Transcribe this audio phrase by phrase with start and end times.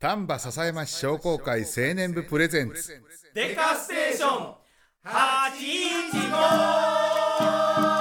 [0.00, 3.02] 丹波篠山市商工会青年部プレゼンツ。
[3.34, 4.54] デカステーション
[5.04, 7.97] 815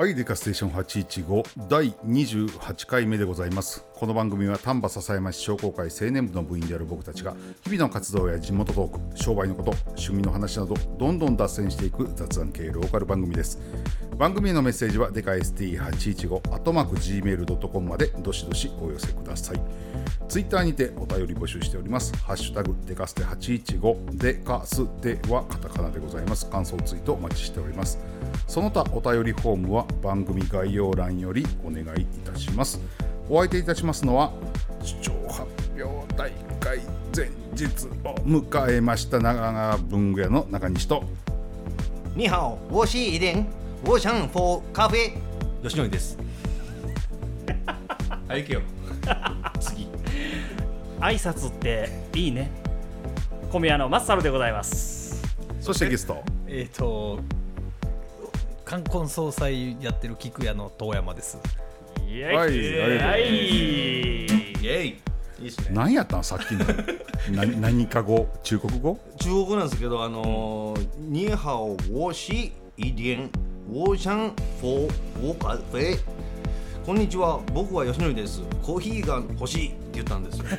[0.00, 3.84] はいデカステーション815第28回目でございます。
[3.94, 7.34] この番組は丹波篠山市商工会青年部の部員である僕たちが
[7.64, 13.58] 日々の活動や地元トーク商売のこと趣味の話などどんどん脱線していく雑談系ローカル番組です。
[14.16, 19.60] 番組へのメッセージはデカ ST815 アトマーク Gmail.com までどしどしお寄せください。
[20.30, 22.16] ツイッターにてお便り募集しております。
[22.24, 26.48] ハッシュタグデカステ815デカステはカタカナでございます。
[26.48, 27.98] 感想ツイートお待ちしております。
[28.46, 32.80] その他お便りフォームは番組概要欄よりお願いいたします。
[33.28, 34.32] お相手いたしますのは
[34.82, 35.42] 視聴発
[35.80, 36.80] 表大会
[37.14, 41.04] 前日を迎えました長川文具屋の中西と
[42.16, 43.46] 你好，我是一点，
[43.84, 45.12] 我想 for 咖啡。
[45.62, 46.18] 吉野です。
[48.26, 48.62] はい行けよ。
[49.60, 49.86] 次。
[50.98, 52.50] 挨拶っていいね。
[53.52, 55.22] 小宮のマッサルでございます。
[55.60, 56.22] そしてゲスト。
[56.48, 57.20] えっ、と
[58.70, 61.38] 冠婚葬祭やってる菊屋の遠山です。
[62.08, 62.22] イエイ。
[62.22, 64.88] はいはいイエイ。
[65.42, 65.70] いいっすね。
[65.72, 66.22] 何やったん？
[66.22, 66.64] さっきの。
[67.34, 68.28] 何何か語？
[68.44, 68.96] 中国語？
[69.18, 72.32] 中国語なんですけど、あのー、你好，我是
[72.76, 73.28] 一点，
[73.68, 74.32] 我想
[74.62, 74.88] for
[75.20, 75.98] 我咖啡。
[76.86, 78.40] こんにちは、僕は吉野です。
[78.62, 80.44] コーヒーが欲しい言ったんですよ。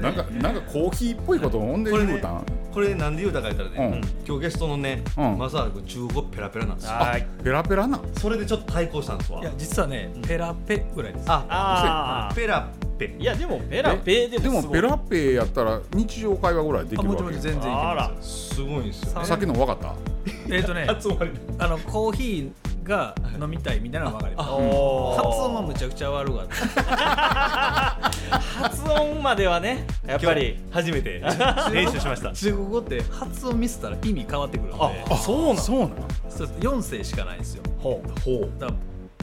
[0.00, 5.60] なんかなんかコーヒーっぽいことほんでこれね言うたん、これなんで言うたか言ったらね、うん今日ゲストのね、うんマ中
[6.06, 6.92] 国語ペラペラなんですよ。
[6.92, 8.00] はいペラペラな？
[8.14, 9.52] それでちょっと対抗したんですわいや。
[9.58, 11.24] 実はね、ペラペぐらいです。
[11.28, 13.14] あ、あーペラペ。
[13.18, 18.54] いやでもペラペででももすごいペラペやったら日常会話ぐらいできあるわけもち全然いけあらます。
[18.54, 19.24] すごいんですよ、ね。
[19.26, 19.94] さっきの分かった？
[20.48, 20.86] えっ、とね、
[21.58, 24.50] あのコーヒーが飲みたいみたいなのは分かります。
[24.50, 24.60] 発
[25.40, 28.10] 音はむちゃくちゃ悪かった。
[28.62, 31.22] 発音まではねやっぱり初めて
[31.72, 32.32] 練習しました。
[32.32, 35.90] 中国語って発音ミスったら意味変わってくるので、あそうなんそうなん
[36.28, 37.62] そう4声しかないんですよ。
[37.78, 38.50] ほうほう。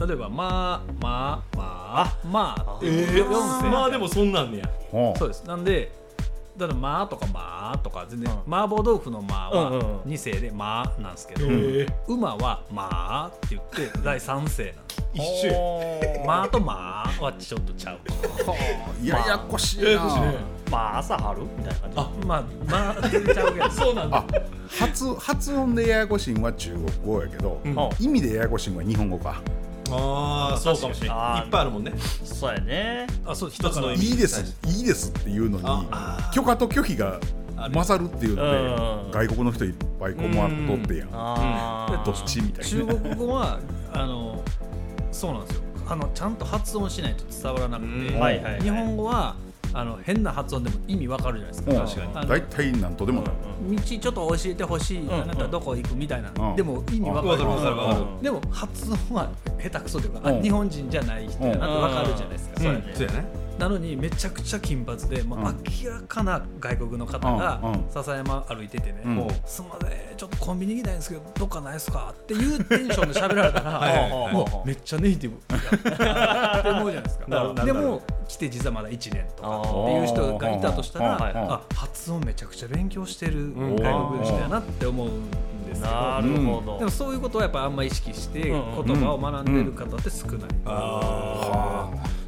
[0.06, 1.62] 例えばまあまあま
[2.06, 3.70] あまあってえいうー、4声。
[3.70, 4.70] まあでもそんなんねや。
[4.90, 5.44] ほうそうです。
[5.44, 5.92] なんで、
[6.60, 10.12] だからまあとかまあとか全然、麻婆豆腐のまあはうんうんうん。
[10.12, 15.00] 2声でまあなんですけど、え馬はまあって言って 第3声なんです。
[15.14, 17.98] 一緒まあとまあはちょっとちゃう。
[19.02, 20.34] ややこしいな、
[20.70, 21.96] まあ朝春みたいな感じ。
[21.96, 23.70] あまあまあ全然ちゃうけど。
[23.72, 24.24] そうなんあ
[24.78, 27.76] 発発音でややこしいんは中国語やけど、うん。
[27.98, 29.40] 意味でややこしいんは日本語か
[29.96, 31.44] ああ、そうかもしれない。
[31.44, 31.92] いっぱいあるもんね。
[32.24, 33.06] そうやね。
[33.26, 34.06] あそう一つの意味。
[34.06, 37.20] いいですいいですっていうのにあ許可と拒否が
[37.72, 39.10] 勝るっていうのでうん。
[39.10, 40.32] 外国の人いっぱい困っ
[40.66, 41.10] とってやん。
[42.04, 42.94] どっちみたい中な。
[42.94, 43.58] ね国語は
[43.92, 44.42] あの
[45.12, 45.62] そうなんですよ。
[45.88, 49.34] あのちゃんと発音しないと伝わらなくて、日本語は
[49.72, 51.70] あの変な発音でも意味わかるじゃないですか。
[51.70, 51.78] うん。
[51.86, 52.28] 確かに。
[52.28, 53.34] 大体なんとでもなる。
[53.70, 55.12] 道ちょっと教えてほしい、ん。
[55.12, 56.56] あなたどこ行くみたいな、うん。
[56.56, 57.42] でも意味わかる。
[57.42, 59.30] うんでも発音は
[59.62, 60.42] 下手くそというか、あうん。
[60.42, 62.62] 日本人じゃない人やなってわかるじゃないですか、うん。
[62.62, 63.49] そうやねそうやね。
[63.60, 65.44] なのにめちゃくちゃ金髪で、もううん。
[65.84, 67.60] 明らかな外国の方が
[67.90, 69.14] 笹山歩いててね、うん。
[69.16, 72.14] もうすんませんちょっとコンビニ行きたいんですけどどっかないですか？
[72.18, 75.36] っていうテンションで喋られたらもうめっちゃネイティブ。
[75.46, 77.64] って思うじゃないですか。
[77.64, 83.76] でも来て実はまだ1年とかっていう人がいたとしたらあ発音めちゃくちゃ勉強してるん。
[83.76, 85.30] 外国の人やなって思うん
[85.66, 85.94] ですけど。
[85.94, 86.78] なるほど。
[86.78, 88.54] でもそういうことはやっぱあんま意識して言
[88.96, 90.50] 葉を学んでる方って少ない。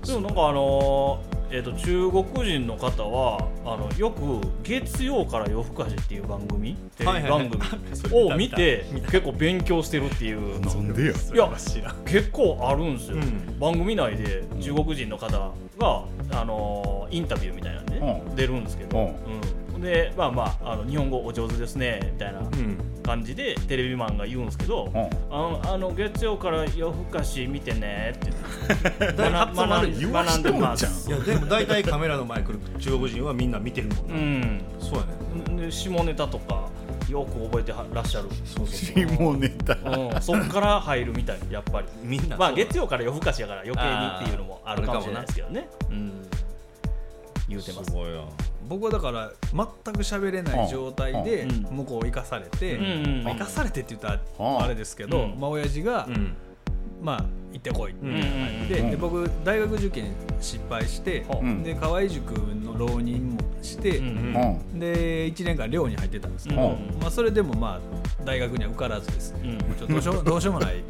[0.02, 7.62] あでもなんかあのーえー、と中国人の方はあのよく「月曜から夜更かし」っていう番組テレビ番組
[8.10, 11.46] を見て結構勉強してるっていうなんでや
[11.78, 13.58] いや結構あるんですよ、うん。
[13.58, 15.30] 番組内で中国人の方
[15.78, 18.34] が、あのーインタビューみたいなんで、うん。
[18.34, 19.04] 出るんですけど、うん。
[19.04, 19.12] うん
[19.82, 22.40] でまあまああの日本語お上手ですねみたいな。
[23.02, 25.00] 感じでテレビマンが言うんですけど、うん。
[25.02, 30.92] あのあの月曜から夜更かし見てねって言って発音悪い言わしてもんじゃん。
[30.92, 34.16] いやでも大体カメラの前来る中国人はみんな見てるもんうな。
[34.18, 34.60] ん。
[34.78, 35.06] そうや
[35.56, 35.62] ね。
[35.64, 36.68] で下ネタとか
[37.08, 38.28] よく覚えてはらっしゃる。
[38.44, 39.04] そうそうそう。
[39.04, 39.74] 下ネタ。
[39.74, 41.88] うん、そっから入るみたいやっぱり。
[42.04, 42.36] みんな。
[42.36, 43.90] まあ月曜から夜更かしやから余計に
[44.22, 45.68] っていうのもあるかもしれないですけどね。
[45.90, 46.12] うん。
[47.48, 47.90] 言うてます。
[47.90, 48.20] すごいな。
[48.72, 51.76] 僕はだから全く喋れない状態でうん。
[51.76, 55.40] 向こうを生かされて、うんうんまあ生かされてって言ったうんらあれですけど、うん。
[55.40, 56.34] まあ親父が、うん。
[57.02, 61.62] まあ行ってこいってうん言って、うんで僕大学受験失敗して、うん。
[61.62, 69.32] で河合塾のの浪人もして、うんうんで1年間寮に入ってたんですけど、うんまあ、それでもまあ大学には受からずです。
[69.32, 69.74] ね、うん。
[69.76, 70.82] ちょっとどうしよう どうしようもない、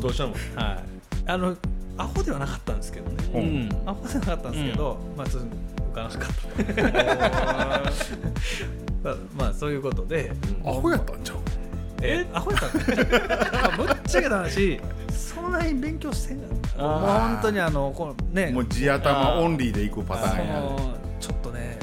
[0.00, 0.78] どうしたのはい、
[1.26, 1.56] あの
[1.98, 5.26] アホではなかったんですけどね、アホではなかったんですけど、まあ
[5.92, 7.90] ちょっと受からなかっ
[9.02, 10.32] たまあまあそういうことで、
[10.64, 11.38] アホやったんじゃん
[12.02, 12.72] えアホやったん？
[12.72, 14.80] ですまあぶっちゃけた話。
[15.10, 18.50] そんなに勉強してんかったもう本当にあのこのね。
[18.52, 21.78] もう地頭オンリーでいくパタそーンやのちょっっとね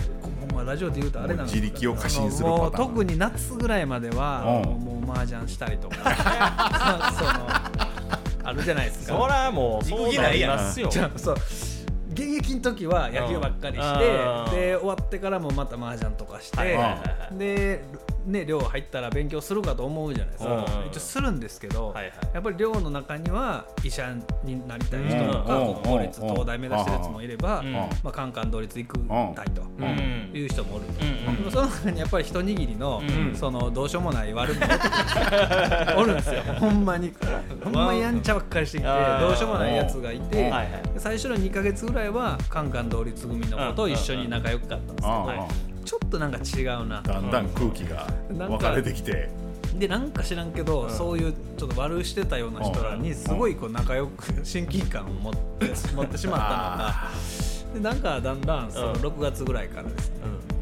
[0.54, 2.62] まラジオで言うとあれなんですけど自力を過信するパターン。
[2.62, 4.80] もう特に夏ぐらいまではうん。
[4.80, 5.96] もう麻雀したりとか
[7.18, 9.18] そのあるじゃないですか。
[9.18, 10.88] そらもうそうなりますよ。
[10.90, 11.36] じゃあそう
[12.20, 14.06] 現役の時は野球ばっかりして、
[14.48, 14.52] うん。
[14.52, 16.78] で終わってからもまた麻雀とかして、
[17.32, 17.82] で
[18.26, 22.14] ね寮入ったら勉強するかと思うじゃないですか、うん一応するんですけど、はいはい。
[22.34, 29.00] やっぱり寮の中には医者になりたい人とか、うん国公立うん東大目指してるやつもいれば、うんまあ、カンカン同率行く
[29.36, 30.86] たいと、うんいう人もおる
[31.46, 33.36] と、その中にやっぱり一握りの、うん。
[33.36, 34.68] そのどうしようもない悪者
[35.98, 36.42] おるんですよ。
[36.60, 37.14] ほんまに。
[37.64, 40.52] ほんまやんちゃばっかりしてきてどうしようもないやつがいて、
[40.98, 45.48] 最初の2か月ぐらいはカンカン同率組の子と一緒に仲良かったんですけど、
[45.90, 47.02] ちょっとなんか違うな。
[47.02, 49.28] だんだん空気が分かれてきて。
[49.74, 50.90] でなんか知らんけど、うん。
[50.92, 55.66] そういうちょっと悪してたような人らにすごいこう仲良く親近感を持って
[55.96, 57.12] 持ってしまったのあ
[57.74, 58.96] がでなんかだんだんそのうん。
[58.98, 60.16] 6月ぐらいからですね、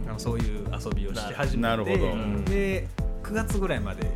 [0.07, 1.85] あのそういう遊びをし始めて
[2.45, 2.87] で
[3.23, 4.09] 9月ぐらいまで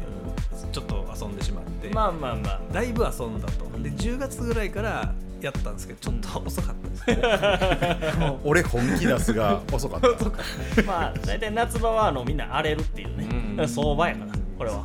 [0.71, 2.61] ちょっと遊んでしまって、まあまあまあ。
[2.71, 3.65] だいぶ遊んだと。
[3.83, 5.13] で10月ぐらいから
[5.45, 7.07] やったんですけどちょっと遅かったです。
[7.07, 10.07] ね、もう俺本気出すが遅かった。
[10.83, 13.27] まあ大体夏場はあのみんな荒れるっていうね、
[13.57, 13.67] うん。
[13.67, 14.83] 相場やからこれは。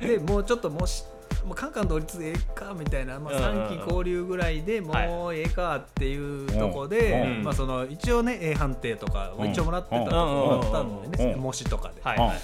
[0.00, 1.04] でもうちょっともし
[1.44, 3.56] もうカンカン同率でええかみたいな、まあ、うん。
[3.56, 7.44] うんうん3期交流ぐらいでもうええかっていうとこで、うん。
[7.44, 11.40] まあ、その一応ね A 判定とかを一応もらってたところだったんでね、うん。
[11.40, 12.36] 模試とかで、はいはい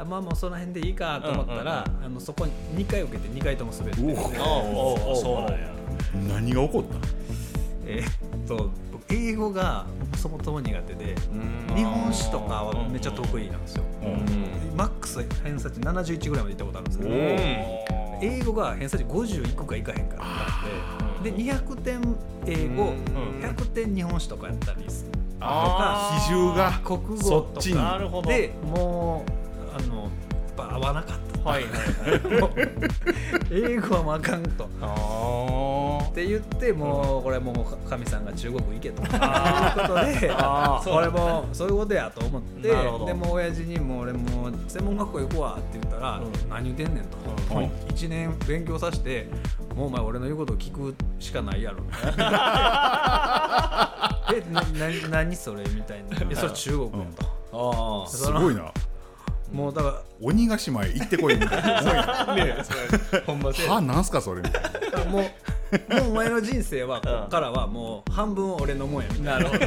[0.00, 2.52] あまあもうその辺でいいかと思ったら、あのそこに
[2.84, 3.28] 2回受けて。
[3.28, 5.68] 2回とも滑って、うおおそうなんや。
[6.28, 6.96] 何が起こった？
[7.86, 11.14] えーっと僕英語がそもそも苦手で
[11.76, 13.84] 日本史とかはめっちゃ得意なんですよ、
[14.76, 17.10] マックス偏差値71ぐらいまで行ったことあるんですけど、
[18.22, 22.00] 英語が偏差値50いくかいかへんかったんでで200点
[22.46, 23.40] 英語うん。
[23.40, 27.74] 100点日本史とかやったりするあ比重が国語とそっちに。
[27.76, 28.28] かなるほど。
[28.28, 29.30] でもう
[29.76, 30.10] あの
[30.56, 31.50] 合わなかった。
[31.50, 32.58] はいはいはい。
[33.50, 34.64] 英語はもうあかんと。
[34.64, 39.02] っあて言ってもうこれもう神さんが中国行けと。
[39.02, 40.92] いうことであー。
[40.92, 42.74] これもうそういうことやと思ってで
[43.14, 46.32] もう親父にもう俺もう専門学校行くわって言ったら、うん。
[46.48, 47.18] 何言ってんねんと、
[47.54, 47.62] うん。
[47.62, 49.28] もう1年勉強させて
[49.74, 51.84] もうお前俺の言うことを聞くしかないやろ。
[54.34, 57.06] えなな何それみたいな「えそれ中国や」
[57.52, 58.72] と、あすごいな
[59.52, 61.92] もうだか鬼ヶ島へ行ってこいみたいな思い。
[61.96, 62.54] あね。
[63.26, 64.70] ほんませはなんすかそれみたいな。
[64.98, 69.32] らもうもうお前の人生はこっからはもう半分俺のもんやみたいな。
[69.32, 69.58] なるほ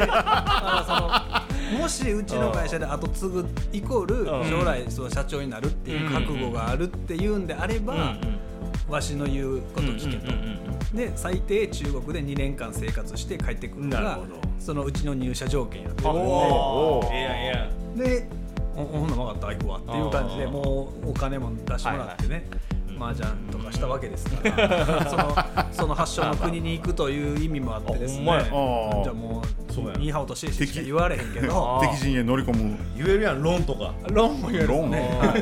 [1.75, 1.79] ど。
[1.81, 4.49] もしうちの会社で後継ぐイコールん。
[4.49, 8.15] 将来その社長になるっていう覚悟があるっていうんであれば、
[8.87, 10.33] わしの言うこと聞けと。
[10.95, 14.19] で最低中国で2年間生活して帰ってくるのが
[14.57, 17.07] そのうちの入社条件やったおおー。
[17.07, 18.09] おええやんええやん。
[18.09, 18.29] で
[18.85, 22.45] ほほんなら分かった行くわっていう感じでもうお金も出してもらってね、
[22.99, 25.35] 麻雀とかしたわけですから、 その
[25.71, 28.31] その発祥の国に行くという意味もあってですね。
[28.31, 28.43] あ
[29.03, 31.79] じゃあもそうやうニーハオとしてしか言われへんけど。
[31.81, 32.77] 敵陣へ乗り込む。
[32.97, 33.93] 言えるやんロンとか。
[34.09, 34.91] 論も言えるロン。
[34.91, 35.41] ねはい。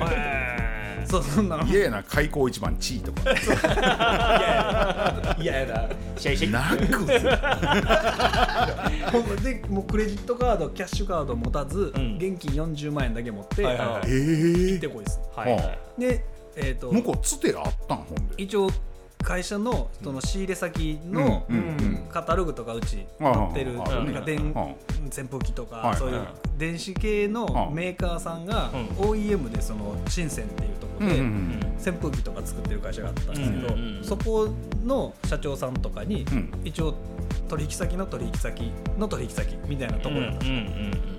[0.00, 0.14] はい。
[0.14, 0.74] へ
[1.08, 1.66] そうそんなの。
[1.66, 3.30] 嫌やな開口一番地位とか。
[5.40, 5.88] いややな。
[6.16, 6.84] シェイシェイなく。
[9.10, 12.16] ほんまでもうクレジットカードキャッシュカード持たず、うん。
[12.16, 14.02] 現金40万円だけ持って、はいはいはい。
[14.06, 14.10] え。
[14.10, 15.18] 行ってえこいです。
[15.34, 16.22] はいはいで
[16.60, 18.34] えっ、と向こうつてあったんほんで。
[18.36, 18.68] 一応
[19.22, 21.44] 会社のその仕入れ先の
[22.10, 24.52] カタログとかうちうん載ってるうんなんか電うん
[25.06, 26.22] 扇風機とはいかそういう
[26.56, 31.60] 電子系のうんメーカーさんがう OEM でその深センっていうとこうんろでうん。
[31.78, 34.48] 扇風機とか作ってる会社があったんですけどそこ
[34.84, 36.50] の社長さんとかにうん。
[36.64, 36.94] 一応
[37.48, 41.17] 取引先の取引先の取引先みたいなところだったんですい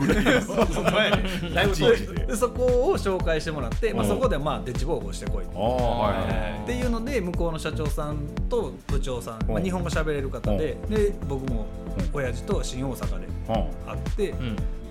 [0.00, 1.54] ぐらいの。
[1.54, 2.26] だいぶで。
[2.26, 4.08] でそこを紹介してもらって、まあ、うん。
[4.08, 9.64] そこでまあデッチボーグをしてこいああはいはいっていうので向こうの社長さんと部長さん、まあ、うん。
[9.64, 11.66] 日本語喋れる方でで僕も
[11.98, 13.54] うん親父と新大阪でうん。
[13.54, 14.34] 会って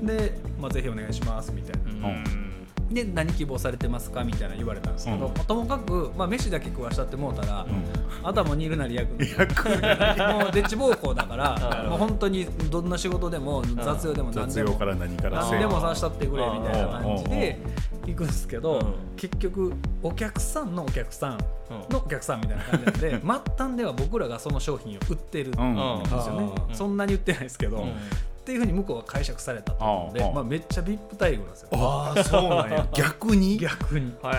[0.02, 2.10] で、まあ、ぜひお願いしますみたいな。
[2.10, 2.47] うん
[2.90, 5.34] で何希望されてますかみたいな言われたんですけど、うん。
[5.34, 7.66] まあともかく、まあ、飯だけ食わしたってもうたら、
[8.24, 17.60] 頭にいるなり役もうデッチ暴行だから もう本当にどんな仕事でも雑用でも何でもから何から何でもさしたってくれみたいな感じで
[18.06, 18.94] 行くんですけど、うん。
[19.18, 21.38] 結局お客さんのお客さん
[21.90, 25.98] のお客さんみたいな感じなんで、 末端では僕らがその商品を売ってるんですうんよ
[26.40, 26.76] ね、うん。
[26.76, 27.94] そんなに売ってないですけど、うん
[28.48, 31.70] っていうふうに向こうは解釈されたと思うんで、うんまあ、めっちゃ VIP 待遇なんですよ。
[31.74, 32.88] ああそうなんや。
[32.96, 33.58] 逆に？
[33.58, 34.14] 逆に。
[34.22, 34.38] はい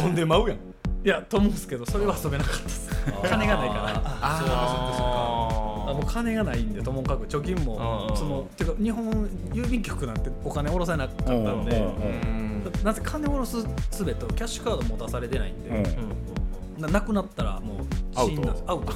[0.00, 0.58] 遊んでまうやん。
[0.58, 2.88] いやと思うんですけどそれは遊べなかったです。
[3.28, 4.02] 金がないから。
[4.06, 9.10] あもう金がないんでともかく貯金もうんそのてか日本
[9.52, 12.64] 郵便局なんてお金下ろせなかったんでうん。
[12.64, 13.58] うんなぜ金下ろす
[13.90, 16.82] すべとキャッシュカード持たされてないんで、うん。
[16.82, 17.78] ななくなったらもう
[18.16, 18.64] アウト死んだんです。
[18.66, 18.92] アウト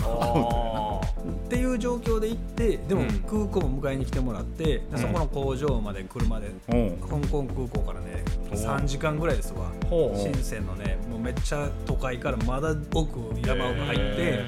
[1.28, 3.08] っていう状況で行ってでもうん。
[3.20, 6.98] 空港も迎えに来てもらって、でそこの工場まで車でうん。
[6.98, 9.70] 香港空港からねお3時間ぐらいですわ。
[9.88, 14.44] 深センのねもうめっちゃ都会からまだ奥山奥入って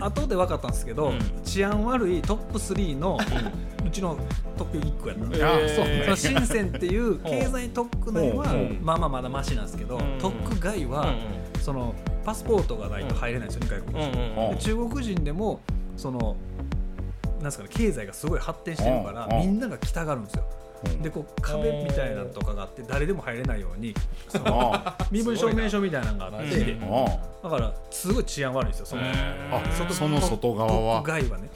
[0.00, 1.18] 後で分かったんですけど、うん。
[1.44, 3.18] 治安悪いトップ3の
[3.86, 4.16] うちの
[4.56, 8.56] トップ1個やったんですよあへーその深センっていう経済特区内はう。
[8.56, 10.18] んまあまあまだマシなんですけど、うん。
[10.20, 11.14] 特区外は、
[11.60, 14.56] そのパスポートがないと入れないんですよ、ね、外国人、うん。
[14.56, 15.60] で中国人でも
[15.96, 16.36] その
[17.38, 20.44] なんですかね経済がすごい発展してるから、うんみんなが来たがるんですよ、
[20.86, 21.02] うん。
[21.02, 23.94] でこう壁みたいなのとかがあって誰でも入れないように
[24.28, 26.76] そのあ身分証明書みたいなのがあって
[27.42, 31.02] だからすごい治安悪いんですよそのあその外側は。
[31.02, 31.50] 外はね。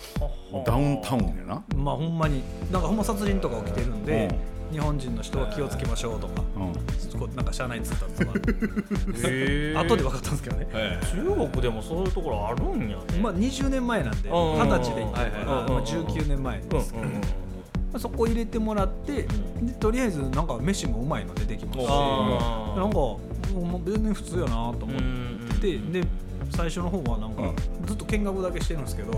[0.66, 1.64] ダウンタウンやな。
[1.74, 4.28] まあほんまになんかほんま殺人とか起きてるんで、
[4.70, 6.72] 日本人の人は気をつけましょうとか、うん。
[7.34, 10.66] なんか車内通達とか後で分かったんですけどね、
[11.12, 13.02] 中国でもそういうところあるんやね。
[13.20, 17.28] まあ20年前なんで二十歳で行ってるから、まあ、19年前ですけど、うんうんうんま
[17.94, 19.22] あそこ入れてもらって、
[19.62, 23.20] でとりあえずなんか飯もうまいの出てきましたしなんかも
[23.84, 24.90] う全然普通やなと思っ
[25.58, 26.06] てて、で
[26.50, 27.52] 最初の方はなんか
[27.86, 29.12] ずっと見学だけしてるんですけど、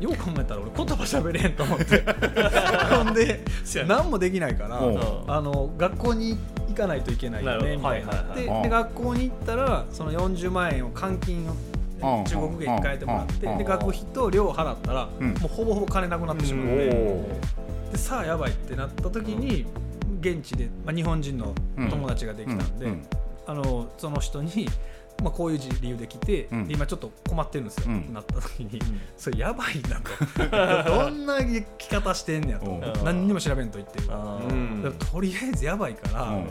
[0.00, 2.04] よう考えたら俺言葉喋れへんと思って。
[2.94, 3.40] ほんで
[3.86, 4.98] 何もできないから、うん。
[5.26, 12.24] あの学校に行かないといけないよねみたいになはいはいはいで学校に行ったらその40万円を換金をうん。
[12.24, 13.58] 中国元に変えてもらってうん。
[13.58, 15.28] で学費と寮払ったらうん。
[15.28, 17.28] もうほぼほぼ金なくなってしまっおて
[17.90, 19.66] おでさあやばいってなった時に
[20.20, 21.54] 現地で、まあ、日本人の
[21.90, 22.92] 友達ができたんで、うん。
[22.92, 23.06] うん。
[23.46, 24.68] あのその人に、
[25.22, 26.68] まあ、こういう理由で来て、うん。
[26.68, 28.12] で今ちょっと困ってるんですよ、うん。
[28.12, 28.80] なった時に、
[29.16, 30.88] それやばいなと。
[30.90, 33.04] どんな生き方してんねやと、うん。
[33.04, 34.06] 何にも調べんと言ってる。
[35.10, 36.46] とりあえずやばいから、うん。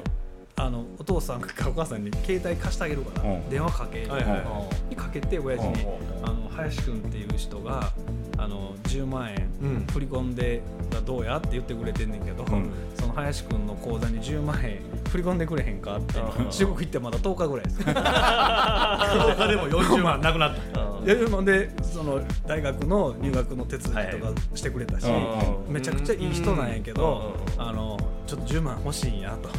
[0.60, 3.50] あのお父さんかお母さんに携帯貸してあげるから、うん。
[3.50, 4.90] 電話かけ、はいはい。
[4.90, 6.26] にかけて親父に、うん。
[6.26, 7.94] あの林くんっていう人が
[8.38, 9.88] あの10万円うん。
[9.92, 10.62] 振り込んで
[11.06, 12.70] どうやって言ってくれてんねんけど、ん。
[13.00, 14.80] その林くんの口座に10万円
[15.10, 16.50] 振り込んでくれへんかって、うん。
[16.50, 17.80] 中国行ってまだ10日ぐらいです。
[17.82, 20.82] 10日でも40万なくなった。
[20.82, 21.46] うん。
[21.46, 29.50] でその大学の入学の手続きとかしてくれたし、うんめちゃくちゃいい人なんやけど、うんあのちょっと10万欲しいんやと。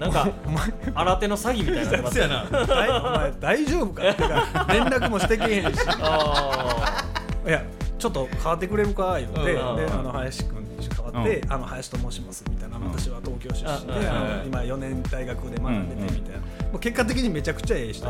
[0.00, 2.44] なんかお前新手の詐欺みたいになってます やな。
[2.66, 5.78] 大お前大丈夫かってか連絡もしてけへんし。
[6.00, 7.04] あ
[7.46, 7.64] いや
[7.98, 14.06] ちょっと変わってくれるか言って、でうんあの林君に変わって、あの林と申しますみたいな、私は東京出身で、
[14.46, 18.06] 今4年大学で学んでてみたいな、もう結果的にめちゃくちゃええ人。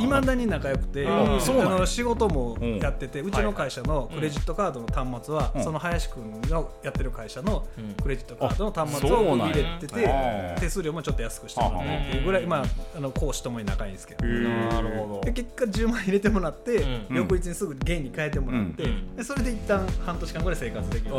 [0.00, 4.14] いま だに仲良くて、あの仕事もやってて、うちの会社のい。
[4.16, 5.64] クレジットカードの端末は、うん。
[5.64, 7.94] その林君がやってる会社のうん。
[7.94, 12.64] クレジットカードの端末を入れてて、手数料もちょっと安くしてもらってっていうぐらい、まあ、
[12.96, 14.24] あの講師ともに仲いいんですけど。
[14.26, 15.20] なるほど。
[15.22, 17.16] で結果10万入れてもらって、うん。
[17.16, 19.16] 翌日にすぐ元に変えてもらって、うん。
[19.16, 21.14] でそれで一旦半年間ぐらい生活できる、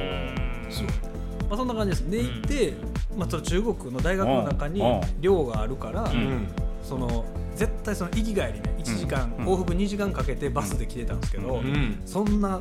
[0.00, 2.10] おまーあ、そんな感じです。
[2.10, 2.74] で行って、
[3.16, 5.00] まあ、その中国の大学の中にうん。
[5.20, 6.46] 寮があるから、ん。
[6.82, 7.24] その
[7.56, 9.46] 絶対その行き帰りね1時間、うん。
[9.46, 12.00] 往復2時間かけてバスで来てたんですけど、うん。
[12.06, 12.60] そんな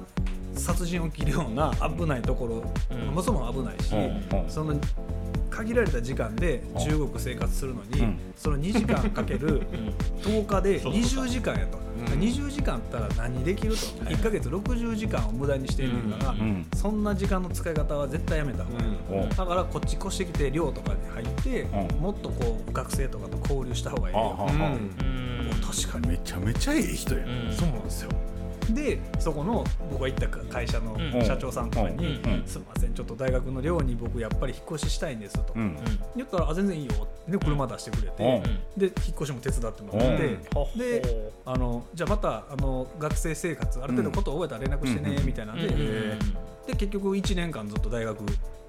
[0.56, 3.14] 殺人起きるような危ないところ、うん。
[3.14, 4.40] もそも危ないし、うん。
[4.44, 4.50] うん。
[4.50, 4.76] その
[5.50, 8.20] 限られた時間で中国生活するのに、うん。
[8.36, 9.62] その2時間かける
[10.24, 16.66] 10日で20時間やと、うん20時間あったら何できると、1か月60時間を無駄にしているから、ん。
[16.76, 18.96] そんな時間の使い方は絶対やめた方がいい。
[18.96, 19.30] と、うん。
[19.30, 22.02] だからこっち越してきて寮とかに入って、うん。
[22.02, 24.92] もっとこう学生とかと交流した方がいいよ、うん。
[25.62, 26.08] 確かに。
[26.08, 27.54] めちゃめちゃええ人やうん。
[27.54, 28.10] そうなんですよ
[28.74, 31.26] でそこの僕が行った会社のうん。
[31.26, 32.34] 社長さんとかにうん。
[32.34, 35.78] うん「すみませんちょっと大学の寮に僕やっぱり引っ越ししたいんです」と、うん。
[36.16, 38.80] 言ったらあ「全然いいよ」で車出してくれて、うん。
[38.80, 40.80] で引っ越しも手伝ってもらって、うん。
[40.80, 45.26] であのじゃあまたあの学生生活ある程度ことを覚えたら連絡してね、うん。
[45.26, 45.76] みたいなんで,、うん。
[45.80, 46.18] で
[46.78, 48.18] 結局1年間ずっと大学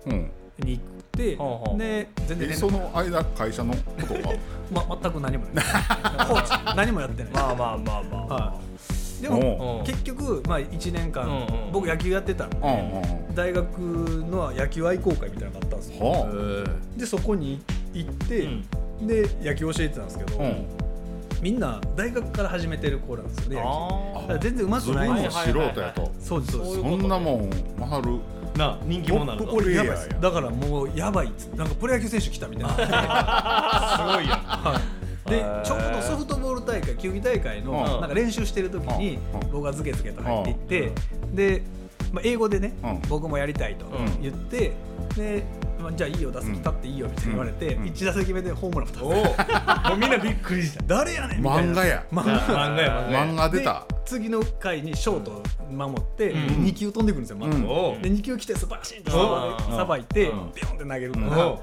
[0.06, 0.30] うん。
[0.58, 0.78] に
[1.12, 3.80] てはあはあで全然その間会社のこ
[4.14, 4.34] とは？
[4.86, 5.64] ま、全く何もない。
[6.28, 8.69] コーチ何もやってない、まあまあまあまあ、はい、
[9.20, 12.56] でおもう結局、まあ、1年間、僕野球やってたんで、
[13.34, 16.04] 大学の野球愛好会みたいなのがあったんですよ。
[16.04, 16.64] は
[16.96, 17.62] でそこに
[17.92, 19.06] 行って、うん。
[19.06, 20.38] で野球教えてたんですけど、
[21.42, 24.48] みんな大学から始めてる子なんですよね野球。
[24.48, 25.10] 全然うまくない。
[25.10, 26.12] んですよの素人やと。
[26.20, 26.80] そうですそうです。
[26.80, 28.18] そんなもんマハル。
[28.56, 29.38] な人気ト者なの。
[29.38, 30.20] かッププレイヤーやばいですや。
[30.20, 32.70] だからもうやばいっつってなんかプロ野球選手来たみたいな。
[32.76, 34.38] すごいやん。
[34.38, 34.80] は
[35.26, 36.36] い、でちょうどソフト
[37.00, 38.00] 球技大会のうん。
[38.00, 39.40] なんか練習してる時にうん。
[39.50, 40.92] 僕がズケズケと入っていって
[41.34, 41.62] で、
[42.12, 43.02] まあ、英語でねうん。
[43.08, 44.22] 僕もやりたいとうん。
[44.22, 44.72] 言って
[45.16, 45.42] で、
[45.80, 47.84] まあ、じゃあいいよ打席立っていいよみたいに言われてうん。
[47.84, 50.84] 1打席目でホームラン2つもうみんなびっくりした。
[50.86, 51.72] 誰やねんみたいな。
[51.72, 52.04] 漫画や。
[52.12, 53.08] 漫画漫画や。
[53.10, 53.86] 漫画出た。
[53.88, 56.64] で次の回にショート守ってうん。
[56.64, 57.54] 2球飛んでくるんですよまた。
[57.54, 57.62] うん。
[58.02, 59.76] で2球来てスパシンとうん。
[59.76, 60.52] さばいてうん。
[60.54, 61.30] ビョンって投げるかうん。
[61.30, 61.58] ら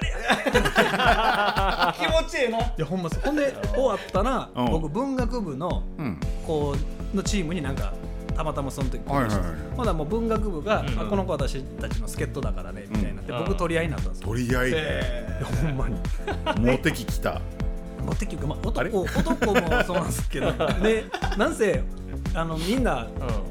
[0.00, 1.94] 誰や。
[1.98, 2.58] 気持ちええな。
[2.60, 4.70] いやほんまそうほんで終わったらうん。
[4.70, 6.20] 僕文学部のうん。
[6.46, 6.74] こ
[7.12, 7.92] うのチームになんか
[8.36, 9.38] たまたまその時はいはいはい。
[9.76, 11.00] まだもう文学部が、うん。
[11.00, 13.38] あこの子私たちの助っ人だからねみたいになって、うん。
[13.44, 14.76] 僕取り合いになったんですよ、取り合いで。
[14.78, 15.96] えいやほんまに。
[16.60, 17.40] モテ期来た。
[18.04, 20.52] 持ってきて、まあ、男男もそうなんですけど。
[20.82, 21.04] で
[21.38, 21.82] なんせ
[22.34, 23.06] あのみんな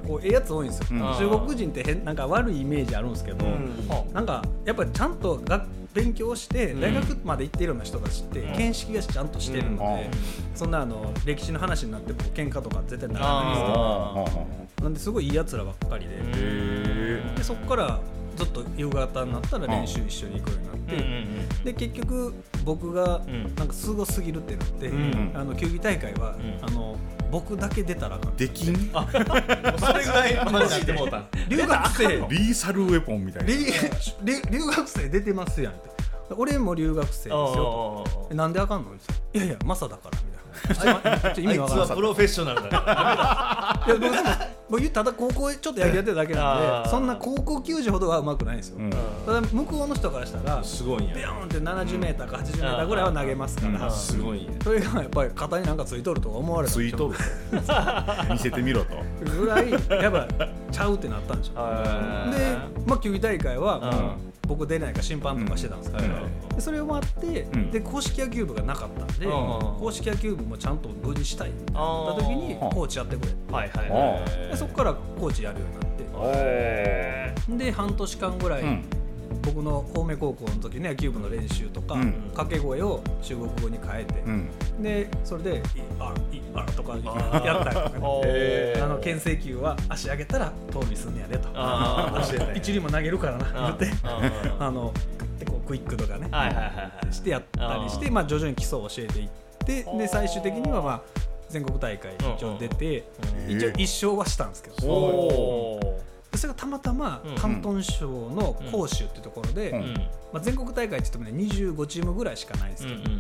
[0.08, 1.00] こうええやつ多いんですよ、うん。
[1.18, 4.14] 中国人って変なんか悪いイメージあるんですけど、うん。
[4.14, 6.82] なんかやっぱりちゃんとが勉強してうん。
[6.82, 8.58] 大学まで行ってるような人たちってん。
[8.58, 10.56] 見識がちゃんとしてるので、うん。
[10.56, 14.48] そんなあの歴史の話になっても喧嘩とか絶対ならないんですよ
[14.80, 18.00] あなんですごいいいやつらばっかりで,、へでそこから
[18.36, 20.78] ずっと夕方になったら練習一緒に行くようになっ
[21.64, 22.34] て、で結局
[22.66, 23.56] 僕がうん。
[23.56, 25.32] なんかすごすぎるってなって、ん。
[25.36, 26.60] あの球技大会は、うん。
[26.62, 26.98] あの
[27.34, 28.30] 僕だけ出たらあか。
[28.30, 28.76] んできん？
[28.76, 31.28] それぐらいマジでもうたん。
[31.50, 33.50] 留学生リーサルウェポンみたいな。
[33.50, 35.74] 留学生出てますやん。
[35.74, 35.90] って
[36.38, 38.92] 俺も留学生ですよなんであかんの？
[39.34, 40.33] いやいやマサだからみたいな
[40.70, 42.70] あいつはプロフェッショナルだ
[43.86, 44.14] いや僕でも
[44.70, 48.90] 僕ただ高校ちょっと野球やってるだけなんでそんな高校球児ほどは上手くないんですよ、うん。
[49.26, 51.16] ただ向こうの人からしたらすごいんや。
[51.16, 53.92] ビヨーンって70メーターか80メーターぐらいは投げますから、うん。
[53.92, 57.16] すごいそれがやっぱり肩になんかついとると思われたついとる。
[58.32, 58.96] 見せてみろと。
[59.40, 60.28] ぐらいやっぱ
[60.72, 67.72] ちゃうってなったんでしょあで、まあ、球技大会は僕出ないから審判とかしてたんですけど、それ終わって、ん。
[67.72, 69.32] で公式野球部がなかったんで、うん。
[69.80, 71.50] 公式野球部もちゃんと無事したい。
[71.50, 73.30] ってなった時にコーチやってくれ。
[73.52, 74.26] はいはいあはい。
[74.52, 76.04] でそこからコーチやるようになって。
[76.38, 78.84] へで半年間ぐらい、うん。
[79.42, 82.14] 僕の青梅高校の時ね野球部の練習とか、うん。
[82.34, 84.50] 掛け声を中国語に変えて、うん。
[84.82, 85.62] でそれで「い
[86.00, 86.96] あいあ」とか
[87.44, 88.74] やったりとかね。
[88.82, 91.50] あの牽制球は足上げたら盗塁すんねやでと。
[92.56, 93.90] 一塁も投げるからな言って。
[94.04, 94.22] あ
[94.60, 94.94] あの
[95.40, 96.28] でこうクイックとかね。
[96.32, 97.14] はいはいはいはい。
[97.14, 101.02] してやったりしてまあ徐々に基礎を教えていってで最終的にはまあ
[101.50, 103.04] 全国大会一応出て
[103.48, 105.80] うん一応一勝はしたんですけど。
[106.36, 109.94] それがたまたまうん広東省の広州っていうところで、うんうん。
[110.34, 113.20] まあ、全国大会って言ってもね25チームぐらいしかないんですけど、うんうんうん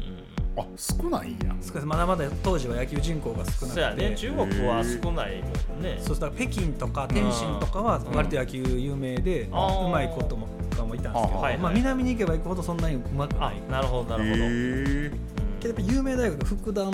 [0.55, 1.55] あ少ないんや。
[1.61, 1.85] 少ない。
[1.85, 3.65] まだまだ当時は野球人口が少なくて。
[3.65, 4.15] そうやね。
[4.15, 5.97] 中国は少ないもんね。
[5.99, 9.87] そうしたら北京とか天津とかは割と野球有名で、あー。
[9.87, 16.91] うまいこともかもいたんですけど、まあ、南に行けば行くほどそんなにうまくなあいなるほどなるほどやっぱ有名大学福旦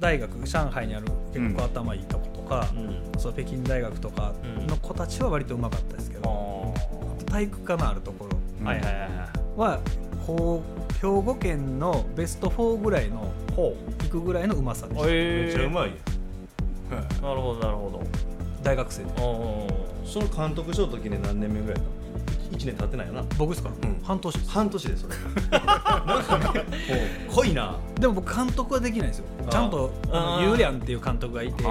[0.00, 3.20] 大学上海にある結構頭いいとことか、うん。
[3.20, 4.32] そう北京大学とか
[4.66, 6.74] の子たちは割とうまかったですけど、
[7.26, 9.80] あ体育科のあるところーは
[10.26, 15.92] こう兵庫県のベスト4ぐらいのほ行くぐらいのうまさでした、えめっちゃうまい
[16.90, 18.02] やんなるほどなるほど。
[18.62, 19.10] 大学生で。
[19.10, 21.82] うんその監督賞の時ね何年目ぐらいだ
[22.52, 23.24] 1年経ってないよな。
[23.38, 23.70] 僕ですか？
[23.70, 24.00] ら、うん。
[24.02, 25.14] 半年半年でそれ。
[25.50, 26.64] なんかね
[27.34, 27.76] 濃いな。
[27.98, 29.24] でも僕監督はできないんですよ。
[29.50, 30.56] ちゃんとユー。
[30.56, 31.68] リャンっていう監督がいてそ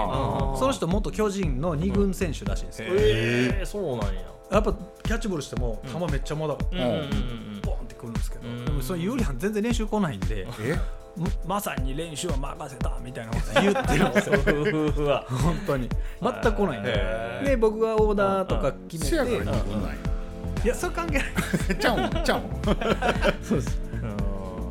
[0.61, 2.81] の人元巨人の2軍選手らしいんです。
[2.81, 4.21] よ、ええそうなんや。
[4.51, 6.07] やっぱキャッチボールしてもうん。
[6.07, 8.65] 球めっちゃまだうんうんうんボンってくるんですけど、うん。
[8.65, 10.79] でもそのユーリャン全然練習来ないんでえ？
[11.17, 14.37] ままさに練習は任せたみたいなこと言ってるんですよ。
[15.27, 15.89] 本当に。
[16.21, 17.41] 全く来ないんで。
[17.45, 19.95] で僕がオーダーとか決めてから二軍なんや
[20.63, 21.27] いやそれ関係ない。
[21.79, 22.43] ちゃうんちゃうん。
[23.43, 23.79] そうです。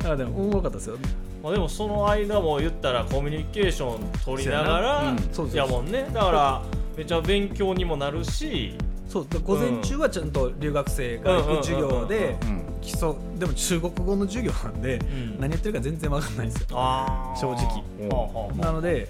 [0.03, 0.11] うん。
[0.11, 0.97] あでもおもろかったですよ。
[1.43, 5.57] まあでもその間も言ったらコミュニケーション取りながらうんそうです。
[5.57, 6.07] やもんね。
[6.13, 6.61] だから
[6.95, 8.75] めっちゃ勉強にもなるし。
[9.07, 9.27] そう。
[9.29, 12.61] で午前中はちゃんと留学生が行く授業でうん。
[12.81, 15.39] 基礎でも中国語の授業なんでん。
[15.39, 16.67] 何やってるか全然わかんないんですよ。
[17.35, 18.55] 正直。
[18.57, 19.09] なので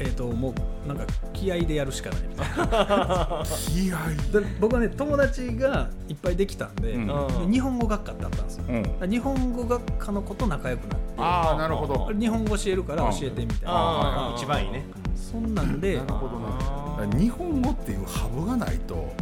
[0.00, 3.44] えっ、ともうなんか気合でやるしかないみたいな。
[3.68, 4.46] 気合で。
[4.58, 7.10] 僕はね友達がいっぱいできたんで、うん。
[7.44, 8.64] うん日本語学科ってあったんですよ。
[8.68, 9.10] うん。
[9.10, 12.10] 日本語学科の子と仲良くなってああなるほど。
[12.18, 14.34] 日本語教えるから教えてみたいな。
[14.36, 14.84] 一番いいね。
[15.14, 17.18] そんなんでなるほどね。
[17.18, 19.12] 日本語っていうハブがないと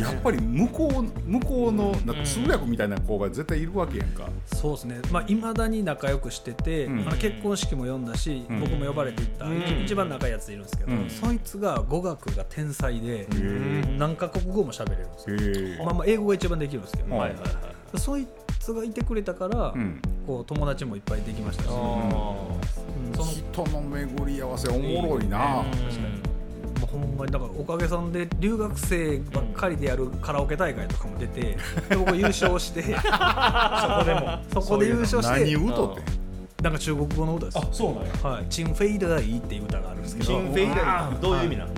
[0.00, 4.28] やっぱり向こう向こうのな通訳みたいな子が絶対いるわけやんか。
[4.46, 5.00] そうですね。
[5.10, 7.00] まあいまだに仲良くしてて、うん。
[7.08, 8.60] あの結婚式も呼んだし、うん。
[8.60, 9.58] 僕も呼ばれていった、うん。
[9.58, 11.10] 一一番仲いいやついるんですけど、うん。
[11.10, 13.26] そいつが語学が天才で、
[13.98, 17.48] 何カ国語も喋れるんですよ、まあ、まあ英語が一番できるんですけど、はいはいはい。
[17.48, 18.26] はいそい
[18.58, 20.02] つがいてくれたから、うん。
[20.26, 22.60] こう友達もいっぱいできましたし、その
[23.14, 25.38] 人の巡り合わせおもろいな。
[25.38, 26.15] ーもう
[26.98, 31.40] ほんまにだからおかげさんで留学生ばっかりでやるカラオケ大会とかも出て
[31.88, 36.26] で僕優勝して そこでもそこで優勝して何歌って。
[36.62, 37.58] なんか中国語の歌です。
[37.58, 38.12] あそうなんや。
[38.22, 40.28] はい、チンフェイダーイっていう歌があるんですけど。
[40.28, 41.70] キンフェイダーどういう意味なの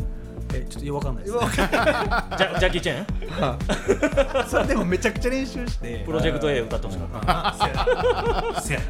[0.55, 6.03] えちょっとよくわかんないです、ジャ ジャッキー・チェンそれでもめちゃくちゃ練習して。
[6.07, 8.61] プロジェクト A 歌ってほしかった。
[8.61, 8.81] せや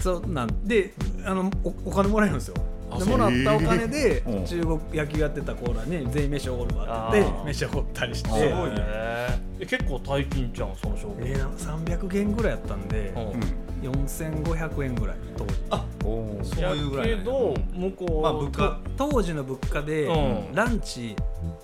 [0.00, 0.64] そうなん。
[0.66, 0.94] で
[1.26, 2.54] あのおお金もらえるんですよ。
[2.54, 2.62] で
[3.04, 8.28] もらったお金で中国野球やってたコーラに全員飯おごるわって飯おごったりして。
[8.30, 9.44] すごいね。
[9.60, 11.56] 結構大金じゃんその証券えー、なんか
[11.92, 13.90] 300元ぐらいやったんで、うん。
[13.90, 15.54] 4500円ぐらい当時。
[15.70, 18.78] あそういうぐらいやけど向こうまあ物価。
[18.96, 20.54] 当時の物価で、うん。
[20.54, 21.16] ランチ、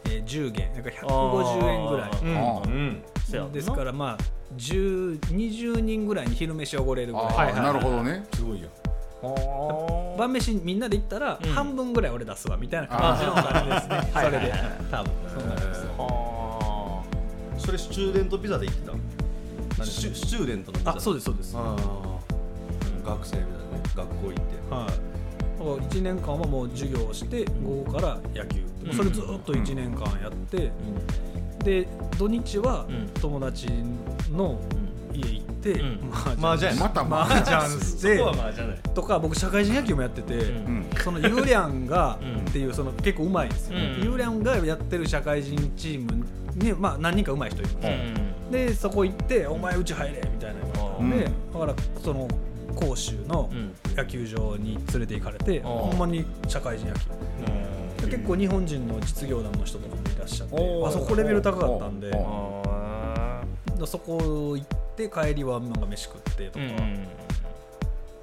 [0.06, 3.52] えー10元だから150円ぐらいうんうん。
[3.52, 4.18] ですからまあ
[4.56, 7.26] 10 20人ぐらいに昼飯おごれるぐらい。
[7.26, 8.24] あーはいはいなるほどね。
[8.34, 8.68] すごいよ
[9.22, 11.50] 晩飯みんなで行ったら、うん。
[11.50, 14.10] 半分ぐらい俺出すわみたいな感じのお金ですね。
[14.14, 14.52] それで。
[14.90, 15.12] 多分。
[15.34, 15.90] そうなんですよ。
[15.98, 17.02] は
[17.58, 18.90] それスチューデントピザで行って
[19.78, 20.96] たスチューデントのピザ？
[20.96, 21.54] あそうですそうです。
[21.54, 23.82] 学生みたいなね。
[23.94, 24.40] 学校行って。
[24.70, 24.96] はい、だか
[25.58, 28.92] ら1年間はもう授業をして午後から野球、うん。
[28.94, 30.72] それずっと1年間やって、
[31.62, 31.86] で
[32.18, 33.08] 土日はうん。
[33.20, 33.68] 友達
[34.32, 34.58] の
[35.12, 36.10] 家行うん。
[36.42, 36.74] 麻雀。
[36.80, 37.60] また麻雀。
[37.84, 40.42] してそこはまあじゃないとか僕社会人野球もやってて、うん。
[40.42, 40.86] うん。
[41.04, 42.38] そのユーリャンがうん。
[42.38, 43.82] っていうその結構うまいんですよ、うん。
[44.02, 47.96] ユーリャンがやってる社会人チームに、まあ、何人かうまい人いるんですよ、う
[48.26, 51.52] んでそこ行って「お前うち入れ」みたいな言われたんで、うん。
[51.52, 52.26] だからその
[52.74, 53.72] 甲州のうん。
[53.94, 55.62] 野球場に連れて行かれて、ん。
[55.62, 57.00] ほんまに社会人野球。
[58.00, 62.10] で結構日本人の実業団の人とかもいらっしゃってあそこレベル高かったんで。
[63.86, 64.66] そこ行っ
[65.08, 67.08] て帰りはなんか飯食ってとか、ーうん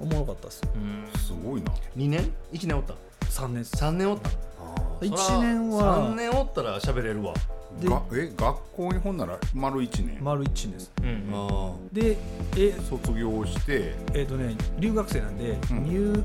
[0.00, 0.68] おもろかったですよ。
[0.76, 1.18] うん。
[1.18, 1.72] すごいな。
[1.96, 2.94] 2年？1年おった
[3.26, 3.76] ？3年です。
[3.76, 4.30] 3年おった
[5.00, 6.08] ？1年は。
[6.10, 7.34] 3年おったら喋れるわ。
[7.80, 10.18] でがえ学校にほんなら丸1年？
[10.22, 10.92] 丸1年です。
[11.02, 12.16] うんあで
[12.56, 13.94] え卒業して。
[14.14, 15.84] えーとね、留学生なんで、うん。
[15.84, 16.24] 入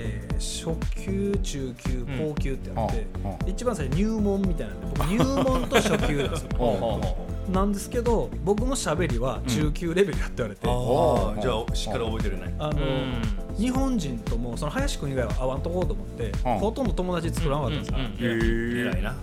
[0.00, 7.16] えー初級中級高級ってあって、ああ一番最初入門みたいなんで僕入門と初級なんですよ。
[7.50, 12.54] なんですけど僕のしゃべりは中級レベルやって言われて、あおーじゃあしっかり覚えてるね。
[12.58, 13.22] あのううん。
[13.58, 16.58] 日本人ともその林くん以外は会わんとこうと思って、うん。
[16.58, 18.04] ほとんど友達作らなかったんですよ、うん。
[18.04, 18.10] うん。
[18.10, 19.14] へえあ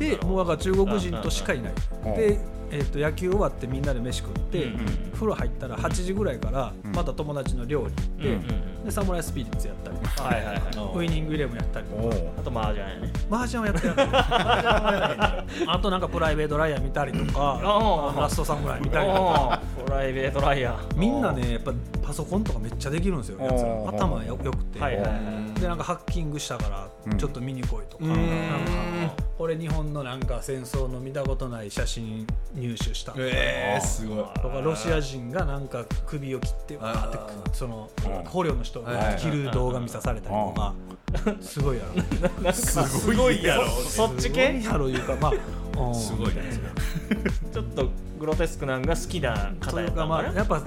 [0.00, 1.72] えてもうだから中国人としかいない、
[2.06, 2.14] うん。
[2.14, 2.38] で、
[2.70, 6.92] えー、と野球終わってみんなで飯食って、うん風呂入ったら8時ぐらいからうん。
[6.92, 10.60] また友達の寮に行って、うんうんでサムライスピリッツやったりとか、はいはいは
[10.94, 10.98] い。
[10.98, 12.02] ウイニングイレブンやったりとか。
[12.38, 13.12] あと麻雀やね。
[13.28, 15.66] マージャンはやってない。
[15.68, 17.60] あとなんかプライベートライアー見たりとか
[18.16, 19.60] ラストサムライ見たりとか。
[19.84, 20.96] プライベートライアー。
[20.96, 23.68] みんなねやっぱパソコンとかめっちゃできるんですよやつら。
[23.68, 25.10] おー頭よよくて、はいはいは
[25.56, 25.60] い。
[25.60, 26.68] でなんかハッキングしたか
[27.08, 28.18] らちょっと見に来いとか,、うんなん。
[28.18, 33.12] か俺日本のなんか戦争の見たことない写真入手した。
[33.12, 34.62] とか,、えー、すごい。
[34.62, 38.24] ロシア人がなんか首を切ってわーってあそのうん。
[38.24, 40.74] 捕虜の人が切る動画見さされたりとか。
[41.40, 41.84] すごいや
[42.42, 42.52] ろ。
[42.52, 43.68] すごいやろ。
[43.68, 44.88] そっち系いやろ。
[44.88, 45.32] いうかまあ
[45.88, 45.94] うん。
[45.94, 46.42] すごいね
[47.52, 47.88] ちょっと
[48.18, 50.06] グロテスクなんが好きな方やったのかな。
[50.06, 50.62] まあやっぱ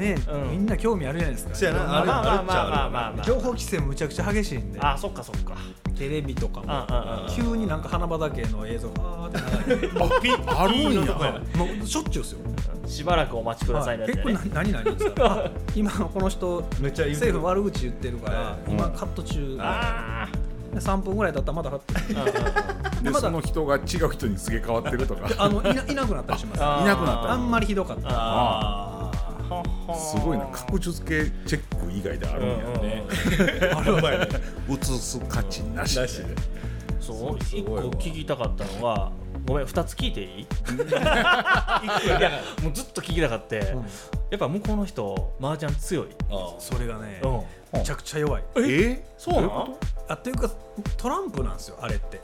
[0.00, 0.50] ね、うん。
[0.50, 1.54] みんな興味あるじゃないですか。
[1.54, 1.84] そうやな。
[1.84, 3.24] まあまあまあまあまあまあまあ。
[3.24, 4.80] 情報規制もむちゃくちゃ激しいんで。
[4.80, 5.54] あそっかそっか。
[5.96, 11.40] テレビとかああああも急になんか花畑の映像がわーって流れてあるんや。
[11.56, 12.38] もうしょっちゅうですよ。
[12.86, 14.04] しばらくお待ちくださいね。
[14.04, 14.12] はい。
[14.14, 15.24] 結構な何々ですか？
[15.46, 18.72] あ今この人政府悪口言ってるからうん。
[18.72, 19.58] 今カット中。
[19.60, 20.26] あ
[20.72, 21.84] で3分ぐらい経ったらまだカット
[22.20, 25.28] あでまだその人が違う人にすげ替わってるとか。
[25.36, 26.62] あのいないなくなったりします。
[26.64, 27.32] あ いなくなった。
[27.32, 28.08] あんまりひどかった。
[28.08, 29.09] あ
[29.94, 30.46] すごいな。
[30.46, 33.04] 確実系チェック以外であるんやね。
[33.74, 34.28] あれはね。
[34.68, 36.06] 映す価値なしで。
[37.00, 37.44] そう？
[37.44, 37.86] すごいわ。
[37.86, 39.12] 一個聞きたかったのは
[39.46, 40.46] ごめん二つ聞いていい？
[42.06, 42.30] いや
[42.62, 43.74] もうずっと聞きたかって、
[44.30, 46.06] やっぱ向こうの人麻雀強い。
[46.30, 47.78] あそれがねうん。
[47.78, 48.42] めちゃくちゃ弱い。
[48.58, 49.04] え？
[49.16, 49.74] そうなん
[50.08, 50.50] あっていうか
[50.96, 52.20] トランプなんですよあれって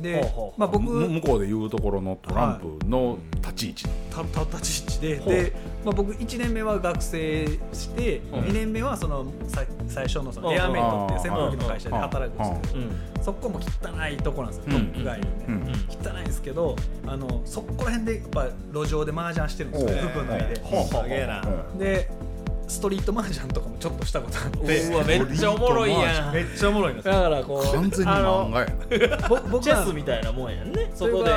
[0.00, 5.52] でまあ僕む向こうでいうところのトランプの立ち位置たた立ち位置でで、
[5.84, 8.22] まあ、僕1年目は学生して、ん。
[8.34, 10.54] 2年目はそのさ最初のそのうん。
[10.54, 13.22] エアメイトっていう扇風機の会社で働くんですけど、うん。
[13.22, 14.86] そこも汚いとこなんですよ、うん。
[14.86, 15.62] トップ街でね、うん。
[16.14, 20.38] 汚いんですけどあのそこら辺でやっぱ路上で麻雀してるんですよ服脱い
[21.78, 22.10] で
[22.70, 24.86] ストリート麻雀とかもちょっとしたことあって。
[24.88, 26.34] うわめっちゃおもろいやん。
[26.34, 29.28] めっちゃおもろいなだからこう完全に漫画や。
[29.28, 30.90] 僕はチェスみたいなもんやんね。
[30.94, 31.30] そこで。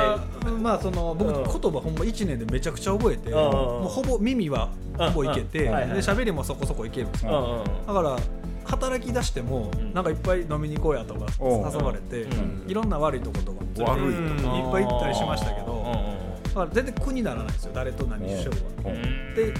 [0.62, 1.44] まあその僕うん。
[1.44, 8.16] 言葉ほんま1年でめちゃくちゃ覚えて、んもうほぼ耳はほぼいけて、で喋りもそこそこいけるんですよ、うんうんだから
[8.64, 9.92] 働き出しても、ん。
[9.92, 12.70] なんかいっぱい飲みに行こうやとか誘われて、うん。
[12.70, 17.72] いろんな悪いとことかも悪いといっこぱい行ったりしましたけど、うんうんだから全然苦にならないですよ。
[17.74, 19.34] 誰と何しようが、うんうん。
[19.34, 19.52] で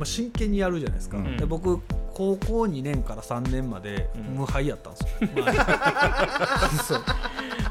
[0.00, 1.36] まあ、真剣にやるじゃないですか、うん。
[1.36, 1.78] で僕
[2.14, 4.22] 高校2年から3年までうん。
[4.38, 7.02] 無敗やったんですよ、 まあ そう。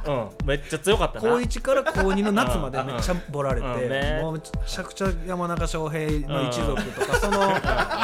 [0.07, 0.47] うん。
[0.47, 1.21] めっちゃ強かったな。
[1.21, 3.89] 高1から高2の夏までめっちゃボられて、うん。
[3.89, 7.55] ねもうめちゃくちゃ山中翔平の一族とか、その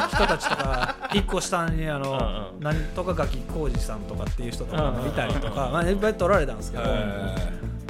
[0.08, 6.84] 人たちとか一個下にあの、うんうんなんとかガキ浩二さんとかっていう人とかもいたりとか、まあ、いっぱい取られたんですけど、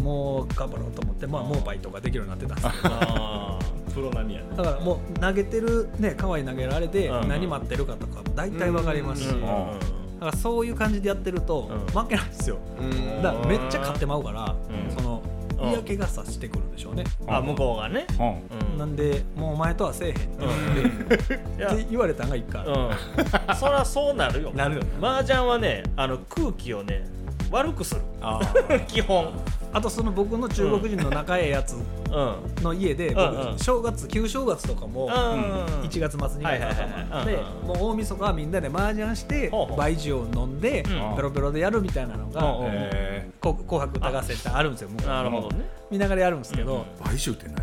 [0.02, 3.55] もう頑張ろうと思って、まあ、モーパイとかできるようになってたんですけどあ
[3.96, 4.46] プロ何やね。
[4.56, 9.22] だからもう投げてるね可愛い投げられて何待ってるかとか大体わかります。
[9.22, 9.40] し、だうん。
[9.40, 12.02] からそういう感じでやってるとうん。
[12.02, 13.22] 負けないんですよ、うん。
[13.22, 14.94] だからめっちゃ勝ってまうから、うん。
[14.94, 15.22] その
[15.60, 15.70] うん。
[15.70, 18.06] 嫌気がさしてくるんでしょうね、あ向こうがね。
[18.76, 20.18] なんでもうお前とはせえへんっ
[21.78, 22.90] て言われたんがいいか、うん。
[23.56, 24.52] そりゃそうなるよ。
[24.54, 27.06] なるよね麻雀はねあの空気をね
[27.50, 28.02] 悪くする。
[28.20, 28.40] あ
[28.86, 29.32] 基本
[29.76, 32.62] あとその僕の中国人の仲ええやつうん。
[32.62, 33.58] の家で、うん僕うん。
[33.58, 35.10] 正月旧正月とかも、うん。
[35.82, 39.76] 1月末2月頭でうんもう大晦日はみんなで麻雀してほうほう。
[39.78, 41.16] 梅酒を飲んでうん。
[41.16, 42.40] ペロペロでやるみたいなのが
[43.42, 45.66] 紅白歌合戦ってあるんですよなるほどね。
[45.90, 47.56] 見ながらやるんですけど、買収って何？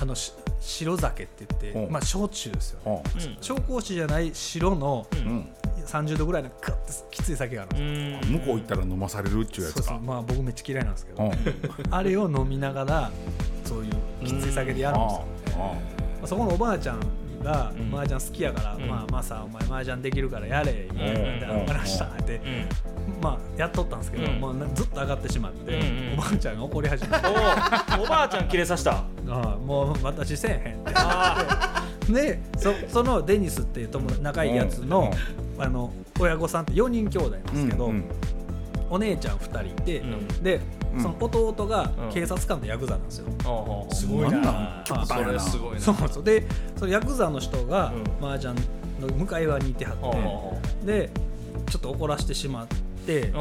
[0.00, 1.88] あのし白酒って言って、う。
[1.88, 2.96] んまあ焼酎ですようんう。
[2.98, 3.02] ん。
[3.40, 5.48] 紹興酒じゃない白のうん
[5.92, 9.82] 30度ぐらいのカッてきつい酒があるんです向こう行ったら飲まされるっちゅうやつか。
[9.82, 10.06] そうそう。
[10.06, 11.32] まあ僕めっちゃ嫌いなんですけど、うん。
[11.94, 13.10] あれを飲みながら
[13.64, 13.92] そういう
[14.24, 15.64] きつい酒でやるんですよ、ま
[16.22, 17.00] あそこのおばあちゃん
[17.44, 17.94] がうん。
[17.94, 18.88] 麻雀好きやから、うん。
[18.88, 23.22] まあマサお前麻雀できるからやれみたいなうんかりましたって、うん。
[23.22, 24.40] まあやっとったんですけど、うん。
[24.40, 25.80] もうなずっと上がってしまって、
[26.14, 27.26] おばあちゃんが怒り始めて。
[27.98, 28.92] おおばあちゃんキレさした。
[29.28, 30.92] ああもう私せえへんって。
[30.96, 35.10] あでそそのデニスっていう友達仲いいやつの,、
[35.58, 38.04] あの親御さんって4人兄弟なんですけど、うんうん。
[38.90, 40.42] お姉ちゃん2人いて、うん。
[40.42, 40.60] で
[40.94, 41.02] うん。
[41.02, 42.12] その弟がうん。
[42.12, 44.84] 警察官のヤクザなんですよ、あすごいな。
[44.86, 45.80] それすごいな。
[45.80, 46.44] そうそうで
[46.76, 48.26] そのヤクザの人がうん。
[48.26, 48.54] 麻雀
[49.00, 51.10] の向かい側にいてはって、で
[51.70, 52.66] ちょっと怒らせてしまっ
[53.06, 53.32] て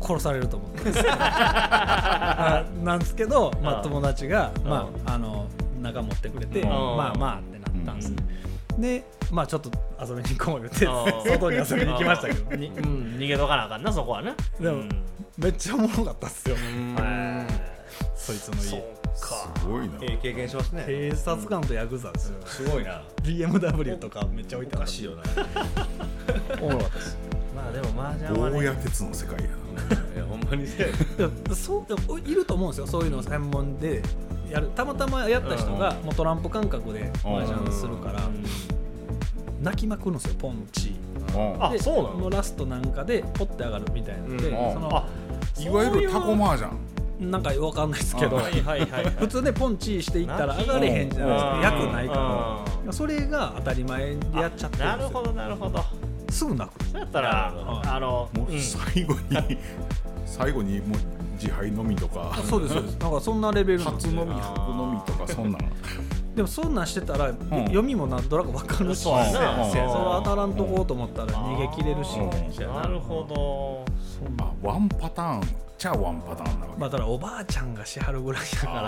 [0.00, 0.90] 殺されると思って。
[0.90, 3.82] ますあなんですけど、まあ、うん。
[3.82, 4.68] 友達が、うん。
[4.68, 5.46] まあ、あの
[5.82, 6.68] 仲持ってくれて、うん。
[6.68, 8.12] まあまあってなったんです、
[8.78, 11.24] でまあちょっと遊びに行こう言ってうん。
[11.32, 12.56] 外に遊びに行きましたけど。
[12.56, 13.16] にうん。
[13.18, 14.88] 逃げとかなあかんなそこはねでもうん。
[15.36, 16.56] めっちゃおもろかったっすよ。
[16.56, 17.46] へ
[18.14, 19.60] そいつのそう家か。
[19.60, 19.94] すごいな。
[20.02, 20.84] ええ経験しますね。
[20.86, 22.34] 警察官とヤクザですよ。
[22.44, 23.02] すごいな。
[23.22, 25.22] BMW とかめっちゃ置いてあったおかしいよな。
[26.60, 27.18] おもろかったです。
[27.54, 28.58] まあでも麻雀はね。
[28.58, 29.50] 大谷鉄の世界や
[30.14, 30.68] いやほんまにね
[31.18, 32.86] いやそうでもいると思うんですよ。
[32.86, 34.02] そういうのを専門で
[34.50, 34.68] やる。
[34.74, 38.20] たまたまやった人がもうトランプ感覚で麻雀するから
[39.60, 40.96] 泣きまくるんですよポンチ
[41.60, 42.14] あでそうなの？
[42.14, 44.72] もラストなんかでポッて上がるみたいなので、うん。
[44.72, 45.08] そのあ
[45.58, 46.70] いわゆるタコ麻雀
[47.18, 49.04] なんかわかんないですけど、はいはいはいはい。
[49.10, 51.60] 普通ねポンチしていったら上がれへんじゃないですか。
[51.64, 52.92] 役ないから。
[52.92, 54.84] それが当たり前でやっちゃってるんですよ。
[54.84, 55.84] なるほどなるほど
[56.30, 56.84] すぐ泣く。
[56.84, 58.60] そうやったらはいあのもううん。
[58.60, 59.58] 最後に
[60.26, 60.98] 最後にもう
[61.34, 62.32] 自敗のみとか。
[62.32, 62.96] あそうですそうです。
[62.98, 65.60] なんかそんなレベル初のみ白のみとかそんなん。
[66.34, 73.26] でもそんなんしてたら、読みもなんとなく分かるしそうそれうん当たらんとこうと思ったら逃げ切れるし、うんなるほ
[74.40, 75.42] あワンパターン
[75.78, 78.82] ちゃワンパターンなわけ、まあだからおばあちゃんがしはるぐらいだから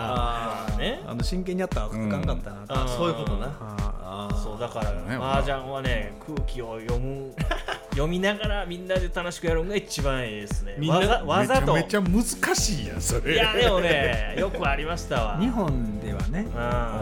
[0.66, 1.00] あどね。
[1.06, 2.80] あの真剣にやったらあかんかったなと、うん。
[2.80, 3.46] あそういうことな。
[3.60, 5.14] ああそうだからね。
[5.14, 7.32] 麻雀はね空気を読む
[7.90, 10.74] 読みながらみんなで楽しくやるのが一番いいですね。
[10.78, 10.96] みんな？
[10.98, 11.74] わざわざと。
[11.74, 13.34] めちゃめちゃ難しいやんそれ。
[13.34, 15.38] いやでもねよくありましたわ。
[15.38, 16.46] 日本ではね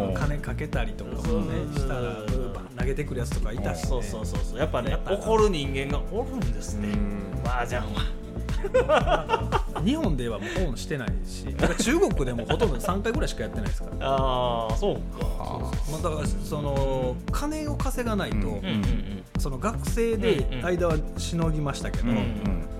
[0.08, 0.14] うん。
[0.14, 2.00] 金かけたりとかもねそうしたら
[2.78, 4.58] 投げてくるやつとかいたし、ね、そうそうそうそう。
[4.58, 7.48] やっぱね怒る人間がおるんですねうん。
[7.48, 7.86] 麻雀は
[9.84, 14.08] 日本ではもうオンしてないしだから中国でもほとんど3回ぐらいしかやってないですから。
[14.08, 15.70] ああそうか。
[15.90, 22.16] まあ、だからその金を稼がないと、うんうんうんその学生で間はしのぎましたけど、うん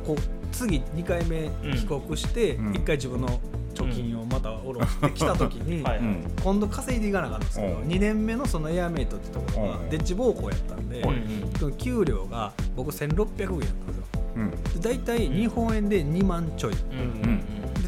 [0.05, 0.17] こう
[0.51, 3.29] 次2回目帰国してうん1回自分の
[3.75, 7.83] 貯金をまた下ろしてきた時に、 はいうん今度稼いでいかなあかったんですけど、うん。
[7.85, 14.05] 2年目のそのエアメイトってところがうんデッチ暴行やったんで、うん給料が僕1600円やったんですよ
[14.81, 16.75] 大体日本円で2万ちょい。
[16.75, 17.43] でうんうん。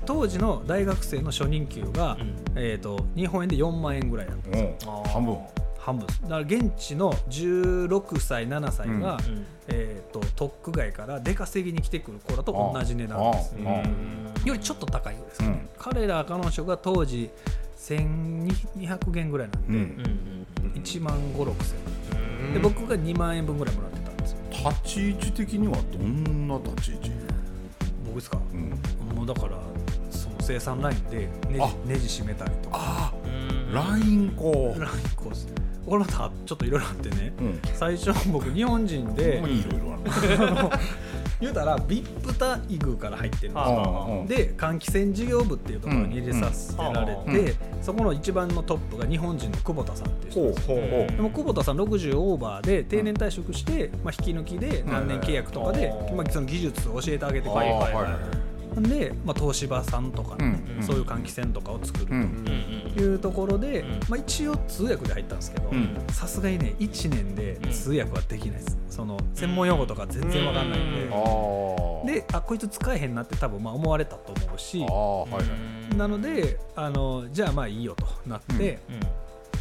[0.04, 2.34] 当時の大学生の初任給が、うん。
[2.56, 4.48] えー、と日本円で4万円ぐらいだった。
[4.48, 5.08] んですよう。
[5.08, 5.38] ん半分。
[5.78, 6.06] 半分。
[6.06, 9.46] ですだから現地の16歳7歳が、うん。
[9.68, 13.54] えー、と特区外から出稼ぎに来てくる子らと同じ値段です。
[14.44, 15.68] よりちょっと高いようですかね、うん。
[15.78, 17.30] 彼ら彼女が当時
[17.76, 19.74] 1200元ぐらいなんで、うん。
[19.74, 19.86] うんう
[20.26, 20.30] ん
[20.74, 22.54] 1万5 6千。
[22.54, 23.99] で僕が2万円分ぐらいもらって
[24.50, 27.10] 立ち位置的にはどんな立ち位置？
[28.06, 28.38] 僕ですか？
[28.52, 28.70] うん。
[29.16, 29.56] もうだから
[30.10, 31.70] その生産ラインでネジあ。
[31.86, 33.12] ネジ締めたりとか。
[33.72, 35.46] ラインこラインコース。
[35.86, 37.32] これまたちょっといろいろあってね。
[37.38, 37.60] ううん。
[37.74, 39.50] 最初僕日本人でほん
[41.40, 43.70] 言うたら VIP 待遇から入ってるんですあ。
[43.70, 50.66] よで換気扇事業部っていうところに入れさせられて、そこの一番のトップが日本人の久保田さんっていう人です。
[51.16, 57.74] でも久保田さん60オーバーで定年退職して、まあ、引き抜きで何年契約とかで、うんまあ、その技術を教えてあげてくれる
[58.76, 60.82] で、まあ、東芝さんとかね、うん。
[60.82, 62.14] そういう換気扇とかを作ると
[63.00, 64.00] いうところで、うん。
[64.08, 65.96] まあ、一応通訳で入ったんですけどうん。
[66.12, 68.78] さすがにね1年で通訳はできないです。
[68.88, 71.00] その専門用語とか全然わかんないんで、
[72.12, 74.84] であこいつ使えへんなって多分まあ思われたと思うし。
[74.88, 75.40] ああはいは
[75.92, 75.96] い。
[75.96, 78.78] なのであのじゃあまあいいよとなって、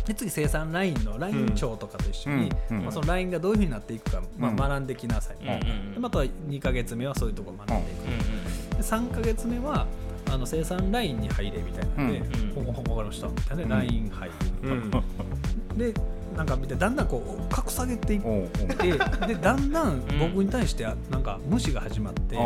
[0.05, 4.55] で次生産ラインのライン長とかと一緒に、まあ、そのラインがどういうふうになっていくか、まあ、うん。
[4.55, 5.93] 学んできなさい、うん。
[5.93, 8.38] でまた2か月目はそういうところを学んでいく、で
[8.79, 9.85] 3か月目は
[10.31, 12.53] あの生産ラインに入れみたいなんで、うん。
[12.55, 13.27] ほぼほぼ分かりました。
[13.27, 13.69] みたいな、うん。
[13.69, 14.29] ライン入
[14.61, 15.93] る、で
[16.35, 18.91] なんか見てだんだんこう格下げていって
[19.27, 22.39] でだんだん僕に対してなんか無視が始まって、う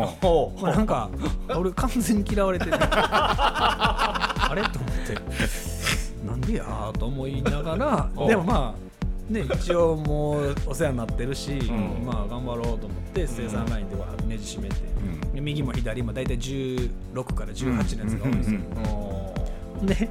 [0.61, 1.09] まあ、なんか
[1.55, 4.61] 俺完全に嫌われてる あれ？
[4.63, 6.25] と思って。
[6.25, 12.05] なんでやーと思いながらおでもまあね一応もうお世話になってるし、ん。
[12.05, 15.19] まあ頑張ろうと思って生産ラインではネジ締めて、うん。
[15.19, 18.59] で右も左も大体16から18のやつが多いんですよ、
[19.83, 20.09] で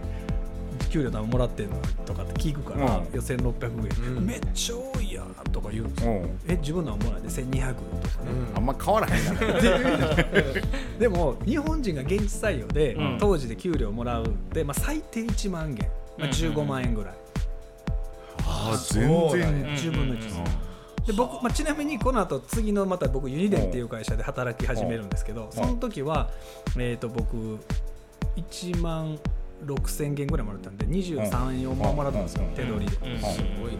[0.91, 3.07] 給料多分もらってんのとかって聞くから、うん。
[3.15, 9.61] 予選600円、めっちゃ多いやんとか言うんですよ、おうえ自分のはもらって1200とかね、あんま変わらへんから
[11.01, 13.17] でも日本人が現地採用で、うん。
[13.19, 17.15] 当時で給料もらうって、まあ、最低1万元、まあ、15万円ぐらい、
[18.45, 19.11] ああ全然。
[19.75, 20.41] 10分の1です、
[21.07, 26.31] で僕、まあ、ちなみにこの後次のまた僕ユニデンっていう会社で働き始めるんですけどその時は、
[26.77, 27.59] えー、と僕
[28.37, 29.19] 1万
[29.67, 32.51] 6000元ぐらいもらったんで234万もらったんですようん。
[32.55, 33.19] 手取りで、うん。
[33.19, 33.73] すごい。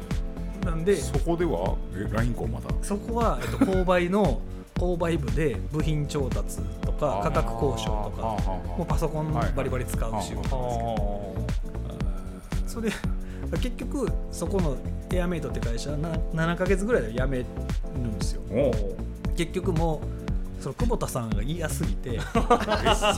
[0.65, 1.77] なんでそこでは？
[1.95, 2.69] えラインコまだ？
[2.83, 4.41] そこは、えっと、購買の
[4.77, 8.23] 購買部で部品調達とか価格交渉とか
[8.77, 11.33] もうパソコンバリバリ使う仕事なんですけど。
[12.67, 12.91] それ
[13.59, 14.77] 結局そこの
[15.13, 17.45] エアメイトって会社はな7か月ぐらいで辞める
[17.99, 18.43] んですよ。
[19.37, 20.22] 結局もう
[20.63, 22.39] その久保田さんが嫌すぎて そ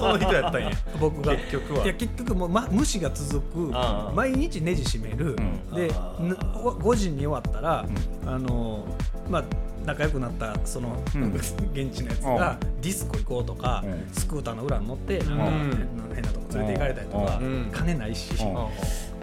[0.08, 0.70] の人やったんや。
[0.98, 1.36] 僕が。
[1.36, 1.84] 結局は。
[1.84, 3.74] いや結局もう、ま、無視が続く。
[4.14, 5.36] 毎日ネジ締める、
[5.70, 5.74] うん。
[5.74, 7.86] であぬ5時に終わったら、
[8.26, 8.86] あの
[9.28, 9.44] まあ
[9.84, 11.32] 仲良くなったその、うん。
[11.34, 12.36] 現地のやつうん。
[12.36, 14.08] がディスコ行こうとか、うん。
[14.12, 17.68] スクーターの裏に乗ってなんかうん変なとこ連れて行かれたりとか、うん。
[17.70, 18.64] 金ないし、うん。
[18.64, 18.68] っ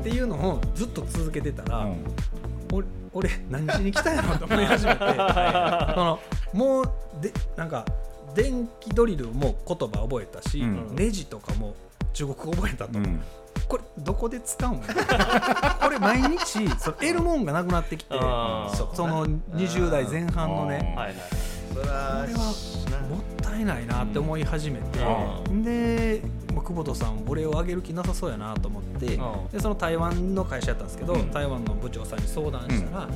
[0.03, 1.95] ていうのをずっと続けてたら、うん。
[2.71, 4.99] 俺俺何しに来たんやろと思い始めて
[5.93, 6.19] その
[6.53, 6.85] もう
[7.19, 7.85] でなんか
[8.35, 10.95] 電気ドリルも言葉覚えたし、うん。
[10.95, 11.75] ネジとかも
[12.13, 13.01] 中国語覚えたと、う。
[13.01, 13.21] ん。
[13.67, 14.79] これどこで使うん？
[14.83, 20.93] これ毎日その得るもんがなくなってきてそその20代前半のね。
[20.97, 22.27] はいはいそらこれは
[23.09, 26.21] もったいないなって思い始めて、うで、
[26.53, 29.47] まあ久保田さん俺をあげる気なさそうやなと思って、うん。
[29.51, 31.31] でその台湾の会社やったんですけど、うん。
[31.31, 33.07] 台湾の部長さんに相談したら、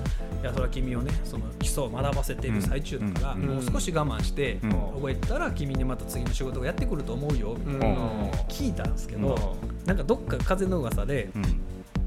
[0.41, 3.41] いやそれは君をねその基礎を学ばせている最中だから、うん。
[3.41, 4.71] もう少し我慢して、うん。
[4.71, 11.43] 覚えたら君にまた次の仕事がやってくると思うよみたいなのを聞いたんですけど、なんかどっか風の噂でうん。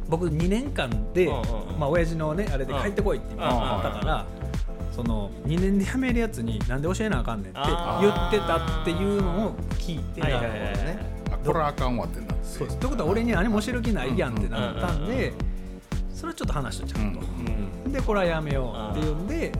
[0.08, 1.32] 僕2年間で、うん。
[1.32, 1.40] うん。
[1.40, 1.42] う
[1.76, 1.78] ん。
[1.78, 4.26] まあ親父のねあれで帰ってこいって言ったから、
[4.98, 7.60] その2年で辞めるやつになんで教えなあかんねんって
[8.00, 10.72] 言ってたっていうのを聞いて、はいはいはいはい。
[11.30, 12.34] あこれはあかんわってなって。
[12.42, 12.80] そうです。
[12.80, 15.32] ということは俺に何も教える気ないやんってなったんで
[16.12, 19.52] それはちょっと話しとちゃんと、うんでこれはやめようっていうんで,、で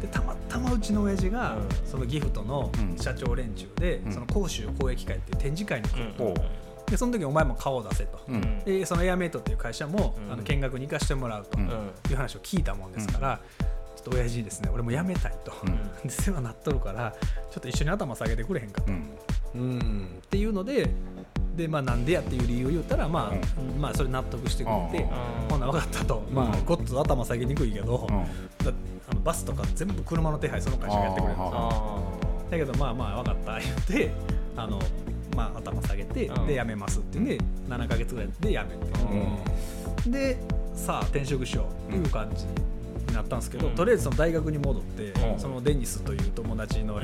[0.00, 1.86] でたまたまうちの親父が、うん。
[1.86, 2.96] そのギフトのうん。
[2.96, 4.12] 社長連中で、うん。
[4.12, 6.34] その甲州交易会っていう展示会に来ると、ほ
[6.86, 8.60] でその時お前も顔を出せと、ううん。
[8.64, 10.32] でそのエアメイトっていう会社も、うん。
[10.32, 11.66] あの見学に行かしてもらうとうん。
[11.66, 11.68] い
[12.14, 13.40] う話を聞いたもんですから、
[14.06, 14.70] と親父にですね。
[14.72, 15.76] 俺も辞めたいと、うん。
[16.08, 17.12] で世話なっとるから
[17.50, 18.94] ちょっと一緒に頭下げてくれへんかと、っ
[19.54, 19.60] うん。
[19.60, 20.22] うん。
[20.30, 20.88] ていうので
[21.56, 25.10] で、まあ、なんでやっていう理由を言ったら、まあまあそれ納得してくれて、うん
[25.50, 28.64] ほんなら分かったと、まあごっつ頭下げにくいけど、うん。
[28.64, 28.72] だ
[29.10, 34.10] あのバスとか全部車の手配その会社がやってくれるんですだけどまあまあ分かった言って
[34.56, 34.80] あの、
[35.36, 36.46] まあ、頭下げて、うん。
[36.46, 37.38] で辞めますって言うんで
[37.68, 38.58] 7か月ぐらいで辞
[40.04, 40.38] めて、で
[40.74, 42.44] さあ転職しようっていう感じ。
[42.44, 42.65] に
[43.16, 43.74] なったんですけど、うん。
[43.74, 45.38] とりあえずその大学に戻って、うん。
[45.38, 47.00] そのデニスという友達の部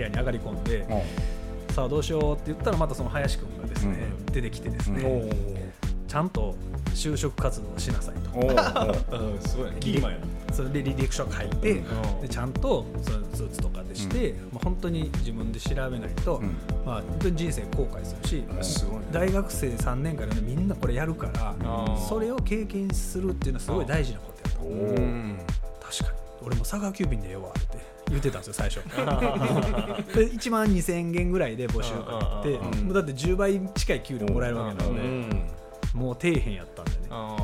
[0.00, 1.74] 屋に上がり込んで、うん。
[1.74, 3.98] さあどうしようって言ったらまたその林くんがですね、
[4.28, 6.08] う出てきてですね、うん。
[6.08, 6.54] ちゃんと
[6.94, 8.30] 就職活動をしなさいと。
[9.46, 9.76] すごいね。
[9.80, 10.18] キーマンや
[10.52, 12.20] それで履歴書書いて、うん。
[12.22, 16.56] でちゃんとそのスーツとかでして、まあ、本当に自分で調べないと、うん。
[16.86, 19.06] まあ、本当に人生後悔するし、すごいね。
[19.12, 21.96] 大学生3年間でみんなこれやるからー。
[21.98, 25.38] それを経験するっていうのはすごい大事なことううん。
[25.80, 26.18] 確かに。
[26.42, 27.78] 俺も佐川急便でええわって
[28.08, 28.80] 言ってたんですよ最初。
[30.14, 35.46] で1万2000元ぐらいで募集かけてもうだって10倍近い給料もらえるわけなので、うん
[35.94, 36.90] もう底辺やったんで。
[36.92, 37.36] ねあ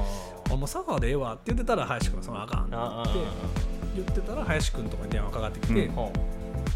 [0.51, 3.05] あもう佐川でええわって言ってたら林くんがそのあかんってあ
[3.97, 5.95] 言ってたら林くんとかに電話かかってきて、うん。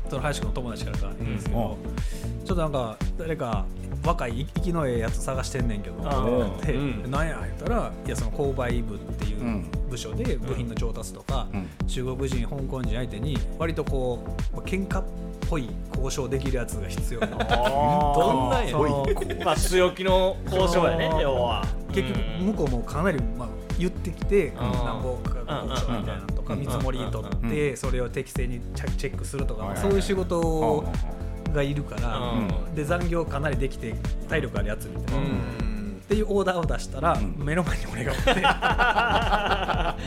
[0.09, 2.45] その林くんの友達からかかってくるんですけど、うん。
[2.47, 3.67] ちょっとなんか誰か
[4.05, 7.11] 若い生きのええやつ探してんねんけどあってなって、うん。
[7.11, 11.69] なんや言ったらいやその購買部っていううん部署で部品の調達とか、うん。
[11.87, 15.05] 中国人香港人相手に割とこうまあ喧嘩っ
[15.49, 17.27] ぽい交渉できるやつが必要な。
[17.29, 18.77] どんなんや。
[19.45, 21.65] まあ強気の交渉やね要は。
[21.93, 24.57] 結局うん向こうもかなり、まあ、言ってきて、ん。
[24.57, 26.61] なんぼか交渉みたいなのとかうん。
[26.61, 30.85] 見積もり取って、それを適正にチェックするとか、そういう仕事を
[31.57, 32.75] がいるから、うん。
[32.75, 33.95] で残業かなりできて
[34.29, 36.03] 体力あるやつみたいな、っうん。
[36.09, 37.35] ていうオーダーを出したら、ん。
[37.37, 38.31] 目の前に俺がおって。
[38.41, 38.43] い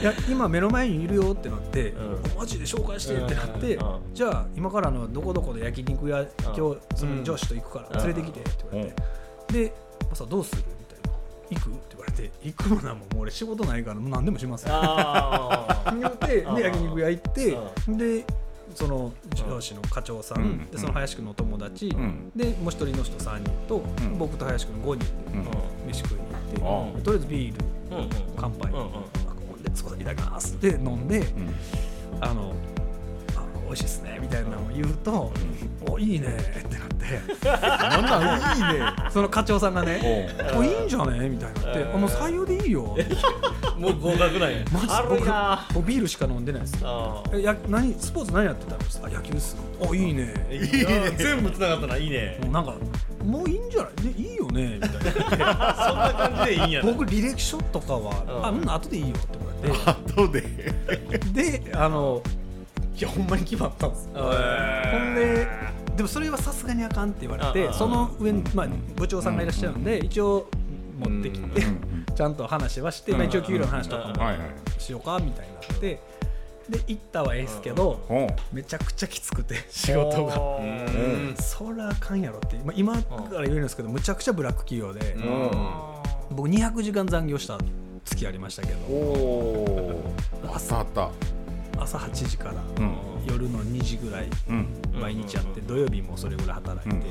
[0.03, 2.37] や今目の前にいるよってなって、うん。
[2.37, 4.13] マジで紹介してってなって、うん。
[4.13, 6.57] じゃあ今からのどこどこで焼肉屋今日
[6.95, 8.93] そのうん上司と行くから連れてきてって言われ
[9.47, 9.73] て、で
[10.13, 11.17] 「さどうする?」みたいな
[11.49, 17.57] 「行く?」って言われて「行くもなもう俺仕事ないからもう何でもしますよ」あ言ってで焼肉屋行って
[17.91, 18.25] うで
[18.79, 20.65] その上司の課長さん、うん。
[20.71, 22.31] でその林くんのお友達、ん。
[22.33, 24.17] でもう一人の人3人と、ん。
[24.17, 25.89] 僕と林くん5人でうん。
[25.89, 26.21] 飯食いに
[26.61, 27.65] あ行って、とりあえずビール
[28.37, 28.91] 乾杯、うんうん
[29.61, 31.53] でそこでいただきますって飲んで、うん。
[32.21, 32.53] あの
[33.35, 35.33] あ美味しいっすねみたいなのを言うと
[35.87, 36.99] 「おいいね」ってなって。
[37.49, 38.57] なんなん？
[38.57, 38.81] いいね。
[39.11, 42.95] その課長さんがね「おいいんじゃね?」みたいになって「あもう採用でいいよ」
[43.77, 44.57] もう合格なんや。
[44.71, 49.07] マジ僕僕ビールしか飲んでないですあえや何スポーツ何やってたんですか？
[49.07, 49.55] あ野球です。
[49.79, 50.33] おいいね。
[50.51, 51.11] いいね。
[51.17, 52.37] 全部つながったないいね。
[52.43, 52.73] もうなんか
[53.23, 54.13] もういいんじゃない？
[54.13, 55.75] でいいよねみたいな。
[55.87, 58.45] そんな感じでいいんやな僕履歴書とかは、うん。
[58.45, 59.27] あうん後でいいよって
[59.63, 60.41] 言わ後で。
[61.09, 62.21] れてであの
[62.99, 64.11] いやほんまに決まったんですよ。
[64.15, 64.91] へー。
[64.91, 65.47] ほんで
[65.95, 70.47] でもそれはさすがにあかんって言われてその上に、まあ、部長さんがいらっしゃるんで一応
[70.97, 72.05] 持ってきてうん。
[72.15, 76.01] ちゃんと話はして、まあ、一応給料の話とかもはいはいしようかみたいになって
[76.69, 77.99] で行ったはええんすけど
[78.53, 80.35] めちゃくちゃきつくて仕事が。
[80.59, 80.61] う。
[80.61, 81.35] ん。
[81.37, 85.51] そらあかんやろって、まあ、今から言えるんですけどむちゃくちゃブラック企業で、うん。
[86.35, 87.57] 僕200時間残業した
[88.05, 88.95] 月ありましたけおど。
[88.95, 90.13] お
[90.53, 91.09] あったあった
[91.81, 92.95] 朝8時からうん。
[93.27, 94.67] 夜の2時ぐらいうん。
[94.99, 97.07] 毎日やって土曜日もそれぐらい働いて、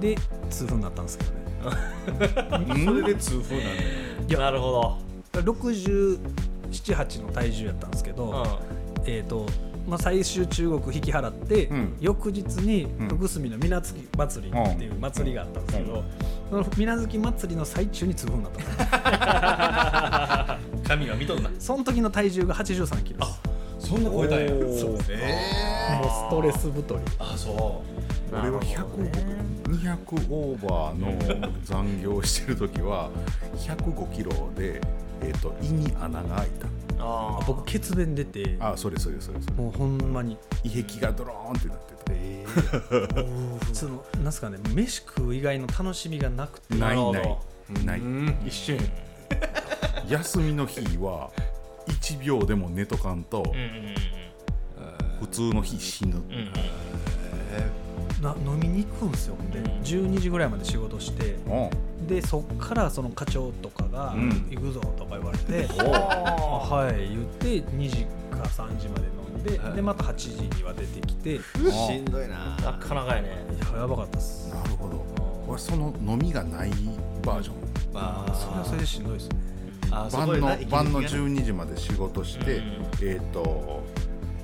[0.00, 0.16] で
[0.50, 1.40] 痛風になったんですけどね。
[2.84, 3.76] それで痛風なん
[4.28, 4.38] だよ。
[4.38, 4.96] あなるほ
[5.32, 8.60] 678の体重やったんですけど、ど
[9.04, 9.46] えーと
[9.86, 11.96] まあ、最終中国引き払って、うん。
[12.00, 13.08] 翌日にん。
[13.08, 16.04] 福住の水無月祭りっていう祭りがあったんですけど、
[16.50, 18.58] その水無月祭りの最中に痛風になった
[20.58, 21.50] んです 神が見とんな。
[21.60, 23.40] その時の体重が83キロです
[23.88, 24.48] そんな超えたんや。
[24.48, 24.54] そ
[24.88, 27.00] うえもうストレス太り。
[27.20, 27.82] あそ
[28.32, 29.40] 俺は100
[29.70, 33.08] 200オーバーの残業してる時は
[33.56, 34.80] 105キロで、
[35.22, 36.66] えー、と胃に穴が開いあ
[37.02, 39.56] あ僕血便出てたあそれそれそれそれ。
[39.56, 40.36] もうほんまに。
[40.62, 41.94] 胃壁がドローンってなって
[43.68, 46.74] たそ のなんすかね飯食う以外の楽しみがなくて。
[46.74, 47.38] ないない。
[47.82, 48.00] うない。
[48.00, 48.78] うん一瞬。
[50.08, 51.30] 休みの日は
[51.86, 53.94] 1秒でも寝とかんとうんうん
[55.20, 56.52] 普通の日死ぬ、うんうん
[58.20, 59.36] な飲みに行くんですよ。
[59.50, 59.66] でうん。
[59.80, 61.70] 12時ぐらいまで仕事してうん
[62.06, 65.98] でそっからその課長とかがうん「行くぞ」とか言われて「おうあ
[66.68, 71.40] はい」言って2時か3時まで飲んででまた8時には出てきてい
[71.70, 72.56] しんどいな。
[72.56, 73.28] なかなかやね。
[73.72, 74.48] ややばかったっす。
[74.54, 75.04] なるほど。
[75.46, 76.70] 俺その飲みがない
[77.24, 77.56] バージョン。
[77.94, 79.36] あそれはそれでしんどいですね。
[79.90, 81.06] 晩の晩のね。
[81.06, 82.64] 12時まで仕事して、うん。
[83.02, 83.82] えっ、と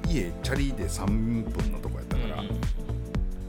[0.08, 2.44] 家チャリで3分のとこやったから、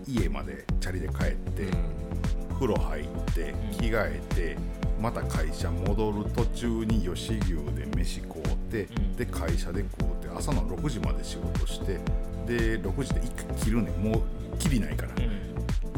[0.07, 1.67] 家までチャリで帰って、
[2.59, 3.05] 風呂入っ
[3.35, 4.57] て着替えて
[4.99, 8.41] また会社戻る途中に吉牛で飯食う
[8.71, 9.15] て、うん。
[9.15, 11.99] で会社で食うて朝の6時まで仕事して
[12.47, 14.03] で6時で一回切るねん。
[14.03, 15.11] もう切りないから、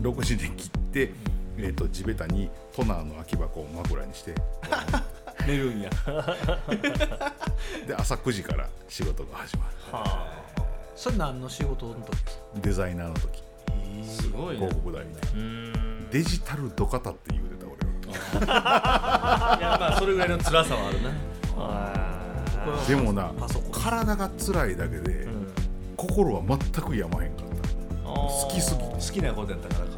[0.01, 1.11] 6時で切って、
[1.57, 4.35] えー、と地べたにトナーの空き箱を枕にして。
[5.47, 5.89] 寝るんや。
[7.87, 9.71] で朝9時から仕事が始まる。
[9.93, 10.27] は
[10.95, 12.59] それ何の仕事の時ですか？
[12.61, 13.41] デザイナーの時。
[14.05, 14.65] すごいね。
[14.65, 15.73] 広告代理あうん
[16.11, 17.75] デジタルドカタって言うてた俺
[18.45, 19.57] は。
[19.59, 21.11] いやまあそれぐらいの辛さはあるな。
[22.65, 23.31] 僕はでもな
[23.71, 25.27] 体が辛いだけで、
[25.95, 27.47] 心は全くやまへんかっ
[28.03, 28.09] た。
[28.09, 28.85] 好きすぎて。
[28.85, 29.91] 好きなことやったからか。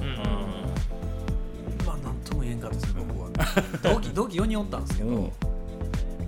[1.85, 3.29] まあなんとも言えんかったですね僕は。
[3.81, 5.31] 同期同期4人おったんですけど、うん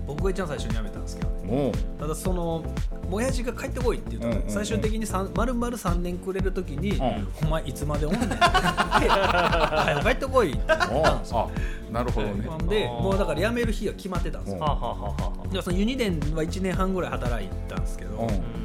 [0.06, 1.46] 僕が一番最初に辞めたんですけどね。
[1.46, 1.72] もう。
[1.98, 2.64] ただその
[3.10, 7.28] 親父が帰ってこいって言ったら、うんうんうん最終的にさん丸々3年くれる時に、ん。
[7.42, 8.28] お前いつまでおんねんって。
[8.28, 11.50] 言って早く帰ってこいって言ったんですよ。
[11.50, 12.46] あなるほどね。
[12.46, 15.14] なんでもうだから辞める日が決まってたんですよ。
[15.52, 18.63] でそのユニデンは1年半ぐらい働いたんですけど、うん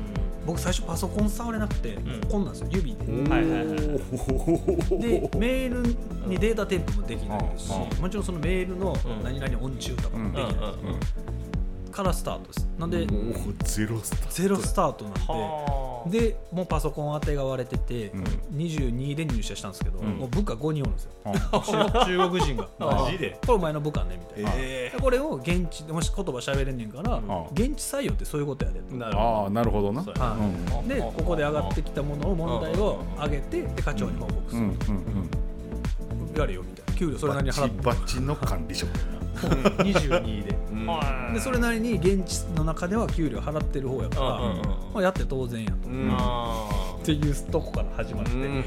[0.50, 2.22] 僕最初パソコン触れなくて、ん。
[2.28, 3.78] こんなんですよ指で、はいはいはい
[5.00, 5.96] でメール
[6.28, 8.02] にデータ添付もできないですし、うん。
[8.02, 9.24] もちろんそのメールのうん。
[9.24, 10.60] 何々音中とかもできないです、
[11.90, 12.68] からスタートです。
[12.78, 13.34] なんで、もう
[13.64, 14.32] ゼロスタート。
[14.32, 16.10] ゼロスタートなんではあ。
[16.10, 18.24] でもうパソコン当てが割れてて、うん。
[18.58, 20.06] 22で入社したんですけど、ん。
[20.18, 21.12] もう部下5人おるんですよ。
[21.26, 22.70] うん中中国人が。
[22.80, 23.38] マジで？
[23.42, 30.02] これお前の部下ねみたいな、えでこれを現地でもし言葉喋れんねんから、ん現地採用ってそういうことやでと、えなるほああなるほどな。
[30.02, 30.38] は
[30.86, 30.88] い。
[30.88, 35.30] でここで上がってきたものを問題を上げてで課長に報告する、うん
[36.40, 36.94] うんうんやれよみたいな。
[36.94, 37.82] 給料それなりに払って。
[37.82, 38.90] バッチの管理職。
[39.40, 40.52] 22で。
[40.52, 40.86] どうん。
[40.88, 41.34] はい。
[41.34, 44.64] でそれなりに現地の中では給料払ってる方やから、うんうんうん。
[44.64, 46.10] まあ、やって当然やと、っうん。
[46.12, 48.64] あていうとこから始まって、うん。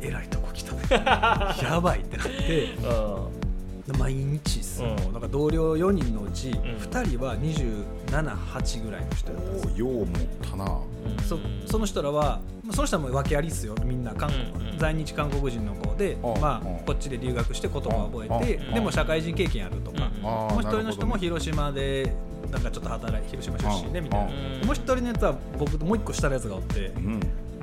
[0.00, 0.80] えらいとこ来たね
[1.62, 3.50] やばいってなって。
[3.98, 5.12] 毎日っすよ、うん。
[5.12, 9.86] なんか同僚4人のうち2人は278ぐらいの人やったんですよ。
[9.86, 10.06] よう持っ
[10.48, 10.78] たな
[11.26, 12.40] そその人らは
[12.70, 13.74] その人はもう訳ありっすよ。
[13.84, 14.78] みんな韓国、うんうん。
[14.78, 22.12] 在日韓国人の子で、うんまあうんこっちで留学して言葉を覚えて、うんでも社会人経験あるとか、もう一人の人も広島で
[22.50, 26.92] なんかちょっと働い広島出身でみたいな、うんもう一人のやつは僕ともう一個下のやつがおって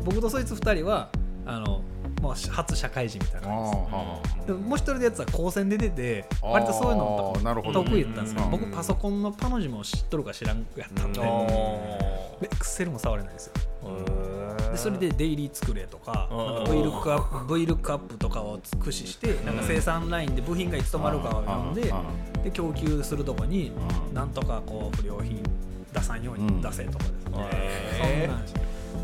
[0.03, 1.09] 僕とそいつ二人は
[1.45, 1.81] あの
[2.21, 4.47] もう初社会人みたいあな感じです。
[4.47, 7.33] でももう一人のやつは高専で出て割とそういうの
[7.73, 8.51] 得意やったんですけどうん。
[8.51, 11.21] 僕パソコンのパの字も知っとるか知らんやったんで。
[12.39, 13.53] エクセルも触れないんですよ。
[13.83, 14.71] ー。
[14.71, 21.89] でそれでデイリー作れとかか V ルックアップ V ルックアップとかを駆使してなんか生産ラインで部品がいつ止まるかを読んで
[22.35, 22.43] うん。
[22.43, 23.71] で供給するとこに
[24.09, 24.13] うん。
[24.13, 25.41] なんとかこう不良品
[25.93, 28.45] 出さんように出せとかですね、へそんなん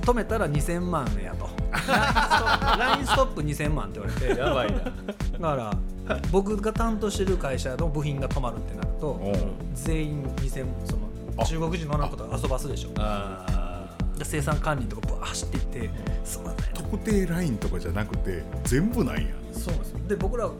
[0.01, 4.79] 止めたら2000万やと LINE ストップ2000万って言われて やばいな。
[4.79, 4.91] だ
[5.39, 9.29] から僕が担当してる会社の部品が止まるってなるとう。
[9.29, 9.33] ん
[9.73, 12.89] 全員2000その中国人の女の子と遊ばすでしょ。
[12.97, 15.89] あで生産管理とかぶわー走っていって
[16.23, 19.23] すみません特定ラインとかじゃなくて全部なんや。
[19.51, 19.99] そうなんですよ。
[20.07, 20.53] で僕らは、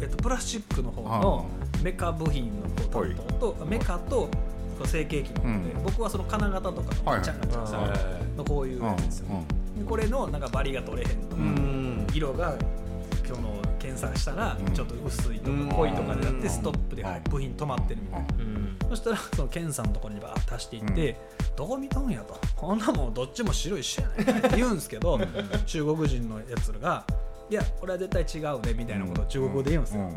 [0.00, 1.46] えっと、プラスチックの方の
[1.82, 4.28] メカ部品の方担当とメカと
[4.76, 5.82] その成形機の方で、うん。
[5.84, 7.78] 僕はその金型とかのちゃんがちゃんさ
[8.36, 9.34] のこういうやつですよ、で
[9.84, 11.42] これのなんかバリが取れへんとか、
[12.14, 12.54] 色が
[13.26, 14.72] 今日の検査したらうん。
[14.72, 16.50] ちょっと薄いとうんか濃いとかでなってうん。
[16.50, 18.26] ストップでうん部品止まってるみたいな。
[18.38, 18.76] うん。
[18.88, 21.16] そしたらその検査のところにバーッと足していって、
[21.56, 22.38] どう見とんやと。
[22.56, 25.18] こんなもんどっちも白一緒やないかって 言うんですけど
[25.66, 27.04] 中国人のやつらが
[27.50, 30.14] いやこれは絶対違うねみたいなことを中国語で言うんですよ、うん。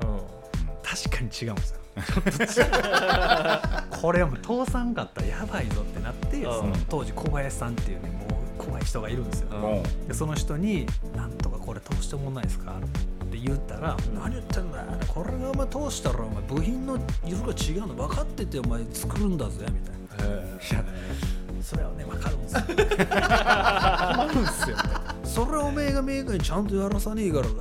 [0.83, 1.77] 確かに違うんですよ。
[4.01, 8.30] これはもう通さんかったらやばいぞってなって、その当時小林さんっていうねもう
[8.65, 10.07] 怖い人がいるんですよ、うん。
[10.07, 10.85] でその人に
[11.15, 12.73] 「なんとかこれ通してもんないですか?」
[13.25, 20.01] って言ったら「何言ってんだよこれがお前通したらお前部品の色が違うの分かっててお前作るんだぜ」みたいな。
[21.61, 22.61] それはね分かるんですよ。
[22.65, 22.73] 困
[24.33, 24.77] るんですよ。
[25.23, 27.53] それはおめえがメーカーにちゃんとやらさねえからだ、っ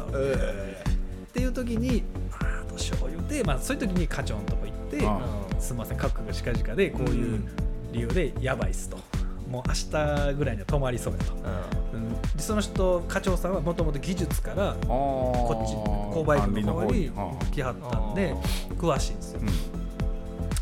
[1.32, 5.20] ていう時にああどうしよう言うて、まあ、そういう時に課長のとこ行ってあ
[5.60, 7.44] 「すみません覚悟が近々でこういう
[7.92, 9.19] 理由でやばいっす」と。
[9.50, 12.22] もう明日ぐらいには止まりそうやと、うん。
[12.36, 15.74] でその人課長さんはもともと技術からここっち
[16.16, 18.34] 購買部の方には来はったんで
[18.78, 19.40] 詳しいんですよ。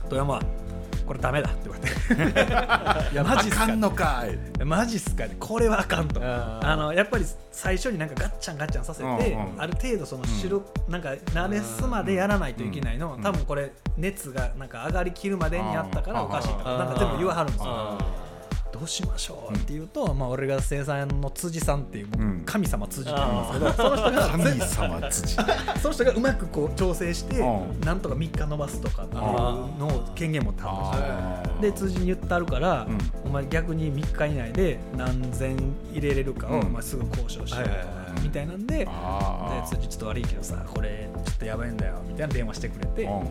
[0.08, 0.40] 富山
[1.08, 3.14] これダメだって言われて。
[3.14, 4.24] い やマジっすかあかんのか
[4.60, 4.64] い。
[4.64, 6.20] マジっすかこれはあかんと。
[6.22, 13.22] あのやっぱり最初になんかガッチャンガッチャンさせて、うんうんある程度その白、なんか慣れすまでやらないといけないの、うん。
[13.22, 17.70] 多分これ熱がなんか上がりきるまでにやったからおかしいとかなんか全部言わはるんですよ。
[17.70, 18.27] あ
[18.72, 22.42] どうしましょうって言うと、まあ、俺が生産の辻さんっていう、うん。
[22.44, 25.34] 神様辻って言うんですけどその人が神様辻。
[25.82, 27.80] その人がうまくこう調整して、うん。
[27.80, 32.98] なんとか3日伸ばすとかっていうのを権限持ってはで辻に言ってあるから、うん。
[33.24, 35.56] お前逆に3日以内で何千
[35.92, 36.60] 入れれるかを、うん。
[36.60, 38.46] お前すぐ交渉しようと、はいはいはいみたい。
[38.46, 38.88] なんでで
[39.68, 43.28] 辻ちょっと悪いけどさこれちょっとやばいんだよみたいな電話してくれて、うん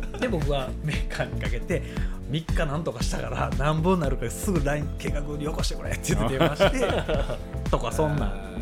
[0.20, 1.82] で僕はメーカーにかけて
[2.30, 8.52] 3日なんとかしたから何本になるからすぐ LINE 計画によこしてくれって言って電話してとかそんなん。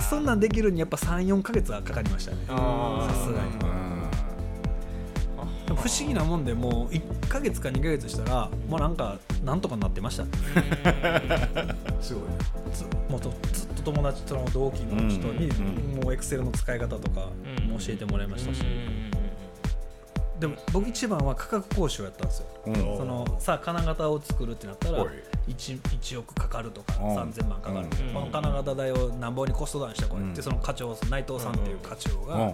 [0.00, 2.38] そんなんできるにやっぱ34か月はかかりましたね。
[2.46, 2.54] さ
[3.24, 3.78] すがに。
[5.66, 10.24] でも不思議なもんでもう1か月か2か月したらもうなんかなんとかなってました。
[12.00, 12.24] すごい
[12.72, 17.28] ずもっとずっと友達との同期の人にうんもうエクセルの使い方とか
[17.68, 18.62] も教えてもらいましたし
[20.40, 22.46] でも僕一番は価格交渉やったんですよ。
[22.66, 22.74] うん。
[22.74, 25.08] そのさあ金型を作るってなったらおい。
[25.48, 27.16] 1, 1億かかるとかうん。
[27.16, 28.14] 3000万かかるうん。
[28.14, 30.34] この金型代をなんぼにコストダウンしてこいっうん。
[30.34, 32.52] てその課長内藤さんっていう課長が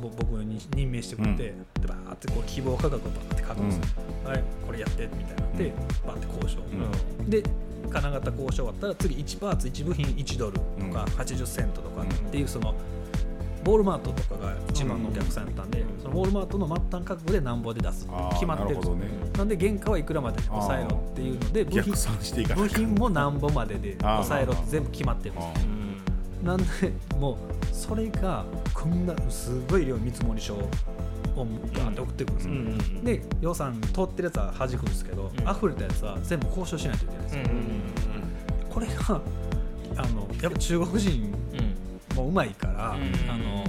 [0.00, 3.82] 僕に任命してくれて、でバーってこう希望価格をバーって書くんですよ、
[4.24, 5.58] はいこれやってみたいな。
[5.58, 5.72] で、
[6.06, 6.58] バーって交渉、
[7.28, 7.42] で
[7.90, 10.92] 金型交渉終わったら次1パーツ1部品1ドルとかうん。
[10.92, 19.06] 80セントとかうんっていうそのウォールマートとかが一番のお客さんやったんで、そのウォールマートの末端価格でなんぼで出す決まってるなね。
[19.36, 21.94] なんで原価はいくらまでに抑えろっていうので部品
[22.56, 26.58] 部品もなんぼまでで抑えろって全部決まってるんですなん。
[26.58, 26.64] で
[27.18, 27.36] もう
[27.72, 28.44] それが
[28.74, 30.68] こんなすごい量見積書を
[31.36, 35.26] バーって送ってくるんですよ、で予算通ってるやつは弾くんですけど、ん。
[35.48, 37.42] 溢れたやつは全部交渉しないといけないんですよ、
[38.68, 39.20] これが
[39.96, 41.32] あのやっぱ中国人
[42.18, 43.30] もうまいから、うん。
[43.30, 43.64] あの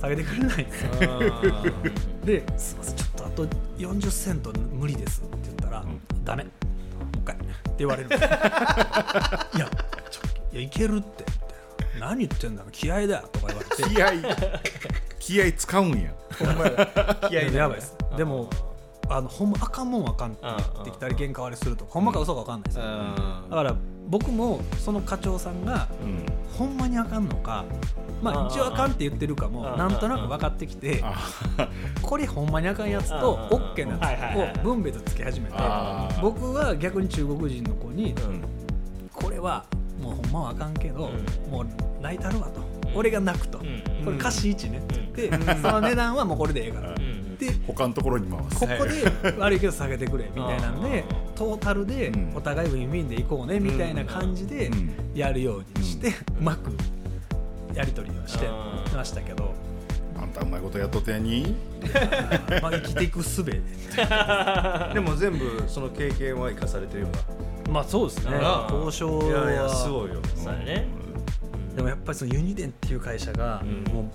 [0.00, 0.90] 下げてくれないんですよ。
[2.24, 3.46] ですいませんちょっとあと
[3.78, 5.84] 40セント無理ですって言ったら、
[6.24, 6.44] ダメ。
[6.44, 6.52] もう
[7.16, 7.34] 一回。
[7.34, 7.46] って
[7.78, 8.08] 言われる。
[8.14, 8.18] い
[9.58, 9.68] や
[10.08, 10.20] ちょ
[10.52, 11.24] いやいけるって。
[11.98, 13.82] 何言ってんだ気合だよとか言われて。
[13.82, 14.12] 気合。
[15.18, 16.14] 気合使うんや。
[17.28, 17.96] 気合やばいです。
[18.16, 18.48] でも
[19.12, 21.90] あのほんまあかんもんはあかんって言ってきたり原価割りするとか。
[21.92, 22.84] ほんまか嘘か分かんないですよ
[23.50, 23.76] だから
[24.08, 26.26] 僕もその課長さんがうん。
[26.56, 27.64] ほんまにあかんのか
[28.22, 31.16] まあ一応あかんって言ってるかもなんとなく分かってきてあ
[32.02, 35.56] これほんまにあかんやつと OK なやつを分別つけ始めて
[36.20, 38.42] 僕は逆に中国人の子にうん。
[39.12, 39.64] これは
[40.02, 41.10] もうほんまはあかんけど
[41.48, 41.66] うもう
[42.02, 42.60] 泣いたるわと。
[42.94, 43.58] 俺が泣くと。
[43.58, 43.64] こ
[44.06, 44.18] うん。
[44.18, 44.80] れ貸し1ねっ
[45.12, 46.94] て言ってその値段はもうこれでええから
[47.40, 48.60] で他のところに回す。
[48.60, 52.32] ここで悪いけど下げてくれみたいなんでトータルでうん。
[52.36, 54.90] お互いウィンウィンでいこうねみたいな感じでうん。
[55.14, 56.12] やるようにしてう
[56.42, 56.70] まく
[57.74, 59.52] やり取りをしてうんましたけど。
[60.20, 61.56] あんたうまいことやっとったやに？
[62.60, 63.60] まあ生きていく術で。
[64.94, 67.08] でも全部その経験は生かされてるよ
[67.66, 68.32] うまあそうですね。
[68.70, 70.16] 交渉ないやいやすはごいよ。
[70.36, 70.86] そうやね。
[71.74, 73.84] でもやっぱりそのユニデンっていう会社がうん。
[73.94, 74.10] も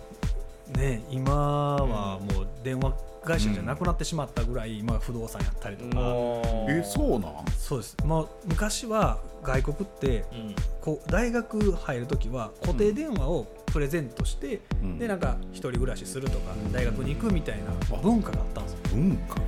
[0.76, 2.94] うね今はもう電話
[3.26, 6.02] 会社じゃなくなってしまったぐらいまあ不動産やったりとか。
[6.70, 7.46] えそうなん？
[7.58, 7.98] そうです。
[8.06, 10.56] まあ昔は外国ってうん。
[10.82, 15.00] こう大学入る時は固定電話をプレゼントして、うん。
[15.00, 18.80] でなんか一人暮らしするとか大学に行くみたいな文化があったんですよ。
[18.94, 19.42] 文化ま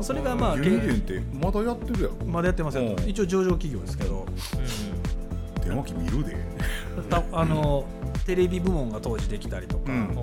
[0.00, 3.00] あそれがまあユニデンってまだやってるやろまだやってますよう。
[3.00, 4.26] ん一応上場企業ですけど。
[5.64, 6.36] 電話機見るで。
[7.08, 7.86] たあの
[8.26, 10.18] テレビ部門が当時できたりとか、うん。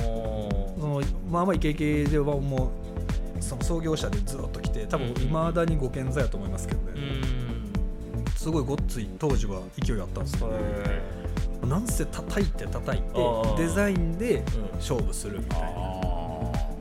[0.79, 2.90] そのまあまあイケイケではもう
[3.41, 5.21] その創業者でずっと来て多分うん。
[5.21, 6.93] いまだにご健在やと思いますけどね、
[8.37, 13.07] すごいごっつい当時は勢いあったんですけど、なんせ叩いて叩いて
[13.57, 14.43] デザインで
[14.75, 15.67] 勝負するみたいな。
[15.67, 15.71] あ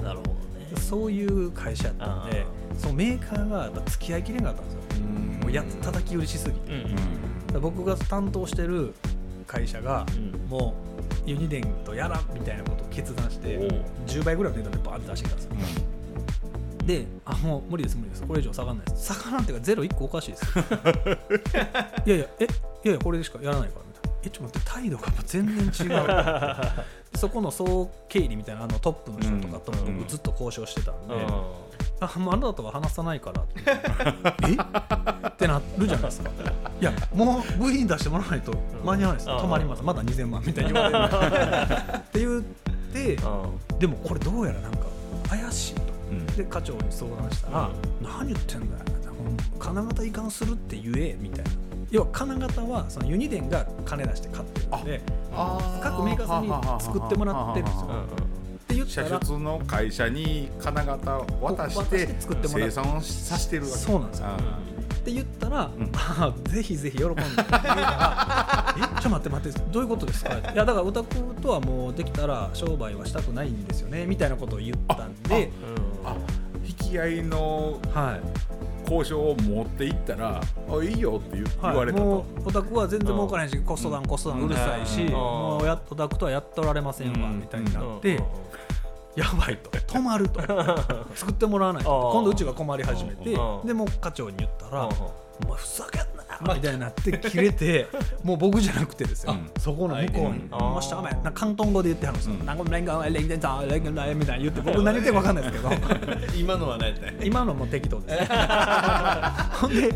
[0.02, 0.76] なるほどね。
[0.76, 2.46] そういう会社やったんで
[2.78, 4.80] そのメーカーがやっぱ付き合いきれなかったんですよ。
[4.90, 6.84] ーもうや叩き売りしすぎて。
[7.60, 8.94] 僕が担当してる
[9.46, 10.48] 会社がうん。
[10.48, 10.74] も
[11.26, 13.68] うユニデンとやらんみたいなことを決断しておう。
[14.06, 15.54] 10倍ぐらいの値段でバーンって出してきたんですよ
[16.90, 18.22] であもう無理です無理です。
[18.24, 19.14] これ以上下がらないです。
[19.14, 20.44] 下がらんっていうかゼロ1個おかしいです。
[22.04, 22.48] いやいやえい
[22.84, 24.18] やいやこれでしかやらないからみたいな。
[24.24, 26.06] えちょっと待って態度がやっぱ全然違う。
[27.18, 29.98] そこの総経理みたいなあのトップの人とかともうん。
[29.98, 31.18] 僕ずっと交渉してたんで、う
[32.00, 33.62] あもうあなたとは話さないからって。
[34.48, 35.28] え？
[35.28, 36.30] ってなるじゃないですか。
[36.80, 38.52] いやもう部品出してもらわないと
[38.84, 39.30] 間に合わないです。
[39.30, 39.36] うん。
[39.36, 39.82] 止まります。
[39.84, 41.04] まだ2000万みたいに言われる。
[41.98, 42.42] って言っ
[42.92, 43.78] てん。
[43.78, 44.78] でもこれどうやらなんか
[45.28, 45.82] 怪しいと。
[45.82, 45.99] うん
[46.36, 47.70] でで課長に相談したら
[48.02, 48.84] 「何言ってんだよ
[49.58, 51.50] 金型移管するって言え」みたいな。
[51.90, 55.00] 要は金型はそのユニデンが金出して買ってるんで
[55.82, 57.88] 各メーカーさんに作ってもらってるんですよ。
[57.88, 62.70] って言った射ら出の会社に金型を渡して作ってもらう。
[62.70, 63.76] 生産をさせてるわけ。
[63.76, 64.26] そうなんですよ。
[64.28, 67.22] って言ったら、あぜひぜひ喜んで。
[67.22, 70.34] って言うからえちょっと待って待ってどういうことですか？
[70.34, 75.50] いやだからオタクとはもうできたら商売はしたくないんですよねみたいなことを言ったんで
[76.04, 76.16] あ
[76.64, 78.50] 引き合いのはい
[78.90, 88.20] 交渉を持っていったら「あいいよ」って言言われたもとうオタクは全然儲からへんし、コストダウンコストダウンうるさいし、うんもうやオタクとはやっておられませんわ、うんみたいになって、
[89.14, 89.70] やばいと。
[89.70, 90.40] 止まると。
[91.14, 92.10] 作ってもらわないと。
[92.12, 93.66] 今度うちが困り始めてうん。
[93.66, 94.88] でもう課長に言ったら「うん。
[94.88, 96.10] お前ふざけんなよ!」
[96.40, 97.86] みたいになって切れて
[98.22, 99.50] もう僕じゃなくてですよ、うん。
[99.60, 102.46] そこの向こうに「あーもしダメ」な広東語で言ってはるんですよ「うん。
[102.46, 106.36] なんかレンガレンガザレンガレン」みたいに言って僕 何言ってるか分かんないですけど。
[106.38, 108.18] 今のは何やったんや今のも適当です。
[108.18, 109.94] ほんで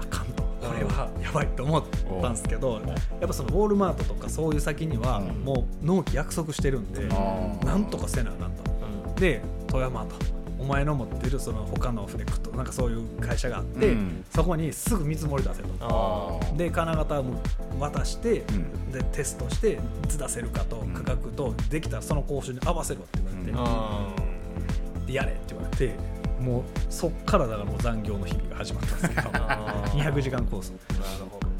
[0.00, 1.82] あかんとこれはやばいと思っ
[2.22, 2.80] たんですけど
[3.20, 5.44] やっぱそのウォールマートとかそういう先にはうん。
[5.44, 7.06] もう納期約束してるんで
[7.64, 9.20] なんとかせなあかんと。
[9.20, 10.16] で富山と
[10.58, 14.24] お前の持ってるその他のフレクトなんかそういう会社があって、うん。
[14.34, 16.40] そこにすぐ見積もり出せと。
[16.56, 17.40] で金型も
[17.78, 18.92] 渡して、ん。
[18.92, 19.78] でテストしてい
[20.08, 24.12] つ出せるかと価格とできたらその交渉に合わせろって言わ
[25.06, 25.94] れて、やれって言われて
[26.40, 30.12] もうそっからだからもう残業の日々が始まったんですけど あー。
[30.12, 30.72] 200時間コース。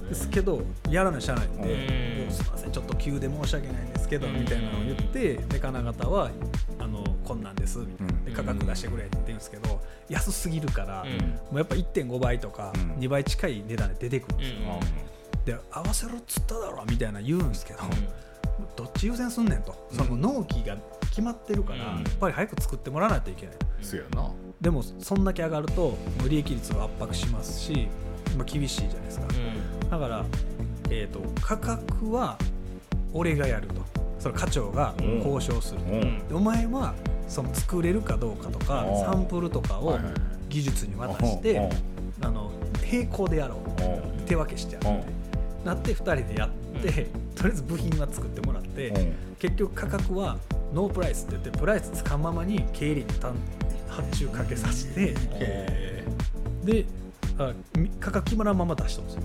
[0.09, 6.31] ですけどやらないしないんですいませんちょっと急で申し訳ないんですけどうんみたいなのを言ってで金型は
[6.79, 7.87] あのこんなんですみ
[8.35, 11.09] 価格出してくれって言うんですけど安すぎるからうん。
[11.11, 12.91] もうやっぱ1.5倍とかうん。
[12.97, 14.57] 2倍近い値段で出てくるんですよ。
[14.81, 15.45] うん。
[15.45, 17.81] で合わせろっつっただろみたいな言うんですけど
[18.77, 19.89] どっち優先すんねんと。
[19.93, 20.77] その納期が
[21.11, 22.03] 決まってるからうん。
[22.03, 23.57] やっぱり早く作ってもらわないといけない。
[24.61, 27.89] でもそんだけ上がるともう利益率を圧迫しますし、
[28.37, 29.27] まあ、厳しいじゃないですか。
[29.83, 29.91] うん。
[29.91, 30.25] だから、
[30.91, 32.39] えー、と価格は
[33.13, 33.85] 俺がやると。
[34.19, 36.29] それ課長が交渉すると、うん。
[36.29, 36.95] でお前は
[37.35, 38.93] その作れるかどうかとかう。
[38.93, 39.99] んサンプルとかを
[40.49, 41.69] 技術に渡して、
[42.21, 42.53] あの
[42.91, 43.59] 並行でやろう。
[44.19, 44.23] う。
[44.23, 44.87] ん手分けしてやる。
[44.87, 45.13] って
[45.65, 49.15] なって2人でやって、とりあえず部品は作ってもらって、うん。
[49.41, 50.39] 結局価格は
[50.73, 53.35] ノープライスって言ってプライスつかんままに経理に単
[53.89, 55.15] 発注かけさせて、
[56.65, 56.87] で
[57.99, 59.23] 価格決まらんまま出したんですよ。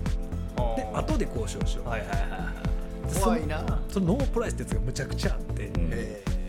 [0.76, 2.26] で後で交渉しよう、はいはいはいは
[3.06, 3.08] い。
[3.08, 3.64] でそ怖いな。
[3.88, 5.70] そのノープライスってやつがむちゃくちゃあって、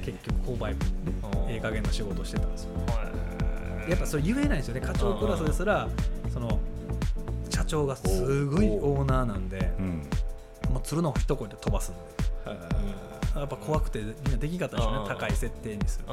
[0.04, 0.76] 結局購買
[1.52, 2.70] ええ加減な仕事をしてたんですよ。
[2.88, 3.90] はい。
[3.90, 4.82] やっぱそれ言えないんですよね。
[4.82, 5.88] 課長クラスですら
[6.34, 6.60] その
[7.50, 10.10] 社長がすごいオーナーなんでうん。
[10.72, 12.02] もう鶴の一声で飛ばすんで。
[13.36, 15.04] やっぱ怖くてみんなできなかったでしょううん。
[15.04, 16.06] ね高い設定にする。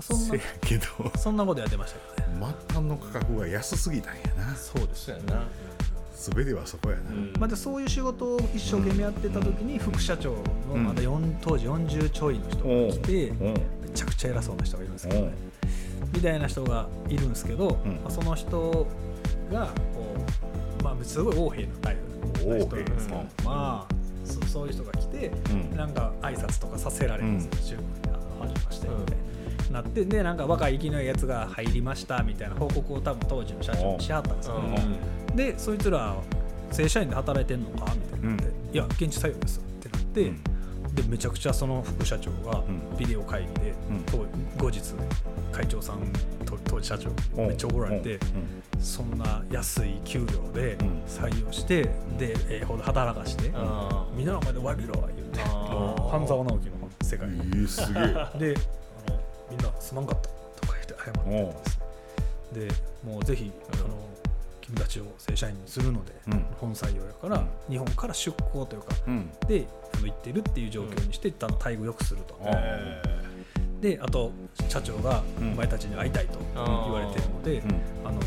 [0.00, 0.84] そんなせやけど。
[1.16, 2.54] そんなことやってましたけどね。
[2.68, 4.54] 末端の価格が安すぎたんやな。
[4.54, 5.44] そうですそうやな
[6.32, 7.02] 全てはそこやな、
[7.38, 10.30] まあ、でそういう仕事を一生懸命やってた時に副社長
[10.70, 13.34] のまだ4当時40ちょいの人が来てう。
[13.34, 15.22] んめちゃくちゃ偉そうな人がいるんですけどう。
[15.24, 15.34] んね
[16.12, 17.92] みたいな人がいるんですけど、うん。
[17.96, 18.86] まあ、その人
[19.52, 20.16] がこ
[20.80, 23.94] う、まあ、すごい横柄なタイプの人なんですけどまあ
[24.24, 25.76] そそういう人が来て、うん。
[25.76, 28.46] なんか挨拶とかさせられるんですよ、中国にあのは。
[28.48, 29.33] じめましてみたいな。
[29.74, 35.36] なってでなんか若い生きのいいやつが入りましたみたいな報告を多分当時の社長にしはったんですよ、うん。
[35.36, 36.16] でそいつら
[36.70, 38.34] 正社員で働いてんのかみたいにな。
[38.34, 38.74] って、うん。
[38.74, 40.94] いや現地採用ですってなって、うん。
[40.94, 42.96] でめちゃくちゃその副社長がん。
[42.96, 44.04] ビデオ会議で、うん。
[44.04, 44.24] と
[44.56, 44.80] 後日
[45.50, 45.98] 会長さん
[46.44, 47.14] と当時社長に
[47.48, 48.20] めっちゃ怒られて、
[48.78, 51.02] そんな安い給料でうん。
[51.08, 51.82] 採用して、
[52.16, 58.00] でええほど働かして、あみんなの前で詫びろ言って半沢直樹の世界、えー、すげ
[58.48, 58.54] え。
[58.54, 58.60] で
[59.50, 60.28] みんなすまんかった
[60.60, 61.80] とか言って謝ってたんです。
[62.52, 62.68] で
[63.04, 63.94] もうぜひあの
[64.60, 66.46] 君たちを正社員にするので、うん。
[66.58, 67.72] 本採用やから、うん。
[67.72, 69.30] 日本から出向というかうん。
[69.46, 69.66] で
[70.02, 73.02] 行ってるっていう状況にして、あの待遇良くすると、え
[73.80, 74.32] であと
[74.68, 75.52] 社長がうん。
[75.52, 78.08] お前たちに会いたいと言われてるので、うん。
[78.08, 78.20] あの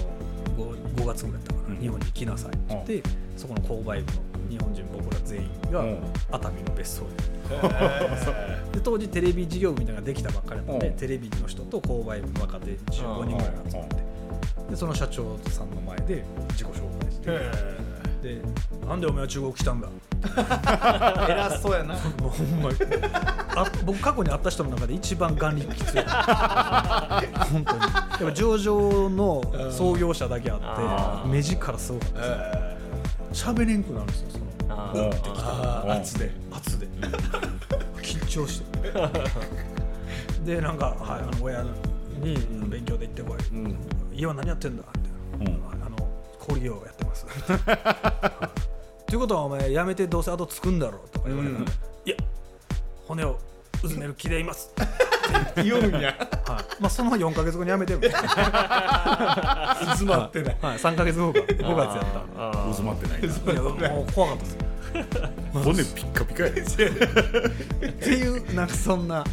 [0.55, 1.82] 5, 5月ぐらいだったから、うん。
[1.82, 3.03] 日本に行きなさいって言って、
[3.36, 5.97] そこの購買部の日本人僕ら全員がうん。
[6.32, 7.09] 熱海の別荘に
[8.71, 10.93] で当時テレビ事業部みたいなのができたばっかりなので、うん。
[10.95, 13.95] テレビの人と購買部の若手15人ぐらいが集まって、
[14.69, 17.27] でその社長さんの前で自己紹介して、
[18.21, 18.41] で
[18.87, 19.87] なんでお前は中国来たんだ？
[21.29, 21.93] 偉そうやな。
[21.93, 22.77] も うほんまに。
[23.55, 26.01] あ僕過去に会った人の中で一番眼力きつい。
[26.01, 27.81] 本当に。
[27.81, 27.87] や
[28.23, 29.41] っぱ上場の
[29.71, 36.88] 創業者だけああって目力すごかったです喋れんくなるんですよ圧で圧で。
[38.01, 38.91] 緊張して。
[40.45, 41.72] でなんか、はい、あの親の
[42.20, 42.36] に
[42.70, 43.78] 勉強で行ってこい、うん
[44.13, 44.84] 家は何やってんだ
[45.38, 45.97] みたいな、あの
[46.39, 47.26] 氷業やってます。
[49.05, 51.65] ということはお前やめてどうせ後つくんだろうとか言われたら、
[52.05, 52.15] いや
[53.07, 53.38] 骨を
[53.84, 54.71] うずめる気でいます。
[55.63, 56.15] 言うんや
[56.47, 58.19] はいまあ、その4か月後に辞めてるんですよ
[59.93, 60.57] 薄まってない。
[60.61, 62.75] はい、3か月後か5月やったあー。
[62.75, 63.28] 渦まってないな。
[63.28, 64.53] いやもう怖かったです。
[64.53, 64.67] よ
[65.53, 66.49] 骨ピッカピカや。
[67.89, 69.23] っていうなんかそんな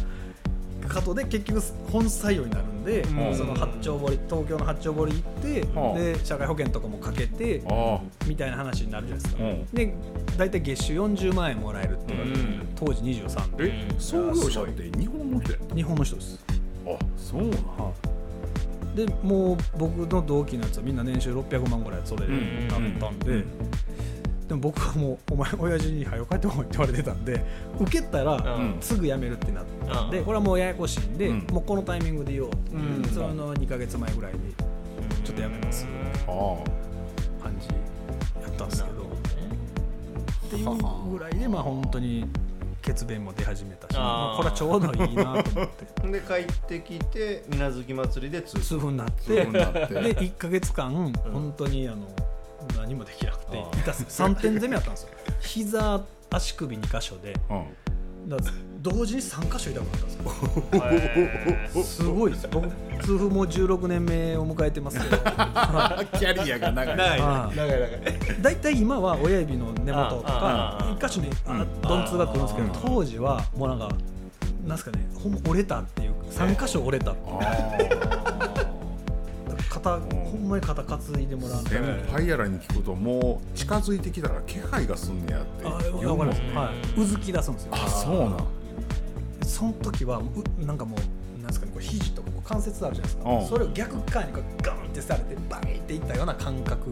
[0.85, 1.61] ことで結局
[1.91, 3.35] 本採用になるんで、ん。
[3.35, 7.99] その八丁堀東京の八丁堀行って、うんで社会保険とかもかけてあ。
[8.25, 9.65] みたいな話になるじゃないですか、うん。
[9.73, 9.93] で
[10.37, 12.67] 大体月収40万円もらえるって言われて、うん。
[12.75, 16.37] 当時23でえ創業者って日本の人やっ日本の人です。
[16.37, 17.55] たあそうなん
[18.95, 22.33] でもう僕の同期のやつはみんな年収600万ぐらいそれで
[22.69, 23.45] なったんで、うん
[24.47, 27.43] でも僕はもう「お前親父に早く帰ってこい」って言われてたんで
[27.79, 28.77] 受けたらうん。
[28.79, 30.25] すぐ辞めるってなったんで、うん。
[30.25, 31.47] これはもうややこしいんで、うん。
[31.51, 33.03] もうこのタイミングで言おう、うん。
[33.11, 34.39] その2か月前ぐらいに
[35.23, 35.87] ちょっと辞めます
[36.27, 36.31] あ
[37.43, 37.67] 感じ
[38.41, 39.05] やったんですけど。
[40.45, 42.25] っていうぐらいでまあ本当に
[42.83, 45.85] 血便も出始めたしまあこれはちょうどいいなと思って。
[46.07, 52.07] で帰ってきて水無月祭りで通痛風になってで1か月間本当にあの
[52.77, 55.09] 何もできなくてあ痛す3点攻めやったんですよ。
[55.41, 56.01] 膝
[56.31, 57.33] 足首2箇所で。
[57.49, 58.29] うん。
[58.29, 58.37] だ
[58.81, 61.83] 同時に3箇所痛くなったんですよ。
[61.83, 62.47] すごいです。
[62.51, 65.17] 僕痛風もう16年目を迎えてますけど。
[66.17, 66.97] キャリアが長い。
[66.97, 67.19] 長い。
[67.21, 67.79] あ長い
[68.41, 71.67] 大体今は親指の根元とかああ1箇所にあうん。
[71.83, 73.89] 鈍痛が来るんですけどあ当時はもうなんか
[74.65, 78.54] なんすかねほんま折れたっていう3箇所折れたっていう
[79.85, 85.65] あ肩ほんまに肩担いでもらうあ先輩やらに聞くともう近づいてきたら気配がすんねやって。
[85.65, 87.71] あわかります、はい、うずき出すんですよ。
[87.73, 88.47] あそうなん。
[89.45, 93.47] その時はうなんかもうなんですかねこれ肘とかこう関節あるじゃないですか、うん。
[93.47, 96.89] それを逆側にこうガンってされてバンっていったような感覚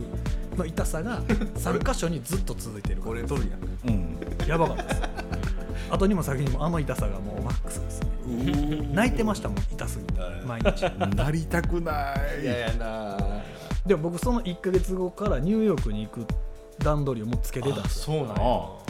[0.55, 1.21] の痛さが
[1.57, 3.95] 3箇所にずっと続いてるこれ取るやん。
[3.95, 5.01] うんやばかったです。
[5.89, 8.01] 後にも先にもあの痛さがもうマックスです。
[8.01, 8.12] ね
[8.93, 10.13] 泣いてましたもん痛すぎて。
[10.45, 10.83] 毎日。
[11.15, 13.17] なりたくないややな。
[13.85, 16.25] でも僕その1か月後からニューヨークに行く
[16.79, 18.17] 段取りをもうつけてたんですよ。
[18.19, 18.35] そうなんや。
[18.37, 18.83] あ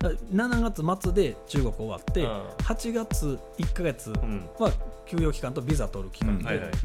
[0.00, 2.28] だから7月末で中国終わって、うん。
[2.58, 4.46] 8月1か月うん。
[4.58, 4.70] は
[5.06, 6.44] 休養期間とビザ取る期間で,、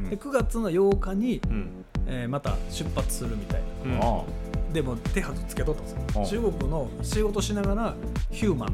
[0.10, 1.86] で9月の8日に、うん。
[2.08, 3.93] えーまた出発するみたいな。
[3.95, 4.20] うん。
[4.20, 4.24] あ
[4.74, 6.43] でも手はずつけとったんですうん。
[6.43, 7.93] よ中国の仕事しながら
[8.32, 8.74] ヒューマン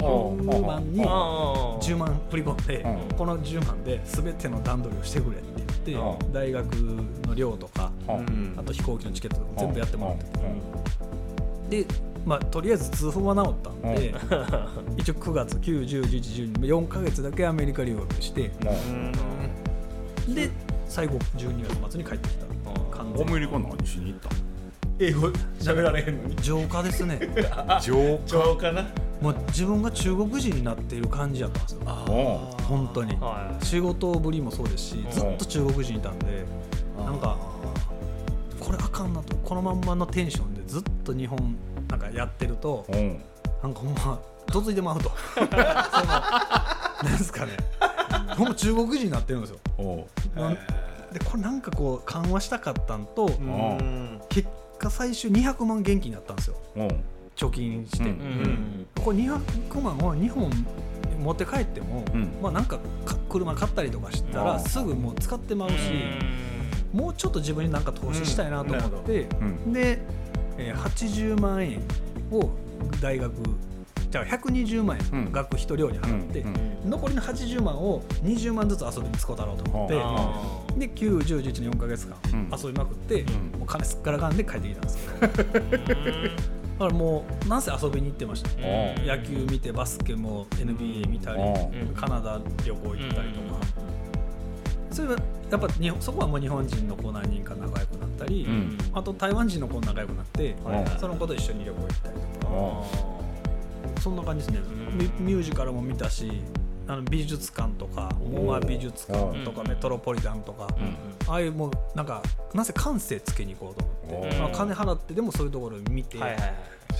[0.00, 0.66] あるじゃないですかヒうんュー。
[0.66, 2.76] マンにあ10万振り込んで
[3.10, 3.16] うん。
[3.16, 5.92] この10万で全ての段取りをしてくれって言って
[6.26, 6.32] うん。
[6.32, 6.64] 大学
[7.26, 7.90] の寮とか
[8.56, 10.24] あと飛行機のチケットとか全部やってもらって
[11.64, 11.70] うん。
[11.70, 11.86] で
[12.26, 14.14] まあとりあえず痛風は治ったんで
[14.98, 18.50] 一応9月9101112 4か月だけアメリカ留学して
[20.28, 20.50] で
[20.88, 22.46] 最後12月末に帰ってきた。
[22.96, 23.32] 完ア全に。
[23.34, 24.28] メリカ何しに行った
[25.00, 25.28] 英語
[25.60, 26.36] 喋られへんのに。
[26.36, 27.20] 浄化ですね。
[27.66, 28.84] の 浄超かな。
[29.20, 31.80] もう自分が中国人になっている感じやったんですよ
[32.68, 33.14] 本当に。
[33.14, 36.44] は仕事ぶりもそうですしずっと中国人いたんで
[36.96, 37.36] なんか
[38.60, 39.36] これあかんなと。
[39.36, 41.56] このまんまのテンションでずっと日本
[41.88, 43.20] なんかやってるとうん。
[43.62, 44.20] なんかほんま
[44.52, 45.10] どついてまうと。
[45.34, 47.52] そのなんですかね。
[48.36, 49.58] ほんま中国人になってるんですよ。
[49.78, 50.40] おう。
[50.40, 54.20] なんでこれなんかこう緩和したかったんと、うん。
[54.28, 56.56] 結果最終200万現金になったんですよ。
[56.76, 56.82] う。
[56.84, 56.88] ん
[57.36, 58.86] 貯金して、うんいうん。
[59.00, 60.64] これ200万を日本に
[61.20, 62.28] 持って帰っても、うん。
[62.42, 65.74] まあなんかか車買ったりとかしたらすぐもう使ってまうし、
[66.92, 69.72] もうちょっと自分になんか投資したいなと思って、うん。
[69.72, 70.00] で、
[70.56, 71.80] えー80万円
[72.32, 72.50] を
[73.00, 73.32] 大学
[74.10, 75.18] じゃあ120万うん。
[75.26, 82.50] 円学費と寮に払って、うん残りの80万を20万ずつ遊びに使うだろうと思って、あで9、10、11の4か月間うん。
[82.58, 83.26] 遊びまくって、ん。
[83.58, 85.32] もう金すっからかんで帰ってきたんですけど
[86.78, 91.94] だからもうなんせ遊びに行ってました、あ野球見てバスケも NBA 見たり、うん。
[91.94, 93.60] カナダ旅行行ったりとか、
[94.92, 95.16] それは
[95.50, 98.78] やっぱ日本そこはもう日本人の子何人か仲良くなったり、うん。
[98.94, 100.56] あと台湾人の子仲良くなって、
[100.98, 103.27] その子と一緒に旅行行ったりとか、あ
[104.00, 104.60] そんな感じですね、
[104.92, 106.42] ミミュージカルも見たし
[106.88, 109.68] あの美術館とかモア美術館とかうん。
[109.68, 110.96] メトロポリタンとか、うん
[111.28, 112.22] ああいうもうなんか
[112.54, 114.42] なぜ感性つけに行こうと思って、うん。
[114.42, 116.54] まあ、金払ってでもそういうところを見て、はいはいはい。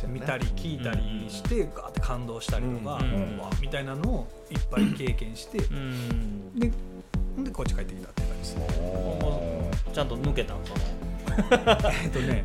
[0.07, 3.01] 見たり聞いたりしてガーって感動したりとか、
[3.63, 6.71] みたいなのをいっぱい経験して、うんで
[7.39, 8.57] でこっち帰ってきたっていう感じです。
[8.57, 9.71] ね。
[9.95, 10.81] ちゃんと抜けたんその。
[12.05, 12.45] えっとね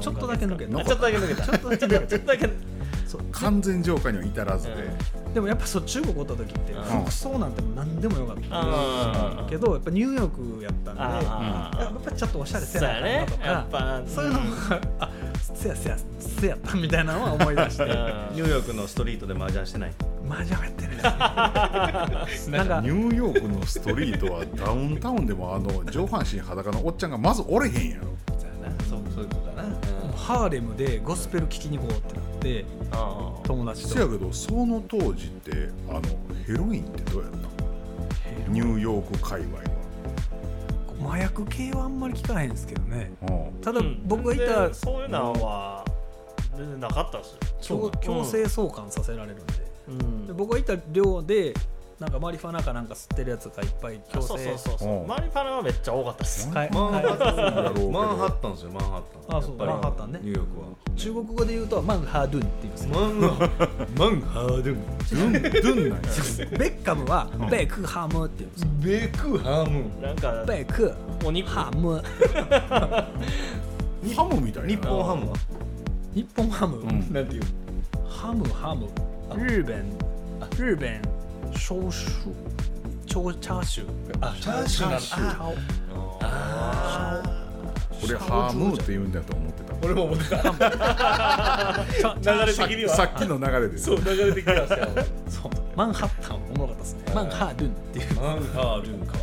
[0.00, 0.78] ちょっとだけ抜けた。
[0.78, 1.42] あちょっとだけ抜けた。
[1.44, 2.48] ちょっとだけ
[3.32, 4.74] 完全浄化には至らずで、
[5.34, 6.82] でもやっぱそう中国おった時ってうん。
[7.04, 9.46] 服装なんてもう何でもよかった。
[9.48, 14.46] けどやっぱニューヨークやったんでやっぱちょっとおしゃれせそうなやなとかそういうのが
[15.00, 15.10] あ
[15.54, 17.84] せやせやせやったみたいなのは思い出して。
[17.84, 17.90] うん。
[17.90, 19.92] ニューヨークのストリートで麻雀してない？
[20.26, 20.96] マジやってる。
[20.96, 28.08] ねなんかニューヨークのストリートはダウンタウンでもあの上半身裸のおっちゃんがまずおれへんやろ。
[28.88, 29.68] そうそういうことだな。
[30.16, 33.88] ハーレムでゴスペル聴きに行こうってなってあ友達と。
[33.88, 36.02] せやけどその当時ってあの
[36.46, 39.58] ヘロインってどうやったニューヨーク界隈
[41.00, 43.12] 麻薬系はあんまり聞かへんですけどね。
[43.20, 44.00] は、ただうん。
[44.04, 45.84] 僕がいたでそういうのは
[46.56, 47.38] 全然なかったっすよ。
[47.60, 49.52] 強強制送還させられるんで。
[49.88, 50.26] うん。
[50.26, 51.54] で僕がいた寮で
[52.00, 54.88] なんかマリファナかなんか吸ってるやつがいっぱい強制そうそうそうそう。
[55.00, 55.08] うん。
[55.08, 57.32] マリファナはめっちゃ多かったっすマンハッタ
[57.80, 59.38] ンマンハッタンですよマンハッタン。
[59.38, 60.20] あそうマンハッタンね。
[60.22, 60.66] ニューヨークは。
[60.94, 63.28] 中国語で言うとマンハードゥンって言うんですよマンハ
[63.96, 64.78] マンハードゥン。
[64.86, 65.90] ドゥンドゥン。
[65.90, 66.02] なん
[66.52, 67.50] やベッカムはん。
[67.50, 68.94] ベックハムって言うんです。
[68.94, 69.90] よベクハム。
[70.00, 70.94] なんかベック
[71.24, 71.48] お肉。
[71.50, 72.00] ハム。
[74.14, 74.68] ハムみたいな。
[74.68, 75.36] 日本ハムは？
[76.14, 77.12] 日本ハム、ん。
[77.12, 77.42] なんていう？
[78.08, 78.86] ハムハム。
[78.86, 78.92] 日
[79.34, 81.17] 本日本
[81.56, 82.06] 小数
[83.06, 83.90] 超チャーシュー
[84.20, 84.68] あチャー。
[84.68, 87.38] シューなんだチャー
[88.04, 89.74] 俺ハムって言うんだと思ってた。
[89.82, 90.42] 俺も思ってた。
[92.22, 92.94] 流れ的には。
[92.94, 94.78] さっきの流れでそう流れ的にはそう
[95.28, 95.50] そう。
[95.74, 97.00] マンハッタンおもろかったですね。
[97.14, 98.14] マンハードゥンっていう。
[98.14, 99.14] マンハードゥンか。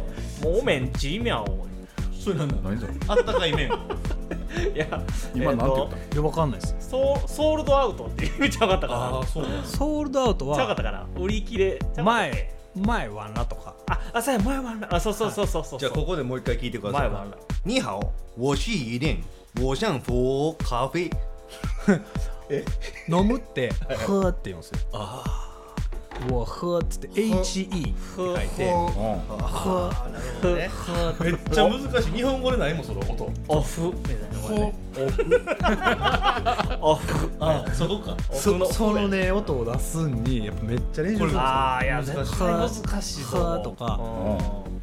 [0.44, 1.66] もうめんちみゃお
[2.26, 2.56] それなんだ。
[2.64, 2.94] 何それ？
[3.08, 3.68] あったかい麺。
[3.68, 5.04] いや
[5.36, 5.98] 今なんて言った？
[5.98, 6.76] いやわかんないです。
[6.80, 11.06] ソーソールドアウトって言っちゃうかったかなそうなんソールドアウトはちゃうかったかな？
[11.20, 11.72] 売り切れ。
[11.74, 13.76] ちゃうかったっけ前前はなとか。
[13.88, 15.80] ああそうや前はなあそうそうそうそうそう。
[15.80, 17.10] じゃあここでもう一回聞いてください。
[17.10, 19.24] 前はな你好我是一恋
[19.62, 21.12] 我想喝咖啡
[23.08, 23.72] 飲むって
[24.06, 24.80] 「喝」って言うんですよ。
[24.94, 25.45] ああ
[26.32, 28.92] 我喝っつって HE って書いてうん。
[29.38, 29.90] 喝
[30.40, 34.74] ふふめっちゃ難しい日本語でないもんその音オフみたいなこれね
[36.82, 44.00] オフあそこかそそのね音を出すんにやっぱめっちゃ練習するんですよああいや難しい絶対難しいぞはとか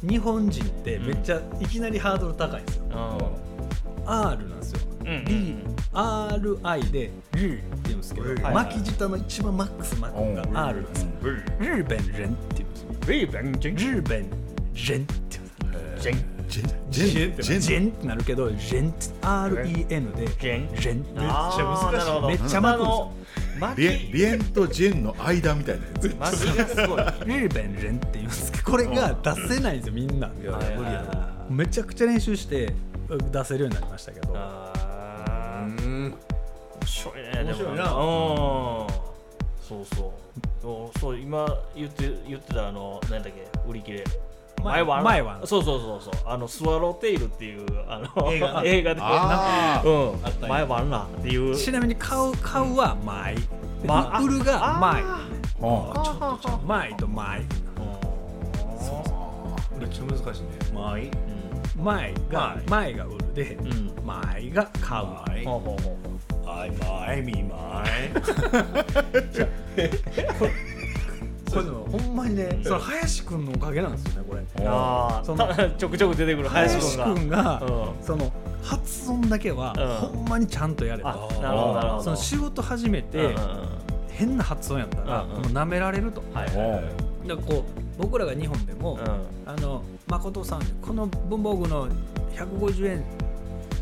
[0.07, 8.53] 日本人ってめっちゃいきなりハードル高いんですようん R なんですよ RI でルーって言うんですけどはい。
[8.53, 10.11] 巻き舌の一番マックスマッ
[10.43, 11.09] クが R なんですよ
[11.59, 12.87] 日本人って言うんですよ。
[13.05, 14.31] 日本人日本人って言うん
[14.73, 15.43] ですよ。
[16.03, 16.33] ジェン。
[16.47, 17.59] ジェンジェンジェン。
[17.61, 18.89] ジェンってなるけどジェン。
[18.89, 20.75] って REN でジェン。
[20.75, 20.97] ジェン。
[20.97, 23.11] めっちゃ難しいめっちゃ巻くんですよ。
[23.59, 26.57] 巻リエンリエンとジェンの間みたいなやつ巻き。
[26.57, 30.27] がすごい日本人って言うんですけどこれが出せないんですよみんな。
[30.27, 30.49] 無理
[30.91, 31.45] やな。
[31.49, 32.73] めちゃくちゃ練習して
[33.31, 34.33] 出せるようになりましたけど
[35.93, 36.17] 面
[36.85, 37.83] 白いね面白いな。
[37.83, 39.13] でもうん
[39.63, 40.11] そうそう
[40.61, 40.99] そう。
[40.99, 44.03] そう今言って言ってたあの何だっけ売り切れ。
[44.63, 45.45] 前は前は。
[45.45, 46.13] そうそうそうそう。
[46.25, 48.61] あのスワローテイルっていうあの映画。
[48.65, 49.01] 映画で。
[49.03, 49.89] あー。
[49.89, 50.25] うん。
[50.25, 51.55] あったんや前はあんなっていう。
[51.55, 53.35] ちなみに買う買うは前。
[53.85, 55.03] ま売るが前。
[55.03, 57.39] あ前と前。
[59.79, 60.47] めっちゃ難しいね。
[60.73, 61.11] 前？
[61.75, 63.57] 前が前が売るで
[64.03, 65.07] 前が買う。
[65.27, 66.49] 前ほうほうほう。
[66.49, 68.09] あい前み前
[71.49, 75.47] これでもほんまにねその林くんのおかげなんですよねこれあその
[75.77, 77.61] ちょくちょく出てくる林林くんが
[78.01, 78.31] その
[78.63, 79.81] 発音だけはう
[80.15, 83.35] んほんまにちゃんとやれあとなるほどなるほどその仕事始めて
[84.09, 86.49] 変な発音やったらもう舐められるとはい
[87.27, 87.65] だからこ
[87.97, 89.49] う僕らが日本でもうん。
[89.49, 91.87] あの誠さんこの文房具の
[92.35, 93.03] 150円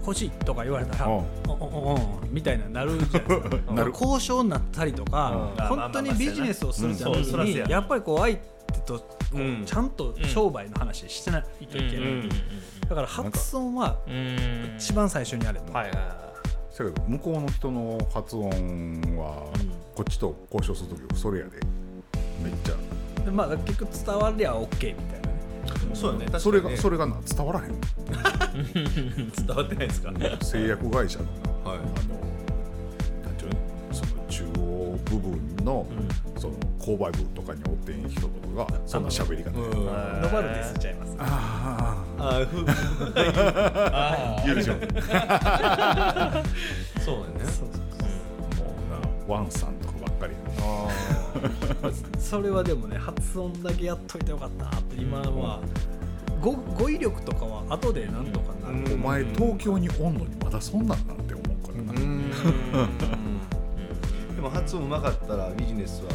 [0.01, 1.13] 欲しいとか言われたらうん。
[1.13, 3.89] おおおおみたいななるじゃないですか。
[3.93, 5.77] 交渉になったりとかうん。
[5.77, 7.23] 本当にビジネスをするためうん。
[7.23, 8.99] そうそらそうやにやっぱりこう相手と
[9.65, 12.29] ちゃんと商売の話してないといけない
[12.89, 13.99] だから発音は
[14.77, 15.71] 一番最初にやれと。
[15.73, 16.05] はいはいはい。
[16.69, 18.49] せやけど向こうの人の発音
[19.17, 19.49] は
[19.95, 21.51] こっちと交渉するときそれやで。
[22.43, 22.75] めっちゃ
[23.25, 25.33] でまあ結局伝わりゃ OK みたいなね。
[25.93, 26.25] そうやね。
[26.25, 26.39] 確かにね。
[26.39, 27.79] それがそれがな伝わらへん。
[29.47, 30.11] 伝わってないですか？
[30.41, 31.25] 製薬会社の
[31.63, 31.79] なはい。
[31.79, 31.85] あの
[33.25, 33.55] なんていうの
[33.91, 35.85] その中央部分の、
[36.37, 39.61] その購買部とかにおってん人とかがそんな喋り方で、う。
[39.81, 39.85] ん。
[39.85, 41.15] ノバルティスちゃいます。
[41.19, 42.45] ああー。
[42.47, 42.65] ふ
[43.93, 44.79] あ許しよう
[47.01, 47.43] そうだよね
[48.57, 48.65] も
[49.27, 49.79] うなワンさん
[52.19, 55.59] それはでもね発音だけやっといてよかったなって今は。
[56.41, 62.31] 語語彙力とかは後でなんとかなる、お前東京におんのにまだそんなんなんて思うからな、うん。
[62.97, 66.09] ででも発音うまかったらビジネスは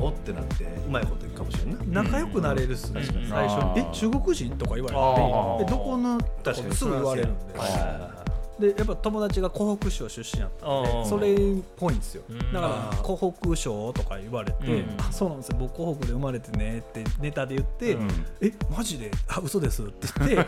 [0.00, 2.02] おってなってうまいこといくかもしれんな。
[2.02, 3.64] 仲良くなれるっすね、確かに最初。
[3.78, 7.56] に「え中国人?」とか言われてえどこの?」確かにすぐ言われるんで。
[7.56, 8.17] はいはいはいはい
[8.58, 11.36] でやっぱ友達が湖北省出身やったんでそれっ
[11.76, 12.22] ぽいんですよ。
[12.28, 12.38] うん。
[12.52, 15.56] だから「湖北省」とか言われてうん「あそうなんですよ。
[15.60, 18.08] 僕湖北で生まれてね」ってネタで言ってうん
[18.42, 19.10] 「えマジで？
[19.28, 20.44] あ嘘です」って言っ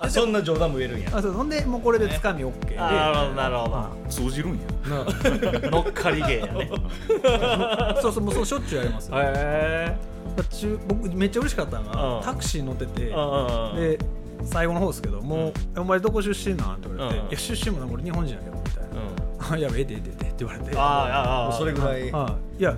[0.00, 1.10] て そんな冗談も言えるんや。
[1.14, 1.32] あそう。
[1.32, 2.78] ほんでもうこれでつかみ OK で。
[2.78, 4.08] あなるほどなるほど。
[4.08, 4.58] 通じるんや。
[5.70, 6.70] 乗っかり芸やね。
[8.00, 9.10] そうそうもうそうしょっちゅうやります。
[9.10, 9.96] よだかへ
[10.36, 12.20] ら中僕めっちゃ嬉しかったのうん。
[12.20, 13.98] がタクシー乗っててで
[14.44, 18.90] 最後の方ですけどもう「お前どこ出身なん?」って言われてうん「いや出身もな俺日本人やけど」みたいな
[19.52, 20.70] 「あいやええでええでええで」って言われて。
[20.76, 22.10] あーあそれぐらい。
[22.12, 22.74] はいいや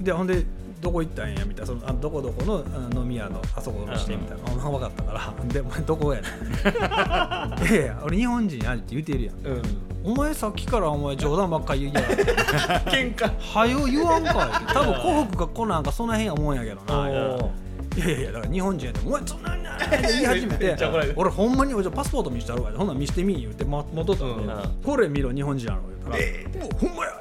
[0.00, 0.44] でほんで
[0.80, 1.44] どこ行ったんや？
[1.44, 5.32] みたいなそのあどこどこのあ飲み屋のあそこのしてみたいな、あ分かったから。
[5.52, 6.32] でお前どこやねん。
[7.70, 9.34] いやいや俺日本人やって言うてるやん。
[9.46, 9.62] うん
[10.04, 12.24] お前さっきからお前冗談ばっかり言いやがって
[12.90, 13.30] 喧嘩。
[13.38, 14.34] はよ言わんかい
[14.74, 16.98] 多分湖北かコナンかその辺や思うんやけどな。
[17.08, 17.50] お
[17.96, 20.76] いやいやだから日本人やってお前そんなんなんって言い始めて
[21.16, 24.82] 俺ほんまに俺じゃあパスポート見せてやるわほんなら見せてみ言うてま戻ったんで、うん。
[24.82, 27.12] これ見ろ日本人やろ言ら、おほんまや。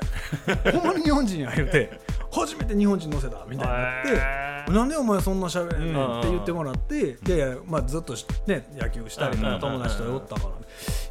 [0.71, 1.91] ほんまに日本人や言うて
[2.31, 3.67] 初めて日本人乗せたみたい
[4.07, 6.09] になって、なんでお前そんな喋れんねうん。
[6.11, 10.41] んって言ってもらって、いやいや、まあ、ずっとしね野球したりとうんか友達とおったか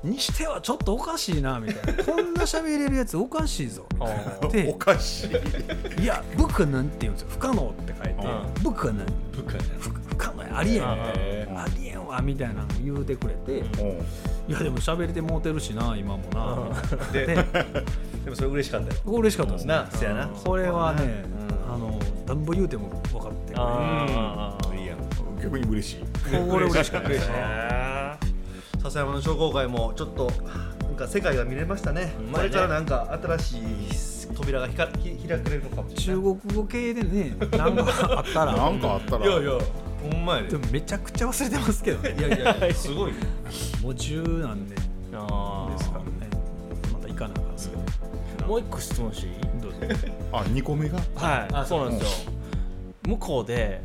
[0.05, 2.05] ら、にしてはちょっとおかしいなみたいな。
[2.05, 4.69] こんな喋れるやつおかしいぞみたいになって。
[4.73, 5.29] おかし
[5.99, 6.03] い。
[6.03, 7.29] いや僕はなんて言うんですよ。
[7.33, 9.07] 不可能って書いて、う僕はなん？
[9.33, 11.59] 部下や不不可能やありえん、うん。
[11.59, 14.07] ありえんわみたいなの言うてくれて、うん
[14.51, 16.57] いやでも喋れてもうてるしな今もな、
[17.13, 17.35] でで
[18.25, 19.01] でもそれ嬉しかったよ。
[19.05, 19.75] これ嬉しかったですね。
[19.75, 20.27] なせやな。
[20.27, 21.25] これはね、
[21.69, 21.75] うん。
[21.75, 21.97] あの
[22.27, 23.37] なんぼ言うても分かって。
[23.47, 24.99] くれるあーいいやん。
[25.41, 25.99] 逆に嬉しい。
[26.51, 27.31] これ嬉しかったです
[28.83, 30.29] 笹山の商工会もちょっと
[30.83, 32.13] なんか世界が見れましたね。
[32.19, 36.37] うまいねこれからなんか新しい扉がひかひ開かれるのかもしれ中ない。
[36.41, 37.85] 国語系でねなんか
[38.19, 38.57] あったら。
[38.57, 39.27] なんかあったら。
[39.27, 39.53] いやいや
[40.03, 40.49] ほんまやで。
[40.49, 42.15] でもめちゃくちゃ忘れてますけどね。
[42.19, 43.19] いやいやいやすごいね
[43.83, 46.11] もう十何年ーあーですからね
[46.93, 47.77] また行かなあかんですけ
[48.43, 48.47] ど。
[48.47, 49.35] もう一個質問していい？
[49.61, 49.79] どうぞ。
[50.33, 50.99] あ2個目が？
[51.15, 51.67] はい。
[51.69, 52.33] そうなんですよ。
[53.07, 53.81] 向こうで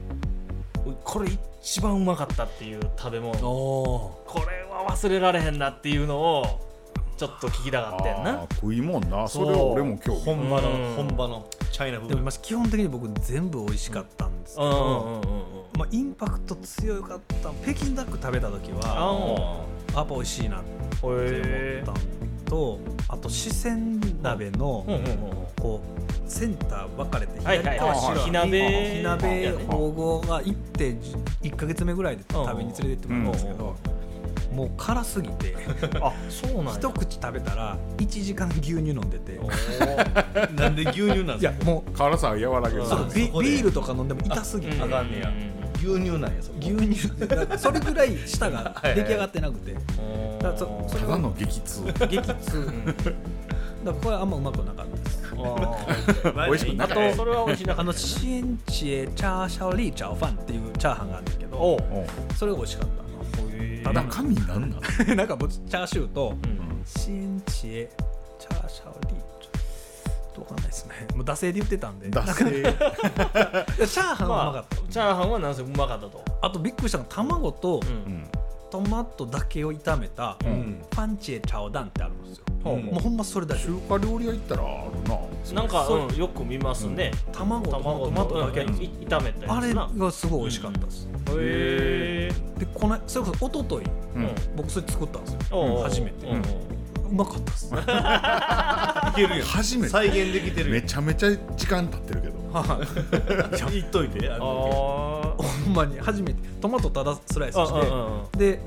[1.04, 1.30] これ
[1.62, 3.40] 一番うまかったっていう食べ物。
[3.40, 6.62] こおれは忘れられへんなっていうのを
[7.18, 8.32] ちょっと聞きたかったよな。
[8.42, 9.28] あー食いもんな。
[9.28, 21.98] それは俺も興味本場のうん本場のチャイナ風でもまあ基本的に僕全部美味しかったんですけうんうんうんど、うんまあ、インパクト強かった北京ダック食べた時はあやっぱ美味しいなってー思へったの
[22.46, 23.76] とあと四川
[24.22, 24.86] 鍋の
[25.60, 27.78] こうセンター分かれてはいはいはい。
[27.80, 28.96] 左と白火鍋。
[28.98, 30.96] 火鍋が行って
[31.42, 33.76] 1か月目ぐらいで食べに連れてってもらったんですけど
[34.54, 35.56] もう辛すぎて
[36.02, 36.72] あそうなんや。
[36.80, 39.40] 一口食べたら1時間牛乳飲んでて
[40.56, 41.60] なんで牛乳なんいですか？
[41.60, 44.82] やもう辛さを和らげるビールとか飲んでも痛すぎて。
[44.82, 45.32] あかんねや
[45.86, 46.58] 牛乳なんやそこ。
[46.60, 46.96] 牛乳。
[47.58, 49.74] それぐらい舌が出来上がってなくて。
[49.74, 49.84] だか
[50.50, 51.84] らそそれただの激痛。
[52.08, 52.26] 激痛。
[52.26, 52.38] だか
[53.86, 55.26] らこれあんまうまくなかったです。
[55.36, 57.10] 美味しくなあかった。
[57.12, 57.80] とそれは美味しいな。
[57.80, 62.34] あのシエンチエチャーシャオリーチャオファンっていうチャーハンがあるんだけどおう。
[62.36, 63.06] それが美味しかった。
[63.84, 64.72] ただ中身なんなん？
[64.72, 64.80] な
[65.16, 66.82] なんかぼチャーシューとうん。
[66.86, 67.90] シエンチエ
[68.40, 69.35] チャーシャオリー
[70.36, 70.94] チャわかんないですね。
[71.16, 72.10] もう惰性で言ってたんで。
[72.10, 72.64] 惰性。
[73.88, 76.24] チャーハンはうまかった、チャーハンはなんせうまかったと。
[76.42, 78.28] あとびっくりしたのが卵とうん。
[78.72, 80.84] トマトだけを炒めたうん。
[80.90, 83.62] パンチエチャオダンってあるんですよ、ほうもうほんまそれだけ。
[83.64, 85.62] 中華料理屋行ったらあるな。
[85.62, 86.08] なんかそう。
[86.08, 88.62] うんよく見ますね卵と卵トマトだけ。
[88.62, 88.76] うん。
[88.76, 89.90] い炒めたあれやつな。
[89.96, 92.32] がすごい美味しかったです、へえ。
[92.60, 94.30] でこのそれこそ一昨日うん。
[94.58, 95.82] 僕それ作ったんですよ。
[95.84, 96.28] 初めて。
[96.28, 96.38] うん。
[96.40, 96.42] う
[97.16, 97.66] まかったです。
[97.68, 97.70] い
[99.16, 99.90] けるやん初めて。
[99.90, 102.36] 再現できてるやんめちゃめちゃ時間経ってるけど。
[103.72, 105.44] 言っといてああのー。
[105.44, 106.00] ほんまに。
[106.00, 106.48] 初めて。
[106.62, 108.60] トマトただスライスしてで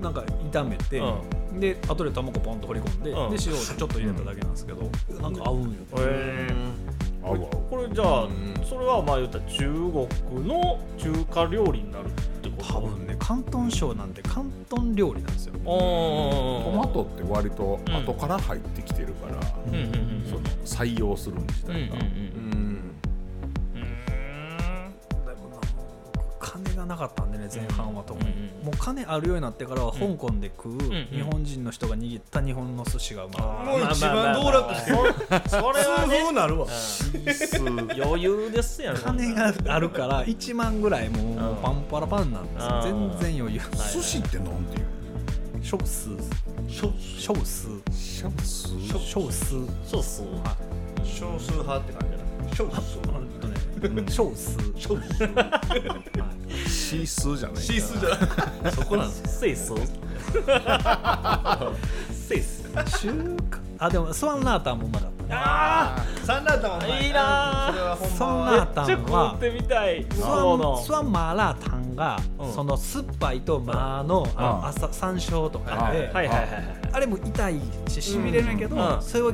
[0.00, 1.14] なんか炒めて、う
[1.58, 3.30] で後で卵ポンと放り込んで,、うん。
[3.30, 6.48] で塩をちょっと入れただけなんですけど、なんか合うんよ、へ
[7.22, 7.38] 合う合う
[7.70, 8.66] これじゃあうん。
[8.68, 12.10] それはまあ言ったら中国の中華料理になる
[12.58, 15.54] 多分ね広東省なんて広東料理なんですよ。
[15.54, 22.02] トトマトって割と後から入ってきてるから、うんうんうんその採用するん自うんうん体が、うん。
[22.02, 22.08] う
[22.56, 22.75] ん
[26.48, 30.80] 金がなかったんでね前半は特に、うんうんもう金あるようになってからは香港で食う、ん
[31.12, 34.96] 日本人の人が握った日本の寿司がうまい、もう一番道楽してる。
[35.48, 36.66] そそれは痛ね風なるわ。
[36.66, 37.90] うん。
[38.02, 42.80] 余裕ですやん金があるから1万ぐらいもうパンパラパンなんですよ。
[42.82, 43.60] 全然余裕。
[43.92, 44.86] 寿司ってなんていう？
[45.62, 46.10] 少数
[46.68, 46.90] 少
[47.44, 47.68] 数
[48.18, 49.48] 少数
[49.86, 50.56] そうっすは
[51.04, 51.78] 少数派。
[51.78, 52.54] って感じだな。
[52.56, 53.35] 少数ほんとね
[54.08, 54.56] 少数。
[54.76, 55.02] 少数。
[56.68, 58.08] シースーじゃないシースじゃ
[58.62, 58.72] ない。
[58.72, 59.72] そこなんですセイス
[62.28, 62.64] セイス
[63.00, 65.28] 中華あでもスワンラータンもうまかったね。
[65.32, 66.98] ああサンラータンはうま。
[66.98, 67.72] いいなー。
[67.72, 70.26] それはほんスワンラータめっちゃ食ンはってみたいスワ
[70.80, 72.52] ンスワンマーラータンが、うん。
[72.52, 76.26] その酸っぱいとマーのあのうん朝山椒とかで、うんはい。
[76.28, 79.02] はいはいはいあれも痛いししびれるんやけど、うん。
[79.02, 79.32] それは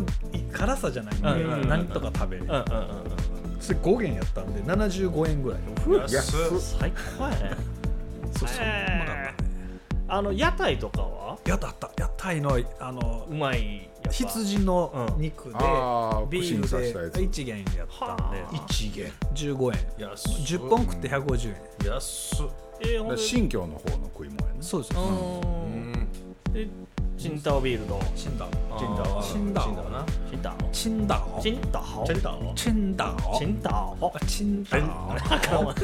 [0.53, 1.15] 辛さじゃない。
[1.15, 1.69] んで、うんうんうん。
[1.69, 2.63] なんとか食べれる、うんうんうん
[3.63, 5.61] それ5元やったんで75円ぐらい。
[6.13, 7.57] 安最高やね。
[8.37, 9.35] そうそう、まかったね。
[10.09, 11.39] あの屋台とかは？
[11.47, 11.91] やったあった。
[11.97, 14.11] 屋台のあのうまいやっぱ。
[14.11, 17.13] 羊の肉で、あービール串に刺したやつ。
[17.15, 18.43] で1元やったんで。
[18.43, 18.67] はあ。
[18.69, 19.13] 一元。
[19.35, 20.09] 15円。
[20.11, 20.33] 安っ。
[20.33, 21.57] 10本食って150円。
[21.87, 22.47] 安っ。
[22.81, 24.59] えー、ほんで新疆の方の食い物やね。
[24.61, 25.93] そうですうよ、ん。
[26.53, 26.71] でチ
[27.29, 28.47] ンタオビールとチンダ
[28.79, 29.65] チンダオチンダオ。
[29.65, 30.07] チンダオな。
[30.31, 30.71] チンタオ。
[30.73, 31.41] チンダオ。
[31.43, 31.95] チンタオ。
[32.05, 32.55] チンダオ。
[32.55, 33.39] チンダオ。
[33.39, 33.71] チンタ
[34.01, 34.13] オ。
[34.15, 35.75] あチンダオ。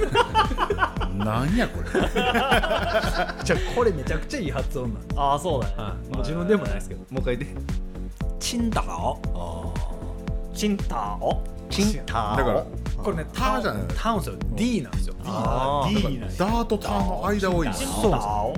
[1.24, 1.90] なんやこれ。
[3.44, 5.74] じゃあこれめちゃくちゃいい発音なんでああそうだね。
[5.76, 7.00] はいもう自分でもないですけど。
[7.10, 7.46] もう一回で
[8.40, 9.18] チンダオ。
[10.54, 11.42] チンタオ。
[11.70, 12.64] チンタだから
[12.96, 14.36] これねターじゃないタウンですよ。
[14.54, 15.14] D なんですよ。
[15.22, 18.54] D なんですダーとターの間多いなチンそうタオ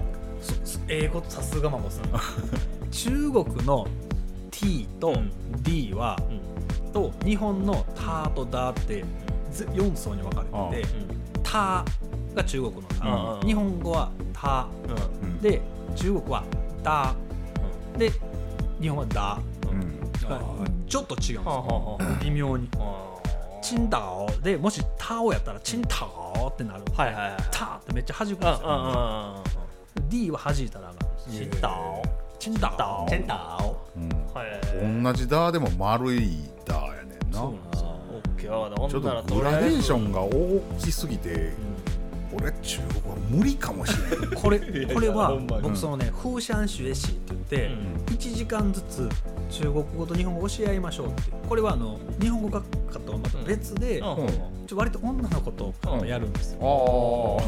[0.89, 2.05] 英語さすがマモさん。
[2.91, 3.87] 中国の
[4.51, 5.15] T と
[5.63, 6.19] D は、
[6.93, 9.05] と日本のターとダーって
[9.73, 10.43] 4層に分か
[10.73, 10.89] れてて
[11.43, 12.83] ターが中国の
[13.41, 14.67] タ日本語はタ
[15.41, 15.61] で
[15.95, 16.45] 中国は
[16.83, 17.99] ダー。
[17.99, 18.13] で
[18.81, 19.39] 日本はダ
[20.89, 22.69] ちょっと違うんです微妙に。
[22.79, 23.07] あ
[23.63, 24.29] チンダオ。
[24.43, 26.83] でもしタオやったらチンタオってなる。
[27.51, 29.70] ターってめっちゃ弾くんですうんようんうん
[30.09, 31.33] D は弾いたらあかん。
[31.33, 32.03] チンタオ
[32.39, 35.03] チンダオチンタオうん。
[35.03, 37.41] 同じダーでも丸いダーやねんな。
[38.41, 41.53] ちょっとグラデーションがが大きすぎて
[42.33, 44.59] 俺中国は無理かもしれないこれ
[44.93, 47.41] これは僕そのね風シャンシュエシーって言っ
[48.09, 49.09] て1時間ずつ
[49.51, 51.23] 中国語と日本語教え合いましょうって。
[51.49, 54.09] これはあの日本語学科とはまた別でちうん。
[54.09, 55.73] ょ割と女の子と
[56.05, 57.41] やるんですよ。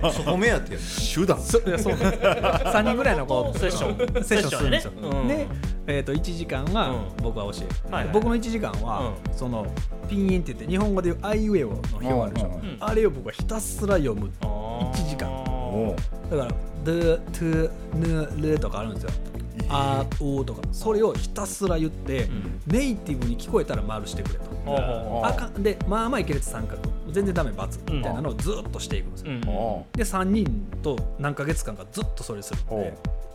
[0.00, 0.78] ああ そこ目当てや
[1.14, 1.38] 手段。
[1.40, 1.94] そいやそう。
[1.94, 4.24] 3人ぐらいの子 セッション。
[4.24, 4.92] セッションするんですよ。
[4.92, 5.20] セッションね。
[5.20, 5.28] うん。
[5.28, 5.46] で、
[5.86, 7.22] えー、と1時間はうん。
[7.22, 7.60] 僕は教
[7.98, 9.66] える、僕の1時間は、その
[10.08, 12.34] ピンインって言って日本語で言うアイウェイの表ある。
[12.34, 12.50] でしょ、う
[12.80, 14.30] あれを僕はひたすら読む。
[14.40, 15.54] 1 1時間。
[15.74, 15.96] おう
[16.30, 16.50] だから
[16.84, 19.10] 「ドゥ・トゥ・ヌ・ル」とかあるんですよ
[19.68, 22.28] 「あ」「お」とかそれをひたすら言って、
[22.66, 24.44] ネイティブに聞こえたら丸してくれと。
[24.66, 25.62] ああかん。
[25.62, 26.80] でまあまあいけるやつ三角。
[27.14, 32.94] 全然ダメ×みたいなのをずっとしていくんですよ、おで3人と何ヶ月間かずっとそれするんおで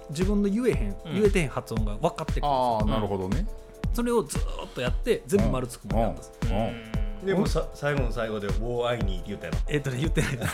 [0.10, 2.80] 自分の言えへん、言えてへん発音が分かってくるんですよ。
[2.82, 3.46] ああなるほどね。
[3.94, 4.42] それをずっ
[4.76, 6.32] とやって全部丸つくまでやったんです。
[6.44, 7.26] うん。
[7.26, 10.38] でもさ最後の最後で「ウォーアイニー」って言ったよえっ、とね言ってない。
[10.38, 10.52] で す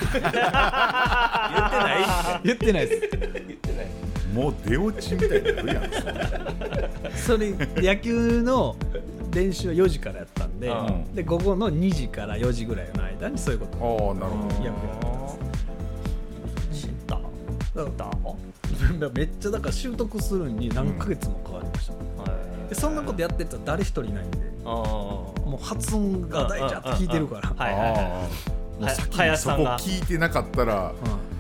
[2.44, 2.88] 言ってない。
[2.88, 3.14] 言って
[3.74, 3.86] ない。
[3.86, 3.90] で
[4.20, 5.84] すもう出落ちみたいになるやん。
[7.16, 8.76] それ野球の
[9.32, 11.16] 練習は4時からやったんで、うん。
[11.16, 14.56] で午後の2時から4時ぐらいの間にそういうことをああなるほど。
[14.56, 14.74] やるや
[16.74, 17.20] 知った。
[17.76, 17.86] だ。
[17.86, 18.12] か
[19.00, 21.94] ら めっちゃだから習得するのに何ヶ月もかかりました、
[22.70, 27.98] でそんなことやってたら誰一人いないんであもう発音が大事やって聞いてるから、はいはいは
[28.80, 28.82] い。
[28.82, 29.78] もう先にそこ林さんが。
[29.80, 31.35] 聞いてなかったらうん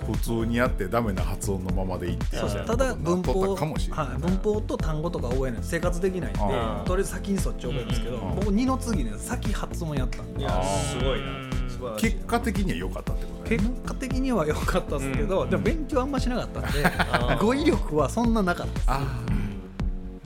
[0.00, 10.40] 普通にやってダメな発音のままでいってただ文法とったかもしれないはい、文法と単語とか覚えないと生活できないんでとりあえず先にそっち覚えるんですけど、うん僕2の次ね先発音やったんで。
[10.40, 11.50] いやすごいな。
[11.98, 13.56] 結果的には良かったってことね。
[13.56, 15.50] 結果的には良かったですけど、うん。
[15.50, 19.20] でも勉強あんましなかったんでー語彙力はそんななかったですあ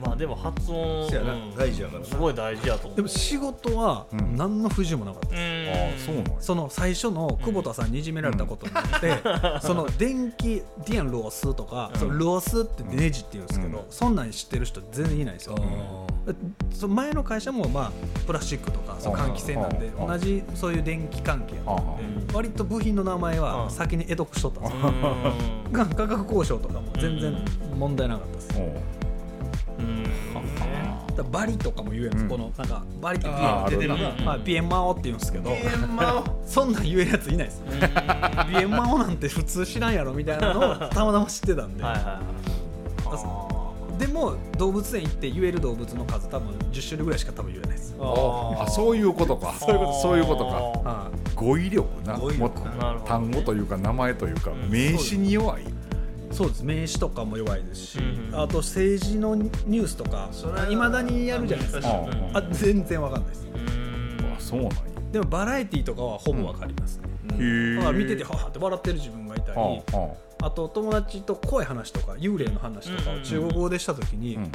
[0.05, 2.07] まあでも発音そうやなうん大事やからな。
[2.07, 2.97] すごい大事やと思う。
[2.97, 4.37] でも仕事はうん。
[4.37, 5.29] 何の不自由もなかった。
[5.29, 6.41] です、ああそうなんや。
[6.41, 9.23] その最初の久保田さんにいじめられたことによって、
[9.67, 13.85] その電気ディアンロースとか、そのロースってネジって言うんですけど、うん。
[13.91, 15.57] そんなん知ってる人全然いないんですよ、
[16.73, 17.93] その前の会社もまあ
[18.27, 20.07] プラスチックとかその換気扇なんでうん。
[20.07, 22.27] 同じそういう電気関係やったん。
[22.27, 24.79] で割と部品の名前は先に得得しとったんですよ。
[25.67, 25.73] うん。
[25.73, 27.37] が価格交渉とかも全然
[27.77, 29.04] 問題なかったです
[31.17, 32.29] だバリとかも言えるんです、うん。
[32.29, 33.29] このなんかバリって
[33.71, 34.11] 出てるな。
[34.11, 34.25] うん。
[34.25, 35.51] まあ、ピエンマオって言うんですけど
[36.45, 37.63] そんなん言えるやついないです。
[38.51, 41.85] ピエンマオなんて普通知らんやろみたいなのを たまたま知ってたんで、
[43.99, 47.95] でも動物園行って言える動物の数多分10種類ぐらいしか多分言えないです。
[48.01, 49.55] ああそういうことか。
[49.55, 50.51] そういうことそういうことか。
[50.51, 52.19] は語彙力な。
[52.19, 52.61] 語彙力
[53.05, 55.74] 単語というか名前というか名詞に弱い
[56.35, 56.65] そうです。
[56.65, 61.89] 名刺とかも弱いですし、うんあと政治のニュースとかそれはいまだにやるじゃないですか。
[61.89, 63.47] ああ全然わかんないです。
[64.37, 64.77] あそうなんや。
[65.13, 70.51] でもバラエティーとかはほぼわかりますね、へえだから見ててははって笑ってる自分がいたり、はあはあ。
[70.51, 74.51] と友達と怖い話とか幽霊の話とかを中国語でした時に、うん。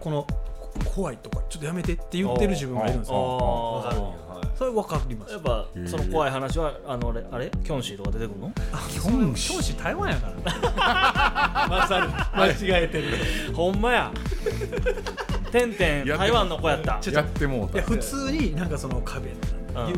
[0.00, 0.26] この
[0.60, 3.36] こ怖いとかちょっとやめてって言ってる自分がいるんですあよ
[3.76, 3.96] わかる。
[3.96, 4.48] んやはい。
[4.58, 5.32] それ分かります。
[5.32, 7.50] やっぱその怖い話はあのあれあれ？
[7.50, 8.52] キョンシーとか出てくるの？
[8.90, 11.66] キョンシ台湾やから。
[11.68, 12.08] まさる。
[12.68, 13.08] 間違えてる。
[13.54, 14.10] ほんまや。
[15.52, 17.00] てんてん台湾の子やった。
[17.10, 17.74] やってもうた。
[17.74, 19.30] いや普通になんかその壁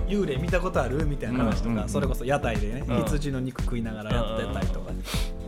[0.09, 3.05] 幽霊見たことあるみたいな話とか、それこそ屋台でね、うん。
[3.05, 4.91] 羊の肉食いながらやってたりとか、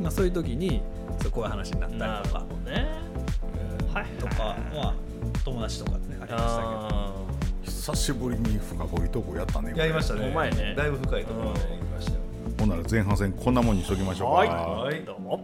[0.01, 0.81] まあ、そういう時に
[1.21, 2.41] そうこういう話になったりとか。
[2.41, 2.89] ほどね。
[3.93, 4.95] はいとかは
[5.45, 7.13] 友達とかねありましたあ
[7.65, 10.29] 久しぶりに深掘りとこやったねやりましたね。
[10.29, 10.75] お前ね。
[10.77, 12.19] だいぶ深いところまで行きましたよ。
[12.59, 14.35] ほんなら前半戦こんなもんにしときましょうか。
[14.35, 14.49] はい。
[14.49, 15.05] はい。
[15.05, 15.41] どうも。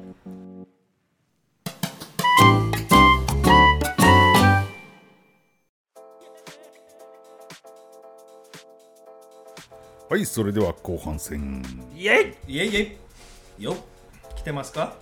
[10.08, 11.62] はいそれでは後半戦。
[11.96, 12.52] イエイ。
[12.54, 12.96] いえいえ
[13.58, 13.76] よっ。
[14.36, 14.94] 来てますか？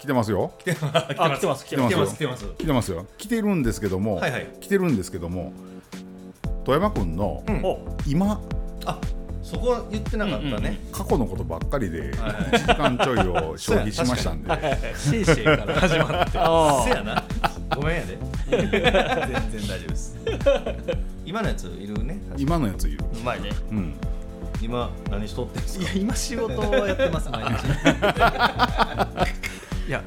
[0.00, 0.52] 来てますよ。
[0.92, 1.66] あ来てます。
[1.66, 1.96] 来てます。
[1.96, 2.06] 来てますよ。
[2.06, 2.46] 来てます。
[2.46, 3.06] 来てますよ。
[3.18, 4.46] 来てるんですけども、はいはい。
[4.60, 5.52] 来てるんですけども
[6.64, 7.64] 富山君のうん。
[7.64, 7.78] お。
[8.06, 8.40] 今
[8.86, 9.00] あ
[9.42, 14.50] そこは言ってなかったね、過去のことばっかりではい1時間ちょいを消費しましたんで。
[14.96, 16.38] シェイシェイから始まって。
[16.38, 17.24] あせやな。
[17.74, 18.18] ごめんやで。
[18.50, 20.16] 全然大丈夫です。
[21.24, 22.20] 今のやついるね。
[22.36, 23.04] 今のやついる。
[23.12, 23.50] うまいね。
[23.70, 23.94] うん
[24.60, 25.84] 今何しとってんすか？
[25.84, 27.48] いや今仕事をやってます 毎日。
[29.88, 30.02] いや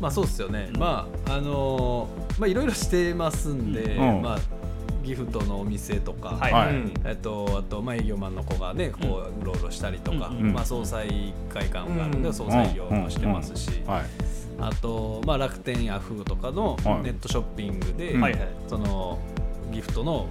[0.00, 0.70] まあそうですよね。
[0.78, 4.22] まああのーまあいろいろしてますんで、うん。
[4.22, 4.38] まあ
[5.04, 6.74] ギフトのお店とか、はい。
[7.04, 10.52] えっと、あと、まあ、営業マンの子がねこううろうろしたりとか、うん。
[10.52, 12.34] まあ、総裁会館があるんで、うん。
[12.34, 14.02] 総裁業もしてますし、はい。
[14.60, 17.02] あと、まあ、楽天ヤフーとかのはい。
[17.04, 18.38] ネットショッピングで、はい。
[18.68, 19.18] その
[19.72, 20.26] ギフトの、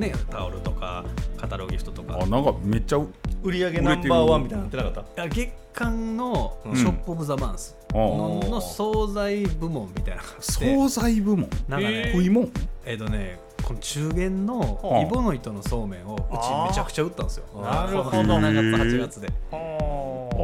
[0.00, 1.04] ね、タオルとか
[1.36, 2.18] カタログギフトとか。
[2.20, 3.08] あなんかめっちゃう
[3.42, 5.22] 売り上げナンバーワンみたいになってなかった？
[5.22, 8.50] いや月間のショップ・オブ・ザ・マンスあの,、うん。
[8.50, 11.48] の惣菜部門みたいな惣菜部門？
[11.68, 12.50] なんかね、食いもん
[12.84, 15.00] えっ、とねこの中元のはあ。
[15.02, 17.44] イボの糸のそうめんをうちめちゃくちゃ売ったんですよ。
[17.62, 18.18] なるほど。
[18.18, 19.28] 7月8月で。
[19.52, 19.56] あ。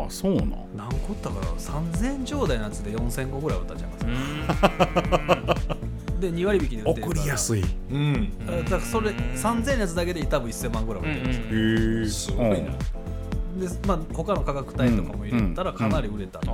[0.09, 0.51] そうなん？
[0.77, 5.77] 何個売ったかな？3000状態のやつで4000個ぐらい売ったんじゃないですか？
[6.21, 7.21] で2割引きで売ってるから。
[7.21, 7.61] 送りやすい。
[7.61, 8.47] へうん。
[8.47, 11.21] だからそれ3000のやつだけで多分1000万ぐらい売って
[11.55, 12.05] るん。
[12.05, 12.41] ですよ、え。
[12.47, 12.73] すごいな。
[13.69, 16.49] でまあ他の価格帯とかも入れたらかなり売れたんで、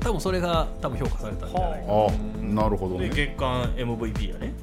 [0.00, 3.08] 多分それが多分評価されたんじゃないかあなるほどね。
[3.10, 4.54] で月間 MVP やね。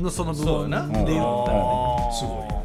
[0.00, 2.12] のその部門そうやなで言ったらね。
[2.18, 2.62] すご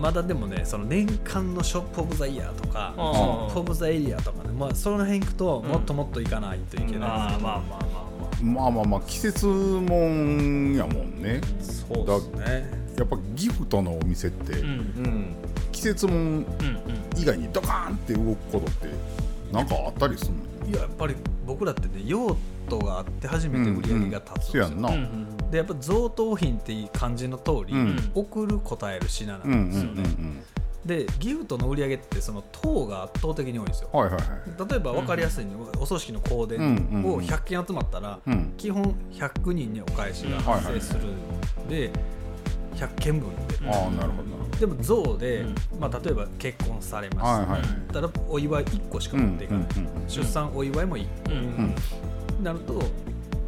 [0.00, 3.06] まだでもねその年間のショップ・オブ・ザ・イヤーとかシうん。
[3.10, 7.10] ョップ・オブ・ザ・エリアとかね、まあ、その辺行くともっともっと行かないといけない。
[7.10, 8.04] ああまあまあまあ
[8.42, 11.40] ままあまあまあ季節もんやもんね。
[11.60, 12.82] そうですね。
[12.98, 14.64] やっぱギフトのお店ってあうん。
[14.66, 15.36] うん
[15.70, 16.46] 季節もんうんうん
[17.16, 18.88] 以外にドカーンって動くことって
[19.52, 20.32] なんかあったりする
[20.66, 20.68] の？
[20.68, 21.14] いややっぱり
[21.46, 22.36] 僕らってね用
[22.68, 24.88] 途があって初めて売り上げが立つんですよ、んな。
[24.90, 25.50] ううんん。
[25.50, 28.10] でやっぱ贈答品っていう感じの通り、うん。
[28.14, 30.42] 送る答える品なうんうんんですよね、うん
[30.84, 33.90] でギフトの売り上げってその等が圧倒的に多いんですよ。
[33.92, 34.68] はいはいはい。
[34.70, 38.54] 例えば分かりやすいのに、お葬式の香典を100件集まったら、うん。
[38.56, 41.90] 基本100人にお返しが発生するんで、
[42.74, 43.58] 100件分で。
[43.70, 45.54] ああなるほどでも像で、うん。
[45.80, 49.66] まあ、例えば結婚されます、はいはいたらお祝い1個しかうん持っていかない、
[50.08, 51.06] 出産お祝いも1
[52.38, 52.82] 個、なると、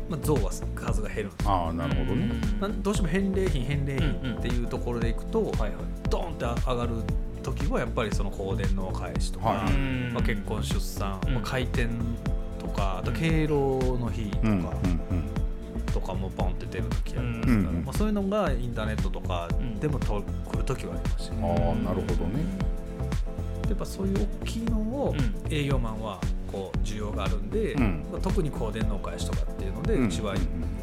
[0.09, 2.31] まあ、像は数が減るんですよああなるほどね。
[2.60, 5.70] などうしても返礼品返礼うんうん品っていうところでいくと、はいはい。
[6.10, 6.90] ドーンって上がる
[7.43, 11.35] 時はやっぱりその香典のお返しとか、はいうんまあ、結婚出産、うん。
[11.35, 11.90] まあ、開店
[12.59, 14.70] とかあと敬老の日とか、うんうん
[15.93, 17.85] とかもポンって出る時ありますから、うんうん。
[17.85, 19.48] まあ、そういうのがインターネットとか
[19.81, 22.44] でもと来る時はありますし、うんああなるほどね。
[23.68, 25.52] やっぱそういう大きいのをうん。
[25.52, 26.20] 営業マンは
[26.55, 28.05] こう需要があるんで、うん。
[28.12, 30.35] まあ、特に香典のお返しとかっていうので、ううんちは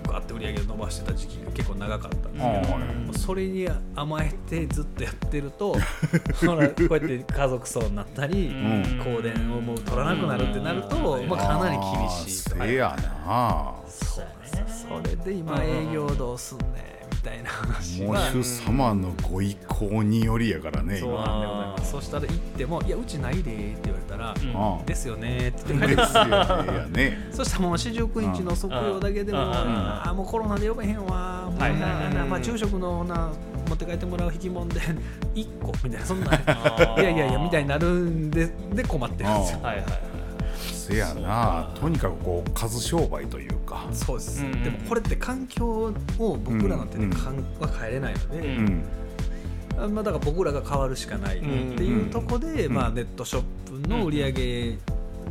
[0.05, 2.73] ガーって売り上げを伸ばしてた時期が結構長かったんですけ
[3.05, 5.73] ど、うそれに甘えてずっとやってると
[6.45, 8.99] ほらこうやって家族層になったり、ん。
[8.99, 11.29] 香典をもう取らなくなるってなると、うん。
[11.29, 12.55] まあ、かなり厳しいと。
[12.61, 16.71] ああせやなそうそれで今営業どうすんねん。
[16.73, 33.29] みたいな話喪は主様のご意向によりやからねそうなんでございますそしたら行っても「いやうちないで」って言われたら「うんああですよね」って言って帰ね そしたらもう四十九日の測量だけでも、ああもうコロナで呼べへんわ、もうはいはいはいなまあ、昼食のな
[33.67, 34.79] 持って帰ってもらう引きもんで
[35.35, 39.59] 1個みたいなそんないやいやいやみたいになるんでで困ってるんですよ。
[39.61, 40.10] はいはい
[40.81, 41.71] せやな。
[41.79, 43.87] とにかくこう数商売というか。
[43.93, 44.63] そうです、うん。
[44.63, 47.09] でもこれって環境を僕らの手でうん。
[47.11, 48.83] かんは変えれないので、うん。
[49.77, 52.73] あまあ、だから僕らが変わるしかないっていうとこで、うん。
[52.73, 53.43] まあ、ネットショッ
[53.83, 54.77] プの売り上げ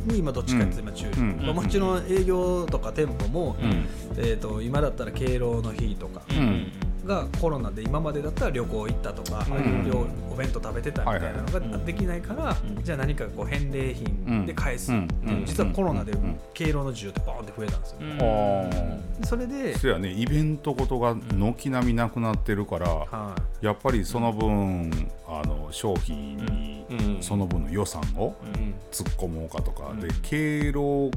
[0.05, 1.41] に今どっちかっていうと今注力、うん。
[1.43, 3.87] まあ、もちろん営業とか店舗も、うん。
[4.17, 6.71] えー、と今だったら敬老の日とかうん
[7.05, 9.89] がコロナで今までだったら旅行行ったとか、うん。
[9.89, 12.83] 料お弁当食べてたみたいなのができないから、うん。
[12.83, 15.45] じゃあ何かこう返礼品で返すっていう、うん。
[15.45, 16.39] 実はコロナでうん。
[16.53, 19.23] 敬老の需要ってバーンって増えたんですよ、うん。
[19.23, 23.65] あそれで、そやねイベントごとが軒並みなくなってるからはい。
[23.65, 24.91] やっぱりその分
[25.27, 27.17] あの商品にうん。
[27.21, 28.75] その分の予算をうん。
[28.91, 31.09] 突っ込もうかとかで敬老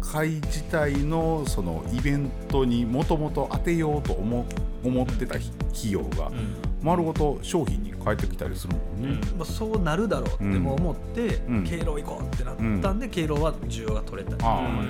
[0.00, 4.46] 会自体のそのイベントにもともと当てようと思
[4.84, 6.30] 思ってた費用が
[6.82, 9.20] 丸ごと商品に変えてきたりするもんね。
[9.36, 11.64] まあ、そうなるだろうっても思って、うん。
[11.64, 14.84] 敬老行こうってなったんで、敬老は需要が取れたりとかあ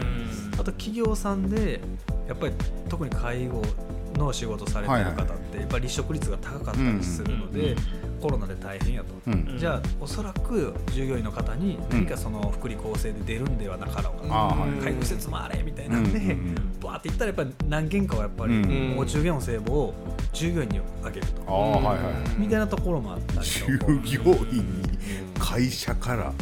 [0.55, 1.81] あと企業さんで
[2.29, 2.53] やっぱり
[2.89, 3.63] 特に介護
[4.17, 7.77] の仕事されてる方ってやっぱり離職率が高かったりするので、
[8.17, 9.57] コロナで大変やと、うん。
[9.59, 14.71] じゃあおそらく従業員の方に何かその福利厚生で出るんではなかろうかあーはい。
[14.83, 16.81] 介護施設もあれみたいなんで、うんうんうん。
[16.81, 19.95] バーっていったらやっぱり何件かはやっぱりうんお中元お歳暮を
[20.33, 24.99] 従業員にあげると、ああはいはいみたいなところもあったり従業員に
[25.39, 26.33] 会社から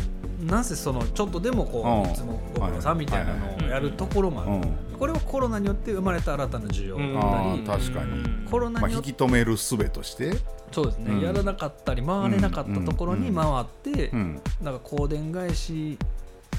[0.45, 4.99] なぜそのちょっとでもこういつもご苦労さんみたいなのをやるところもある、うん。
[4.99, 6.97] これはコロナによって生まれた新たな需要。
[6.97, 7.15] うん。
[7.15, 10.33] だあったり、あ確かに、まあ、コロナに引き止める術として、
[10.73, 11.21] そうですね、うん。
[11.21, 14.41] やらなかったり回れなかったところに回って、うん。
[14.63, 15.99] なんか香典返し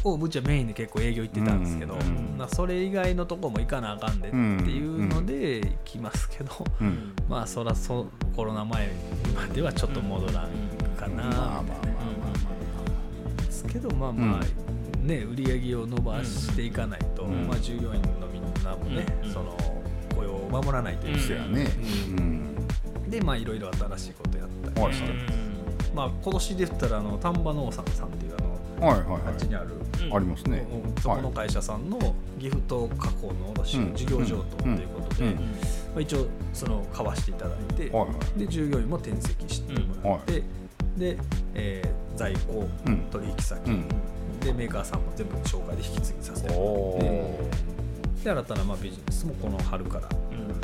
[0.04, 2.36] をうちはメインで結構営業行ってたんですけど、うん。
[2.38, 6.52] まあそれ以外のとこも行かなあかんでっていうので行きますけど、
[6.82, 7.14] うん。
[7.30, 8.90] まあそらそコロナ前
[9.36, 10.50] まではちょっと戻らん
[10.98, 12.05] かなみたいな、
[13.66, 17.48] ですけどまあまあ、ね売り上げを伸ばしていかないと、うん。
[17.48, 19.32] まあ、従業員のみんなもね、うん。
[19.32, 19.58] その
[20.16, 21.70] 雇用を守らないといけあない、そやね。
[22.18, 23.10] うん。
[23.10, 25.20] でまあいろいろ新しいことやったりして、はい
[25.96, 29.76] まあ今年で言ったらあの丹波農産さんっていうあのはいはいあっちにある、はい
[30.12, 30.68] ありますね。
[30.72, 31.02] うん。
[31.02, 31.98] そこの会社さんの
[32.38, 35.34] ギフト加工の事業譲渡ということで、うん。
[35.36, 35.40] ま
[35.98, 38.40] あ、一応その買わしていただいて、はいはい。
[38.40, 40.44] で従業員も転籍してもらって、
[40.98, 41.18] で、
[41.56, 42.98] えー在庫うん。
[43.12, 43.88] 取引先、うん。
[44.40, 47.12] でメーカーさんも全部紹介で引き継ぎさせてもおらって。
[48.22, 48.24] ー。
[48.24, 50.04] で新たなまあビジネスもこの春から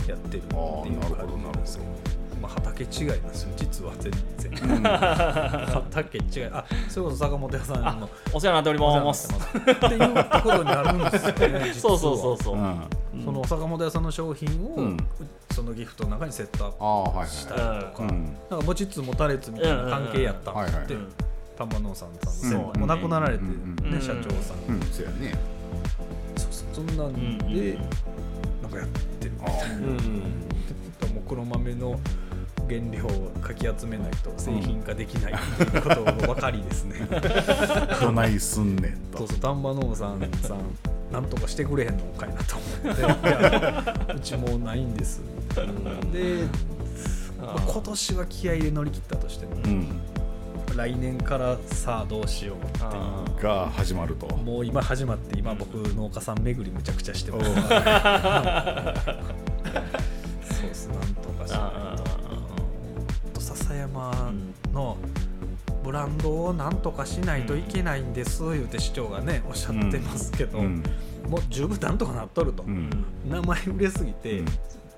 [0.08, 2.22] やってるっていう感じなんですけど。
[2.42, 3.54] まあ、畑違いなんですよ。
[3.56, 4.84] 実は全然、うん。
[4.84, 6.46] 畑違い。
[6.52, 8.10] あそれこそ坂本屋さんの。
[8.34, 9.32] お世話になっております。
[9.32, 12.82] ってっていうところにあるんですよね そうそうそうそう、うん。
[13.24, 14.98] その坂本屋さんの商品を、うん。
[15.52, 20.60] そのギフトの中にセットアップしたはりとか、なんか持ちつ持たれつみたいな関係やったって。
[20.60, 20.82] はいは
[21.60, 23.52] 農産さんの先そう輩もう亡くなられて、ね
[24.02, 25.34] 社長さん、うんそうやね。
[26.38, 27.78] そうそうそんなんで、
[28.62, 28.88] なんかやっ
[29.20, 29.76] てるみたいな。
[29.76, 30.52] うん
[31.14, 32.00] もう黒豆の
[32.70, 36.96] 原料をかき集めないと製品化できないっていうことが分かりですね。
[38.00, 40.60] どないすんねんとそうそう丹波農産さん
[41.12, 44.14] なんとかしてくれへんのかいなと思って。
[44.14, 45.22] うちもうないんです。
[46.14, 46.46] で、
[47.42, 49.88] まあ今年は気合いで乗り切ったとしてもうん
[50.76, 52.82] 来年からさあどうしようってい
[53.40, 54.28] うが始まると。
[54.38, 57.50] もう今始まって今僕農家さん巡りむちゃくちゃしてます。
[57.50, 57.58] そ
[60.68, 62.04] うっすなんとかしないと
[63.34, 64.32] と笹山
[64.74, 64.98] の
[65.84, 70.84] ブランドをなんとかしないといけないんです言うて市長がねおっしゃってますけど、うん
[71.28, 72.90] もう十分なんとかなっとると、うん
[73.30, 74.46] 名前売れすぎて、うん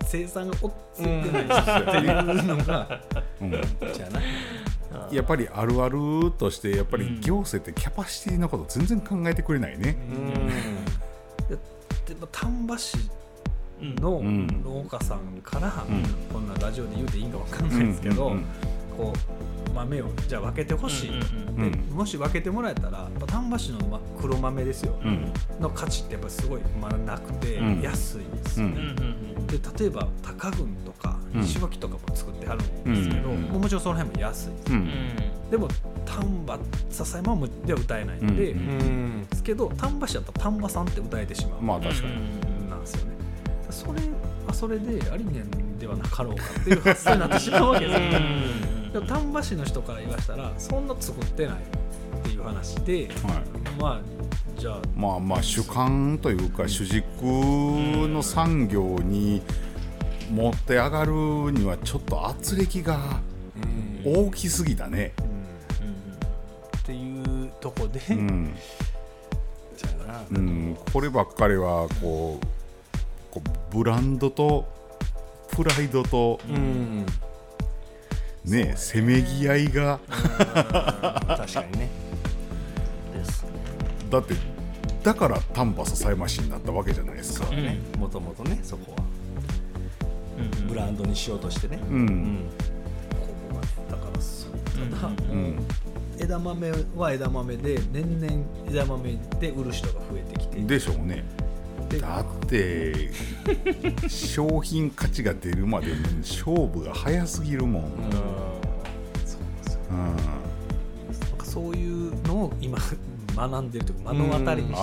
[0.06, 3.02] 生産が追っついてないっていうのが、
[3.42, 4.24] うんじゃない
[5.12, 9.98] やっぱりあるあるとしてやっぱり行政ってキャパシティのこと全然考えてくれないね。
[12.06, 12.98] でも丹波市
[14.00, 14.48] のうん。
[14.64, 16.04] 農家さんから、うん。
[16.32, 18.34] こんなラジオで言うていいんかわかんないですけど、うん。
[18.34, 18.44] うん。
[18.98, 25.34] こう豆をじゃあ分けてほしい、うんでもし分けてもらえたら丹波市のま黒豆ですよ、うん。
[25.60, 27.82] の価値ってやっぱすごいまだなくてうん。
[27.82, 28.68] 安いんですよ。
[28.68, 28.96] ね、
[29.48, 31.42] で例えば高郡とかうん。
[31.42, 33.42] 西脇とかも作ってはるんですけど、うん。
[33.42, 34.74] もちろんその辺も安いです。
[34.74, 34.90] うん。
[35.52, 35.68] でも
[36.06, 36.60] 丹波
[36.90, 38.64] 笹山もでは歌えないんで、うんう
[39.22, 42.70] んですけど丹波市だったら丹波さんって歌えてしまう、まあ確かに。
[42.70, 43.14] なんですよね。
[43.70, 44.02] それ
[44.48, 48.10] はそれでありねんではなかろうかっていう発想になってしまうわけですよ、
[48.94, 53.82] でも丹波市の人から言わしたらそんな作ってないっていう話ではい。
[53.82, 54.02] まあ
[54.60, 59.42] じゃあまあまあ主観というか主軸の産業に
[60.32, 61.12] 持って上がる
[61.52, 63.20] にはちょっと圧力が
[64.06, 65.14] 大きすぎたね。
[66.78, 68.54] っていうとこで、うん。
[70.32, 72.46] うん、こればっかりはこう
[73.32, 74.68] こうブランドと
[75.52, 77.06] プライドと、うん
[78.46, 80.00] ねせめぎ合いが。
[80.08, 81.90] 確かにね。
[83.14, 83.50] ですね。
[84.10, 84.36] だって
[85.04, 87.50] だから丹波篠山市になったわけじゃないですか。
[87.50, 87.80] ね。
[87.98, 89.04] もともとねそこは。
[90.68, 91.80] ブランドにしようとしてね。
[91.90, 92.50] うん。
[93.20, 94.52] ここがねだからそう
[95.00, 95.66] ただ、うん
[96.20, 101.26] 枝豆は枝豆で年々枝豆で売る人が増えてきてでしょうね。
[101.94, 103.10] でだって
[104.08, 107.84] 商品価値が出るまでの勝負が早すぎるもん。
[107.84, 109.54] そうなん。
[109.54, 109.98] ですようん。
[109.98, 110.12] な
[111.36, 112.78] んかそういうのを今
[113.36, 114.82] 学んでるというか目の当たりにして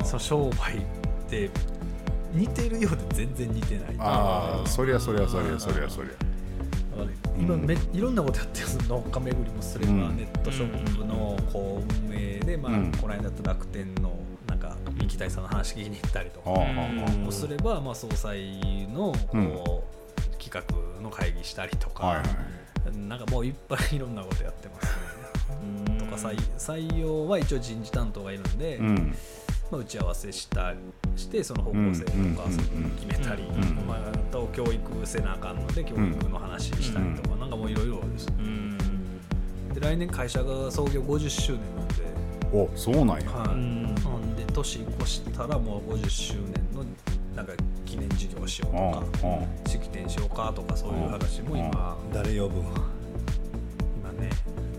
[0.00, 0.80] てその商売っ
[1.28, 1.50] て
[2.32, 6.12] 似てるようで全然似てないああそりゃそりゃそりゃそりゃそりゃ。
[7.38, 10.16] 今めいろんなことやってるんです農家巡りもすれば、うん。
[10.16, 12.92] ネットショップのこう運営で、まあうん。
[12.92, 14.18] ここの間だと楽天の
[15.06, 19.84] なんか三木大さんの話聞きに行ったりとかすれば、まあ、総裁のこ
[20.32, 22.96] う、企画の会議したりとか、あはいはい。
[22.96, 25.98] なんかもういっぱいいろんなことやってますね。
[25.98, 29.14] とか採採用は一応人事担当がいるんで、うん。
[29.70, 30.78] まあ、打ち合わせしたり
[31.16, 33.86] してその方向性とかうんそういうのを決めたり、ん。
[33.86, 38.28] まあ、あと教育せなあかんので教育の話したりとか、なんかもういろいろです。
[38.38, 38.78] うん。
[39.74, 41.94] で来年会社が創業50周年なんで,、
[42.52, 43.30] おそうなんや。
[43.30, 46.42] はい年越したらもう50周年
[46.74, 46.84] の
[47.34, 47.52] なんか
[47.84, 48.98] 記念事業しようとうんか
[49.28, 49.70] うん。
[49.70, 54.30] 式典しようかとかそういう話も今誰呼ぶ今ね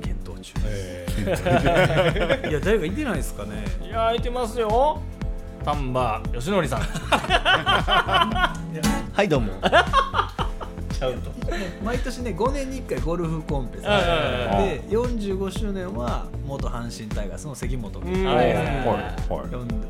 [0.02, 1.06] 検討中え。
[2.50, 3.64] いや誰かいてないですかね。
[3.86, 5.02] いや空いてますよ。
[5.64, 6.80] 丹波義則さん。
[9.14, 9.54] はいどうも
[10.98, 11.32] ちゃうと。
[11.84, 18.34] 毎年ね5年に1回ゴルフコンペで45周年は元阪神タイガースの関本君呼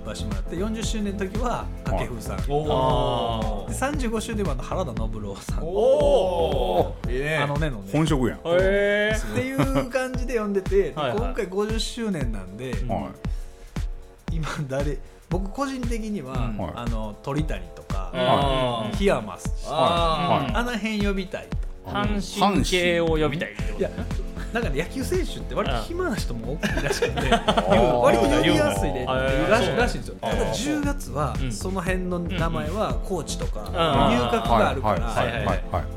[0.06, 2.38] ばしてもらって40周年の時は掛布さん。
[2.38, 5.64] でおー35周年は原田信郎さん。
[5.64, 7.90] おおいいねあのねのね。
[7.92, 8.42] 本職やん。
[8.44, 12.76] はへえっていう感じで呼んでて今回50周年なんでい。
[14.32, 14.98] 今誰
[15.30, 21.48] 僕個人的にはあの鳥谷とかあ檜山氏ああの辺呼びたい。
[21.50, 21.58] と
[21.92, 23.90] 阪神系を呼びたいってこといや
[24.54, 30.16] なんかね野球選手って割と暇な人も多いらしくて ー割と呼びやすいでらうらしいんですよ。
[30.22, 31.52] ただ10月はうん。
[31.52, 33.74] その辺の名前はコーチとかうん。
[33.74, 35.00] 入閣があるかはい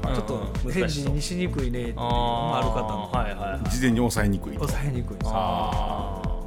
[0.04, 3.68] らちょっと返事にしにくいねっていうのもある方も。
[3.68, 4.66] 事前に抑えにくいと。
[4.66, 5.30] 抑えにくいんです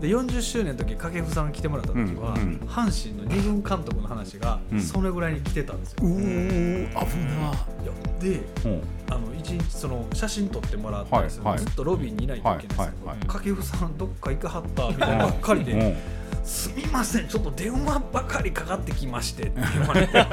[0.03, 2.59] で40周年の時掛布さんが来てもらった時は、うんうん。
[2.67, 4.81] 阪神の二軍監督の話がうん。
[4.81, 8.81] それぐらいに来てたんですよ、うー危ないやでうん。
[9.09, 11.63] あの一日その写真撮ってもらったんですよ、はいはい。
[11.65, 15.95] ずっとロビーにいないといけないんですよ、はいはいはい掛布さんどっか行かはったみたいなばっかりで、うん。
[16.43, 20.27] すみませんちょっと電話ばかりかかってきましてって言われて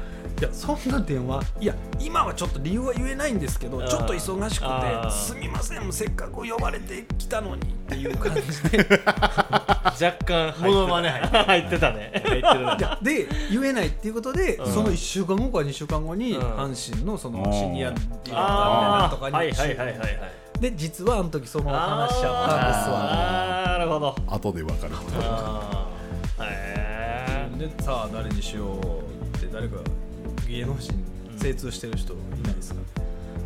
[0.38, 8.78] いやそんな電話いや今はちょっと理由は言えないんですけどちょっと忙しくてすみませんせっかく呼ばれてきたのにっていう感じで。
[8.84, 11.92] ー 若干モノマネ入ってた。
[11.92, 12.22] ね。
[12.26, 14.72] 入ってるで言えないっていうことで、うん。
[14.72, 16.42] その1週間後か2週間後にうん。
[16.42, 20.20] 阪神のそのシニアディレクターとかにあはいはいはいはいはい。
[20.60, 23.64] で実はあの時その話しちゃったんですわ。
[23.66, 24.14] なるほど。
[24.26, 24.92] 後で分かる
[26.40, 29.76] へえでさあ誰にしようって誰か
[30.48, 30.94] 芸能人
[31.38, 32.80] 精通してる人いないですか、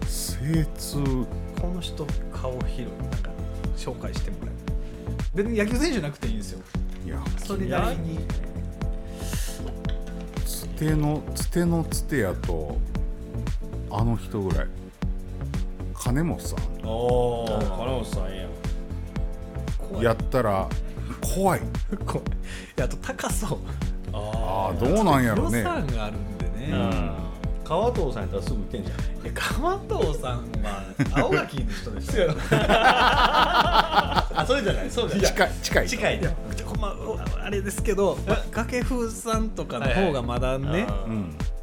[0.07, 1.03] 精通？
[1.61, 2.85] この人顔広い。
[2.87, 3.31] なんか
[3.77, 4.55] 紹介してもらえる
[5.35, 6.61] 別に野球選手じゃなくていいんですよ。
[7.05, 8.21] いやそれなりに。
[10.45, 12.79] つてのつてのつてやと
[13.91, 14.67] あの人ぐらい。
[15.95, 16.87] 金本さん。
[16.87, 18.47] おお金本さんや
[19.99, 20.03] ん。
[20.03, 20.69] やったら
[21.35, 21.61] 怖い。
[22.07, 22.27] 怖い。
[22.83, 23.59] あと高そう。
[24.13, 25.59] ああどうなんやろね。
[25.59, 26.17] 予算がある
[26.71, 27.13] ね、うん。
[27.65, 28.97] 川藤さんやったらすぐ行ってんじゃん。
[29.35, 30.83] 川藤さんは
[31.15, 34.91] 青垣の人でしょ あそれじゃない。
[34.91, 36.21] そうじゃない近い近い近い
[36.81, 40.87] まあおあれですけどまあ掛布さんとかの方がまだね、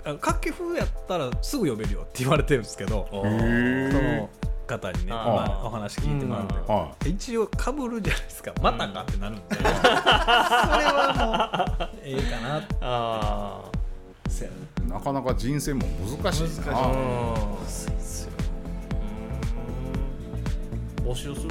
[0.03, 4.29] 掛布やったらすぐ呼べるよって言われてるんですけどそえの
[4.67, 8.53] 方にね、まあ、お話聞いてもらって、は一応かぶるじゃないですか。
[8.61, 12.75] またかってなるんで、 それはもうええかなって。
[12.81, 13.61] あ
[14.87, 15.81] なかなか人生も
[16.21, 16.47] 難しいな
[21.03, 21.49] 募集する？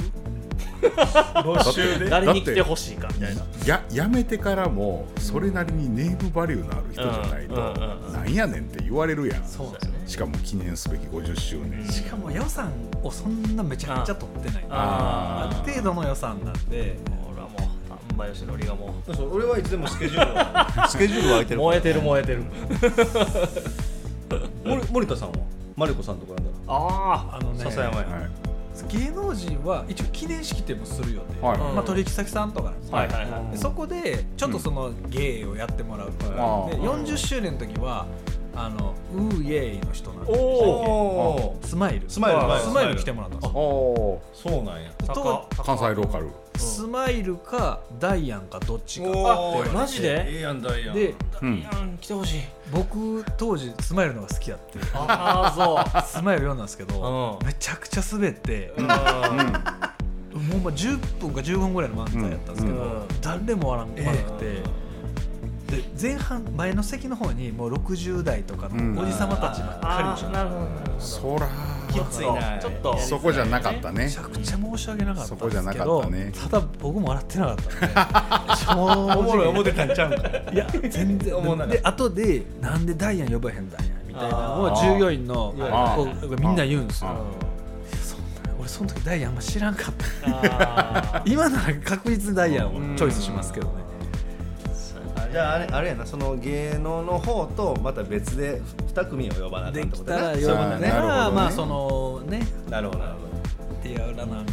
[1.43, 2.09] 募集で？
[2.09, 3.43] 誰に来てほしいかみたいな。
[3.65, 8.13] ややめてからもそれなりにネームバリューのある人じゃないと、うんうんうんうん。
[8.13, 9.45] なんやねんって言われるやん。
[9.45, 9.99] そうですよね。
[10.05, 14.65] しかも記念すべき50周年、しかも予算をそんなめちゃくちゃ取ってない。
[14.69, 16.97] あある程度の予算なんで。
[17.09, 17.26] 俺は
[18.17, 21.59] もうんばよしのりがもそう俺はいつでもスケジュールはスケジュールは空いてる。
[21.59, 22.43] う燃えてる燃えてる。
[24.65, 25.37] 森森田さんは？
[25.75, 28.29] マリコさんとかなんだああのね笹山や、はい。
[28.89, 31.57] 芸能人は一応記念式典もするよね、はい。
[31.57, 33.07] まあ、取引先さんとかなんですはい。
[33.07, 36.29] はいはいでそこでちょっとその芸をやってもらうか。
[36.29, 36.69] ら、うん。
[36.69, 38.07] で40周年の時は
[38.59, 42.09] あのウーイエイの人なんでおおスマイル。
[42.09, 44.91] スマイルはいスマイル来てもらったんですよおそうなんや。
[45.13, 46.29] と関西ローカル。
[46.55, 49.71] スマイルかダイアンかどっちかおー。
[49.71, 50.25] マジで？
[50.27, 51.63] ええやんだいやんでうん。
[52.01, 52.41] 来てほしい。
[52.71, 57.45] 僕当時スマイルのが好きだってああそスマイル呼んだんですけど、うん。
[57.45, 58.87] めちゃくちゃ滑って、ううん。
[58.87, 59.03] もうま
[60.71, 63.07] あ10分か15分ぐらいの漫才やったんですけど、うん。
[63.21, 64.63] 誰も笑わなくて、
[65.67, 71.47] で前半前の席の方にもう60代とかのおじさまたちばっかりでしょ、なるほどそら
[71.91, 72.97] きついなちょっと。
[72.97, 74.05] そこじゃなかったね。
[74.05, 76.31] めちゃくちゃ申し訳なかったんそこじゃなかですけどったね。
[76.31, 80.27] ただ僕も笑ってなかったんで正直おもろい思ってたんちゃうんか。
[80.53, 81.35] いや全然。
[81.35, 87.09] 思わなかっで後でなんでダイアン呼ばへんだんやみたいなのを従業員のあこうみんな言うんですよ。
[87.09, 87.21] あ
[88.01, 91.23] そんな俺その時ダイアンあんま知らんかった。
[91.27, 93.86] 今なら確実にダイアンをチョイスしますけどね
[95.27, 98.61] あじゃああれあれやなその芸能の方とまた別で
[98.93, 100.89] 2組を呼ばなきってことたら呼ばそういうことね。
[100.89, 102.47] なるほどねらまあそのね。
[102.69, 103.17] なるほどなるほ
[103.79, 104.43] ってやらな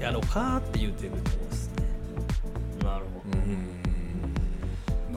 [0.00, 1.74] やろうかって言ってるとこですね。
[2.84, 3.38] なるほど。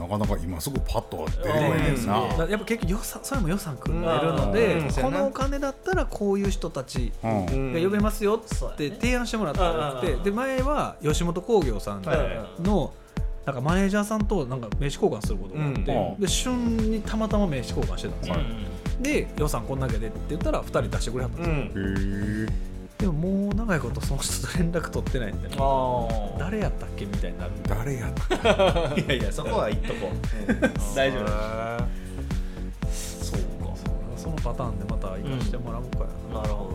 [0.02, 2.20] なかなか今すぐパッと出てこないですな。
[2.22, 7.72] だからやっぱ結局予算それも予算組んでるのうでこのお金だったらこういう人たちうん。
[7.72, 10.16] どが呼べますよって提案してもらったらって。
[10.16, 12.92] で前は吉本興業さんはいはいはの
[13.44, 16.20] なんかマネージャーさんとなんか名刺交換することがあって、うん。
[16.20, 19.02] で旬にたまたま名刺交換してたんですよ、はい。
[19.02, 21.78] で予算こんだけでって言ったら2人出してくれはったんです
[22.44, 22.48] よ、
[22.98, 25.48] でももう長いことその人と連絡取ってないんで。
[25.48, 27.04] あー誰やったっけ？
[27.04, 27.50] みたいになる。
[27.68, 30.10] 誰やった いやいやそこは言っとこう。
[30.94, 31.26] 大丈夫。
[32.92, 33.74] そうか。
[34.16, 36.70] そのパターンでまた行かしてもらおうかな、なるほ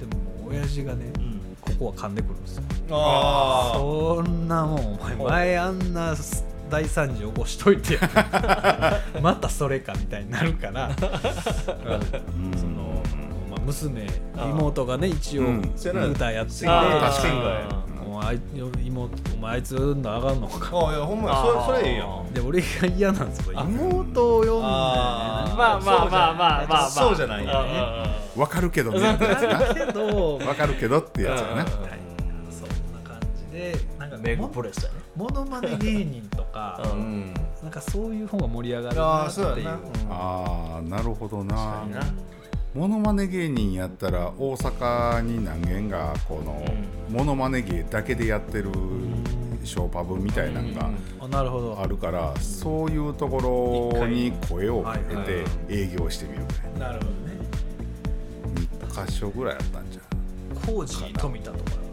[0.00, 1.23] でも親父がね、どうん
[1.64, 2.62] ここは噛んでくるんですよ。
[2.90, 6.14] あそんなもんお前前あんな
[6.70, 7.98] 大惨事起こしといて
[9.22, 13.02] またそれかみたいになるからその、
[13.50, 15.44] まあ、娘妹がね一応
[16.10, 17.84] 歌やってて、あー確かに。
[18.06, 18.40] お前あい
[18.86, 20.70] 妹お前あいつ産んだらあかんのか。
[20.72, 22.32] ああいやほんまやそれそれええやん。
[22.32, 22.66] で俺が
[22.96, 26.88] 嫌なんですよ妹を呼んであまあまあまあまあまあまあ。
[26.88, 29.14] そうじゃないよねねわかるけどね。
[29.14, 30.38] ってやつなだけど。
[30.38, 31.66] わかるけどってやつやな。
[31.66, 31.82] そん
[32.92, 34.94] な感じでなんかメグプレスだね。
[35.16, 37.34] モノマネ芸人とか、ううん。
[37.62, 39.68] なんかそういう方が盛り上がるあなっていう。
[39.68, 39.78] あ
[40.10, 41.54] ああなるほどな。
[41.54, 42.00] 確かにな。
[42.74, 46.64] モノマネ芸人やったら大阪に何軒がこの
[47.08, 48.72] モノマネ芸だけでやってる
[49.62, 50.90] ショーパブみたいなのが
[51.20, 51.80] あなるほど。
[51.80, 56.44] あるからそういうところに声をかけはいて営業してみる
[56.74, 56.98] ぐらいな
[59.02, 60.00] るほどね2箇所ぐらいやったんじゃ
[60.66, 61.84] コージ富田とか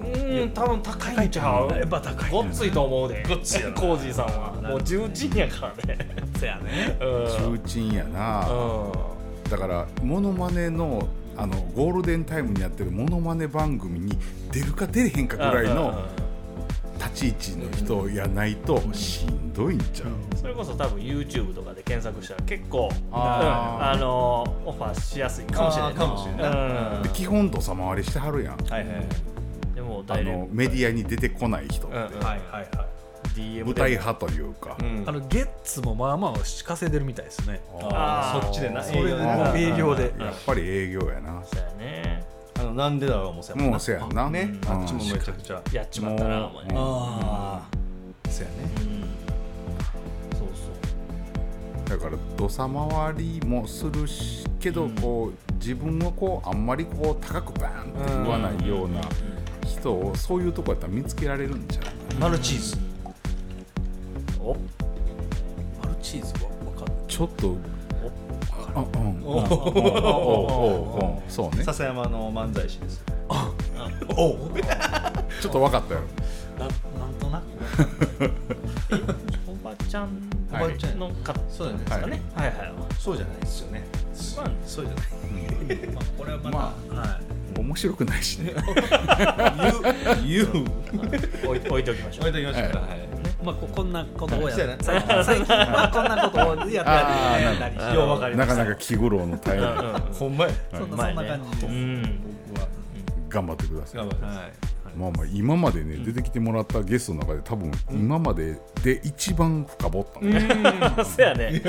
[0.00, 1.70] うん多分高いんちゃう。
[1.76, 2.30] やっぱ高い。
[2.30, 3.22] ごっついと思うで。
[3.28, 3.74] ごっついやな。
[3.74, 4.52] コージーさんは。
[4.70, 5.98] もう重鎮やからね。
[6.38, 6.96] せやね。
[7.02, 7.54] うん。
[7.54, 8.48] 重鎮やな。
[8.48, 14.18] うだからモノマネのあのゴールデンタイムにやってるモノマネ番組に
[14.50, 15.94] 出るか出れへんかぐらいの
[16.98, 20.36] 立ち位置の人やないとしんどいんちゃう？
[20.36, 23.84] それこそ多分 YouTube とかで検索したら結構あー。
[23.84, 25.94] うんあのオファーしやすいかもしれない。
[25.94, 26.48] かもしれな。
[26.48, 27.02] いうん。
[27.02, 28.56] で基本土佐回りしてはるやん。
[28.56, 28.86] はいはい。
[29.74, 31.96] でもあのメディアに出てこない人って。
[31.96, 32.68] うんはいはいはい。
[33.34, 34.76] DM 舞台派というか。
[34.80, 35.04] うん。
[35.06, 36.32] あのゲッツもまあまあ
[36.64, 37.60] 稼いでるみたいですね。
[37.92, 38.44] あー。
[38.44, 38.82] そっちでな。
[38.82, 39.54] それで営業でな。
[39.56, 40.12] 営業で。
[40.18, 41.42] やっぱり営業やな。
[41.44, 42.26] そうやね
[42.58, 44.28] あのなんでだろうもそうやもんもうせやんな。
[44.28, 44.70] ねうん。
[44.70, 45.62] あっちもめちゃくちゃ。
[45.72, 46.64] やっちまったなお前。
[46.64, 48.56] もうああそうやね。
[48.80, 50.36] うん。
[50.36, 50.48] そう
[51.86, 51.88] そう。
[51.88, 59.00] だから土佐回りもするしけど、こう自分をこうあんまりこう高くバーンって言わないような
[59.64, 62.76] 人をそういうとこやったら見つけられるんじゃないマルチーズ。
[64.40, 64.54] お。
[65.80, 67.56] マルチーズは分かんないちょっと
[71.28, 73.04] そうね笹山の漫才師です
[74.10, 74.50] お
[75.40, 76.00] ちょっと分かったよ
[76.58, 77.44] ななんとなく
[79.46, 80.08] おばちゃん
[80.50, 83.84] おばちゃんの方そうだねですかねはいはいそうじゃないですよね
[84.36, 85.06] まあそうじゃない
[85.94, 86.58] まあこれはまた、ま
[87.00, 88.54] はい面白くないしね
[90.26, 90.64] 言う
[91.44, 94.82] 置い置いておきましょう置いときましょうかははいまあ、ここんなことをやそうやな。
[94.82, 95.54] 最最近。
[95.54, 99.66] はこんなことをやったりなようわかりましたなかなか気苦労の大変
[100.12, 100.50] ほんまや。
[100.72, 101.68] そんなそんな前ね感じです、
[103.28, 104.06] 頑張ってください。
[104.96, 110.38] まあまあ今までね、出てきてもらったゲストの中で多分今までで一番深掘ったの、ね
[110.98, 111.04] うん。
[111.04, 111.62] そうやね。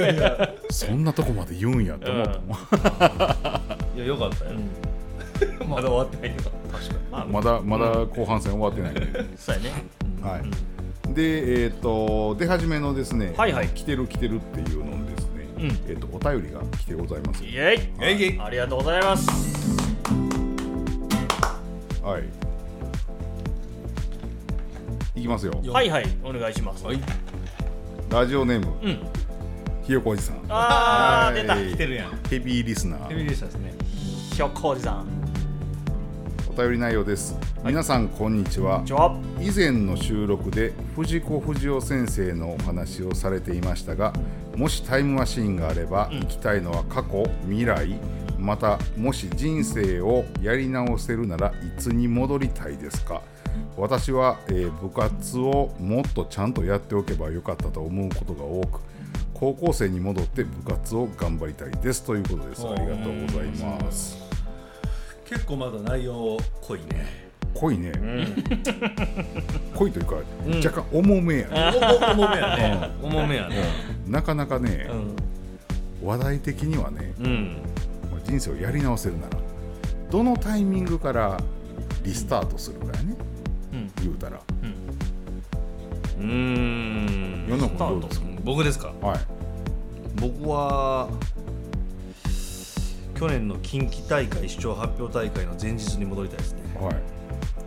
[0.71, 3.61] そんなとこまで言うんやって思った
[3.95, 4.51] いやよかったよ、
[5.67, 6.51] まだ終わってないけど。
[7.11, 9.71] まあまだまだ後半戦終わってないんで、そうやね。
[10.23, 10.41] はい、
[11.13, 13.67] でえっ、と出始めのですね、はいはい。
[13.69, 15.65] 来てる来てるっていうのですね、うん。
[15.89, 17.43] えっ、とお便りが来てございます。
[17.43, 17.79] イエイ。
[18.01, 19.27] えいえいありがとうございます。
[22.01, 22.23] はい。
[25.19, 25.53] いきますよ。
[25.71, 26.05] はいはい。
[26.23, 26.85] お願いします。
[26.85, 26.99] はい。
[28.09, 28.99] ラジオネーム、うん。
[29.83, 30.37] ひよこおじさん。
[30.49, 31.55] あー出た。
[31.55, 32.19] はい来てるやん。
[32.29, 33.07] ヘビーリスナー。
[33.09, 33.73] ヘビーリスナーですね。
[34.35, 35.18] ひょっこおじさん
[36.49, 38.83] お便り内容です、皆さんこんにちは。
[39.39, 44.11] 以前の収録で藤子不二雄先生のお話をされていましたが
[44.57, 47.95] もしタイムマシーンがあれば行きたいのは過去未来
[48.37, 53.21] またもし人生をやり直せるならいつに戻りたいですか？
[53.77, 58.79] 私は、えー部活をもっとちゃんとやっておけばよかったと思うことが多く
[59.33, 62.03] 高校生に戻って部活を頑張りたいです。
[62.03, 62.67] ということです。
[62.67, 63.47] ありがとうござい
[63.79, 64.28] ます
[65.29, 67.29] 結構まだ内容濃いね。
[67.55, 67.91] 濃いね、
[69.75, 70.15] 濃いというか、
[70.63, 71.71] 若干重めやね、
[72.11, 72.91] 重めやね。
[73.01, 73.55] 重めやね。
[74.07, 74.87] なかなかね、
[76.01, 76.07] うん。
[76.07, 77.57] 話題的にはねうん。
[78.23, 79.29] 人生をやり直せるなら
[80.11, 81.37] どのタイミングから
[82.03, 83.15] リスタートするかやね、
[83.73, 83.91] うん。
[84.03, 84.39] 言うたら。
[86.19, 87.45] うーん。
[87.49, 88.27] 世の中どうですか？
[88.43, 88.93] 僕ですか？
[89.01, 89.19] はい。
[90.15, 91.09] 僕は
[93.19, 96.61] 去年の近畿大会視聴発表大会の前日に戻りたいですね。
[96.79, 96.95] はい。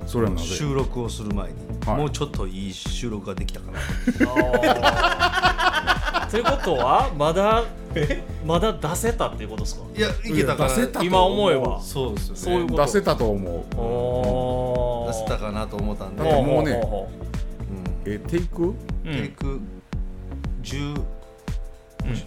[0.07, 0.45] それはなぜ？
[0.45, 1.55] 収録をする前に、
[1.87, 1.97] はい。
[1.99, 3.79] もうちょっといい収録ができたかな。
[6.31, 7.65] ということはまだ
[8.47, 9.85] まだ出せたっていうことですか？
[9.95, 10.71] いやいけたかな。
[10.71, 11.79] 出せたと今思えば。
[11.83, 12.41] そうですよね。
[12.41, 12.85] そういうこと。
[12.87, 13.65] 出せたと思う。
[13.77, 16.81] お出せたかなと思ったんで、だからもうね
[18.07, 18.71] えテイク？
[18.71, 18.75] う
[19.05, 19.61] テイク
[20.63, 21.05] 10、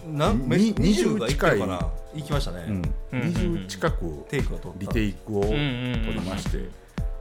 [0.04, 0.18] うん。
[0.18, 2.74] なんめに20がいったか近な行きましたね、うん、
[3.12, 3.20] うん。
[3.20, 4.80] 20近くテイクを取った。
[4.80, 6.68] リテイクを取りまして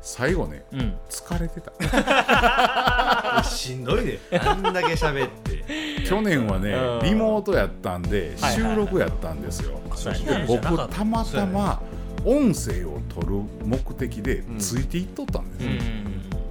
[0.02, 0.98] 最後ねうん。
[1.10, 3.44] 疲れてた。
[3.44, 5.65] しんどいであんだけ喋って。
[6.06, 7.06] 去年はねうん。
[7.06, 9.80] リモートやったんで収録やったんですよ。
[10.26, 10.88] で僕た。
[10.88, 11.82] たまたま
[12.23, 13.34] 音声を取る
[13.64, 15.80] 目的でんついていっとったんですよ、うん。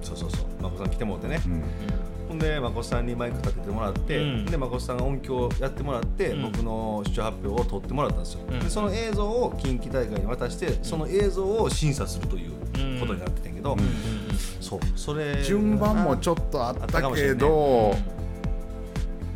[0.01, 0.45] そうそうそう。
[0.61, 1.63] まこさん来てもらってね、うん
[2.39, 4.45] でまこさんにマイク立ててもらって、うん。
[4.45, 6.41] でまこさんが音響やってもらって、うん。
[6.51, 8.59] 僕の視聴発表を撮ってもらったんですよ、うん。
[8.59, 12.51] でその映像を近畿大会に渡してその映像を審査するという
[12.99, 13.77] ことになってたんやけど、
[14.59, 17.95] そうそれ順番もちょっとあったけど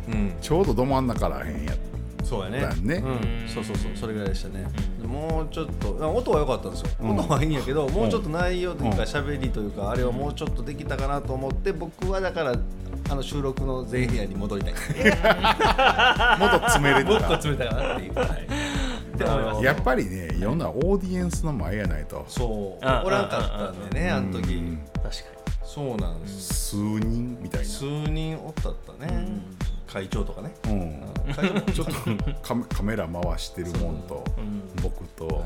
[0.08, 0.32] うん。
[0.40, 1.76] ちょうどど真ん中らへんやっ
[2.22, 2.60] そうやね。
[2.60, 4.64] だねうん、そうそうそうそれぐらいでしたね、
[5.04, 7.18] もうちょっとあ音は良かったんですよ、うん。
[7.18, 12.54] 音はいいんやけどもうちょっと内容というか喋りというかあれをもうちょっとできたかなと思って僕はだから
[13.10, 14.72] あの収録の前夜に戻りたい。
[16.38, 22.24] もっと詰めれてもったと詰めたかなっていう、やっぱりねいろんなオーディエンスの前やないと。
[22.28, 22.84] そう。
[22.86, 24.54] あおらんかったんでねあの時。
[24.54, 24.78] うん。
[24.94, 25.10] 確か
[25.64, 26.70] そうなんです。
[26.70, 27.66] 数人みたいな。
[27.66, 29.28] 数人おったったね。
[29.86, 30.54] 会長とかね。
[30.66, 31.34] うん。
[31.34, 31.92] 会長ちょっと
[32.42, 34.24] カメカメラ回してるもんと
[34.82, 35.44] 僕と、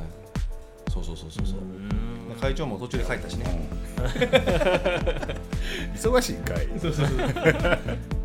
[0.95, 1.59] そうそうそうそうそう。
[1.59, 2.37] うん。
[2.41, 3.69] 会長も途中で帰ったしね。
[5.97, 6.69] 忙しいんかい。
[6.79, 7.17] そうそうそう。
[7.19, 7.39] だか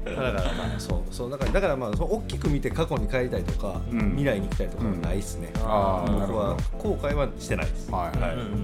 [0.05, 4.09] らまあ そうそうだからだからまあそう大きく見て過去に帰りたいとか、うん。
[4.11, 7.89] 未来に行きたいとかはないっすね、ああなるほ僕は後悔はしてないです。
[7.89, 8.33] どはい、はい。
[8.33, 8.63] うんうん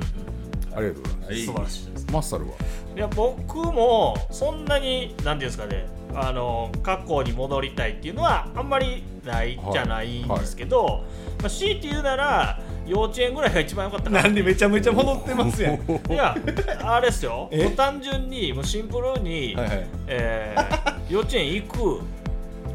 [0.76, 2.07] ありがとうございます、素晴らしいです。
[2.11, 2.52] マッサルは？
[2.95, 11.03] いや僕もそんなになんていうんですかねあの過去に戻りたいっていうのはあんまりないじゃないんですけど、
[11.40, 15.76] まあ、強いて言うなら幼稚園ぐらいが一番良かったかななんでめちゃめちゃ戻ってますやん。
[15.76, 16.36] いや
[16.84, 17.49] あれですよ。
[17.52, 17.64] え？
[17.66, 19.88] もう単純にもうシンプルに、はいはい。
[20.07, 22.02] えー幼稚園行く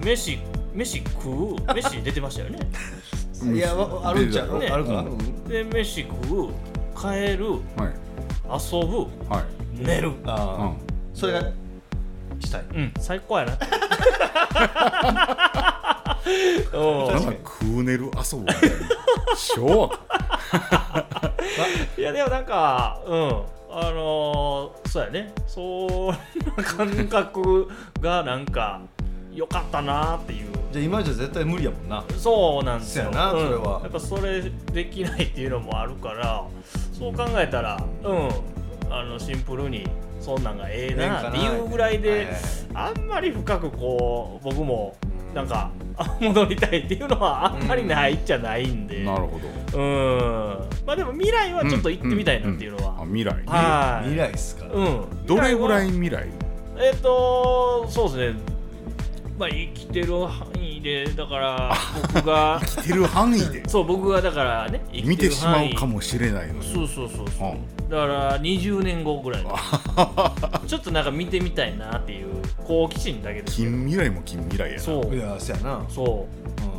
[0.05, 0.39] 飯
[0.75, 2.59] 飯食う飯出てましたよね。
[3.55, 4.69] いやわあるんちゃう、ね。
[4.69, 6.49] あるか、うんで飯食う
[6.97, 7.93] 帰るはい。
[8.73, 9.45] 遊ぶはい。
[9.85, 10.13] 寝る。
[10.27, 10.77] ああ、うん。
[11.15, 11.43] それが
[12.41, 12.63] したい。
[12.75, 13.53] うん最高やな
[17.13, 18.77] なんかクーネル遊ぶみたいな
[19.37, 19.99] 昭和か。
[21.97, 23.43] いやでもなんかうん。
[23.73, 25.33] あのーそうやね。
[25.47, 27.69] そんな感覚
[28.01, 28.81] がなんか
[29.33, 30.49] 良かったなっていう。
[30.73, 32.05] じゃあ今じゃ絶対無理やもんな。
[32.19, 33.11] そうなんですよ。
[33.13, 33.81] なうんそれは。
[33.83, 34.43] やっぱそれ
[34.73, 36.45] できないっていうのもあるから
[36.93, 38.29] そう考えたらうん。
[38.93, 39.87] あのシンプルに
[40.21, 42.29] そんなんがええなっていうぐらいで
[42.75, 44.95] あんまり深くこう僕も
[45.35, 49.39] なんかあ 戻りたいっていうのはあんまりないじゃないんで、なるほ
[49.73, 49.79] ど。
[49.79, 50.19] うん。
[50.59, 53.37] ままあでも未来はちょっと行ってみたいなっていうのは、あ未来。
[53.37, 54.09] ねはい。
[54.09, 54.67] 未来っすか？
[54.73, 55.27] うん。
[55.27, 56.27] どれぐらい未来？
[56.79, 58.41] えっ、とそうですね。
[59.39, 61.73] まあ生きてる範囲でだから
[62.15, 63.63] 僕が 生きてる範囲で？
[63.69, 65.69] そう僕がだからね生き見てる範囲。
[65.69, 66.75] しまうかもしれないのに。
[66.75, 67.55] そうそうそうそう、う
[67.91, 69.43] だから20年後ぐらい。
[69.43, 69.51] の
[70.67, 74.83] ちょっとなんか見てみたいなっていう好奇心だけです近未来も近未来やな。
[74.83, 75.15] そう。
[75.15, 75.85] いやそやな。
[75.89, 76.29] そ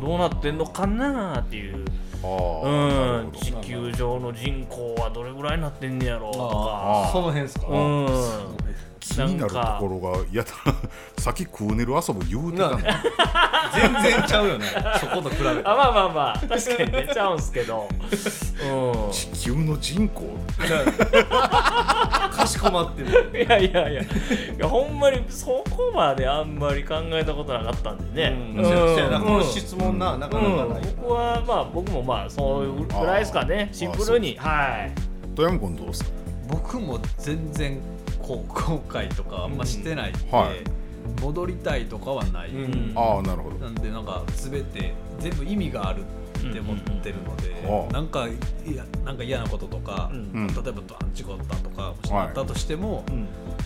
[0.00, 1.84] どうなってんのかなっていう。
[2.24, 3.32] あうん。
[3.32, 6.44] 地球上の人口はどれぐらいになってんねやろうとか。
[6.48, 7.66] あその辺っすか。
[7.68, 8.06] うん
[9.02, 10.76] 気になるところがやたら
[11.18, 12.78] さっきクーネル遊ぶ言うてたの
[13.74, 14.66] 全然ちゃうよね。
[15.00, 15.48] そこと比べて。
[15.64, 16.38] あまあまあまあ。
[16.46, 17.08] 確かにね。
[17.12, 17.88] ちゃうんすけど。
[17.90, 19.12] うん。
[19.12, 20.22] 地球の人口。
[22.30, 24.02] かしこまってるいやいやいや。
[24.02, 24.06] い
[24.58, 28.64] やほんまにそこまであんまり考えたことなかったんでね、うん。
[28.64, 29.22] うん。
[29.22, 30.82] この質問ななかなかうんない。
[31.00, 33.70] 僕はまあ僕もまあそういうぐらいですかね。
[33.72, 34.36] シンプルに。
[34.36, 34.92] はい。
[35.34, 36.10] 富山君どうですか
[36.48, 37.80] 僕も全然
[38.32, 40.64] こう後悔とかあんましてないんで、うんはい。
[41.20, 42.92] 戻りたいとかはない、うん。
[42.96, 43.56] ああなるほど。
[43.56, 47.86] なんでなんか全て全部意味があるって思ってるので、うん。
[47.86, 50.82] うんなんかいやなんか嫌なこととか、例えば
[51.12, 53.20] 事故ったとかもしあったとしても、うん。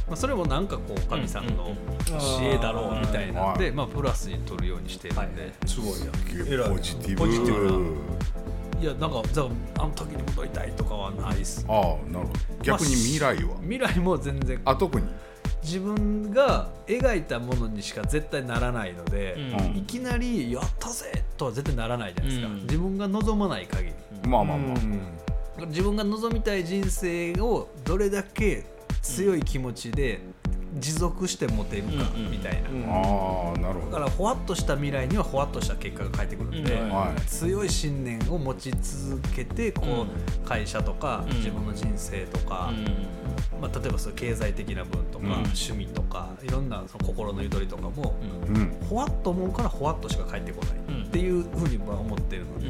[0.09, 1.76] まあ、それもなんかこう神さんのうん。
[1.76, 5.90] 教えだろうみたいなんで、はいまあ、プラスに取るようにしてるんで、すごい。
[5.90, 7.16] ポジティブ。
[7.16, 7.97] ポジティブ
[8.81, 11.65] い、やなんかじゃああの時に戻りたいとかはないです。
[11.69, 12.62] ああなるほど。
[12.62, 13.57] 逆に未来は？
[13.62, 14.61] 未来も全然。
[14.65, 15.07] あ特に？
[15.62, 19.77] 自分が描いたものにしか絶対ならないので、うん。
[19.78, 22.62] いきなり「やったぜ!」とは絶対ならないじゃないですか、うん。
[22.62, 23.94] 自分が望まない限り。
[24.28, 25.66] まあまあまあ。
[25.66, 28.66] 自分が望みたい人生をどれだけ
[29.01, 30.20] 強い気持ちで
[30.78, 32.85] 持続して持てるかうんみたいな、うん。
[32.85, 33.93] ああなるほど。
[33.93, 36.90] だからほわっとした未来にはほわっとした結果が返ってくるんで、うん。
[36.90, 37.20] はい。
[37.23, 41.36] 強い信念を持ち続けてこう、会社とかうん。
[41.36, 42.73] 自分の人生とか、
[43.61, 45.32] まあ、例えばそ経済的な分とか、うん。
[45.32, 48.15] 趣味とかいろんなその心のゆとりとかも、
[48.48, 48.77] うん。
[48.89, 52.66] ほわっと思うからほわっとしか返ってこない、うんっていうふうに僕は思ってるので、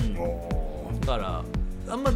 [1.00, 1.44] だから
[1.88, 2.12] あんま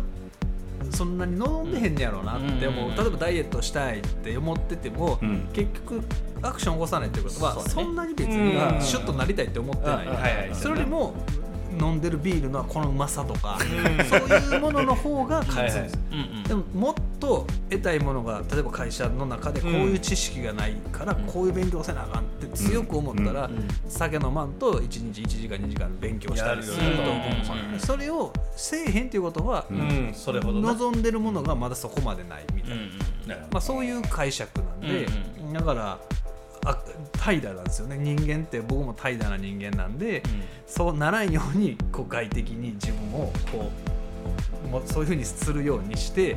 [0.91, 5.49] そんなに望んでへんねやろうなって思う、うん例えばダイエットしたいって思ってても、うん。
[5.53, 6.03] 結局
[6.43, 8.49] アクション起こさないってことはそんなに別うん。
[8.49, 10.51] にシュッとなりたいって思ってない。
[10.53, 11.15] それよりも
[11.79, 13.59] 飲んでるビールのこのうまさとか、
[14.09, 14.21] そう
[14.55, 15.99] いうものの方が勝つんです。
[16.49, 23.69] でももっと得たいものが例えば会社の中でこういう知識がないからこういう勉強せなあかんって強く思ったら、うんうん。
[23.89, 27.23] 酒飲まんと1日1時間2時間勉強したりすると思
[27.77, 30.13] うそれをせえへんっていうことは、うん。
[30.15, 32.77] それほどな望んでるものがまだそこまでないみたい
[33.27, 35.07] な、まあ、そういう解釈なんで、
[35.41, 35.53] うん。
[35.53, 35.99] だから
[36.65, 36.79] あ
[37.13, 37.97] 怠惰なんですよね。
[37.99, 40.23] 人間って僕も怠惰な人間なんで、
[40.67, 43.71] そうならんようにこう外的に自分をこ
[44.65, 46.37] うもうそういうふうにするようにして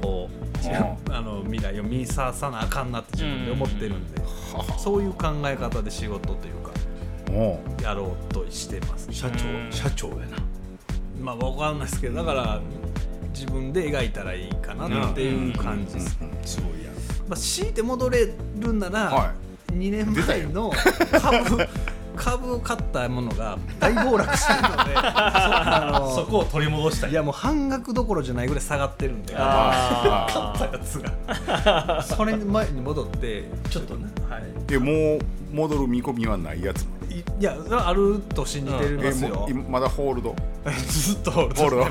[0.00, 0.46] こう。
[0.56, 4.22] 自分あの未来を見ささなあかんなって自分で思ってるんで、
[4.78, 9.06] そういう考え方で仕事というかやろうとしてます。
[9.12, 10.38] 社長社長やな。
[11.20, 12.60] まあ分かんないですけどだから
[13.32, 16.90] 自分で描いたらいいかなっていう感じです、すごいや
[17.28, 18.26] まあ、強いて戻れ
[18.58, 19.34] るんなら、は
[19.78, 20.72] 2年前の
[21.20, 21.66] 株
[22.16, 26.14] 株を買ったものが大暴落してるので あの。
[26.14, 27.10] そこを取り戻したい。
[27.10, 32.02] いやもう半額どころじゃないぐらい下がってるんで買あったやつが。
[32.02, 34.06] それ前に戻ってちょっとね。
[34.28, 34.42] はい。
[34.72, 35.18] えもう
[35.54, 39.34] 戻る見込みはないやついいやあると信じてえますよ。
[39.34, 40.34] もう、今まだホールド？
[40.88, 41.82] ずっとホールドホールド。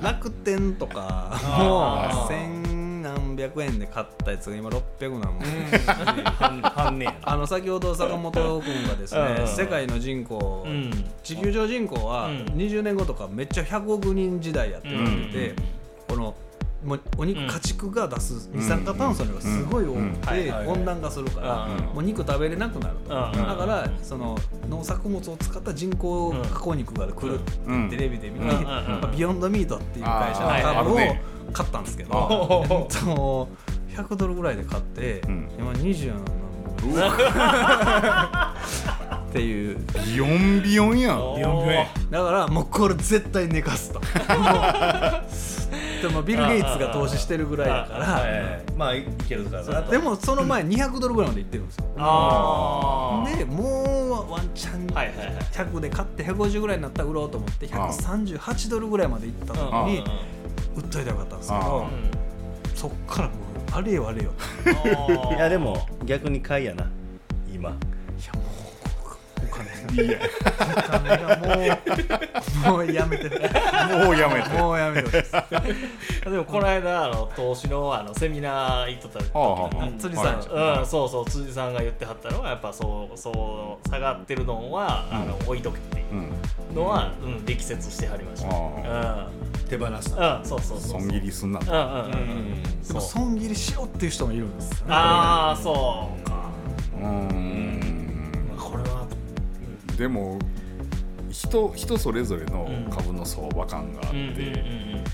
[0.00, 2.63] 楽楽天とかもあー
[3.34, 5.44] 千何百円で買ったやつが今600なんもん。
[6.70, 7.18] 半年やな。
[7.22, 10.90] あの先ほど坂本君がですね世界の人口、うん。
[11.22, 12.44] 地球上人口はうん。
[12.54, 15.54] 20年後とかめっちゃ100億人時代やって言われてて、
[16.08, 16.34] この
[17.16, 20.12] お肉うん家畜が出す二酸化炭素量がすごい多うん。
[20.14, 21.94] くて温暖化するからうん。
[21.94, 22.96] もう肉食べれなくなる。
[23.08, 23.46] とうん。
[23.46, 24.36] だからその
[24.68, 27.86] 農作物を使った人工加工肉が来るうん。
[27.86, 28.46] ってテレビで見て
[29.12, 30.96] Beyond Meatっていう会社の株を
[31.52, 33.48] 買ったんですけあどえっと
[33.96, 35.48] 100ドルぐらいで買ってうん。
[35.58, 36.26] 今20なのうわ
[39.28, 39.78] っていう。
[40.06, 41.18] ビヨンビヨンやん。
[41.36, 44.00] ビヨンビヨンだからもうこれ絶対寝かすと。
[46.02, 48.62] でもビル・ゲイツが投資してるぐらいだかはいらはいはい。
[48.76, 51.84] まあいけるからなでもその前200ドルぐらいまでいってるんですよ。
[51.96, 53.38] あー。
[53.38, 55.28] でもうワンチャンはいはいはい。
[55.52, 60.04] 100で買って150ぐらいになったら売ろうと思って138ドルぐらいまでいった時うんに
[60.76, 61.86] 売っといたらよかったんですけあど
[62.74, 63.43] そっからもう
[63.74, 64.30] あれよあれよ。
[65.36, 66.88] いやでも逆に買いやな。
[67.52, 67.70] 今。
[67.70, 68.44] いやもう
[69.44, 71.46] お金いやお金がも
[72.68, 86.30] うもうやめてもうやめてもうやめてでもこの間あの投資のあのセミナー行っとった時にはあはあ辻さんでしょうん、そうそう辻さんが言ってはったのはやっぱそうそう下がってるのは、あの置いとけっていうん
[86.70, 87.44] うのは、うん。
[87.44, 89.28] 力説してはりました、あ
[89.78, 91.80] 手放すうん、うん、そうそうそう損切りすんなうんうんうんう
[92.56, 92.62] ん。
[92.62, 94.94] でも損切りしようっていう人もいるんですよね。
[94.94, 96.50] ああそうか。
[96.96, 99.06] うーんこれは。
[99.96, 100.38] でも
[101.30, 102.90] 人人それぞれのうん。
[102.90, 104.30] 株の相場感があって、うんうんう
[105.00, 105.04] ん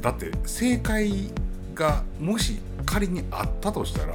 [0.00, 1.30] だって正解
[1.74, 4.14] がもし仮にあったとしたら、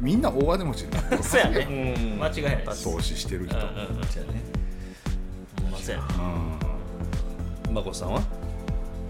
[0.00, 1.60] みんな大金持ちになってるそうやんね。
[1.68, 2.18] うん。
[2.22, 2.84] 間違いないです。
[2.84, 4.02] 投資してる人、うんうんうん。
[4.02, 4.42] じゃあね。
[5.60, 6.06] ほんまそうやね。
[6.18, 6.22] う
[6.54, 6.55] ん
[7.76, 8.22] まこさんは？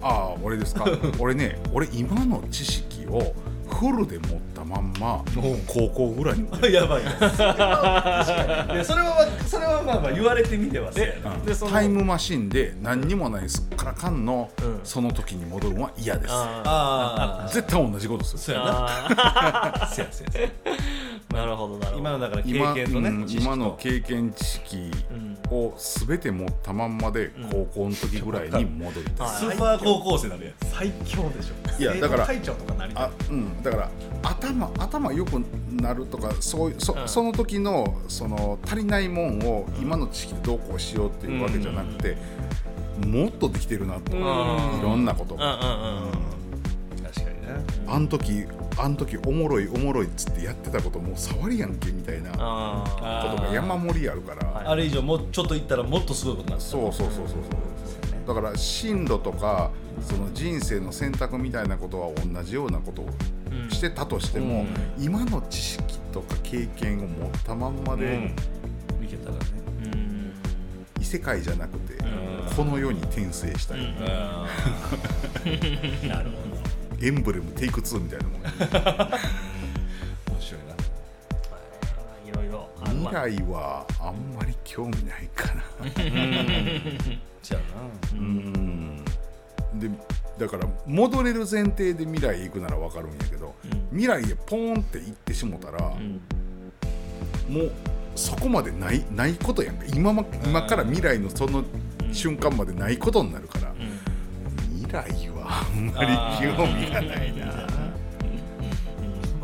[0.02, 0.84] ああ俺ですか。
[1.20, 3.32] 俺ね俺今の知識を
[3.68, 5.24] フルで持ったまんま
[5.66, 8.74] 高校ぐらいに やばいです確かに。
[8.74, 11.36] いやそれはそれはまあまあ言われてみてはそうやな。
[11.44, 14.80] でそのタイムマシンで何にもないすっからかんの、うん。
[14.84, 16.32] その時に戻るのは嫌です。
[16.32, 18.38] あああ絶対同じことする。
[18.38, 18.66] そうやな。
[21.46, 21.98] るほどなるほど。
[21.98, 25.36] 今のだから経今験とねうん今の経験知識うん。
[25.50, 25.74] を
[26.06, 31.80] 全て持ったまんまで高校の時ぐらいに戻りたい、はいスーパー高校生なのや最強でしょ。
[31.80, 33.90] いやだから会長とかなりたいあうん、だから
[34.22, 37.08] 頭頭良くなるとかそういうそ,、うん。
[37.08, 42.16] その時のその足りないもんを今の知識でどうこうしようっていうわけじゃなくて、
[43.06, 44.18] もっとできてるなと、うん。
[44.20, 47.04] いろんなこと、うんうんうん。
[47.04, 47.64] 確かにね。
[47.86, 48.44] あん時
[48.78, 56.62] あん時おもろいおもろいっつってやってたこともう触りやんけみたいなこあとが山盛りあるから、はいあれ以上もうちょっといったらもっとすごいことになる。
[56.62, 57.36] そうそうそうそうそう。
[58.26, 59.70] だから進路とか
[60.02, 63.35] その人生の選択みたいなことは同じようなことをうん
[63.70, 64.66] してたとしても、
[64.98, 68.20] 今の知識とか経験を持ったまんまで、う
[69.02, 69.04] ん。
[69.04, 69.38] いけたらね。
[69.84, 70.32] うん。
[71.00, 72.06] 異世界じゃなくて、ん。
[72.56, 73.94] この世に転生したい、うん。
[76.08, 76.36] なるほ
[77.02, 78.42] エンブレムテイク2みたいなもん。
[78.42, 78.48] ど
[80.32, 80.74] 面白いな。
[82.26, 85.62] いろいろ未来はあんまり興味ないかな
[87.42, 87.60] じゃあ
[88.14, 88.18] な。
[88.18, 89.04] うん。
[89.74, 89.90] で
[90.38, 93.54] だから戻れる前提で未来へ行くなら分かるんやけど、
[93.90, 96.20] 未来へポーンって行ってしもたら、うん。
[97.54, 97.72] もう
[98.14, 99.84] そこまでないないことやんか。
[99.94, 101.64] 今ま今から未来のその
[102.12, 103.74] 瞬間までないことになるから、
[104.74, 107.66] 未来はあんまり興味がないな。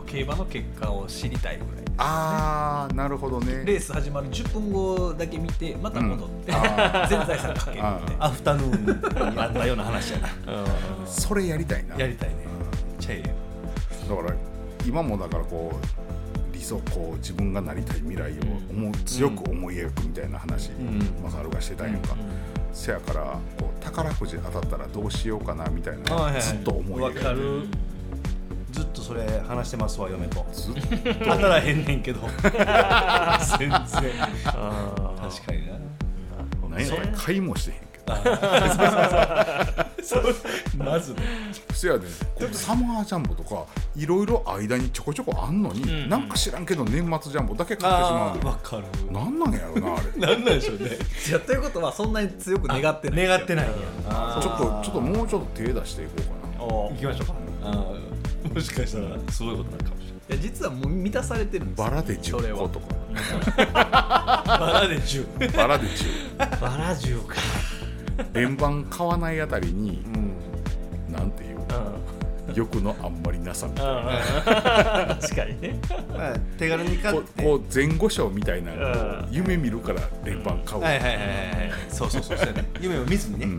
[0.07, 3.65] 競馬の結果を知りたいぐらいあーなるほどね。
[3.65, 6.59] レース始まる10分後だけ見てまた戻って、うん。
[6.59, 8.17] あ 全財産かけるあって。
[8.19, 10.29] アフタヌーンにあったような話やな。
[11.07, 11.97] それやりたいな。
[11.97, 12.37] やりたいね。
[12.99, 13.23] ちゃえ
[14.09, 14.35] だから
[14.87, 18.35] 今もだからこう理想こう自分がなりたい未来を
[18.71, 21.01] 思う強く思い描くみたいな話、ん。
[21.23, 22.17] マサルがしてたんやんか、
[22.73, 23.23] せやから
[23.59, 26.43] こう宝くじ当たったらどうしようかなみたいな、はいはいはい。
[26.43, 27.67] ずっと思いわ描いてかる
[28.73, 30.45] ずっとそれ話してますわ嫁と。
[30.53, 30.75] ずっ
[31.21, 32.21] 当たらへんねんけど。
[33.59, 33.71] 全然。
[33.71, 33.87] 確
[34.47, 35.75] かあにな。
[36.71, 38.15] 何やったら買いもしてへんけど。
[40.03, 40.35] そう。
[40.77, 41.21] まずね。
[41.75, 42.07] せやで。
[42.07, 46.09] こうサマージャンボとかいろいろ間にちょこちょこあんのに、ん。
[46.09, 48.85] なんか知らんけど年末ジャンボだけ買ってしまうのわかる。
[49.13, 50.35] なんなんやろなあれ。
[50.35, 50.91] なんなんでしょうね。
[51.29, 53.75] いやということはそんなに強く願ってない願ってないんや
[54.43, 56.65] ちょっとちょっともうちょっと手出していこうかな。
[56.65, 58.12] お行きましょうか
[58.55, 60.39] もしかしたらすごいことになるかもしれい。
[60.39, 62.87] や実はもう満たされてるんですよバラで10それは個とか。
[63.13, 67.37] ないバラで10バラで10バラ銃か。
[68.35, 71.13] 連番買わないあたりにうん。
[71.13, 72.55] なんていううん。
[72.55, 73.93] 欲のあんまりなさみたいな。
[74.01, 74.07] うん。
[74.07, 75.79] うん確かにね。
[76.13, 77.43] まあ手軽に買こって。
[77.43, 78.93] うこう前後賞みたいなのを
[79.27, 79.33] うん。
[79.33, 81.27] 夢見るから連番買う、はいはいはいはい。
[81.27, 81.31] は
[81.67, 82.47] いそうそうそうそう。
[82.49, 83.47] やね夢を見ずにね。
[83.47, 83.59] うん。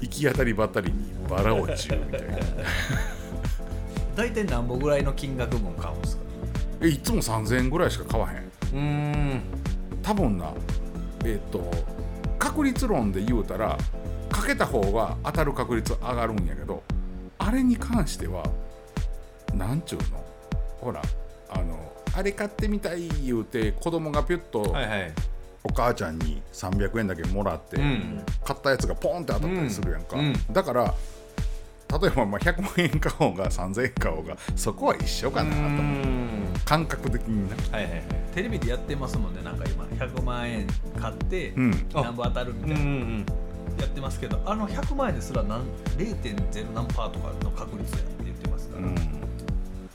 [0.00, 2.36] 行き当たりばったりにバラを10みたいな
[4.16, 6.22] 大体何本ぐらいの金額分買うんですか？
[6.82, 8.36] えいつも3000円ぐらいしか買わへん。
[8.38, 8.78] うー
[9.36, 9.42] ん。
[10.02, 10.52] 多分な
[11.24, 11.70] えっ、と
[12.38, 13.78] 確率論で言うたら
[14.30, 16.82] かけた方が当たる確率上がるんやけど
[17.38, 18.42] あれに関しては
[19.54, 20.24] なんちゅうの？
[20.80, 21.00] ほら
[21.50, 25.12] あのあれ買ってみたい言うて子供がピュッとはいはい。
[25.64, 28.20] お母ちゃんに300円だけもらって、うん。
[28.44, 30.52] 買ったやつがポンって当たったりするやんか、うんうん。
[30.52, 30.92] だから
[32.00, 35.56] 例えばまあ100万円買おうが3000円買おうがそこは一緒かなと。
[36.64, 37.56] 感覚的にな。
[37.76, 38.02] はいはいはい。
[38.34, 39.42] テレビでやってますもんね。
[39.42, 40.66] なんか今100万円
[40.98, 41.70] 買ってうん。
[41.92, 43.26] 何本当たるみたいな、ん
[43.78, 45.64] やってますけどあの100万円ですら何
[45.96, 48.96] 0.0何パーとかの確率やって言ってますから、うん。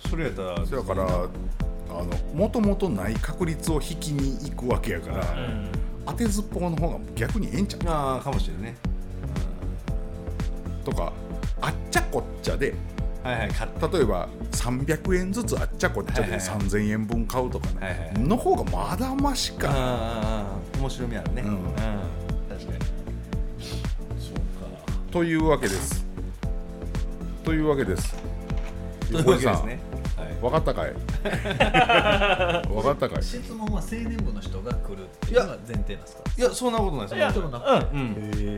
[0.10, 2.04] それやったらそやからあ
[2.34, 5.72] もともとない確率を引きに行くわけやから、うん。
[6.06, 7.82] 当てずっぽうの方が逆にええんちゃう？
[7.88, 8.78] ああかもしれないね。
[10.86, 11.12] とか
[11.62, 12.74] あっちゃこっちゃで
[13.24, 16.60] はいはい例えば300円ずつあっちゃこっちゃではいはいはい。
[16.60, 18.20] 3000円分買うとかね、はいはいはい。
[18.20, 21.42] の方がまだましか、ああ面白みあるね。
[21.42, 21.58] うん。
[22.50, 22.80] 確かに。
[24.20, 24.42] そうか。
[25.12, 26.06] というわけです。
[27.44, 28.16] というわけです。
[29.10, 29.80] という横井さんわけですね。
[30.18, 30.34] はい。
[30.42, 30.94] 分かったかい？
[32.68, 33.24] 分かったかい？
[33.24, 36.24] 質問は青年部の人が来るっていうのが前提なんですか？
[36.38, 37.22] いやそんなことないそんい。
[37.22, 37.88] やなことない。
[37.94, 38.02] うんう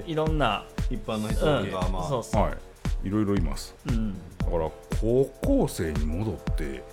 [0.06, 0.10] ん。
[0.10, 1.72] いろんな一般の人うん。
[1.72, 2.04] がまあ。
[2.08, 2.54] そうそうはい
[3.04, 3.76] いろいろいます。
[3.88, 4.14] うん。
[4.40, 4.70] だから
[5.02, 6.84] 高校生に戻って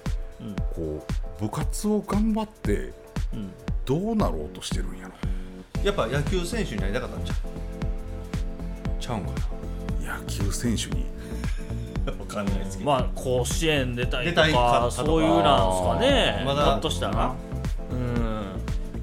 [0.40, 0.56] うん。
[0.74, 1.06] こ
[1.40, 2.92] う部活を頑張って
[3.32, 3.50] うん。
[3.84, 5.12] どうなろうとしてるんやろ。
[5.84, 7.36] やっぱ野球選手になりたかったんちゃう？
[9.02, 9.30] ちゃうんか
[10.00, 11.04] 野球選手に。
[12.04, 16.42] な わかんないですまあ甲子園出たりとかそういうなんすかね。
[16.46, 16.64] まだ。
[16.64, 17.34] ひょっとしたら。
[17.90, 18.46] うん。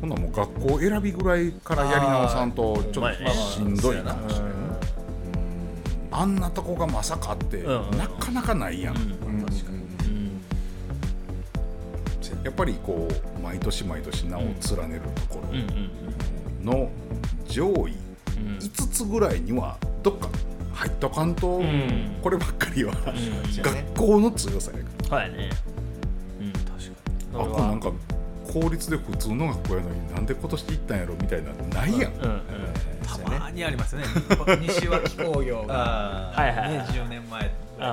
[0.01, 4.47] ほんならもう学校選びぐらいからやり直さんとちょっとしんどいかもしれな。
[4.49, 4.72] いうん
[6.15, 7.97] あんなとこがまさかってうん。
[7.97, 9.77] なかなかないやん、確かに。
[10.07, 10.41] うん。
[12.43, 13.07] やっぱりこ
[13.37, 14.51] う毎年毎年名を連
[14.89, 15.41] ねるとこ
[16.63, 16.89] ろの
[17.47, 17.75] 上位う
[18.41, 18.57] ん。
[18.57, 20.29] 5つぐらいにはどっか
[20.73, 22.17] 入っとかんとん。
[22.21, 23.61] こればっかりはうん。
[23.61, 24.79] 学校の強さや
[25.09, 25.49] かはいね。
[26.41, 26.51] うん。
[26.53, 27.37] 確かに。
[27.37, 27.91] らあこれなんか
[28.51, 32.13] 公立で普通の学校やのになんで今年行ったんやろみたいなのないやん
[33.03, 34.07] たまにありますよね。
[34.61, 36.69] 西脇工業が、あはいはいはい。
[36.71, 37.91] ね、10年前に出た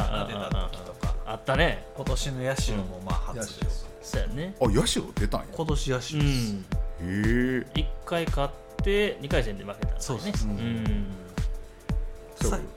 [0.70, 1.15] 時とか。
[1.27, 1.87] あったね。
[1.95, 3.87] 今年の社もまあ初です。
[4.03, 4.55] そうやね。
[4.61, 5.47] あ社出たんや。
[5.53, 6.23] 今年社です、うん。
[6.23, 8.51] へえ一回勝っ
[8.82, 10.19] て二回戦で負けたんですね。
[10.19, 11.30] そうですうんそう。
[11.30, 11.30] さ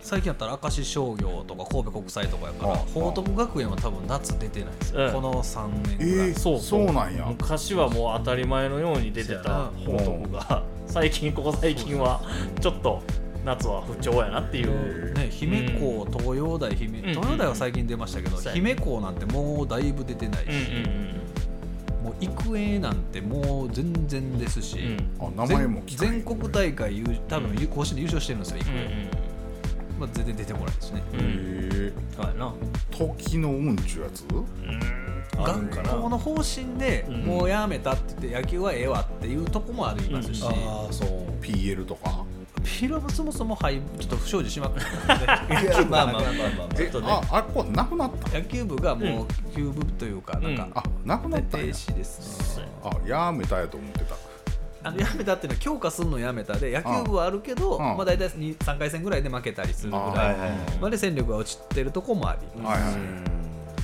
[0.02, 5.14] 最近やったら明石商業とか神戸国際とかやから報徳学園は多分夏出てないんですよ、うん。
[5.14, 6.86] この3年えぐらい、ー、そうそう。
[6.92, 7.26] なんや。
[7.26, 12.22] 昔はもう当たり前のように出てた報徳が 最近ここ最近は
[12.60, 13.02] ちょっと
[13.46, 15.14] 夏は不調やなっていう。
[15.14, 17.02] ね、姫高、東洋大姫、ん。
[17.14, 20.50] 東洋大は最近出ましたけど、姫高なんてもうだいぶ出てないし、
[22.04, 25.28] もう育英なんてもう全然ですし、うん。
[25.28, 27.68] うんあ名前も全国大会優多分うん。
[27.68, 29.10] 甲子園で優勝してるんですよ、育うん英、
[30.00, 31.04] まあ、全然出てこないですね。
[31.14, 31.20] うん。
[31.20, 31.70] へうん。
[31.88, 32.54] えそうやな。
[32.92, 34.26] 時の運ちゅうやつ？
[35.36, 37.22] あるん学校の方針でうん。
[37.26, 40.48] もうやめたって言って野球はええわっていうとこもありますし、うん。
[40.50, 41.10] ああそう。
[41.42, 42.24] PL とか？
[42.64, 44.86] ピロはそもそもはいちょっと不祥事しまくって。
[45.06, 46.24] たのでまあまあまあまあ
[46.60, 46.76] まあ。
[46.76, 47.08] ちょっとね。
[47.10, 48.40] ああこなくなった？
[48.40, 52.68] 野球部がもう休部というか、なんか、あなくなったん停や止ですね。
[52.84, 54.16] あやめたやと思ってた
[54.84, 56.54] あのやめたっていうのは強化するのやめた。
[56.56, 57.80] で野球部はあるけどうん。
[57.80, 60.36] まあ、大体に3回戦ぐらいで負けたりするぐあらい
[60.80, 62.94] まで戦力が落ちてるとこもありはいはい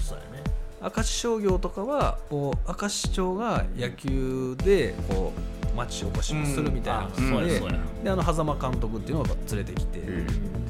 [0.03, 0.43] そうやね。
[0.81, 7.71] 明石商業とかはこう明石町が野球でこう町おこしをするみたいなので,、うや
[8.03, 10.27] であの狭間監督っていうのを連れてきて、え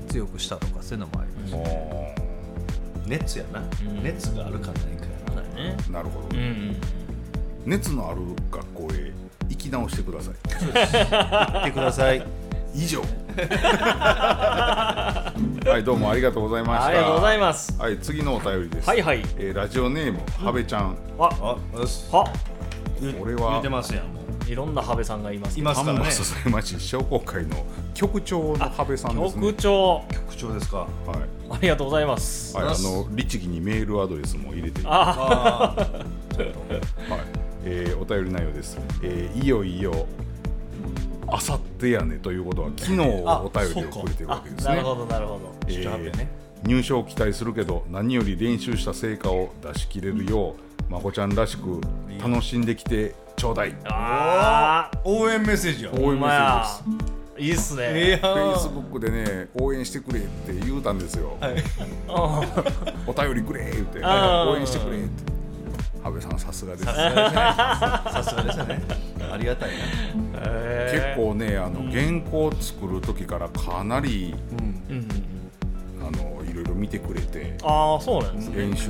[0.09, 2.15] 強くしたとかそういうのもありましえ
[3.07, 5.77] 熱やな、ん熱があるかないかやね。
[5.87, 6.75] あなるほど、うん。
[7.65, 9.08] 熱のある学校へ
[9.49, 10.35] 行き直してください。
[10.49, 10.59] や
[11.09, 12.25] な言ってください。
[12.73, 13.01] 以上。
[13.39, 15.33] は
[15.79, 16.85] いどうもありがとうございました。
[16.85, 17.77] ありがとうございます。
[17.79, 18.87] はい次のお便りです。
[18.87, 19.23] はいはい。
[19.37, 20.95] えーラジオネームはべちゃん。
[21.19, 22.31] ああよしは
[23.19, 24.51] 俺は言ってますやんもう。
[24.51, 25.59] いろんな羽部さんがいます。
[25.59, 25.99] いますからね。
[25.99, 29.41] 丹波篠山市商工会の局長のはべさんですね。
[29.41, 30.03] 局長。
[30.09, 30.77] 局長ですか。
[30.77, 30.87] はい。
[31.51, 32.55] ありがとうございます。
[32.55, 35.85] はい、あの律儀にメールアドレスも入れていたあああ
[36.35, 40.07] ちょっとはいえーお便り内容です、えーいよいよ
[41.31, 44.75] あさってやねということは昨日あお便りをくれてるわけですね。
[44.75, 45.55] なるほどなるほど。
[45.67, 46.27] えーね。
[46.63, 50.55] 入賞を期待するけど何より練習した成果を出し切れるよ
[50.89, 51.79] うまこちゃんらしく
[52.21, 53.75] 楽しんできてちょうだい。
[55.03, 55.91] 応援メッセージや。
[55.93, 57.09] 応援メッセージです
[57.39, 58.19] いいっすね。
[58.19, 61.63] フェイスブックでね応援してくれって言うたんですよ、はい。
[62.07, 62.41] あ
[63.05, 63.99] お便りくれ言って。
[64.03, 65.38] 応援してくれって
[66.03, 66.85] 安倍さんさすがです。
[66.85, 66.93] さ
[68.23, 68.43] すが。
[68.43, 68.81] ですね。
[69.31, 69.69] ありがたい
[70.33, 70.39] な。
[70.41, 70.91] ー。
[70.91, 74.95] 結構ねあの原稿作る時からかなりうん。
[74.95, 75.07] うんうん
[76.01, 76.07] うん。
[76.07, 78.57] あのいろいろ見てくれてああそうなんですね。
[78.57, 78.87] 練習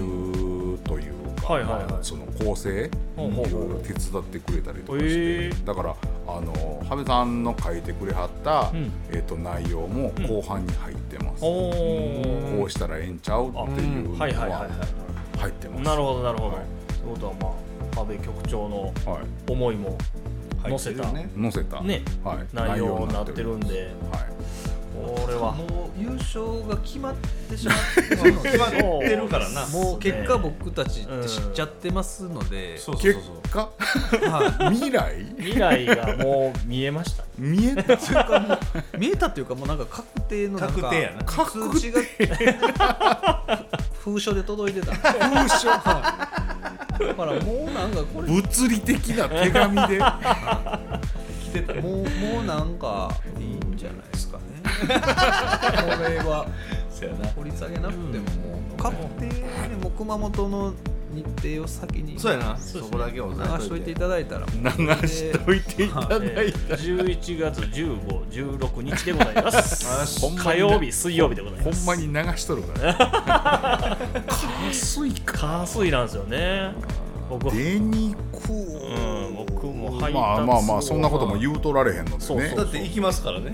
[0.84, 1.84] というか、はいはいはい。
[1.91, 5.65] まあその構成いろいろ手伝ってくれたりとかして、へー。
[5.65, 5.95] だから
[6.27, 8.91] あの羽部さんの書いてくれはった、うん。
[9.11, 14.68] えっと内容も後半に入ってます、おこおうしたらええんちゃうっていうのはいはいはいはは
[15.40, 17.48] 入ってます、いなるほどなるほど、はいということはま
[17.98, 19.52] あ安倍局長のはい。
[19.52, 19.98] 思いも
[20.64, 22.04] 載せた、ね載せた、ね。
[22.24, 23.92] はい、内容になってるんで。
[24.12, 24.26] はい、
[24.94, 25.54] これは。
[25.54, 27.16] もう優勝が決まっ
[27.50, 29.68] てしまって決まってるからな。
[29.68, 33.14] もう結果僕たちって知っちゃってますので、うそうそう
[33.50, 35.26] 果はい 未来？
[35.38, 37.24] 未来がもう見えました。
[37.38, 37.98] 見えた。
[37.98, 41.24] それかもう見えたっていうかもうなんか確定のなんか確定やな。
[41.24, 42.02] 確通知が
[44.04, 44.94] 封書で届いてた。
[44.94, 45.70] 封書
[47.00, 50.00] だからもうなんかこれ物理的な手紙で。
[51.82, 54.44] もうもうなんかいいんじゃないですかね。
[54.86, 56.46] これは。
[57.36, 58.20] 掘り下げなくてもも
[58.78, 58.82] う。
[58.82, 60.74] 確定ねもう熊本の
[61.24, 62.46] 日程を先にそうやな。
[62.46, 62.82] そうですね。
[62.82, 64.46] そこだけ押さえ流しといていただいたら。
[64.46, 70.26] 流しといていただいえーた11月15、16日でございます。
[70.38, 71.84] 火曜日、水曜日でございほます。
[71.84, 73.98] んまに流しとるから
[74.70, 76.74] 火水か火水なんですよね。
[77.30, 78.54] 僕、出にくう。
[79.32, 82.16] ん、僕も配達まあまあまあそんなことも言うとられへんのでね。
[82.20, 83.54] そうそうだって行きますからね。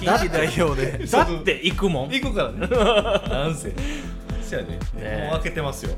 [0.00, 1.06] 近畿代表で。
[1.06, 2.08] だって行くもん。
[2.10, 2.66] 行くからね。
[3.28, 3.74] なんせ
[4.46, 4.78] そうやね。
[4.94, 5.22] ね。
[5.24, 5.94] もう開けてますよ。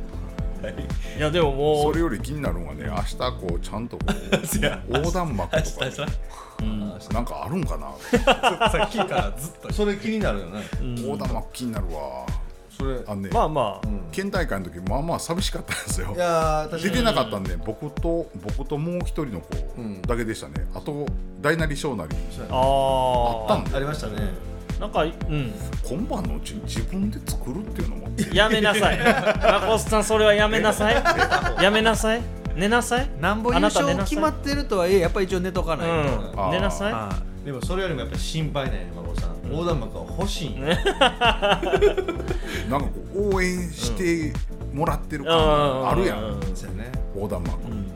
[0.62, 0.74] はい
[1.16, 4.12] いや、でももそうれより気になるのはね明日こうちゃんとこう
[4.96, 5.86] 横断幕とか
[7.12, 7.92] なんかあるんかな？
[8.68, 9.72] さっきからずっと。
[9.72, 10.62] それ気になるよね。
[11.02, 12.26] 横断幕気になるわ。
[12.76, 16.12] それあのねまあまあ、県大会の時まあまあ寂しかったんですよ。
[16.14, 20.02] いや出てなかったんで僕と僕ともう一人の子うん。
[20.02, 20.66] だけでしたね。
[20.74, 21.06] あと
[21.40, 22.16] 大なり小なり。
[22.50, 24.32] あああったんでありましたね
[24.80, 25.12] なんか、うん、
[25.88, 28.08] 今晩のうちに自分で作るっていうのも。
[28.32, 28.98] やめなさい。
[29.42, 30.94] マコスさん、それはやめなさい。
[31.62, 32.22] やめなさい。
[32.54, 33.10] 寝なさい。
[33.20, 36.92] なんぼ優勝決まってるとはいえやっぱり一応寝とかないと、うん、寝なさい。
[36.92, 37.10] は
[37.44, 39.50] でもそれよりもやっぱり心配なんやね孫さん。
[39.50, 40.76] 横断幕は欲しいんや。
[42.68, 44.32] なんかこう応援して
[44.72, 46.40] もらってる感あるやん。
[47.14, 47.54] 横断幕。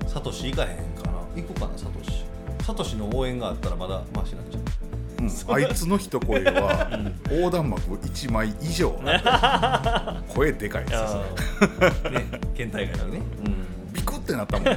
[0.08, 0.68] サトシ行かへん
[1.00, 2.24] かな行くかなサトシ。
[2.64, 4.81] サトシの応援があったらまだマシなんちゃう
[5.26, 5.54] うん。
[5.54, 6.88] あいつの一声は
[7.30, 8.98] 横断幕1枚以上。
[10.34, 11.20] 声でかいですね
[12.54, 13.20] 県大会だね。
[13.92, 14.66] ビクってなったもん。
[14.66, 14.76] ー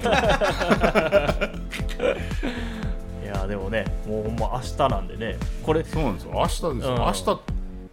[3.24, 6.32] いや、でもね、もうほんま明日なんでね、これ、そうなんですよ。
[6.34, 6.74] 明日ですよ。
[6.74, 6.86] うん。
[6.86, 7.40] 明日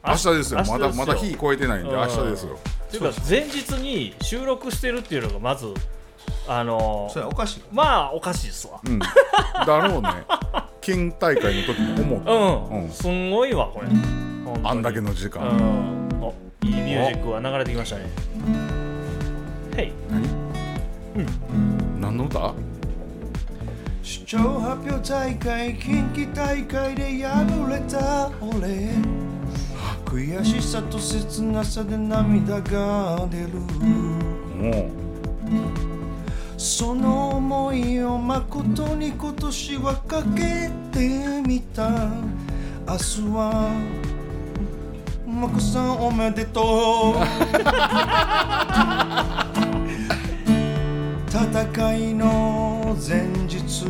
[0.04, 0.64] 明日ですよ。
[0.66, 1.96] まだまだ日超えてないんでうん。
[1.96, 2.58] 明日ですよ。
[2.88, 5.72] っていうか前日に収録してるっていうのがまず
[6.48, 8.80] あのそれはおかしいまあおかしいっすわ。
[8.84, 8.98] うん。
[8.98, 9.06] だ
[9.88, 10.08] ろうね。
[10.80, 12.36] 県大会の時も思ったう
[12.78, 12.90] ん、うん。
[12.90, 13.86] すんごいわこれ。
[14.64, 16.08] あんだけの時う間ん。
[16.20, 18.02] おいいミュージックが流れてきましたね。
[19.76, 19.92] へい。
[20.10, 20.22] 何？
[22.16, 22.52] の歌？
[24.02, 28.90] 出張発表大会近畿大会で敗れた俺。
[30.04, 33.48] 悔しさと切なさで涙が出る。
[34.58, 34.90] も
[36.62, 41.90] その思いを誠に今年はかけてみた。
[42.86, 43.68] 明日は
[45.26, 47.18] マコさんおめでとう。
[51.28, 53.84] 戦いの前日。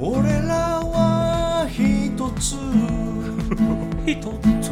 [0.00, 2.56] 俺らは一つ。
[4.08, 4.18] 一
[4.62, 4.70] つ。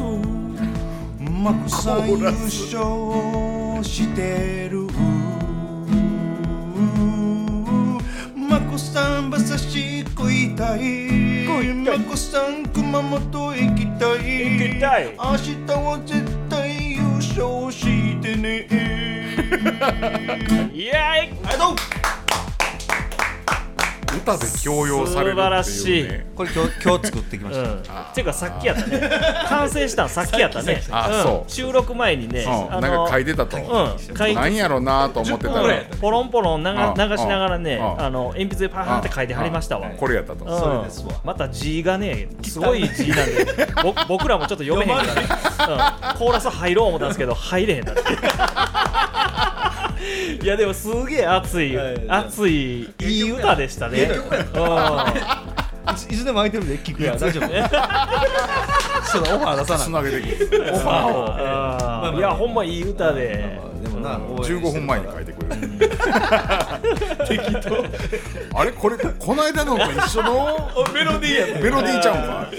[1.20, 3.47] マコさん優勝
[3.82, 4.86] してる。
[8.36, 11.08] マコさん馬刺し食いたい。
[11.84, 14.58] マコさん熊本行きたい。
[14.58, 15.06] 行きたい。
[15.06, 15.22] 明日
[15.72, 18.68] は絶対優勝してね
[24.34, 26.26] イありがとうう歌で強要されるっていうね。
[26.34, 27.82] これ今日今日作ってきまうん、
[28.14, 29.10] ていうかさっきやったね。
[29.48, 30.74] 完成したんさっきやったね。
[30.74, 31.50] んあそう。
[31.50, 32.80] 収録前にね、うん。
[32.80, 33.56] なんか書いてたと。
[33.56, 34.16] うん。
[34.16, 36.76] 書いてなんやろうなと思ってた10分ぐららいポロンポロン流うん。
[36.76, 38.00] 流しながらねうん。
[38.00, 39.88] あの鉛筆でパーンって書いてはりましたわ。
[39.88, 39.96] うん。
[39.96, 40.44] これやったと。
[40.44, 41.12] うんそれですわ。
[41.24, 43.46] また字がねすごい字なんで。
[43.82, 45.04] ぼ僕らもちょっと読めへんか
[45.66, 48.02] ら、うん、コーラス入ろう思ったんですけど入れへんだって
[50.42, 52.04] いやでもすげえ熱いはい。
[52.08, 54.10] 熱いいい歌でしたね。
[56.10, 60.02] いつでも空いてるで聞くや大丈夫 ちょっとオファー出さつない。
[60.04, 60.70] なげてくる。
[60.74, 61.26] オファーを。
[61.28, 63.58] あーいやほんまいい歌で。
[63.82, 65.92] でもな15分前に書いてくれる。
[68.54, 72.50] あれこれこの間のと一緒のメロディーやメロディーちゃうんか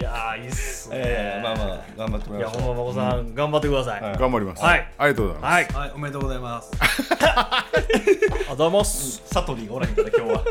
[0.00, 2.62] いやーいいっすねええまあまあ頑張ってもいやらいましょう。
[2.62, 4.00] ほんままこさん頑張ってください。
[4.00, 4.18] はい。
[4.18, 4.64] 頑張ります。
[4.64, 4.92] はい。
[4.96, 5.52] ありがとうございます。
[5.52, 5.64] はい。
[5.64, 6.70] はいおめでとうございます。
[7.10, 9.22] ありがとうございます。
[9.26, 10.44] サトリーがおらへんから今日は。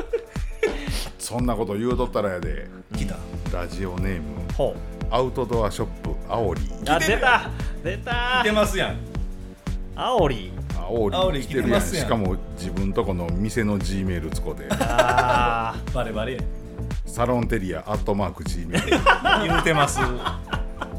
[1.18, 2.68] そんなこと言うとったらやで。
[2.96, 3.16] 来た。
[3.52, 4.24] ラジオネーム。
[4.56, 4.76] ほ
[5.10, 7.50] アウトドアショップアオリうあ出た。
[7.84, 8.42] 出た。
[8.42, 8.98] 来てますやん。
[9.96, 11.82] あおりア煽煽りり来てるやん。
[11.82, 16.38] しかも自分とこの店の G メールつこであバレバレ
[17.10, 18.90] サロンテリアアットマーク G メール。
[19.48, 20.00] 言うてます。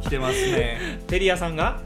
[0.03, 0.79] 来てますね。
[1.07, 1.79] ーテリアさんが？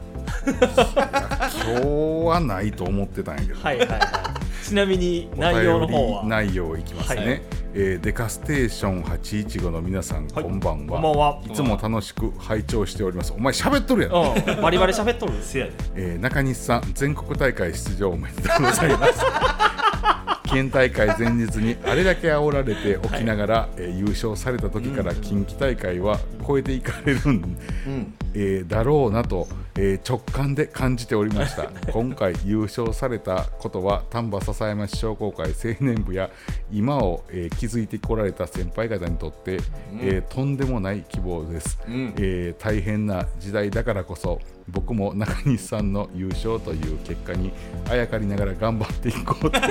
[0.45, 1.81] 今日
[2.27, 3.59] はないと思ってたんやけど。
[3.61, 3.99] はいはいはい。
[4.65, 6.23] ちなみに内容の方は？
[6.25, 7.41] 内容いきますね、はい。
[7.75, 10.93] えーデカステーション815の皆さん、こんばんは。
[10.93, 11.41] こんばんは。
[11.45, 13.33] いつも楽しく拝聴しております。
[13.35, 14.61] お前喋っとるやん、うん。
[14.61, 19.25] バリバリ喋っとるせやでえー中西さん全国大会出場おめでとうございます
[20.45, 27.57] 県大会前日にあれだけ煽られておきながら、えー優勝された時から近畿大会は超えていかれる、ん
[28.35, 29.47] えーだろうなと、
[29.77, 31.71] えー直感で感じておりました。
[31.91, 36.29] 今回優勝されたことは丹波篠山市商工会青年部や
[36.71, 39.59] 今を、えー築いてこられた先輩方にとって、
[40.01, 42.13] えーとんでもない希望です、ん。
[42.17, 47.51] えー大変な時代だからこそ僕も中西さんの優勝という結果に
[47.89, 49.59] あやかりながら頑張っていこうと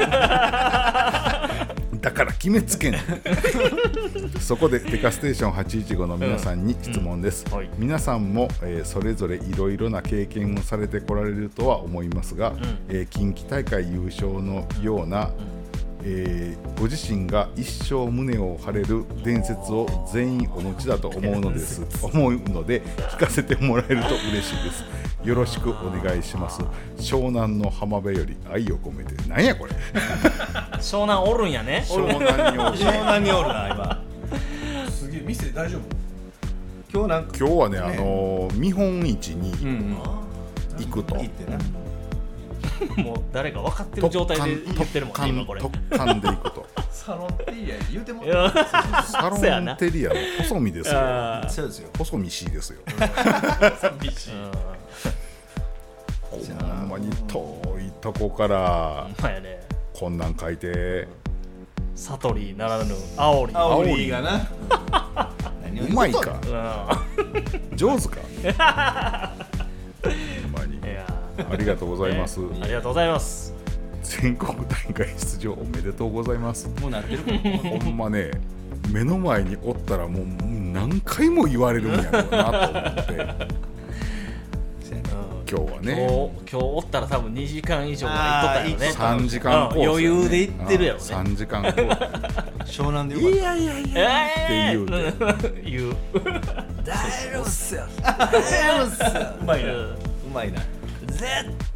[2.05, 2.95] だから決めつけん
[4.39, 7.71] そこでデカステーション815の皆さんに質問です、はい。
[7.79, 12.53] 皆さんも、えーそれぞれいろいろな経験をされてこられるとは思いますが、
[12.91, 15.31] えー近畿大会優勝のような、
[16.03, 21.81] えーご自身が一生胸を張れる伝説を全員お持ちだと思うのです。
[22.03, 22.83] 思うので
[23.13, 24.85] 聞かせてもらえると嬉しいです
[25.25, 26.61] よろしくお願いします。
[26.99, 29.73] 湘南の浜辺より愛を込めてなんやこれ。
[30.81, 31.83] 湘南おるんやね。
[31.89, 32.77] 湘南におる。
[32.79, 34.03] 湘南におるな今。
[34.91, 35.81] すげえ店大丈夫？
[36.93, 39.97] 今日なんか今日はね、あのー見本市にうんうん。
[40.85, 41.59] 行くと、行ってな。
[43.03, 45.61] もう誰か分かってる状態で言ってるもんね今これ。
[45.63, 46.67] 特艦で行くと。
[46.93, 48.53] サロンテリア言うてもいや
[49.07, 51.01] サロンテリアの細身ですよ。
[51.49, 51.89] そうですよ。
[51.97, 52.79] 細身 C ですよ
[56.35, 59.09] ほんまに遠いとこから
[59.93, 61.07] こんなん書いて。
[61.97, 63.53] 悟りならぬ煽り。
[63.55, 64.49] あオリがな
[65.63, 66.41] 何をうまいか？
[67.73, 69.33] う上手か？
[70.03, 70.81] ほんまに。
[71.51, 73.55] ありがとうございます、ねありがとうございます。
[74.03, 76.69] 全国大会出場おめでとうございます。
[76.81, 77.23] もうなってる
[77.81, 78.33] ほんまね
[78.93, 80.27] 目の前におったらもう
[80.73, 83.49] 何回も言われるんやろうなと思って
[85.49, 86.07] 今日は今日ね
[86.51, 88.13] 今日おったら多分2時間以上は
[88.65, 88.97] 行っとったよね。
[88.97, 93.45] 3時間コーね、うん余裕で行ってるやろね3時間コー湘南でよかった。
[93.45, 94.29] やいやいや。
[94.29, 95.61] えって言うて。
[95.71, 95.97] 言う
[96.85, 96.97] 大
[97.33, 97.85] 丈夫っすよ。
[99.41, 99.73] うまいな。
[99.73, 99.97] う
[100.33, 100.61] まいな。
[101.07, 101.25] 絶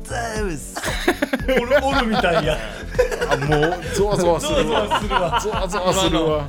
[0.08, 0.76] 対うっす。
[1.48, 2.56] おるおるみたいや。
[3.30, 5.40] あもうゾワゾワするわ。
[5.40, 6.46] ゾワゾワするわ。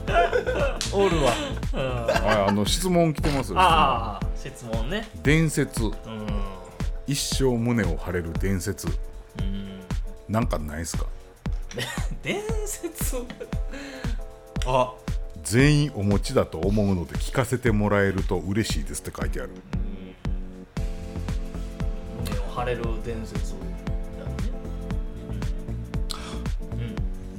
[0.93, 1.31] おるわ。
[1.73, 3.59] はいあの質問来てますよ。
[3.59, 5.07] ああ質問ね。
[5.21, 5.83] 伝説。
[5.83, 6.18] うん
[7.09, 8.87] 一生胸を張れる伝説。
[8.87, 8.91] う
[9.41, 9.79] ん。
[10.27, 11.05] なんかないですか？
[12.21, 13.17] 伝説
[14.67, 14.93] あ。
[15.41, 19.49] 全員お持ちだと思うので聞かせてもらえると嬉しいですって書いてある。
[22.25, 23.59] 胸を張れる伝説だね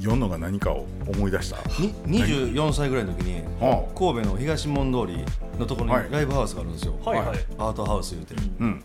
[0.01, 1.59] 世のが何かを思い出した？
[1.79, 1.95] に
[2.25, 5.25] 24歳ぐらいの時には神戸の東門通り
[5.59, 6.11] のところにはい。
[6.11, 7.39] ライブハウスがあるんですよ、はいはい。
[7.59, 8.35] アートハウス言うて。
[8.35, 8.85] あうん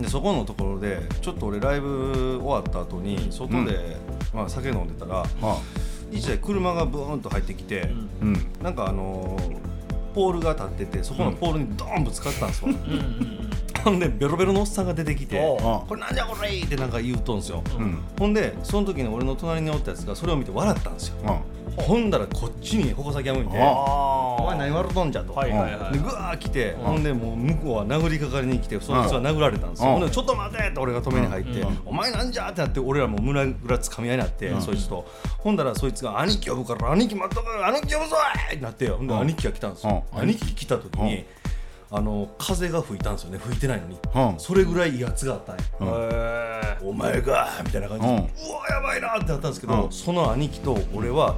[0.00, 3.96] でそこのところでちょっと俺ライブ終わった後に外で、
[4.34, 5.26] まあ、酒飲んでたらは
[6.12, 7.86] 一台車がブーンと入ってきて、あ
[8.22, 8.34] うん。
[8.62, 9.76] なんかあのー
[10.16, 13.50] ポールが立っててそこのポールにドーンぶつかったんですわ、うんうんうん。
[13.84, 15.38] ほんでベロベロのおっさんが出てきて
[15.86, 17.98] これなんじゃこれってなんか言うとんすよ、うん。
[18.18, 21.16] ほんでその時に俺の隣におったやつがそれを見て笑ったんですよ。
[21.26, 21.38] あ
[21.82, 23.60] ほんだらこっちに矛先が向いてあ
[24.38, 25.92] 「お前何笑うとんじゃ」と、はいはいはい。
[25.92, 29.94] でぐわー来て、ほんでもう向こうは殴りかかりに来てそいつは殴られたんですよ、うん。
[29.94, 31.78] ほんでちょっと待てって俺が止めに入って「うん。
[31.84, 35.06] お前なんじゃ?」ってなって俺らも胸ぐらつかみ合いになって、そいつと。
[35.38, 38.16] ほんだらそいつが「兄貴呼ぶから兄貴待っとく兄貴呼ぶぞ
[38.52, 39.20] い!」ってなってほんでうん。
[39.20, 40.20] 兄貴が来たんですよ、うん。
[40.20, 41.24] 兄貴来た時に、
[41.90, 43.38] あの風が吹いたんですよね。
[43.38, 44.38] 吹いてないのに、うん。
[44.38, 45.88] それぐらい威圧があったんや、うん。
[45.88, 48.18] へお前がみたいな感じで、うん。
[48.18, 48.28] うわ
[48.70, 49.92] やばいなってなったんですけど、うん。
[49.92, 51.36] その兄貴と俺は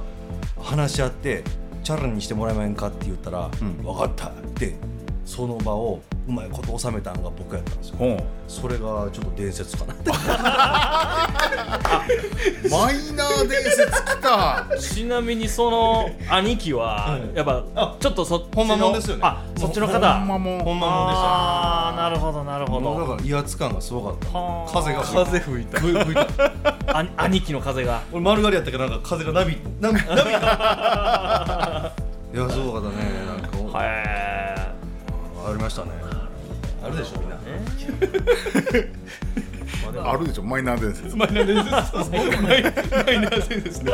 [0.61, 1.43] 話し合って
[1.83, 3.83] チャラにしてもらえませんかって言ったら、ん。
[3.83, 4.75] 分かったって
[5.29, 7.97] その場をうまいこと収めたんが僕やったんですよ。
[7.97, 8.23] ほう。
[8.47, 8.79] それが
[9.13, 10.09] ちょっと伝説かなって。
[12.67, 14.65] マイナー伝説来た。
[14.71, 19.21] ーちなみにその兄貴はうんやっぱあちょっとそっちのほんまもんですよね。
[19.23, 19.99] あそっちのほ方。
[20.17, 20.63] んまもん。
[20.63, 22.99] ほんまもんでしたああなるほどなるほど。
[22.99, 24.29] だから威圧感がすごかった。
[24.35, 24.71] はあ。
[24.73, 25.77] 風が吹いた。
[25.79, 26.23] 風吹いた。
[26.23, 28.01] 吹いたあ兄貴の風が。
[28.11, 30.31] 俺丸刈りやったからなんか風がなびなびなび
[32.39, 32.95] いやすごかったね
[33.27, 33.83] なんか。
[33.83, 34.03] へ
[34.65, 34.68] え
[35.49, 35.91] ありましたね。
[36.83, 37.35] あるでしょみんな。
[40.01, 41.15] ま あるでしょマイナー伝説。
[41.15, 41.73] マイナー伝説。
[42.11, 42.63] マイ
[43.21, 43.91] ナー伝説ね。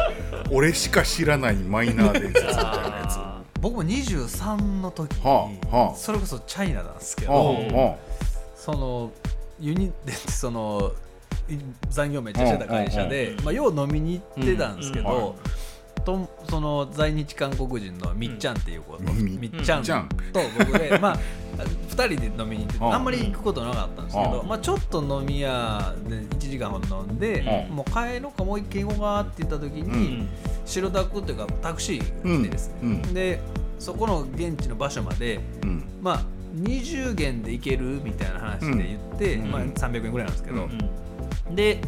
[0.51, 2.45] 俺しか知らないマイナー伝説。
[2.45, 2.61] みたいな
[2.97, 5.21] やつあ僕も23の時に、
[5.95, 7.95] それこそチャイナなんですけあど、あ。
[8.55, 9.11] その
[9.59, 10.91] ユニでその
[11.49, 11.55] い
[11.89, 15.33] 残業めっちゃしてた会社で、まあ、よう飲みに行ってたんですけど、うんはい
[16.05, 19.39] とその在日韓国人のみっちゃんっていう子と、うん。
[19.39, 19.93] みっちゃんと
[20.57, 21.17] 僕で、まあ、
[21.89, 24.47] 2人で飲みに行ってあんまり行くことなかったんですけど、うん。
[24.47, 27.75] まあ、ちょっと飲み屋で1時間ほど飲んで、うん。
[27.75, 30.27] もう帰ろうかもう一軒行こうかって言った時に、
[30.65, 33.41] 白タクっていうかタクシーが来てですね、で
[33.79, 35.83] そこの現地の場所までうん。
[36.01, 36.21] まあ
[36.55, 39.51] 20元で行けるみたいな話で言って、うん。
[39.51, 40.69] まあ、300円ぐらいなんですけど、
[41.49, 41.55] うん。
[41.55, 41.81] で、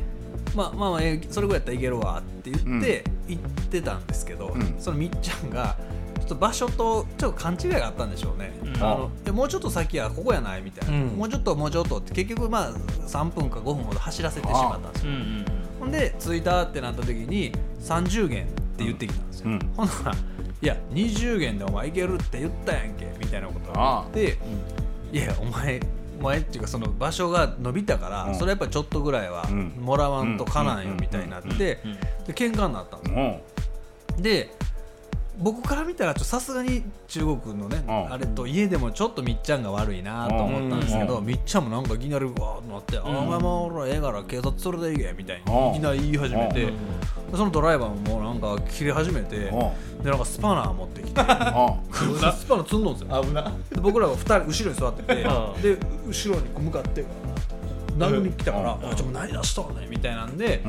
[0.56, 4.76] まあ、まあまあえーそれぐらいやったらいけるわって言って行ってたんですけど、うん。
[4.80, 5.78] そのみっちゃんが
[6.19, 8.76] ちょっと場所とちょっと勘違いがあったんでしょうね、うん。
[8.84, 11.07] あのもうちょっと先はここやないみたいな、うん。
[11.10, 15.11] もうちょっともうちょっとって結局まあ3分か5分ほど走らせてしまったんですよ。
[15.11, 15.45] うんうん
[15.80, 17.52] ほんで着いたってなった時に
[17.82, 18.48] 30元っ
[18.78, 19.60] て言ってきたんですよ、うん。
[19.76, 20.11] ほんなら
[20.60, 24.40] 「いや20元でお前行けるって言ったやんけ」みたいなことを言って
[25.14, 28.35] 「いやお前お前っていうかその場所が伸びたから、うん。
[28.35, 29.73] それやっぱちょっとぐらいはうん。
[29.80, 30.98] もらわんとかなんようん。
[30.98, 31.57] みたいになって、うん。
[31.57, 31.80] で
[32.34, 33.41] 喧嘩になったんですよ。
[34.15, 34.22] うん。
[34.22, 34.56] で
[35.39, 38.14] 僕から見たらちょっとさすがに中国のね、うん。
[38.14, 46.73] あれと家でもちょっとみっちゃんが悪いなと思ったんですけど、うんみっちゃんもなんかいきなりわーってなって「あお前も俺ええから警察連れて行け」みたいうんにいきなり言い始めて、うん
[47.31, 49.51] そのドライバーもなんか切れ始めて、で
[50.05, 53.22] なんかスパナー持ってきてあ スパナー積んどんですよ。
[53.22, 53.41] 危な。
[53.69, 55.61] で僕らは2人後ろに座ってて、うん。
[55.61, 55.77] で
[56.07, 57.03] 後ろに向かって
[57.98, 58.91] 殴りに来たから「うん。
[58.91, 60.64] あちょもう何出しとんねん」みたいなんで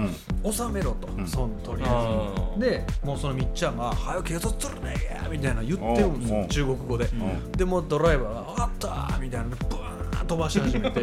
[0.45, 1.27] うん「収めろ」と、ん。
[1.27, 2.43] そのとりあえず。
[2.43, 7.53] うんでもうそのみっちゃんが「はよ警察連れてけ!」みたいな言ってるんですよ中国語で、ん。
[7.53, 8.71] でもうドライバーが「分かっ
[9.11, 9.95] た!」みたいなブー
[10.25, 11.01] ン飛ばし始めて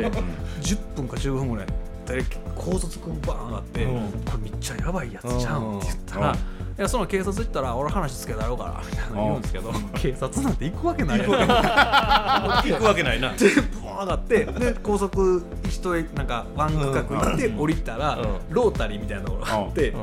[0.62, 1.68] 10分か15分ぐらい
[2.06, 2.24] で
[2.56, 6.38] 高卒くんバーン上がって、うんこれみっちゃんやばいやつじゃんって言ったら、うん
[6.78, 11.30] いやその警察行ったら俺話つけたろうからみたいなの言うんですけど、警察なんて行くわけないやん。
[11.30, 13.22] 行くわけない。
[13.22, 13.48] なで
[13.82, 18.40] ブワー上がってで高速一重なんかワン区画行って降りたら、うん。
[18.50, 19.94] ロータリーみたいなところがあって、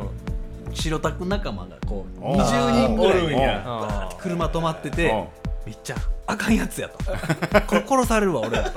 [0.73, 3.35] 白タク仲間がこううん20人ぐらい
[3.65, 5.27] バー車止まっててうん
[5.69, 6.99] 「みっちゃんあかんやつや」と
[7.69, 8.57] 「これ殺されるわ俺。
[8.57, 8.71] ら」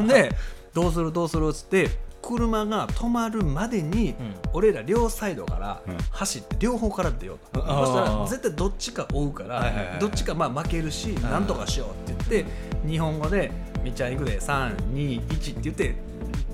[0.00, 0.34] で
[0.72, 1.90] 「どうするどうする」っつって
[2.26, 4.14] 車が止まるまでに、
[4.52, 5.96] 俺ら両サイドからうん。
[6.10, 13.50] 走って両方から出ようと、そしたら絶対どっちか追うから、どっちかまあ負けるし、なんとかしようって言って日本語で
[13.82, 15.94] 「みっちゃん行くで321」って言って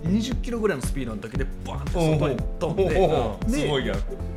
[0.04, 3.62] 20キロぐらいのスピードの時でバーンって外に飛んで。
[3.64, 3.92] で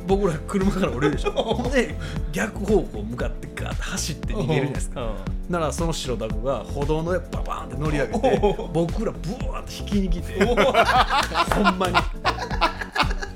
[0.06, 1.68] 僕ら車から降りるでしょ。
[1.72, 1.94] で
[2.32, 5.14] 逆方向向かってガーッて走って逃げるじゃないですか。
[5.48, 8.40] ならその白タクが歩道の上ババーンって乗り上げて
[8.72, 11.94] 僕らブワーって引きに来て ほんまに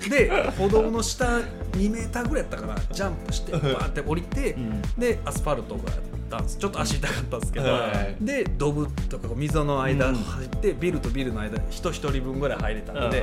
[0.08, 1.26] で歩道の下
[1.72, 4.56] 2メーターぐらいやったからジャンプしてバーって降りて、
[4.96, 6.58] でアスファルトがやったんです。
[6.58, 8.24] ちょっと足痛かったんですけど、はい。
[8.24, 13.22] でドブとか溝の間走って、ビルとビルの間人一人分ぐらい入れたので、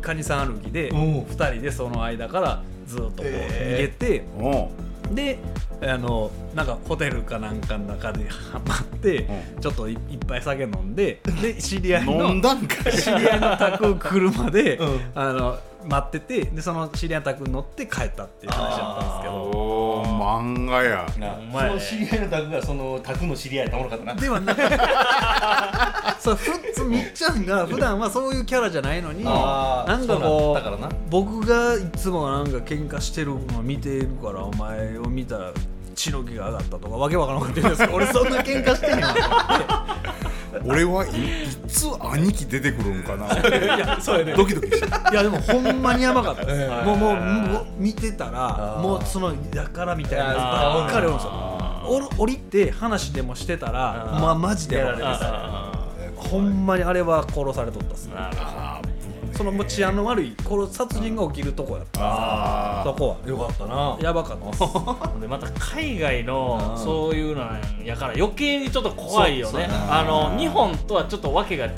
[0.00, 0.94] カニさん歩きでう。
[0.94, 3.98] ん2人でその間からずっとこうえー。
[3.98, 5.12] 逃げて、う。
[5.12, 5.38] んで
[5.82, 9.28] あのなんかホテルかなんかの中でハマって、
[9.60, 12.40] ちょっといいっぱい酒飲んでで知り合いの
[12.90, 15.00] 知り合いの宅車で、うん。
[15.14, 19.34] あの待っててでその知り合いの宅に乗って帰ったっていう話だったんですけど。
[19.34, 21.06] おー漫画や。
[21.18, 24.14] なお前その知り合いのタクがそのタクの知り合いやったものかったな。
[24.14, 24.56] ではな
[26.18, 29.30] そうふつみっちゃんが普段はそういうキャラじゃないのにな
[29.96, 35.52] んかこそう僕がいつもなんか喧嘩してるのを見てるからお前を見たら
[35.94, 40.11] 血の気が上がったとかわけわからんこと言うんですけど俺そんな喧嘩してへんわと思って
[40.64, 41.12] 俺はいい
[41.66, 43.26] つ兄貴出てくるんかな？
[43.26, 44.34] いやそうやね。
[44.34, 44.86] ドキドキして。
[44.86, 46.84] いやでもほんまにやばかったです、ええ。
[46.84, 51.30] もうもうもう見てたらもうそのやからみたいなばっかりおるんですよ。
[52.18, 55.72] 降りて話でもしてたらまあマジでやられてあさ
[56.16, 58.14] ほんまにあれは殺されとったっすね
[59.42, 63.36] そのもう治安の悪い殺殺人が起きるとこやったあそこよ。
[63.36, 63.98] かったなは。
[64.00, 66.84] やばかったで また海外のうん。
[66.84, 67.44] そういうの
[67.84, 69.68] やから余計にちょっと怖いよね。
[69.90, 71.70] あの日本とはちょっとわけが違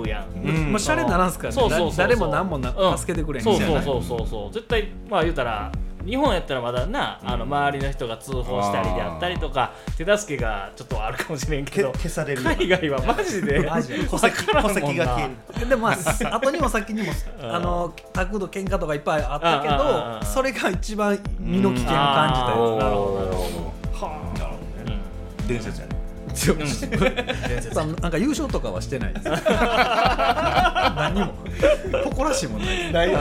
[0.00, 0.46] うやん。
[0.46, 0.70] うん。
[0.72, 1.92] まあシャレにならんすからね。
[1.96, 2.98] 誰も何もなうん。
[2.98, 3.82] 助けてくれへんそうみたいな。
[3.82, 4.52] そうそうそうそう。
[4.52, 5.72] 絶対まあ言うたら
[6.08, 14.04] 日本やったらまだなあの周りの人が通報したりであったりとか手助けがちょっとあるかもしれんけけど消されるよ海外はマジで マジで。
[14.04, 15.68] 戸籍が消える。
[15.68, 17.12] でもまあ後にも先にも
[17.42, 17.54] うん。
[17.54, 20.20] あの宅土喧嘩とかいっぱいあったけうんうんうんうん。
[20.20, 24.06] どそれが一番身の危険を感じたよなるほどなるほど。
[24.06, 24.90] はあなるほど。
[24.90, 24.98] ね
[25.46, 25.98] 伝説やね。
[27.72, 29.26] さ なんか優勝とかはしてないです。
[29.26, 31.32] 何も。
[32.04, 32.92] 誇らしいもんない。
[32.92, 33.12] ない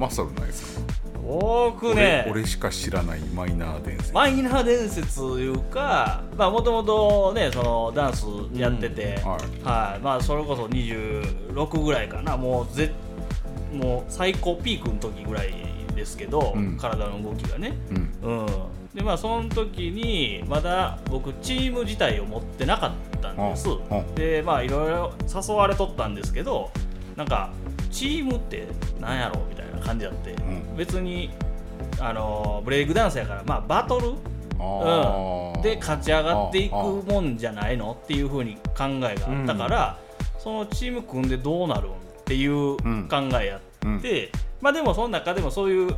[0.00, 0.94] マッサルないですか？
[1.22, 2.24] 僕ね。
[2.26, 4.12] 俺俺しか知らないマイナー伝説。
[4.12, 8.24] マイナー伝説というかもともとねそのダンス
[8.54, 9.40] やってて、うんはい。
[9.62, 10.00] はい。
[10.00, 12.36] まあそれこそ26ぐらいかな。
[12.36, 12.90] もうぜ
[13.72, 15.54] もう最高ピークの時ぐらい
[15.94, 16.76] ですけど、うん。
[16.76, 17.76] 体の動きがね。
[17.90, 18.10] うん。
[18.22, 18.46] うん。
[18.94, 23.68] でまあその時にまだ僕チーム自体を持ってなかったんです。
[24.16, 26.72] でまあいろいろ誘われとったんですけど
[27.14, 27.52] なんか
[27.92, 28.66] チームって
[28.98, 29.44] なんやろ？
[29.48, 30.76] みたいな感じだって、ん。
[30.76, 31.30] 別に
[31.98, 34.14] あのブレイクダンスやからまあバトル？
[34.58, 35.60] あー。
[35.62, 39.98] で勝ち上がっていくもんじゃないのっていうふうに考えがあったから、
[40.38, 41.94] そのチーム組んでどうなるんっ
[42.24, 42.82] ていう考
[43.40, 45.96] えやって、まあでもその中でもそういう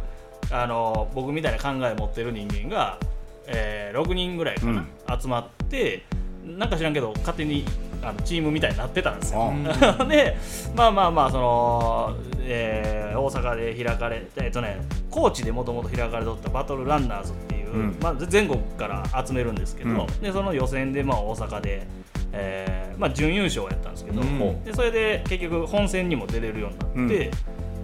[0.50, 2.98] あの僕みたいな考え持ってる人間が、
[3.46, 4.86] えー6人ぐらいかな、
[5.20, 6.04] 集まって
[6.44, 7.64] なんか知らんけど勝手に
[8.02, 9.52] あのチームみたいになってたんですよ。
[10.08, 10.36] で
[10.74, 17.96] まあまあまあその、えー大阪で開かれえっとね高知でもともと開かれとったバトルランナーズっていう、うん。
[18.00, 20.06] まあ、全国から集めるんですけど、うん。
[20.20, 21.86] でその予選でまあ大阪で、
[22.32, 24.64] えーまあ、準優勝やったんですけど、ん。
[24.64, 27.30] でそれで結局本戦にも出れるようになって、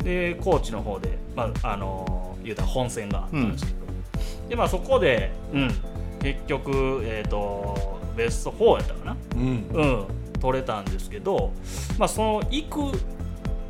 [0.02, 3.78] で高知の方で、まああのー言うたら本戦があったんですけど、
[4.48, 5.70] でまあそこで、うん、
[6.20, 9.16] 結局、えー、とベスト4やったかな。
[9.34, 9.68] うん。
[9.72, 10.06] うん、
[10.40, 11.52] 取れたんですけど、
[11.98, 12.98] まあ、その行く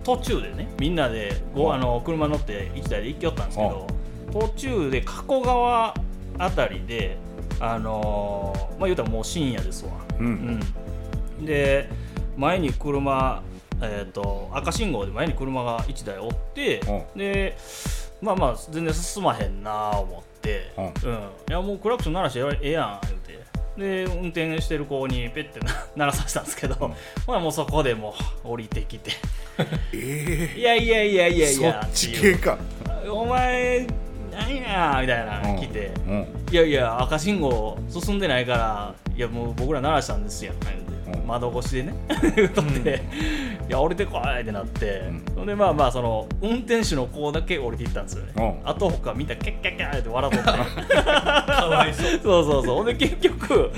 [0.03, 3.87] 途中でねみんなでごあの車乗って1台で行きよったんですけど
[4.33, 5.95] 途中で加古川
[6.39, 7.19] あたりで
[7.61, 10.61] あのーまあ言うたらもう深夜ですわ、うん。
[11.39, 11.91] うん、で
[12.37, 13.43] 前に車
[13.81, 16.81] えー、と赤信号で前に車が1台おって
[17.15, 17.57] で
[18.21, 20.85] まあまあ全然進まへんなあ思って、うん。
[20.85, 23.28] うん、いやもうクラクション鳴らしてええやん言うて
[23.79, 26.95] で運転してる子にペッてな 鳴らさせたんですけど、
[27.27, 28.15] まあもうそこでも
[28.45, 29.13] う降りてきて。
[29.95, 32.39] えいやいやいやいやいそやっちっていう。
[32.39, 32.59] 系か。
[33.11, 33.87] お前
[34.33, 36.27] 何やみたいなの来て、うん。
[36.51, 41.95] いやいや赤信号進んでないからいやもう僕ら鳴らしたんですやん言うて、うん窓越しでね。
[42.37, 43.03] 言って、
[43.69, 45.03] いや降りてこいってなって、
[45.35, 48.69] それでまあまあその運転手の子だけ降りていったんですよね、うん。
[48.69, 50.95] あと他みんなキャッキャッキャッって笑っとって。
[51.03, 52.21] かわいそう。
[52.23, 52.75] そうそうそう。
[52.77, 53.71] ほんで結局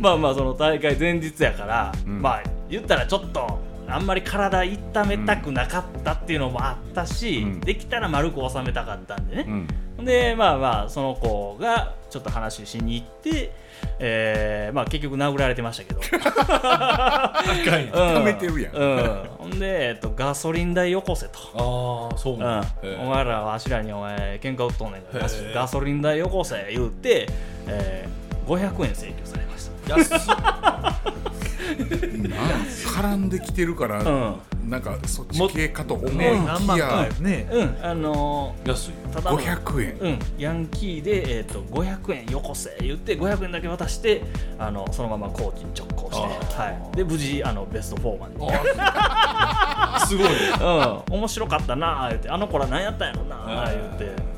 [0.00, 2.22] まあまあその大会前日やから、ん。
[2.22, 7.60] まあ言ったらちょっとあんまり体痛めたくなかったっていうのもあったし、うん。
[7.60, 9.66] できたら丸く収めたかったんでね、
[9.98, 10.04] うん。
[10.04, 13.52] でまあまあその子がちょっと話しに行って、
[13.98, 16.00] えーまあ、結局殴られてましたけど。
[16.00, 17.92] 赤いんうん。
[17.92, 18.74] 溜めてるやん。
[18.74, 21.38] うん、ほんで、えっと、ガソリン代よこせと。
[22.10, 22.62] ああそううん、なん。
[22.62, 27.26] だへお前らわしらにお前喧嘩売っとんねんからガソリン代よこせ言うて、
[27.66, 29.96] えー、500円請求されました。
[29.96, 30.18] 安っ
[31.76, 34.40] 絡んできてるから、うん。
[34.68, 37.48] なんかそっち系かと思いねきやよね。
[37.50, 37.78] うん。
[37.82, 38.90] あの安い。
[38.90, 39.98] ー、ただの500円。
[39.98, 44.22] うん、ヤンキーで、えー、と500円よこせ言って500円だけ渡して
[44.58, 50.34] あのそのままコーチに直行して、はい、で無事あのベスト4まで、すごいね。
[51.08, 54.37] うん、面白かったなあ言ってあの子ら何やったんやろなあ言って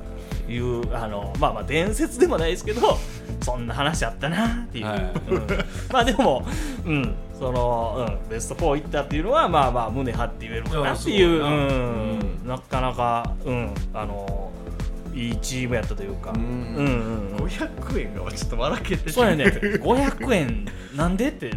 [0.50, 2.98] いうあのまあまあ伝説でもないですけど
[3.42, 5.00] そんな話あったなっていう、はい。
[5.30, 5.46] うん。
[5.90, 6.46] まあでも、
[6.84, 12.46] うん、その、うん、ベスト4行ったっていうのはまあまあ胸張って言えるかなっていう、うん。
[12.46, 14.50] なかなか、うん、あの
[15.14, 16.40] いいチームやったというか、うん。
[16.40, 16.86] うん
[17.34, 19.44] うん500円がちょっと笑けてそうやね。
[19.44, 21.50] 500円なんでって。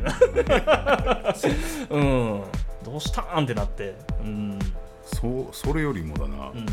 [1.89, 2.41] うん。
[2.83, 3.95] どうしたんってなって。
[4.21, 4.59] うん。
[5.03, 6.65] そうそれよりもだな、うん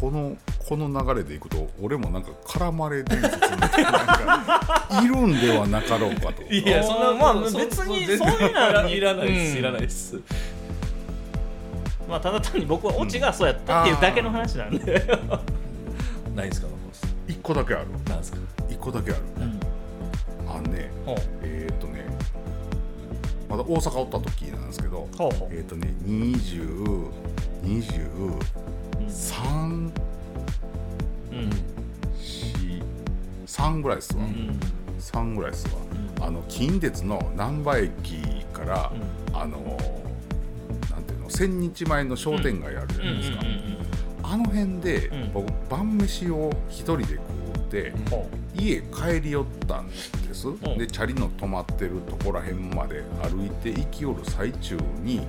[0.00, 0.36] この
[0.66, 6.42] この流れでいくと俺もなんか絡まれ伝説みたいるんではなかろうかと。
[6.44, 9.28] いやそんなまあそ別にそそういうのはいらない。
[9.28, 10.20] です、うんいらないです。
[12.08, 15.04] まあただ単に僕はオチがそうやったっていうだけの話なんで、
[16.34, 16.68] ないですか
[17.28, 17.86] 一個だけある。
[18.08, 18.38] なんですか？
[18.70, 19.60] 一個だけあるうん。
[20.50, 20.90] あのね
[21.42, 22.06] えっ、ー、とね
[23.48, 25.48] まだ大阪おった時なんですけどほうほう。
[25.52, 25.94] えっ、ー、とね
[29.10, 29.90] 2023
[31.32, 31.50] うん
[33.46, 34.58] 3ぐらいですわ、うん。
[34.98, 35.72] 3ぐらいですわ、
[36.20, 38.92] あの近鉄の難波駅から、
[39.34, 39.58] あの
[40.90, 43.38] なんていうの千日前の商店街あるじゃないですか、
[44.22, 45.32] あの辺で、うん。
[45.32, 49.94] 僕晩飯を一人で食って、ほ家帰り寄ったんで
[50.32, 50.46] す、
[50.78, 55.26] でチャリの止まってるとこら辺まで歩いて行き寄る最中に、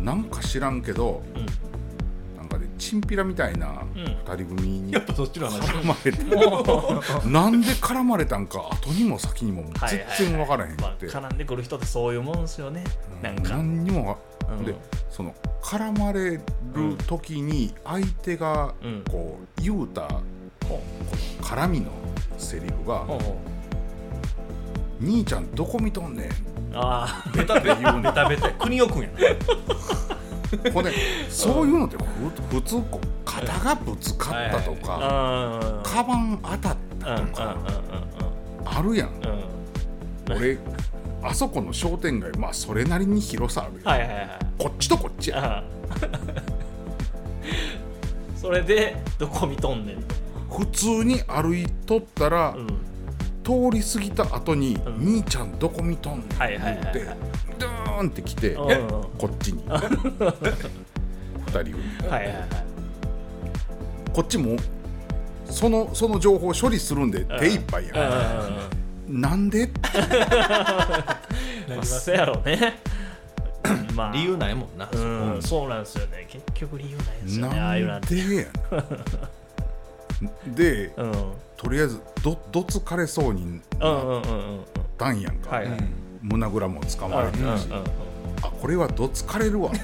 [0.00, 1.46] なんか知らんけどううん
[2.80, 3.92] チンピラみたいなん。
[3.94, 8.68] 二人組に絡まれて、なんで絡まれたんか。
[8.72, 9.64] 後にも先にも
[10.18, 12.84] 全然分からへんくまあて、絡んでくる人ってそういうもんですよね。
[13.22, 13.50] なんか。
[13.50, 14.16] 何にもわ
[14.50, 14.64] うん。
[14.64, 14.74] で
[15.10, 16.42] その絡まれる
[17.06, 19.04] 時に相手がうん。
[19.10, 20.02] こう言うた
[20.66, 20.82] こ
[21.40, 21.90] の絡みの
[22.38, 23.38] セリフがほうほ
[25.00, 25.04] 「う。
[25.04, 26.30] 兄ちゃんどこ見とんねん」
[26.74, 29.14] あベ タベタベタベタ国尾くんやほ
[30.80, 30.92] んで
[31.30, 35.82] そういうのってふ普通こう肩がぶつかったとあかうん。
[35.82, 37.56] カバン当たったとか
[38.64, 39.10] あるやん。
[40.30, 40.58] 俺
[41.22, 43.84] あそこの商店街まあそれなりに広さあるやん。
[43.88, 44.28] はいはいはい。
[44.58, 45.62] こっちとこっちや。
[48.36, 50.04] それでどこ見とんねん。
[50.50, 52.66] 普通に歩いとったらうん
[53.50, 54.98] 通り過ぎた後に「ん。
[54.98, 57.06] 兄ちゃんどこ見とんねん」って言って
[57.58, 59.64] ドーンって来てこっちに。
[59.68, 61.74] 二人組
[62.08, 62.46] はいはいはい。
[64.12, 64.56] こっちも
[65.46, 68.48] そのその情報処理するんで手いっぱいや
[69.08, 69.68] なんで？
[71.68, 72.78] まあそうやろうね。
[73.94, 74.12] まあ。
[74.12, 74.96] 理由ないもんなう
[75.38, 76.26] んそうなんですよね。
[76.28, 78.00] 結局理由ないんですよねああいうなん。
[78.00, 78.46] てなんでや
[80.22, 81.12] なでうん
[81.60, 85.60] とりあえずどどつかれそうにうんうんやんか、
[86.22, 87.86] 胸ぐらも捕まれてるし、うんうんうんうん。
[88.42, 89.68] あこれはどつかれるわ。
[89.68, 89.76] こ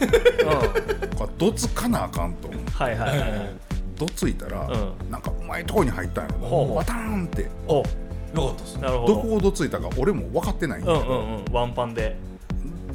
[1.27, 2.65] れどつかなあかんと思う。
[2.70, 3.19] はいはい。
[3.19, 3.51] はい
[3.98, 6.74] どついたら、うなんかうまいとこに入ったんやろ。
[6.74, 7.47] バターンって。
[7.66, 7.77] お。
[7.77, 7.89] よか
[8.53, 8.82] ったっすね。
[8.82, 9.15] なるほど。
[9.15, 11.53] どこをどついたか俺も分かってないんうんうやけど、んうん。
[11.53, 12.16] ワンパンで。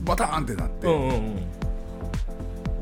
[0.05, 1.50] バターンってなって、うんうんうん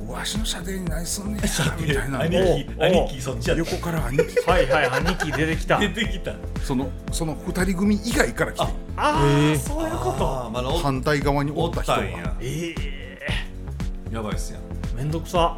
[0.10, 2.22] わしの射程に何すんねんみたいな。
[2.22, 3.72] 兄貴お兄貴そっちやった。
[3.72, 4.50] 横から兄貴。
[4.50, 5.80] はいはい兄貴出てきた。
[5.80, 6.34] 出てきた。
[6.64, 8.64] そのその二人組以外から来て。
[8.64, 10.50] ああそういうこと？
[10.52, 12.00] ま反対側におった人が。
[12.00, 12.36] おったんや。
[12.42, 12.76] え
[14.12, 14.64] えやばいっすやん。
[14.98, 15.58] めんどくさ。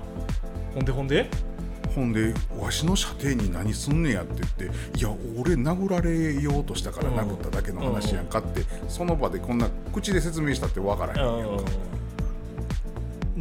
[0.74, 1.30] ほんでほんで？
[1.96, 11.64] ほんでわしの射程に何すんねやって言っていや俺殴られようとしたから殴っただけの話やんかってその場でこんな口で説明したってわからへんやんか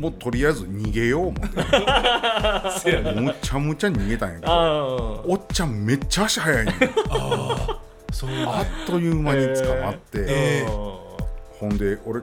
[0.00, 1.56] もうとりあえず逃げよう思って。
[3.20, 4.52] むちゃむちゃ逃げたんやけど。
[4.52, 6.74] あおっちゃんめっちゃ足速いねん
[8.10, 12.20] そうあっという間に捕まって、えほんで俺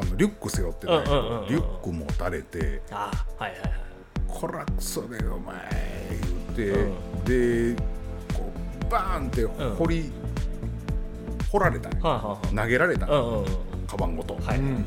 [0.00, 1.48] あのリュック背負ってたんやけど、うんうんうんうん。
[1.48, 2.80] リュック持たれて。
[2.90, 3.72] あはいはいはい
[4.26, 5.56] 「こらクソでお前」
[6.56, 6.84] 言っ
[7.26, 7.82] て、で
[8.32, 8.50] こ
[8.88, 9.44] うバーンって
[9.76, 10.12] 掘り、
[11.52, 11.98] 掘られたんや。
[12.02, 13.14] はあはあは投げられたんや。
[13.16, 13.46] あうんうんうん。
[13.86, 14.58] カバンごと、はい。
[14.58, 14.86] うん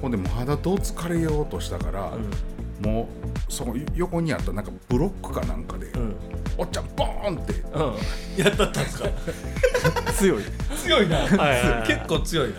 [0.00, 2.12] ほんでまだどう疲れようとしたから、
[2.82, 3.08] も
[3.48, 6.16] うその横にあったなんかブロックかなんかで、うん。
[6.58, 7.52] おっちゃんボーンって。
[7.74, 7.82] うん。
[7.82, 7.94] うん
[8.36, 9.08] やったったんすか？
[10.12, 10.42] 強い。
[10.76, 11.16] 強いな。
[11.18, 11.86] はいはいはい。
[11.86, 12.56] 結構強いな。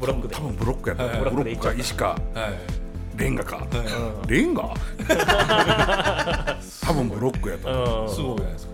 [0.00, 0.34] ブロックで。
[0.34, 3.18] 多分ブロックやった、はいブロブロックか石かはい。
[3.18, 4.74] レンガか、はレンガ？
[6.82, 8.02] 多分ブロックやった、う。
[8.04, 8.08] んい。
[8.08, 8.36] すごい。
[8.38, 8.52] じゃない。
[8.54, 8.72] ですか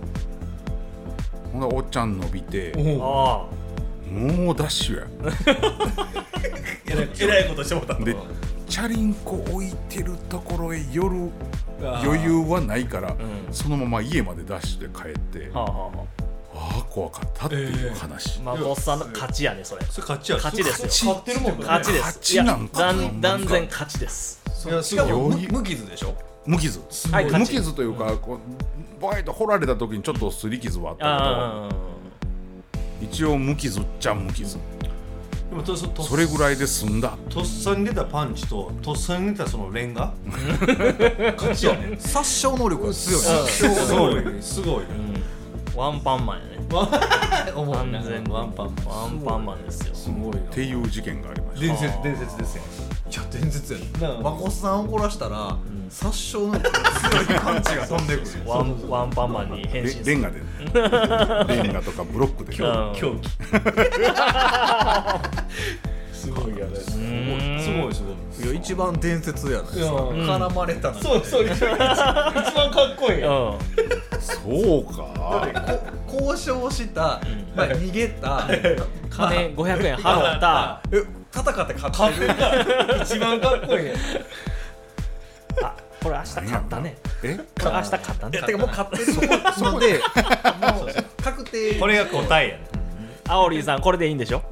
[1.53, 3.60] ほんでおっちゃん伸びておあ
[4.11, 5.07] もうダッシュや。
[7.21, 8.17] えらいことしてもらったで
[8.69, 11.31] チャリンコ置いてるところへ寄る
[11.81, 13.17] 余裕はないから、ん。
[13.51, 16.81] そのまま家までダッシュで帰って、あはあはあはあ。
[16.81, 19.85] あ怖かったっていう話、あまあボスさんの勝ちやねそれ。
[19.87, 20.37] それ勝ちや。
[20.37, 21.13] 勝ちですよ。
[21.15, 21.65] 勝ってるもんね。
[21.65, 22.03] 勝ちです。
[22.05, 24.41] 勝ちなんかいや断断然勝ちです。
[24.67, 26.15] いやしかも無無傷でしょ？
[26.47, 26.81] 無傷、
[27.13, 31.81] はい無傷というか、こうバイと掘られた時にちょっと擦り傷はあったあけど
[33.01, 34.57] 一応無傷っちゃ無傷。
[35.51, 37.17] でもとそとそれぐらいで済んだ。
[37.29, 40.13] とっさに出たパンチととっさに出たそのレンガ？
[41.37, 41.97] 勝ちやね。
[41.99, 46.51] 殺傷能力が強いすごいすごいあワンパンマンやね。
[47.55, 48.53] 思完全にワン。
[48.53, 49.95] パンワンパンマンですよ。
[49.95, 50.39] すごいな。
[50.39, 51.67] っていう事件がありました。
[51.67, 52.63] 伝説伝説ですよ。
[53.11, 53.87] いや伝説やね。
[54.01, 54.21] なあ。
[54.21, 55.57] マコスさん怒らしたら
[55.91, 58.31] 殺傷能力が強いパンチが飛んでくる。
[58.47, 60.05] ワンワンパンマンに変身する。
[60.05, 60.39] レレンガで。
[61.63, 62.53] レンガとかブロックで。
[62.63, 63.29] うん狂気。
[66.13, 66.77] すごいよね。
[66.79, 67.01] すごい
[67.61, 68.47] すごいすごい。
[68.47, 69.69] いや一番伝説やね。
[69.75, 69.87] いや。
[69.91, 71.97] 絡まれたのそうそう一番一番
[72.71, 73.23] かっこいい。
[74.21, 75.49] そうか。
[76.07, 77.21] 交渉した、
[77.57, 78.49] まあ、逃げた
[79.11, 80.81] 金500円払った。
[80.93, 81.03] え
[81.33, 82.35] 戦って勝ってる。
[83.03, 83.87] 一番かっこいい。
[83.87, 83.97] やん
[85.63, 86.97] あこれ明日買ったね。
[87.23, 87.37] え？
[87.37, 88.39] これ明日買ったね。
[88.39, 89.05] いやてかもう勝ってる。
[89.13, 89.27] そこ
[89.59, 89.93] そこで。
[90.61, 91.75] もう確定。
[91.79, 92.70] これが答えやね
[93.31, 94.43] アオリーさんこれでいいんでしょ？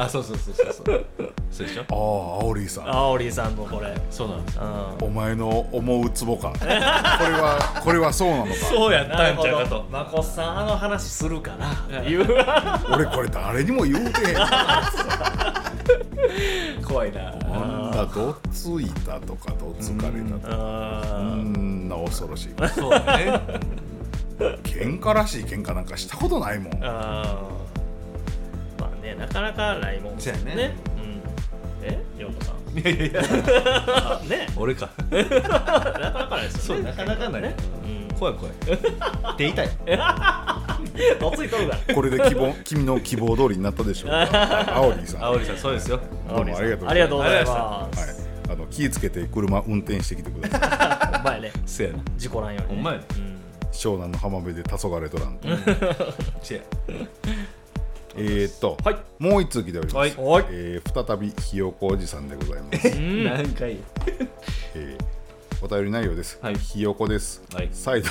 [0.00, 1.04] あそうそうそうそうそう。
[1.50, 1.82] そうでしょ？
[1.90, 1.96] ああ
[2.42, 2.88] アオリーさん。
[2.88, 3.92] アオリーさんのこれ。
[4.10, 4.96] そうなんですうん。
[5.06, 6.52] お前の思うツボか。
[6.58, 8.52] これはこれはそうなのか。
[8.54, 9.84] そうやったんちゃうかと。
[9.90, 11.66] マコさんあの話するから。
[12.02, 12.26] 言う。
[12.92, 14.36] 俺これ誰にも言うてへん。
[16.86, 17.30] 怖いな。
[17.30, 21.02] あんなどついたとかどつかれたとか。
[21.04, 21.88] そあん。
[21.88, 22.50] な恐ろしい。
[22.74, 23.40] そうだね
[24.62, 26.72] 喧嘩らしい喧嘩なんかしたことないもん。
[26.84, 28.80] あー。
[28.80, 30.74] まあねなかなかないもんそうやね。
[30.96, 31.20] うん。
[31.82, 31.98] え？
[32.20, 32.78] ようこさん。
[32.78, 33.22] いやいやいや。
[34.28, 34.46] ね。
[34.56, 34.88] 俺か。
[35.10, 36.84] なかなかないですよね。
[36.84, 37.42] なかなかない。
[37.42, 37.54] ね。
[38.18, 38.54] 怖い怖い。
[39.36, 39.68] 手痛い。
[39.88, 44.28] うんどついとるからこれで希望君の希望通りになったでしょうか。
[44.74, 45.24] あおりさん。
[45.24, 46.00] あおりさんそうですよ。
[46.28, 47.88] どうもありがとうありがとうございまは
[48.48, 50.60] い、あの気ぃつけて車運転してきてください。
[50.60, 51.52] すほんまやね。
[51.66, 51.98] せやな。
[52.16, 52.76] 事故らんようにね。
[52.76, 53.27] ほんまやねうん
[53.72, 55.48] 湘南の浜辺で黄昏れとらんと、
[58.16, 58.96] えーっと、はい。
[59.18, 60.14] もう一通来ております、はい。
[60.16, 60.44] はい。
[60.50, 63.24] えー再びひよこおじさんでございます、うん。
[63.24, 63.76] 何回？
[64.74, 65.04] えー
[65.60, 66.54] お便り内容です、はい。
[66.54, 67.68] ひよこです、はい。
[67.72, 68.08] 再度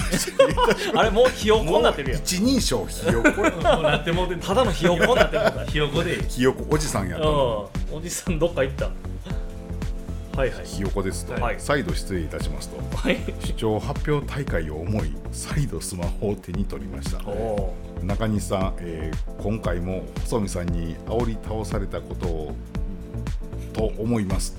[0.96, 2.20] あれもうひよこになってるやん。
[2.22, 3.30] 一人称ひよこ
[3.62, 5.06] なってもうてんただのひよこ。
[5.06, 6.04] になってる ひよこ。
[6.04, 7.20] でひよこおじさんやう。
[7.20, 8.90] んとおじさんどっか行った
[10.38, 10.66] はいはい。
[10.68, 11.56] ひよこですと、はい。
[11.58, 12.78] 再度失礼いたしますと。
[12.96, 13.18] はい。
[13.40, 17.24] 視聴発表大会を思い再度スマホを手に取りました。
[18.04, 22.56] 中西さん、えー今回も細見さんに煽り倒されたことを
[23.74, 24.56] と思います。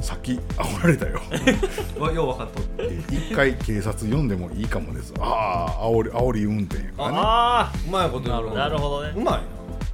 [0.00, 1.20] さっき煽られたよ、
[2.00, 5.14] わよう分かっとえー一回警察呼んでもいいかもです。
[5.20, 7.16] ああ煽り煽り運転やからね。
[7.20, 9.12] あうまいことなるほどね。
[9.14, 9.40] うまいな。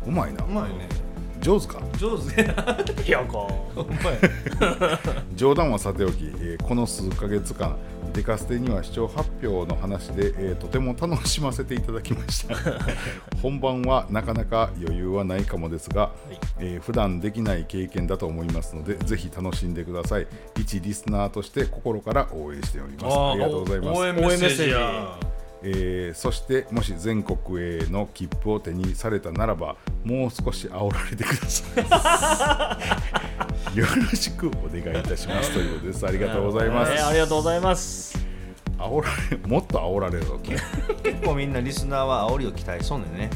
[0.06, 0.44] うまいな。
[0.44, 1.05] うまいね
[1.46, 1.80] 上手か？
[1.98, 2.40] 上手。
[2.42, 3.84] やなあひよこう。
[4.02, 4.18] まい
[5.36, 7.76] 冗談はさておき、えーこの数ヶ月間
[8.12, 12.56] デカステには視聴発表の話で、えーとても楽しませていただきました。
[13.42, 16.10] 本番はなかなか余裕はないかもですが、
[16.58, 20.26] えー普段できない経験だと思いますのでぜひ楽しんでください。
[20.58, 23.16] 一リスナーとして心から応援しております。
[23.16, 24.00] ありがとうございます。
[24.00, 25.18] 応援メッセージや
[25.68, 32.78] えーそしてもし全国への切符を手にされたならばもう少し煽られてくださ
[33.74, 33.78] い。
[33.78, 36.06] よろしくお願いいたしますということです。
[36.06, 38.16] ありがとうございます、えーありがとうございます。
[38.78, 40.62] 煽られもっと煽られろと結
[41.24, 43.30] 構みんなリスナーは煽りを期待しそうねんね。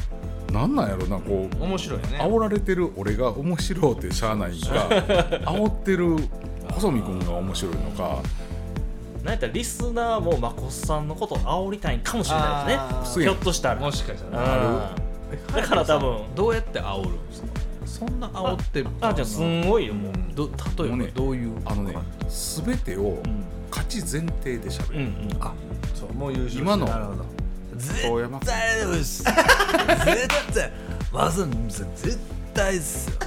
[0.53, 2.19] なんなんやろなこう面白いよね。
[2.19, 4.67] 煽られてる俺が面白いってしゃあないんか
[5.45, 6.15] 煽ってる
[6.71, 8.21] 細見君が面白いのか
[9.23, 13.25] なんやったらリスナーもまこっさんのことを煽りたいんかもしれないあですね。
[13.25, 13.29] ー。
[13.29, 13.79] ひょっとしたら。
[13.79, 14.93] もしかしたら。
[15.31, 15.55] うん。
[15.55, 16.35] だから多分。
[16.35, 17.47] どうやって煽るんですか？
[17.85, 20.13] そんな煽ってるあじゃあすんごいよもう。
[20.33, 21.07] ど例えば。
[21.13, 21.95] どういうあのね
[22.63, 23.21] 全てを
[23.69, 25.37] 勝ち前提でしゃべる、うんうん。
[25.39, 25.53] あ
[25.93, 26.85] そうもう優勝今の。
[26.87, 27.25] なるほど。
[28.03, 28.47] 遠山君。
[28.47, 29.23] 大丈夫です。
[29.23, 30.71] 絶対
[31.11, 32.19] まず絶
[32.53, 33.17] 対っすよ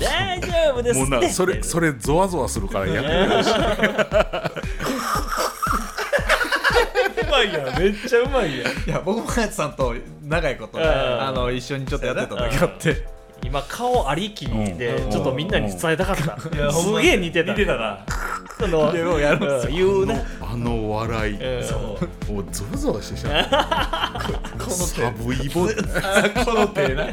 [0.00, 3.28] 大丈夫ですもうなそれそれゾワゾワするからやってるう。
[7.30, 7.78] まいやん。
[7.78, 8.68] めっちゃうまいやん。
[8.68, 13.06] いや僕もやつさんと長いことあの一緒にちょっとやってた時あって
[13.46, 15.10] 今顔ありきでうん。
[15.10, 16.22] ちょっとみんなに伝えたかった。
[16.56, 16.98] やほんま。
[17.00, 17.52] すげえ似てた。
[17.52, 18.04] 似てたな。
[18.58, 20.24] そのでもやるんですよ言うね。
[20.40, 22.34] あの笑い、うん。
[22.34, 22.46] もう。
[22.50, 23.44] ゾワゾワしてしまう
[24.58, 25.70] この寒いボこ
[26.54, 27.04] の手な。
[27.04, 27.12] わ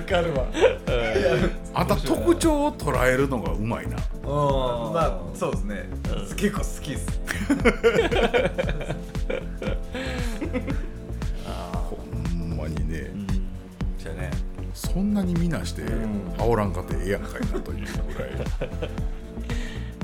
[0.00, 0.46] かるわ。
[1.74, 3.96] あんた特徴を捉えるのがうまいな。
[3.96, 5.84] まあそうですね。
[6.36, 7.20] 結構好きっす
[14.74, 15.82] そんなにみなして
[16.36, 18.30] 煽らんかってええやんかいなというぐらい。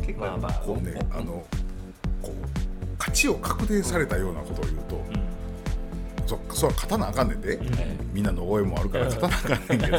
[0.07, 1.45] 結構やっぱこうねあの
[2.23, 2.33] こう
[2.99, 5.05] 勝ちを確定されたようなことを言うと、
[6.27, 7.59] そそれは勝たなあかんねんで、
[8.13, 9.99] みんなの応援もあるから勝たなあかんねんけど、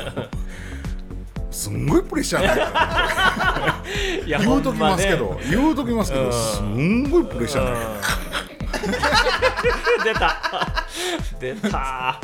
[1.49, 3.83] すんごいプレッシャーな いから
[4.25, 6.31] 言うときますけど、言うときますけど、うん。
[6.31, 7.75] すんごいプレッシャーない
[10.03, 10.35] 出た。
[11.39, 12.19] 出た。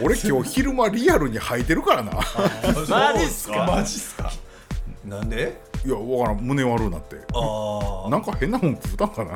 [0.00, 2.12] 俺今日昼間リアルに吐いてるからな。
[2.88, 3.66] マジっすか？
[3.66, 4.30] マジっすか？
[5.04, 5.60] なんで？
[5.84, 6.40] いやわからん。
[6.42, 7.16] 胸悪うなって。
[7.34, 9.32] あなんか変なもん食うたんかな。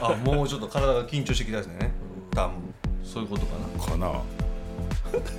[0.00, 1.92] あもうちょっと体が緊張してきたですね。
[2.34, 2.52] 多分
[3.04, 3.84] そういうことかな。
[3.84, 4.06] かな。
[4.06, 4.22] も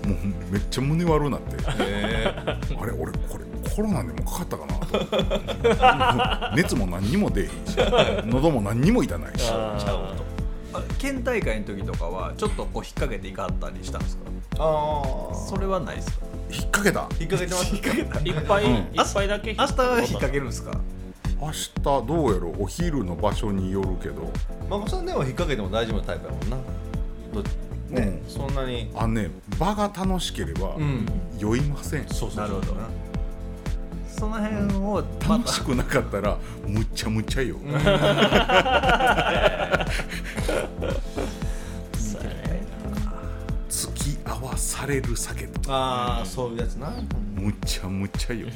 [0.05, 0.07] う
[0.51, 1.55] めっちゃ胸悪うなって。
[1.79, 3.45] へあれ俺これ
[3.75, 6.51] コロナでもかかったかな。
[6.55, 7.77] 熱も何にも出えへんし
[8.25, 9.45] 喉も何にも痛ないし。
[9.47, 10.13] ちゃうとあ
[10.97, 14.23] 県大会の時とかはちょっとこう引っ掛けていかはったりしたんですか？
[14.59, 16.25] ああそれはないですか？
[16.51, 17.01] 引っ掛けた？
[17.19, 17.75] 引っ掛けてます。
[17.75, 18.71] 引っ掛けいっぱい、うん。
[18.71, 20.71] いっぱいだけ明日は引っ掛けるんですか？
[21.41, 22.53] 明日どうやろ？
[22.59, 24.31] お昼の場所によるけど。
[24.69, 26.57] まこさんでも引っ掛けても大丈夫なタイプやもんな。
[27.33, 27.43] ど
[27.89, 28.29] ね、うん。
[28.29, 28.91] そんなに。
[28.95, 31.05] あのね場が楽しければん。
[31.37, 32.47] 酔いません、そうそうそう。
[32.47, 32.75] なるほど
[34.19, 37.55] その辺をま楽しくなかったらむっちゃむっちゃよ、
[43.69, 46.93] 付き合わさされる酒とああそういうやつな。
[47.35, 48.47] むちゃむちゃよ。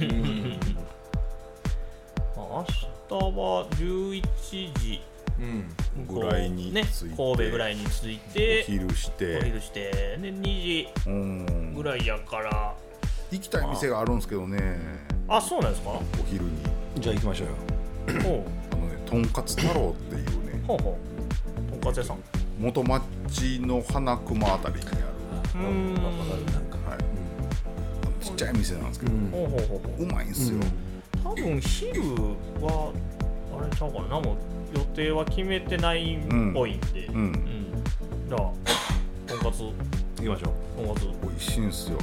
[2.35, 5.01] 明日は11時
[5.39, 6.07] うん。
[6.07, 9.37] ぐらいにね神戸ぐらいに着いてお昼して。
[9.37, 11.73] お昼してで2時うん。
[11.75, 12.73] ぐらいやから。
[13.31, 15.89] 行きたい店があるんですけどねあそうなんですか？
[15.91, 16.51] お昼に。
[16.99, 18.21] じゃあ行きましょうよ。
[18.21, 18.75] ほう。
[18.75, 20.63] あのねとんかつ太郎っていうね。
[20.67, 20.97] ほうほ
[21.67, 21.71] う。
[21.71, 22.17] とんかつ屋さん。
[22.59, 24.97] 元町の花熊あたりにある。
[25.55, 25.93] うーん。
[25.93, 29.31] わかるなんかはい、ちっちゃい店なんですけど、うん。
[29.31, 30.03] ほうほうほうほう。
[30.03, 30.33] うまいん。
[30.33, 30.59] すよ、
[31.23, 32.01] 多分昼
[32.61, 32.93] は
[33.57, 34.07] あれちゃうかな。
[34.09, 34.37] 何も
[34.75, 36.19] 予定は決めてないっ
[36.53, 37.15] ぽいんで、うん。
[37.15, 37.83] うん。
[38.27, 38.51] じゃあ
[39.27, 39.61] とんかつ。
[39.61, 39.73] 行
[40.17, 40.85] きましょう。
[40.85, 41.07] とんかつ。
[41.23, 41.97] 美味しいんすよ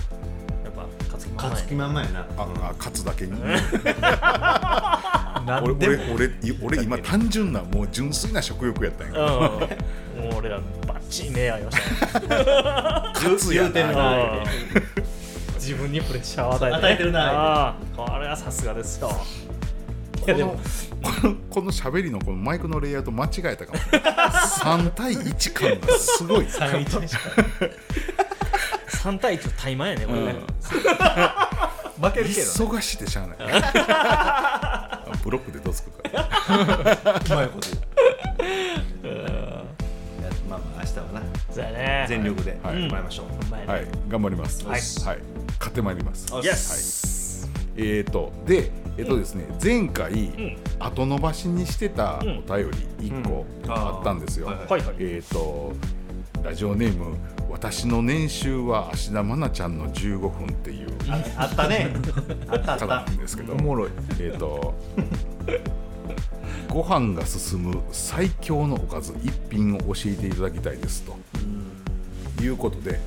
[1.26, 2.20] やっぱ勝つ気勝つ気ままんまやな。
[2.36, 3.32] あ、あカツだけに。
[5.62, 9.28] 俺俺俺い俺今単純なもう純粋な食欲やったんやうん。
[9.28, 12.26] もう俺らバッチリ目合いましたね。
[13.14, 13.80] カツやな。
[13.80, 15.10] はい
[15.60, 17.76] 自分にプレッシャーを与えて、与えてるな。
[17.94, 19.10] これはさすがですよ。
[20.26, 20.58] いやでも。
[21.02, 23.78] このこの喋りのこのマイクのレイアウト間違えたかも。
[23.78, 26.46] 3対1感がすごい。
[26.46, 27.18] 3対1
[29.04, 29.30] のタ
[29.70, 30.34] イマンやねこれね、
[32.00, 32.42] 負けるけどね。
[32.42, 33.38] 忙しいてしゃあない。
[35.22, 37.68] ブロックでどうすくかうまいこと
[39.02, 39.16] 言う。
[39.16, 39.22] や
[40.48, 41.22] まあまあ明日はな。
[41.50, 42.06] そうやね。
[42.08, 43.26] 全力ではいもらいましょう。
[43.26, 43.72] ほんまやね。
[43.72, 44.66] はい頑張ります。
[44.66, 44.80] はい。
[45.06, 45.18] はい、
[45.58, 46.32] 買ってまいります。
[46.32, 50.58] よしイエス、えーとでえっ、とですね、前回、ん。
[50.78, 53.72] 後延ばしにしてたお便り1個うん。
[53.72, 54.50] あったんですよ、
[54.98, 55.72] えっ、と
[56.42, 57.16] ラジオネーム
[57.50, 60.88] 私の年収は芦田愛菜ちゃんの15分っていう
[61.36, 61.92] あったね。
[62.48, 63.54] あったあっ方なたんですけど。
[63.54, 63.90] おもろい。
[64.20, 64.74] えっ、と
[66.70, 71.16] ご飯が進む最強のおかず一品を教えていただきたいですと。
[72.42, 72.98] いうことで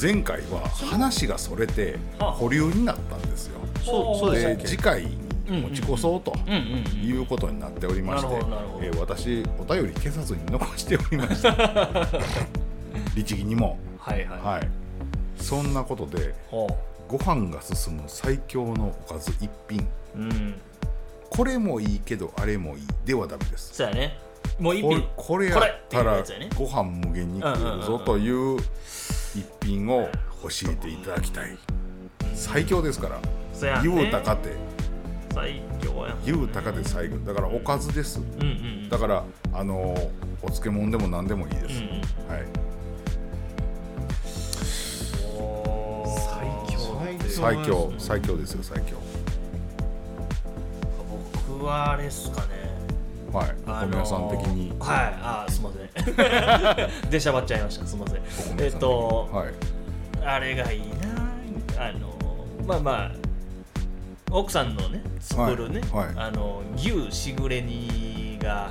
[0.00, 2.32] 前回は話がそれてはあ。
[2.32, 3.60] 保留になったんですよ。
[3.82, 11.56] そうそうで次回に持ち越そうということになっておりまして私お便り消さずに残しておりました
[13.14, 13.78] 律儀にも。
[13.98, 14.68] はいはい、はい。
[15.36, 16.68] そんなことでほ
[17.08, 19.80] ご飯が進む最強のおかず一品。
[20.14, 20.54] ううん。
[21.28, 22.86] これもいいけどあれもいい。
[23.04, 23.74] ではダメです。
[23.74, 24.18] そうやね。
[24.58, 26.22] もう一これ品これやったら
[26.56, 28.58] ご飯無限に食うぞという
[29.34, 30.08] 一品を
[30.42, 31.56] 教えていただきたい。
[32.34, 33.16] 最強ですから。
[33.18, 33.80] ね。
[33.82, 34.54] 言うたかて。
[35.32, 36.24] 最強やん。
[36.24, 38.20] 言うたかて最強だからおかずです。
[38.20, 39.94] うんうんだからあの
[40.42, 42.00] お漬物でも何でもいいです、うんうん。
[42.28, 42.69] はい
[47.30, 48.96] 最強最強ですよ最強。
[51.48, 52.48] 僕はあれっすかね。
[53.32, 54.72] はいおあのー米屋さん的に。
[54.80, 57.10] はいあーすいません。
[57.10, 58.20] 出しゃばっちゃいましたすいません。
[58.60, 59.48] えっとはい。
[60.24, 60.80] あれがいい
[61.76, 62.14] なあの
[62.66, 63.12] まあまあ
[64.30, 66.14] 奥さんのね作るね、はいはい。
[66.16, 68.70] あの牛しぐれ煮が。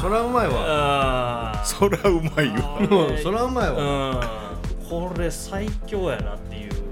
[0.00, 1.62] そらうまいわ。
[1.64, 3.16] そらうまいよ。
[3.22, 3.74] そらうまいわ。
[3.78, 4.44] うん。
[4.88, 6.83] これ最強やなっていうの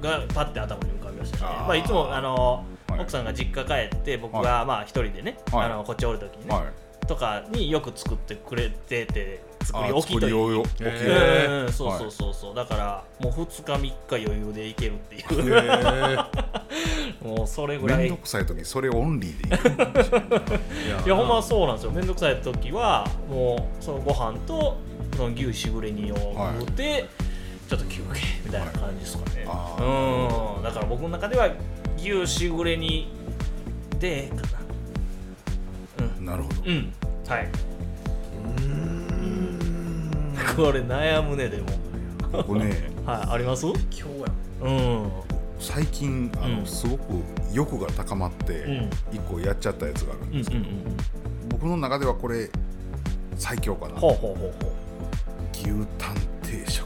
[0.00, 1.42] がパッて頭に浮かびましたね。
[1.44, 3.00] まあ、いつもあの、はい。
[3.00, 5.66] 奥さんが実家帰って僕がまあ一人でね、はい。
[5.66, 7.06] あのこっちおる時にね、はい。
[7.06, 11.06] とかによく作ってくれてて作りあ置きという作り置き
[11.68, 16.18] うそうそうそうそう、だからもう2日3日余裕でいけるっていう。
[17.22, 17.98] もうそれぐらい。
[17.98, 21.90] めんどくさい時それオンリーでいいいやほんまそうなんですよ。
[21.90, 24.76] めんどくさい時はもうそのご飯と
[25.16, 27.08] その牛しぐれ煮を食うて、
[27.68, 29.76] ちょっと休憩みたいな感じですかね、あ
[30.56, 30.62] うん。
[30.62, 31.48] だから僕の中では
[31.98, 33.10] 牛しぐれ煮
[33.98, 34.42] でええか
[36.22, 36.62] ななるほど。
[36.66, 36.92] うん。
[37.28, 37.48] はい。
[40.56, 41.66] これ悩むねでも。
[42.32, 42.90] 僕ね。
[43.04, 43.34] はい。
[43.34, 43.66] あります？
[43.66, 44.06] 今日や
[44.62, 45.10] うん。
[45.58, 46.66] 最近あの、うん。
[46.66, 47.02] すごく
[47.52, 48.90] 欲が高まってうん。
[49.12, 50.64] 一個やっちゃったやつがあるんうんうんですけど、
[51.48, 52.48] 僕の中ではこれ
[53.36, 53.94] 最強かな。
[53.96, 54.72] ほうほうほうほう。
[55.52, 55.64] 牛
[55.98, 56.85] タン定食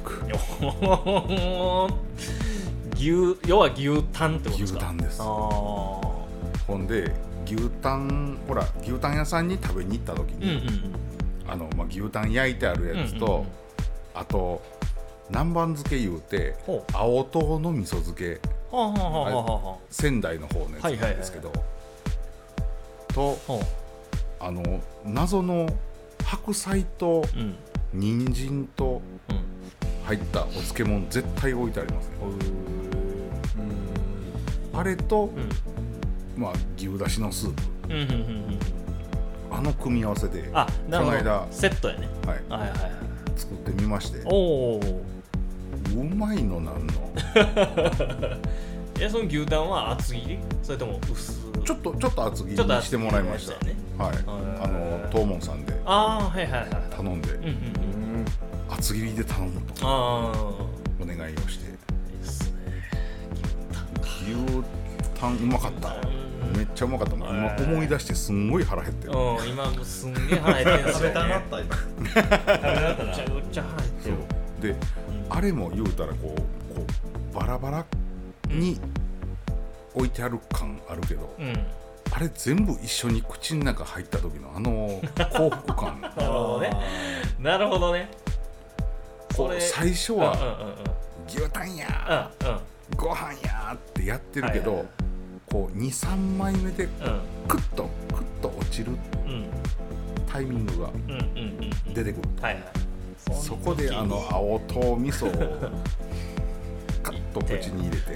[2.97, 4.79] 牛要は牛タンってことですか？
[4.79, 5.23] 牛タンです。
[5.23, 6.19] ほ
[6.77, 7.13] んで
[7.47, 10.95] 牛タンほら牛タン屋さんに食べに行った時に、うんうんうん。
[11.51, 13.47] あのまあ、牛タン焼いてあるやつと、うんうんうん。
[14.15, 14.63] あと
[15.31, 16.55] 南蛮漬け言うて
[16.93, 18.41] 青唐の味噌漬け。
[19.91, 21.53] 仙台の方のやつなんですけど、
[23.09, 23.61] とあは
[24.39, 25.69] あの謎の
[26.25, 27.25] 白菜と
[27.93, 29.20] 人参とうん
[30.11, 32.15] 入ったお漬物絶対置いてありますね。
[34.75, 35.31] あれと、
[36.37, 36.43] うん。
[36.43, 37.63] まあ、牛だしのスープ。
[37.85, 37.93] うん。
[37.93, 38.59] うんうんうん。
[39.53, 41.17] あの組み合わせで、あなるほど。
[41.19, 42.09] この間セットやね。
[42.27, 42.79] はい、はいはいはい
[43.37, 44.21] 作ってみまして。
[44.25, 46.93] おおうまいのなんの？
[49.01, 50.39] えその牛タンは厚切り？
[50.63, 51.41] それとも薄？
[51.65, 53.55] ちょっとちょっと厚切りにしてもらいました。
[53.61, 54.17] 切りにはい
[54.61, 57.31] あの東門さんでああはいはいはい頼んで。
[57.33, 57.80] うんうんうん
[58.71, 59.87] 厚切りで頼むと。
[59.87, 60.33] ああ
[61.03, 61.67] お願いをして。
[61.67, 62.83] いいっすね。
[64.03, 64.63] 牛
[65.21, 65.97] タンうまかった。
[66.57, 67.17] めっちゃうまかった。
[67.17, 69.13] もん今思い出してすんごい腹減ってる。
[69.13, 71.77] うん今もうすんげえ腹減ってんすよ食べたなった今。
[72.01, 72.11] め
[73.15, 74.11] ちゃくちゃ腹減って
[74.69, 74.77] るで
[75.29, 76.87] あれも言うたらこうこ
[77.33, 77.87] うバラバラ
[78.49, 78.79] に
[79.95, 81.67] 置いてある感あるけどうん。
[82.13, 85.01] あれ全部一緒に口の中入った時のあの
[85.33, 86.01] 幸福感。
[86.17, 86.71] なるほどね。
[87.39, 88.11] なるほどね
[89.61, 90.37] 最初は
[91.29, 92.59] 牛タンやうんうん。
[92.97, 94.89] ご飯やってやってるけどはいはい
[95.51, 96.87] こう23枚目で
[97.49, 98.93] クッとクッと落ちる
[100.31, 100.91] タイミングが
[101.93, 102.29] 出てくる。
[102.41, 102.65] はいはい。
[103.35, 105.31] そこであの青唐味噌を
[107.03, 108.15] カッと口に入れて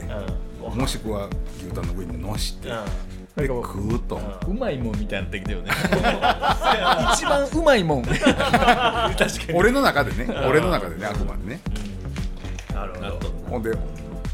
[0.70, 0.78] うん。
[0.78, 1.28] もしくは
[1.58, 2.84] 牛タンの上にのしてうん
[3.36, 4.16] でグーッと。
[4.46, 5.70] うんうまいもんみたいになってきたよね。
[7.14, 8.04] 一番うまいもん。
[9.54, 10.32] 俺の中でね。
[10.46, 11.60] 俺の中でねあくまでね。
[12.72, 13.32] なるほど。
[13.50, 13.72] ほんで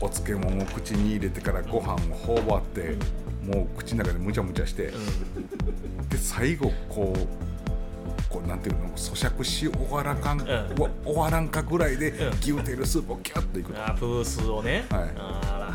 [0.00, 2.96] お漬物を口に入れてからご飯を頬張って
[3.46, 4.92] もう口の中でむちゃむちゃして。
[6.08, 7.49] で最後こう
[8.30, 10.40] こうなんていうの咀嚼し終わらかん、ん。
[10.40, 12.28] わ終わらんかぐらいでうん。
[12.38, 14.84] 牛テールスープをキュッといくと、あープースをね。
[14.88, 15.10] はい。
[15.16, 15.74] あら。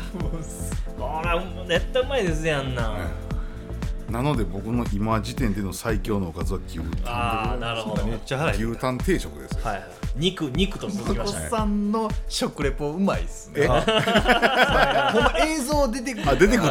[0.96, 2.90] これは絶対うまいですやんな。
[2.90, 4.12] はい。
[4.12, 9.64] なので僕の今時点での最強のおかずは牛タンああなるほどめっちゃ腹減る牛タン定食ですよ。
[9.64, 11.48] はいはい肉肉と続きましたね。
[11.48, 13.62] さんの食レポうまいっすね。
[13.64, 16.70] えほんま映像出てくるあ出てくる。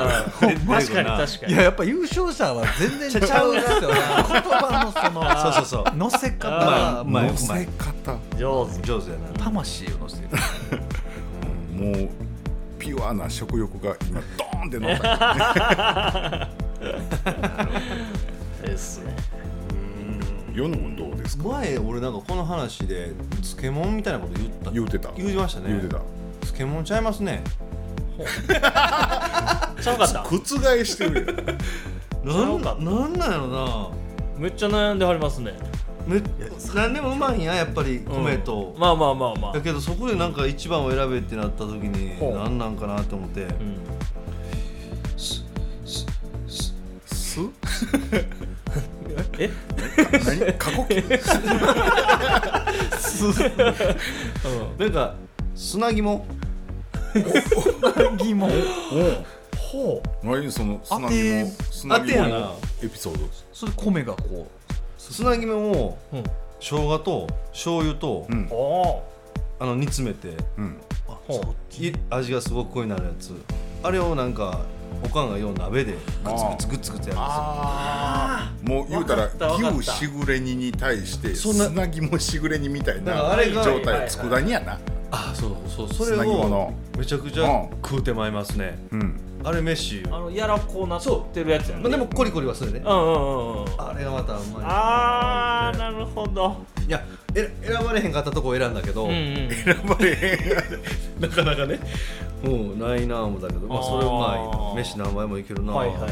[0.67, 1.53] 確かに確かに。
[1.53, 3.87] いややっぱ優勝者は全然ちゃうんですよね
[4.29, 5.97] 言葉のそのそうそうそう。
[5.97, 7.03] 乗せ方。
[7.05, 8.17] まいう乗せ方。
[8.37, 8.81] 上手。
[8.81, 9.43] 上手やな。
[9.43, 10.23] 魂を乗せて。
[10.23, 10.41] る
[11.75, 12.09] もう
[12.79, 16.49] ピュアな食欲が今ドーンって乗った
[18.63, 19.15] ですね
[20.55, 21.43] 世の君どうですか？
[21.49, 23.11] 前俺なんかこの話で
[23.41, 24.71] 漬物みたいなこと言った。
[24.71, 25.11] 言うてた。
[25.17, 25.67] 言うてましたね。
[25.67, 26.01] 言うてた。
[26.41, 27.43] 漬物ちゃいますね。
[28.47, 30.23] ちゃうかった。
[30.23, 30.37] 覆
[30.85, 31.33] してるよ
[32.33, 33.89] なんうかなんなんやろな。
[34.37, 35.53] めっちゃ悩んではりますね。
[36.07, 36.21] め
[36.75, 39.53] 何でもうまいんややっぱり米と、うんまあまあまあまあ。
[39.53, 43.77] だけどそこでなんか一番を選べってなった時に何なんかなと思って、うん。
[45.17, 45.43] す？
[49.39, 49.49] え？
[50.25, 50.53] 何？
[50.57, 51.09] 過呼吸？
[54.79, 55.15] なんか
[55.55, 56.25] 砂肝？
[58.17, 58.49] 疑問
[59.57, 60.25] ほう。
[60.25, 60.51] 何？
[60.51, 63.29] その砂肝砂肝のエピソード。
[63.53, 64.47] それ米がこ
[64.97, 66.23] 砂肝をうん。
[66.59, 68.49] 生姜と醤油と、うん。
[69.59, 70.29] あの煮詰めて。
[70.57, 70.77] うん。
[72.09, 73.33] 味がすごく濃いなるやつ。
[73.83, 74.61] あれをなんか
[75.05, 75.99] おかんがよう鍋でグ
[76.57, 77.15] ツグツグツグツやるんですよ。
[77.17, 79.29] ああもう言うたら
[79.79, 84.79] 牛しぐれ煮に対してそんな砂肝しぐれ煮みたいなあれが状態佃煮やな。
[85.11, 86.73] あそうそうそれをの。
[86.97, 87.69] めちゃくちゃうん。
[87.83, 88.77] 食うてまいりますね。
[88.91, 89.19] うん。
[89.43, 91.83] あれ飯あのやらこうなってるやつやね。
[91.83, 92.81] まあでもコリコリはするね。
[92.83, 93.65] うんうんうんうん。
[93.77, 94.63] あれがまたうまい。
[94.65, 96.65] あーなるほど。
[96.87, 97.03] いや
[97.35, 99.49] え選ばれへんかったとこを選んだけど、うんうん。
[99.51, 101.79] 選ばれへん なかなかね
[102.45, 106.11] うんないなあ思ったけどまあそれうまい飯何杯もいけるなあはいはいはい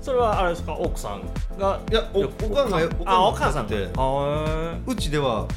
[0.00, 0.72] それはあれですか？
[0.72, 1.22] 奥さん
[1.58, 1.80] が？
[1.90, 4.80] いやおおかんがあお母さんってあー。
[4.86, 5.48] うちでは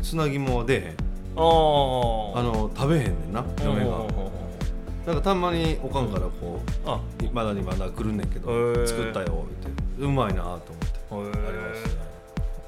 [0.00, 0.96] 砂肝は出えへん。
[1.36, 3.86] あの食べへんねんな嫁が。
[3.86, 4.06] うんうんうんうん。
[5.06, 6.98] なんかたまにおかんからこあ。
[7.22, 10.02] うまだにまだ来るねんけど作ったよって。
[10.02, 10.72] うまいなと
[11.10, 11.38] 思って。
[11.38, 12.00] ありますね。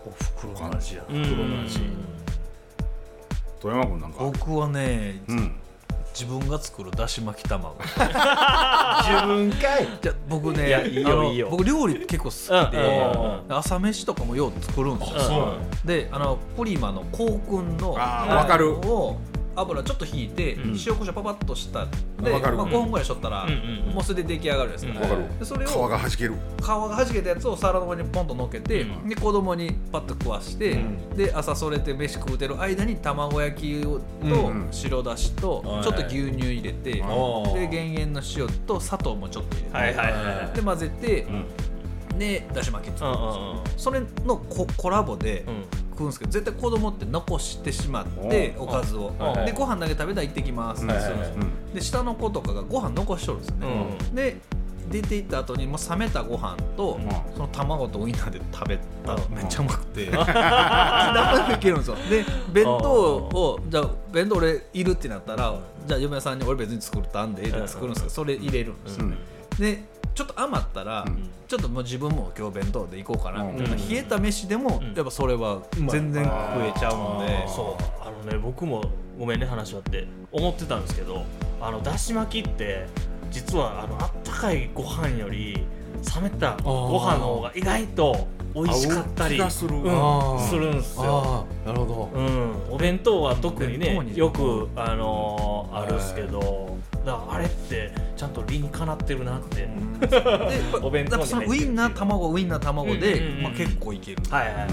[0.04, 1.24] おふくろの味やうん。
[1.24, 1.80] 袋の味。
[3.58, 4.18] 富山君なんか。
[4.18, 5.54] 僕はねうん
[6.14, 7.74] 自分が作るだし巻き卵。
[7.84, 9.88] 自分かい。
[10.02, 11.48] じゃ僕ねいやいいよいいよ。
[11.50, 12.30] 僕料理結構好
[12.68, 18.72] きで、うんうん朝飯とかもよう作るんですよ、であのプリマの香薫のあーわかる。
[18.72, 19.16] を
[19.56, 20.70] 油ちょっと引いて、うん。
[20.70, 23.46] 塩コショウパパッとしたで、まあ、5分ぐらいしとったら、
[23.92, 24.92] もうそれで出来上がるですか。
[24.92, 25.38] る。
[25.38, 26.34] でそれを皮がはじける。
[26.60, 29.08] 皮がはじけたやつを皿の上にポンと乗っけて、うん。
[29.08, 31.16] で子供にパッと食わして、うん。
[31.16, 41.44] で朝それて飯食うてる間に卵焼きをとうん白だしとはいちょっと牛乳入れて、で減塩の塩と砂糖もちょっと入れて、はいはいはいで混ぜて、ん。
[42.18, 49.12] でだし巻き作うんるんですよ、それのココラボでうん食うんですけど絶対子供って残してしまっておおかずを。
[49.18, 50.84] はでご飯だけ食べたら行ってきます。
[50.84, 50.94] って
[51.74, 54.14] で下の子とかがご飯残しとるんですよね、うん。
[54.14, 54.36] で
[54.90, 57.08] 出て行った後にもう冷めたご飯と、ん。
[57.34, 61.96] その卵とウインナーで食べたらめっちゃうまくて、何 でけるんですよ。
[62.10, 65.54] で弁当をじゃあ弁当俺いるってなったら
[65.86, 69.16] じゃあ嫁さんに俺別に作ったんでで作るんですけどそれ入れるんですよね、
[69.58, 69.84] で
[70.14, 71.04] ちょっと余ったら、
[71.48, 73.44] ちょっともう自分も今日弁当で行こうかな。
[73.44, 76.30] みたいな、冷えた飯でも、やっぱそれは全然食
[76.64, 78.02] えちゃうので、そう。
[78.06, 78.82] あのね僕も
[79.18, 81.24] ごめんね話はって思ってたんですけど
[81.60, 82.86] あのだし巻きって
[83.30, 85.64] 実はあのあったかいご飯より
[86.16, 89.76] 冷めたご飯の方が意外と美味しかったりする。
[89.76, 91.46] うんするんすよ。
[91.64, 92.20] なるほど。
[92.20, 99.68] うん、お弁当は特にねよく、あのーあるんすけどだからあれってちゃんと理にかなってるなって、で
[100.80, 104.70] お弁当にウインナー卵ウインナー卵で、うんうんうんまあ、結構いける、はいはいはい。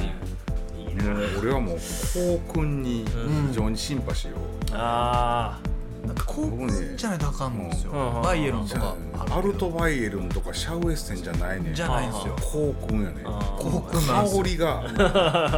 [0.79, 3.05] いいなもう俺はもうこうくんに
[3.49, 4.35] 非常にシンパシーを、
[4.73, 5.59] あ
[6.05, 11.71] なんか高校じゃないとあかんんですよ、うんバイエルンとじゃかあアルトバイエルンとかシャウエッセンじゃないね。
[11.71, 12.35] んじゃないんですよ。
[12.39, 13.21] こうくんやね。
[13.25, 14.83] あー高校なんですよ香りが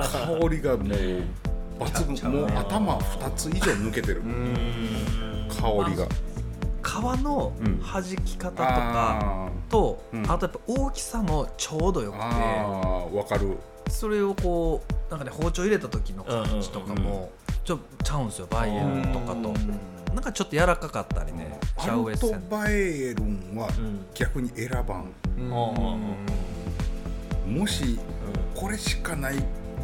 [0.10, 2.32] 香りがもう抜群。
[2.32, 4.22] もう頭2つ以上抜けてる。
[5.50, 6.08] 香りが
[6.82, 6.88] 皮
[7.24, 7.80] のうん。
[7.82, 10.24] 弾き方とかあと、うん。
[10.32, 13.58] あとやっぱ大きさもちょうどよくーてわかる。
[13.90, 17.32] それをこうなんかね包丁入れた時の感じとかも
[17.64, 19.54] ちょちゃうんですよバイエルンとかと。
[20.14, 22.42] なんかちょっと柔らかかったりねシャウエッセン。
[22.42, 24.06] トバイエルンはん。
[24.14, 25.12] 逆に選ばん。
[27.48, 28.00] もし
[28.56, 29.36] これしかない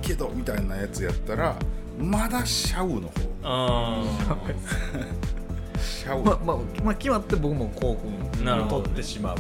[0.02, 1.56] けどみたいなやつやったら
[1.98, 4.04] まだシャウの方
[6.24, 9.38] まあまあ、まあ、決まって僕もこうくんなるほど取ってしまう。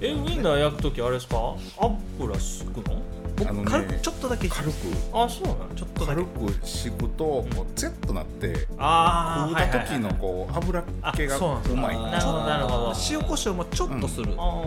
[0.00, 1.54] えウインナー焼く時あれですか？
[1.80, 3.00] 油敷くの？
[3.36, 4.48] 僕、軽くちょっとだけ。
[4.48, 4.72] 軽く。
[5.12, 5.74] あそうなの？
[5.74, 6.22] ちょっとだけ。
[6.22, 10.84] 軽く敷くとこうゼッとなってあ食うた時のこう油っ
[11.14, 11.40] 気がう
[11.76, 11.96] まい。
[11.96, 12.92] なるほどなるほど。
[13.10, 14.64] 塩コショウもちょっとする、あ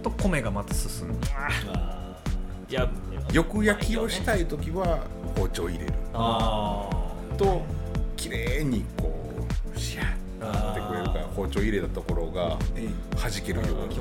[0.00, 0.02] ー。
[0.02, 1.14] と米がまた進む。
[2.68, 2.90] いや
[3.32, 5.00] よく焼きをしたい時は
[5.36, 5.92] 包丁入れる。
[6.12, 6.88] あ
[7.38, 7.62] と
[8.16, 9.23] 綺麗にこう
[9.76, 10.24] シャッ
[10.72, 12.58] ってくれるから包丁入れたところが
[13.16, 13.96] 弾けるように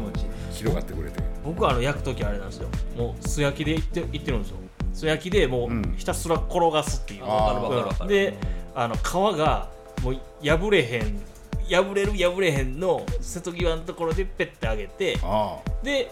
[0.52, 1.24] 広がってくれてー。
[1.46, 4.58] 僕はあの焼く時あれなんですよもう素焼きでいっていってるんですよ
[4.94, 7.30] 素焼きでもうんうひたすら転がすっていう、あー。
[7.30, 8.38] わかるわかるで
[8.76, 9.02] あの皮
[9.38, 9.70] が
[10.04, 11.22] もう破れへん
[11.70, 16.12] 破れる破れへんの瀬戸際のところでペッてあげてあで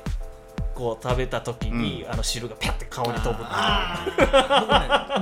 [0.74, 3.48] こう食べた時に、あの汁がピャって顔に飛ぶ僕ね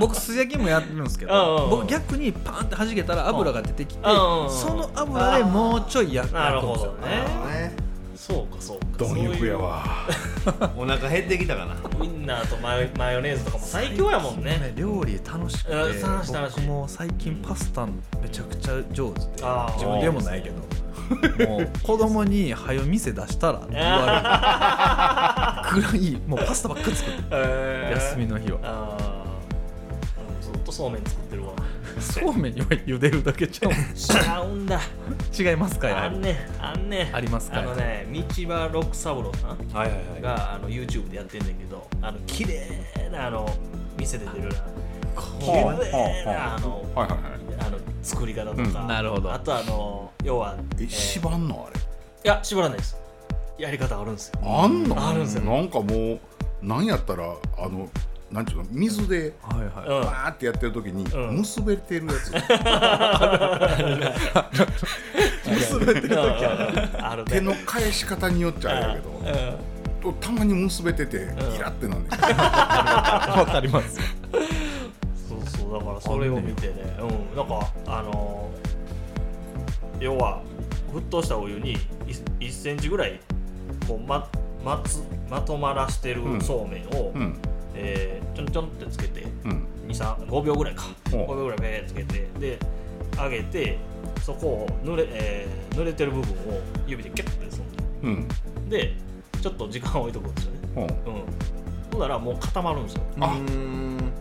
[0.00, 1.46] 僕素焼きもやってるんですけうんうんうん。
[1.46, 4.50] ど僕逆にパーンって弾けたら油が出てきてうんうんうん。
[4.50, 7.90] その油でもうちょい焼くなるほどね。
[8.16, 8.86] そうかそうか。
[8.98, 9.82] 貪欲やわ。
[10.76, 11.74] お腹減ってきたかな。
[11.98, 14.58] ウインナーとマヨマヨネーズとかも最強やもんね。
[14.58, 14.72] ね。
[14.76, 16.60] 料理楽しくてうん楽しい楽しい。
[16.60, 17.92] 僕も最近パスタめ
[18.30, 19.26] ちゃくちゃ上手で
[19.74, 20.56] 自分でもないけど
[21.46, 25.90] もう子供に「はよ店出したら」って言われる。
[25.90, 27.94] くらいもうパスタばっかり作ってえー。
[27.96, 28.96] 休みの日は。
[30.40, 31.52] ずっとそうめん作ってるわ。
[31.98, 33.72] そうめんには茹でるだけちゃう。
[33.72, 34.80] 違うんだ。
[35.38, 36.04] 違いますかや？
[36.04, 40.22] あんねあんねありますかあのね道場六三郎さんはいはいはい。
[40.22, 42.68] があの YouTube でやってんだけどあの綺麗
[43.12, 43.48] なあの
[43.98, 44.48] 店で出る。
[44.48, 44.54] な
[45.40, 47.30] 綺麗なあのはいはいはい。
[47.66, 49.32] あの作り方とか、うんなるほど。
[49.32, 51.80] あとあの要はえー縛んのあれ？
[51.80, 51.82] い
[52.24, 52.96] や縛らないです。
[53.58, 54.40] やり方あるんですよ。
[54.42, 55.08] あんの？
[55.10, 55.42] あるんすよ。
[55.44, 56.18] なんかもう
[56.62, 57.24] なんやったら
[57.58, 57.88] あの
[58.30, 58.64] なんていうの？
[58.70, 59.70] 水ではいはい。
[60.30, 61.36] ーってやってる時にうん。
[61.38, 62.30] 結べてるやつ、
[65.50, 67.24] 結べてる時ある。
[67.24, 67.30] ね。
[67.30, 69.10] 手の返し方によっちゃあれやけど、
[70.08, 70.14] うん。
[70.20, 71.16] たまに結べてて
[71.56, 72.10] イラってなんねん。
[72.16, 73.98] わかります
[75.70, 76.74] そうそうだからそれを見てね。
[77.00, 77.36] うん。
[77.36, 78.70] なんかあのー
[80.02, 80.40] 要は
[80.94, 81.76] 沸騰したお湯に
[82.40, 83.20] 1センチぐらい
[83.86, 84.26] こうま
[84.64, 86.40] まつまとまらしてるうん。
[86.40, 87.36] そうめんを、うん。
[87.74, 89.66] えーちょんちょんってつけてうん。
[89.88, 90.84] 5秒ぐらいか。
[91.10, 91.20] ほう。
[91.20, 92.58] 5秒ぐらいペーつけてで
[93.16, 93.78] 上げて
[94.22, 97.64] そこを濡れ,、えー濡れてる部分を指でキュッてする
[98.02, 98.28] うん。
[98.68, 98.94] で
[99.42, 100.58] ちょっと時間を置いとくんですよね。
[100.74, 100.84] ほう。
[100.84, 101.22] うん。
[101.92, 103.02] ほんならもう固まるんですよ。
[103.20, 103.36] あ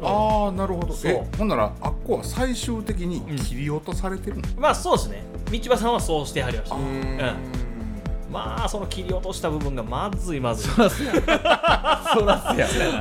[0.02, 0.94] あーなるほど。
[0.94, 1.12] そう。
[1.12, 5.24] えほんならあっこは最終的に切り落とされてるの、まあそうですね。
[5.52, 6.76] 道場さんはそうしてはりました。
[6.76, 7.20] うん。
[8.32, 10.72] まあその切り落とした部分がまずいまずい。
[10.72, 11.14] そら すや。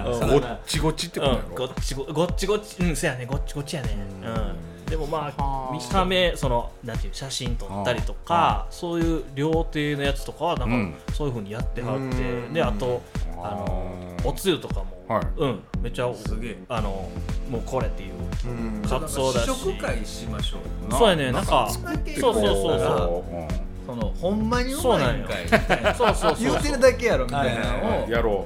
[0.07, 2.77] うんごっちごちってことやうん、ごろっ、ちごごっちごっち。
[2.81, 3.27] うんそやね。
[3.27, 3.91] ごっちごっちやね。
[4.25, 4.87] うん。
[4.87, 10.95] でもまあ見た目そのなんていう写真撮ったりとかそういう料亭のやつとかはなんか、うん。
[11.13, 12.55] そういうふうにやってはって。
[12.55, 13.03] であと
[13.45, 13.95] あの
[14.25, 15.27] おつゆとかも、はい。
[15.37, 15.63] うん。
[15.81, 16.59] めっちゃすげえ。
[16.69, 17.09] あの
[17.51, 19.45] もうこれっていうかつおだし。
[19.45, 20.59] 試食会しましょ
[20.89, 21.33] うそうやね。
[21.33, 21.85] なんかそう
[22.19, 23.49] そうそうこそううん
[23.87, 25.49] そのほんまにうまいんかい。
[25.97, 28.11] そうそうそう言うてるだけやろみたいなのを。
[28.11, 28.45] やろ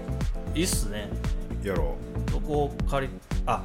[0.55, 1.09] いいっすね。
[1.65, 1.97] うやろ
[2.31, 3.13] どこを借り
[3.47, 3.63] あ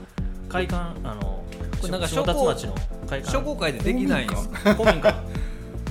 [0.50, 1.44] 会館あの
[1.80, 2.76] これなんか下達町の
[3.08, 3.32] 会館。
[3.32, 5.16] 商工会でできないんです公民館。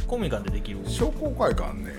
[0.06, 0.80] 公民館でできる。
[0.84, 1.92] う商工会館ね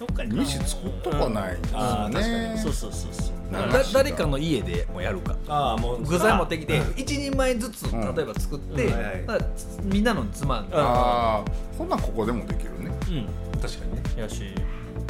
[0.00, 2.60] 商工会か飯作っとかないんですよね。
[2.62, 3.52] そうそうそうそう。
[3.52, 5.36] なんだ誰かの家でもやるか。
[5.46, 8.14] ああもう具材持ってきて一人前ずつん。
[8.14, 9.26] 例えば作って、うんはいはい。
[9.26, 9.50] だから
[9.84, 12.90] みんなのつまんで、ああほんなんここでもできるね。
[13.10, 14.02] うん確かにね。
[14.16, 14.42] やし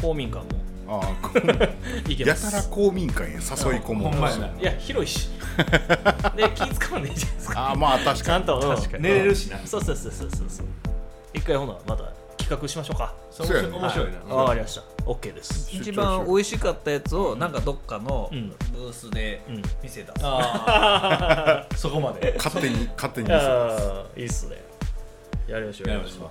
[0.02, 0.60] 公民館も。
[0.88, 1.30] ああ
[2.10, 3.40] やたら公民館へ誘い
[3.80, 4.48] 込むほんまやな。
[4.48, 5.28] いや広いし。
[6.36, 7.60] で気使わんでいいじゃないですか。
[7.60, 8.22] ああまあ確かに。
[8.22, 10.66] ちゃんと、寝れるしなそうそうそうそうそうそう。
[11.32, 12.19] 一回ほなまた
[12.50, 13.14] 企画しましょうか。
[13.30, 13.68] そうやね。
[13.68, 14.34] 面白いな。
[14.34, 14.82] わかりました。
[15.04, 15.70] OK です。
[15.72, 18.48] 一番美味しかったやつをなんかどっかのうん。
[18.72, 19.62] ブースでうん。
[19.80, 22.34] 店出す、ああ そこまで。
[22.36, 23.34] 勝手に勝手に見
[24.16, 24.56] せいいっすね。
[25.46, 26.28] やりましょうやりましょう。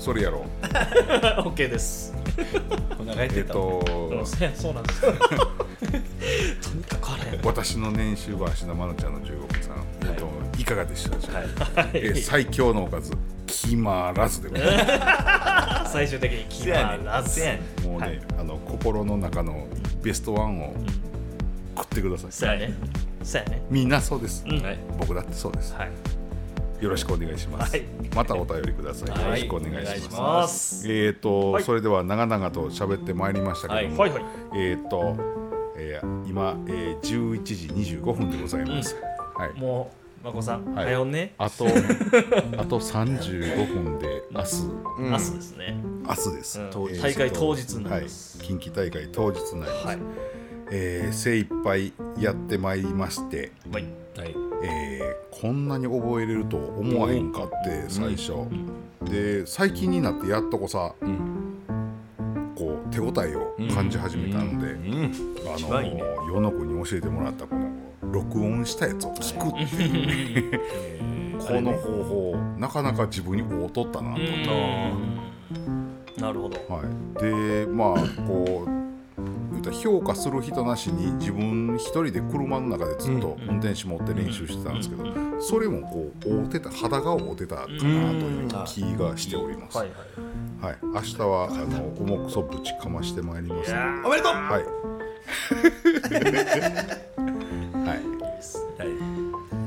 [0.00, 0.42] それやろう。
[1.50, 2.14] OK です。
[3.00, 5.04] お腹減ってえったもんとそうそうなんです。
[5.04, 5.12] よ
[6.62, 7.40] とにかくあれ。
[7.42, 11.32] 私の年収は芦田愛菜ちゃんの15分さん、えっといかがでしたでしょう
[11.74, 11.90] か、はい。
[11.94, 13.12] えー最強のおかず
[13.46, 17.40] 決まらずでございま 最終的に決まらず。
[17.84, 19.66] もうね、あの心の中の
[20.02, 20.74] ベストワンを
[21.76, 22.74] 食ってください、そうやね
[23.22, 24.62] そうやねみんなそうです、うん。
[24.62, 24.78] はい。
[24.98, 25.74] 僕だってそうです。
[25.74, 25.90] はい。
[26.84, 27.84] よろしくお願いします、はい。
[28.14, 29.22] またお便りください、はい。
[29.22, 30.86] よろしくお願いします。
[30.86, 31.62] お願いえっ、と、はい。
[31.62, 34.22] それでは長々と喋ってまいりましたけども、はいはい
[34.54, 35.16] えっ、と、
[35.76, 38.96] えー今、えー、11時25分でございます、
[39.36, 39.60] はい。
[39.60, 40.84] もうまこさんはい。
[40.86, 41.34] はよね。
[41.36, 41.66] あと
[42.56, 44.62] あと35分で明日。
[44.98, 45.10] うん。
[45.10, 45.76] 明日ですね。
[46.02, 46.66] 明日です、うん。
[46.66, 49.98] えー大会当日になはいります近畿大会当日になります、はい。
[50.70, 53.84] えー精一杯やってまいりまして、はい。
[54.16, 54.34] はい。
[54.64, 58.32] えーこんなに覚えれると思わへんかって最初、
[59.02, 61.44] で最近になってやっとこさうん
[62.54, 65.12] こう手応えを感じ始めたので、うん。
[65.54, 66.02] あのね。
[66.32, 67.73] 世の子に教えてもらったこの
[68.14, 70.58] 録音したやつを聞くっていうね
[71.38, 74.20] この方法なかなか自分に合うとったなと。
[74.20, 74.30] 思って、
[75.66, 76.22] うん。
[76.22, 76.56] なるほど。
[76.72, 76.84] はい、
[77.20, 78.70] でまあこう
[79.52, 85.04] 言うたら評価する人なしに自分一人で車の中でずっと運転手持って練習してたんですけど、
[85.40, 89.78] それもこう合うてた肌が合うてたかなという気がしております。
[89.78, 89.90] はい
[90.82, 93.72] 明日はあの重くそぶちかましてまいります。
[93.72, 94.32] はおめでとう。
[94.32, 94.36] い。
[94.36, 94.64] はい。
[97.84, 98.00] はい。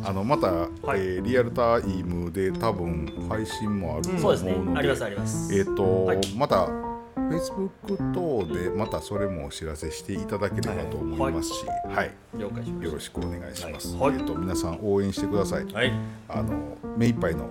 [0.04, 1.00] あのまた、はい。
[1.00, 4.52] えーリアルタイムで多分配信もあると思そうですね。
[4.54, 5.56] うので、ありますあります。
[5.58, 6.18] えっ、と、はい。
[6.36, 6.68] また
[7.30, 13.96] Facebook 等でまたそれもお知らせしていただければと思いますし、はい、了解しましよろしくお願いします。
[13.98, 14.16] はい。
[14.16, 15.66] えっ、と皆さん応援してください。
[15.66, 15.92] はい。
[16.30, 17.50] あの目いっぱいの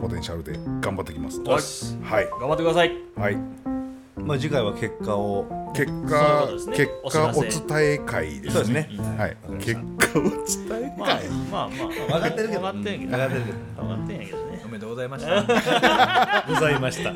[0.00, 1.40] ポテンシャルで頑張ってきます。
[2.02, 2.92] はい、頑張ってください。
[3.16, 3.36] はい。
[4.26, 6.76] まあ次回は結果を結果、ことですね。
[6.76, 8.50] 結果お伝え会ですね。
[8.50, 8.88] そうですね。
[9.18, 11.28] はい、結果を伝えまあ会。
[11.28, 11.88] まあまあ。
[11.88, 12.60] 分かってるけど。
[12.60, 13.10] 分かってんけど。
[13.12, 14.62] 分かってるけ分かってんやけどね。
[14.64, 15.42] おめでとうございました。
[16.48, 17.12] ど ございました。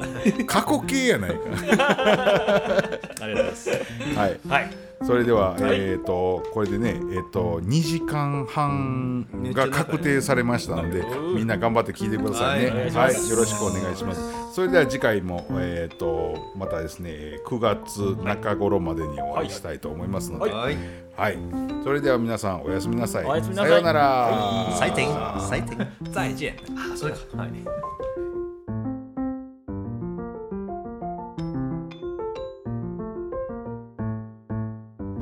[0.47, 1.36] 過去形やないか。
[3.24, 3.70] ありがとうございます。
[3.70, 4.40] はい。
[4.48, 5.81] はいそれでは、はい。
[5.81, 11.05] えっ、とこれでねえっ、と2時間半が確定されましたので、
[11.35, 12.70] みんな頑張って聞いてくださいね。
[12.91, 13.29] はい。
[13.29, 14.55] よろしくお願いします。
[14.55, 20.77] それでは次回もえっ、とまたですね9月中頃までにお会いしたいと思いますので、はい。
[21.17, 21.39] はい。
[21.83, 23.27] それでは皆さんおやすみなさい。
[23.27, 23.55] さい。
[23.55, 24.70] さようなら。
[24.79, 25.09] 採点。
[25.09, 25.89] 採点。
[26.12, 26.57] 再见。
[26.77, 27.19] あそれか。
[27.39, 27.51] はい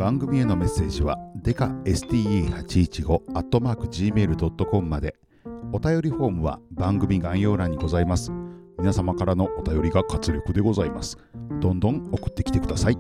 [0.09, 5.17] 番組へのメッセージはデカ STA815 アットマーク Gmail.com まで。
[5.71, 8.33] お便りフォームは番組概要欄にございます。
[8.79, 11.19] 皆様からのお便りが活力でございます。
[11.61, 12.97] どんどん送ってきてください。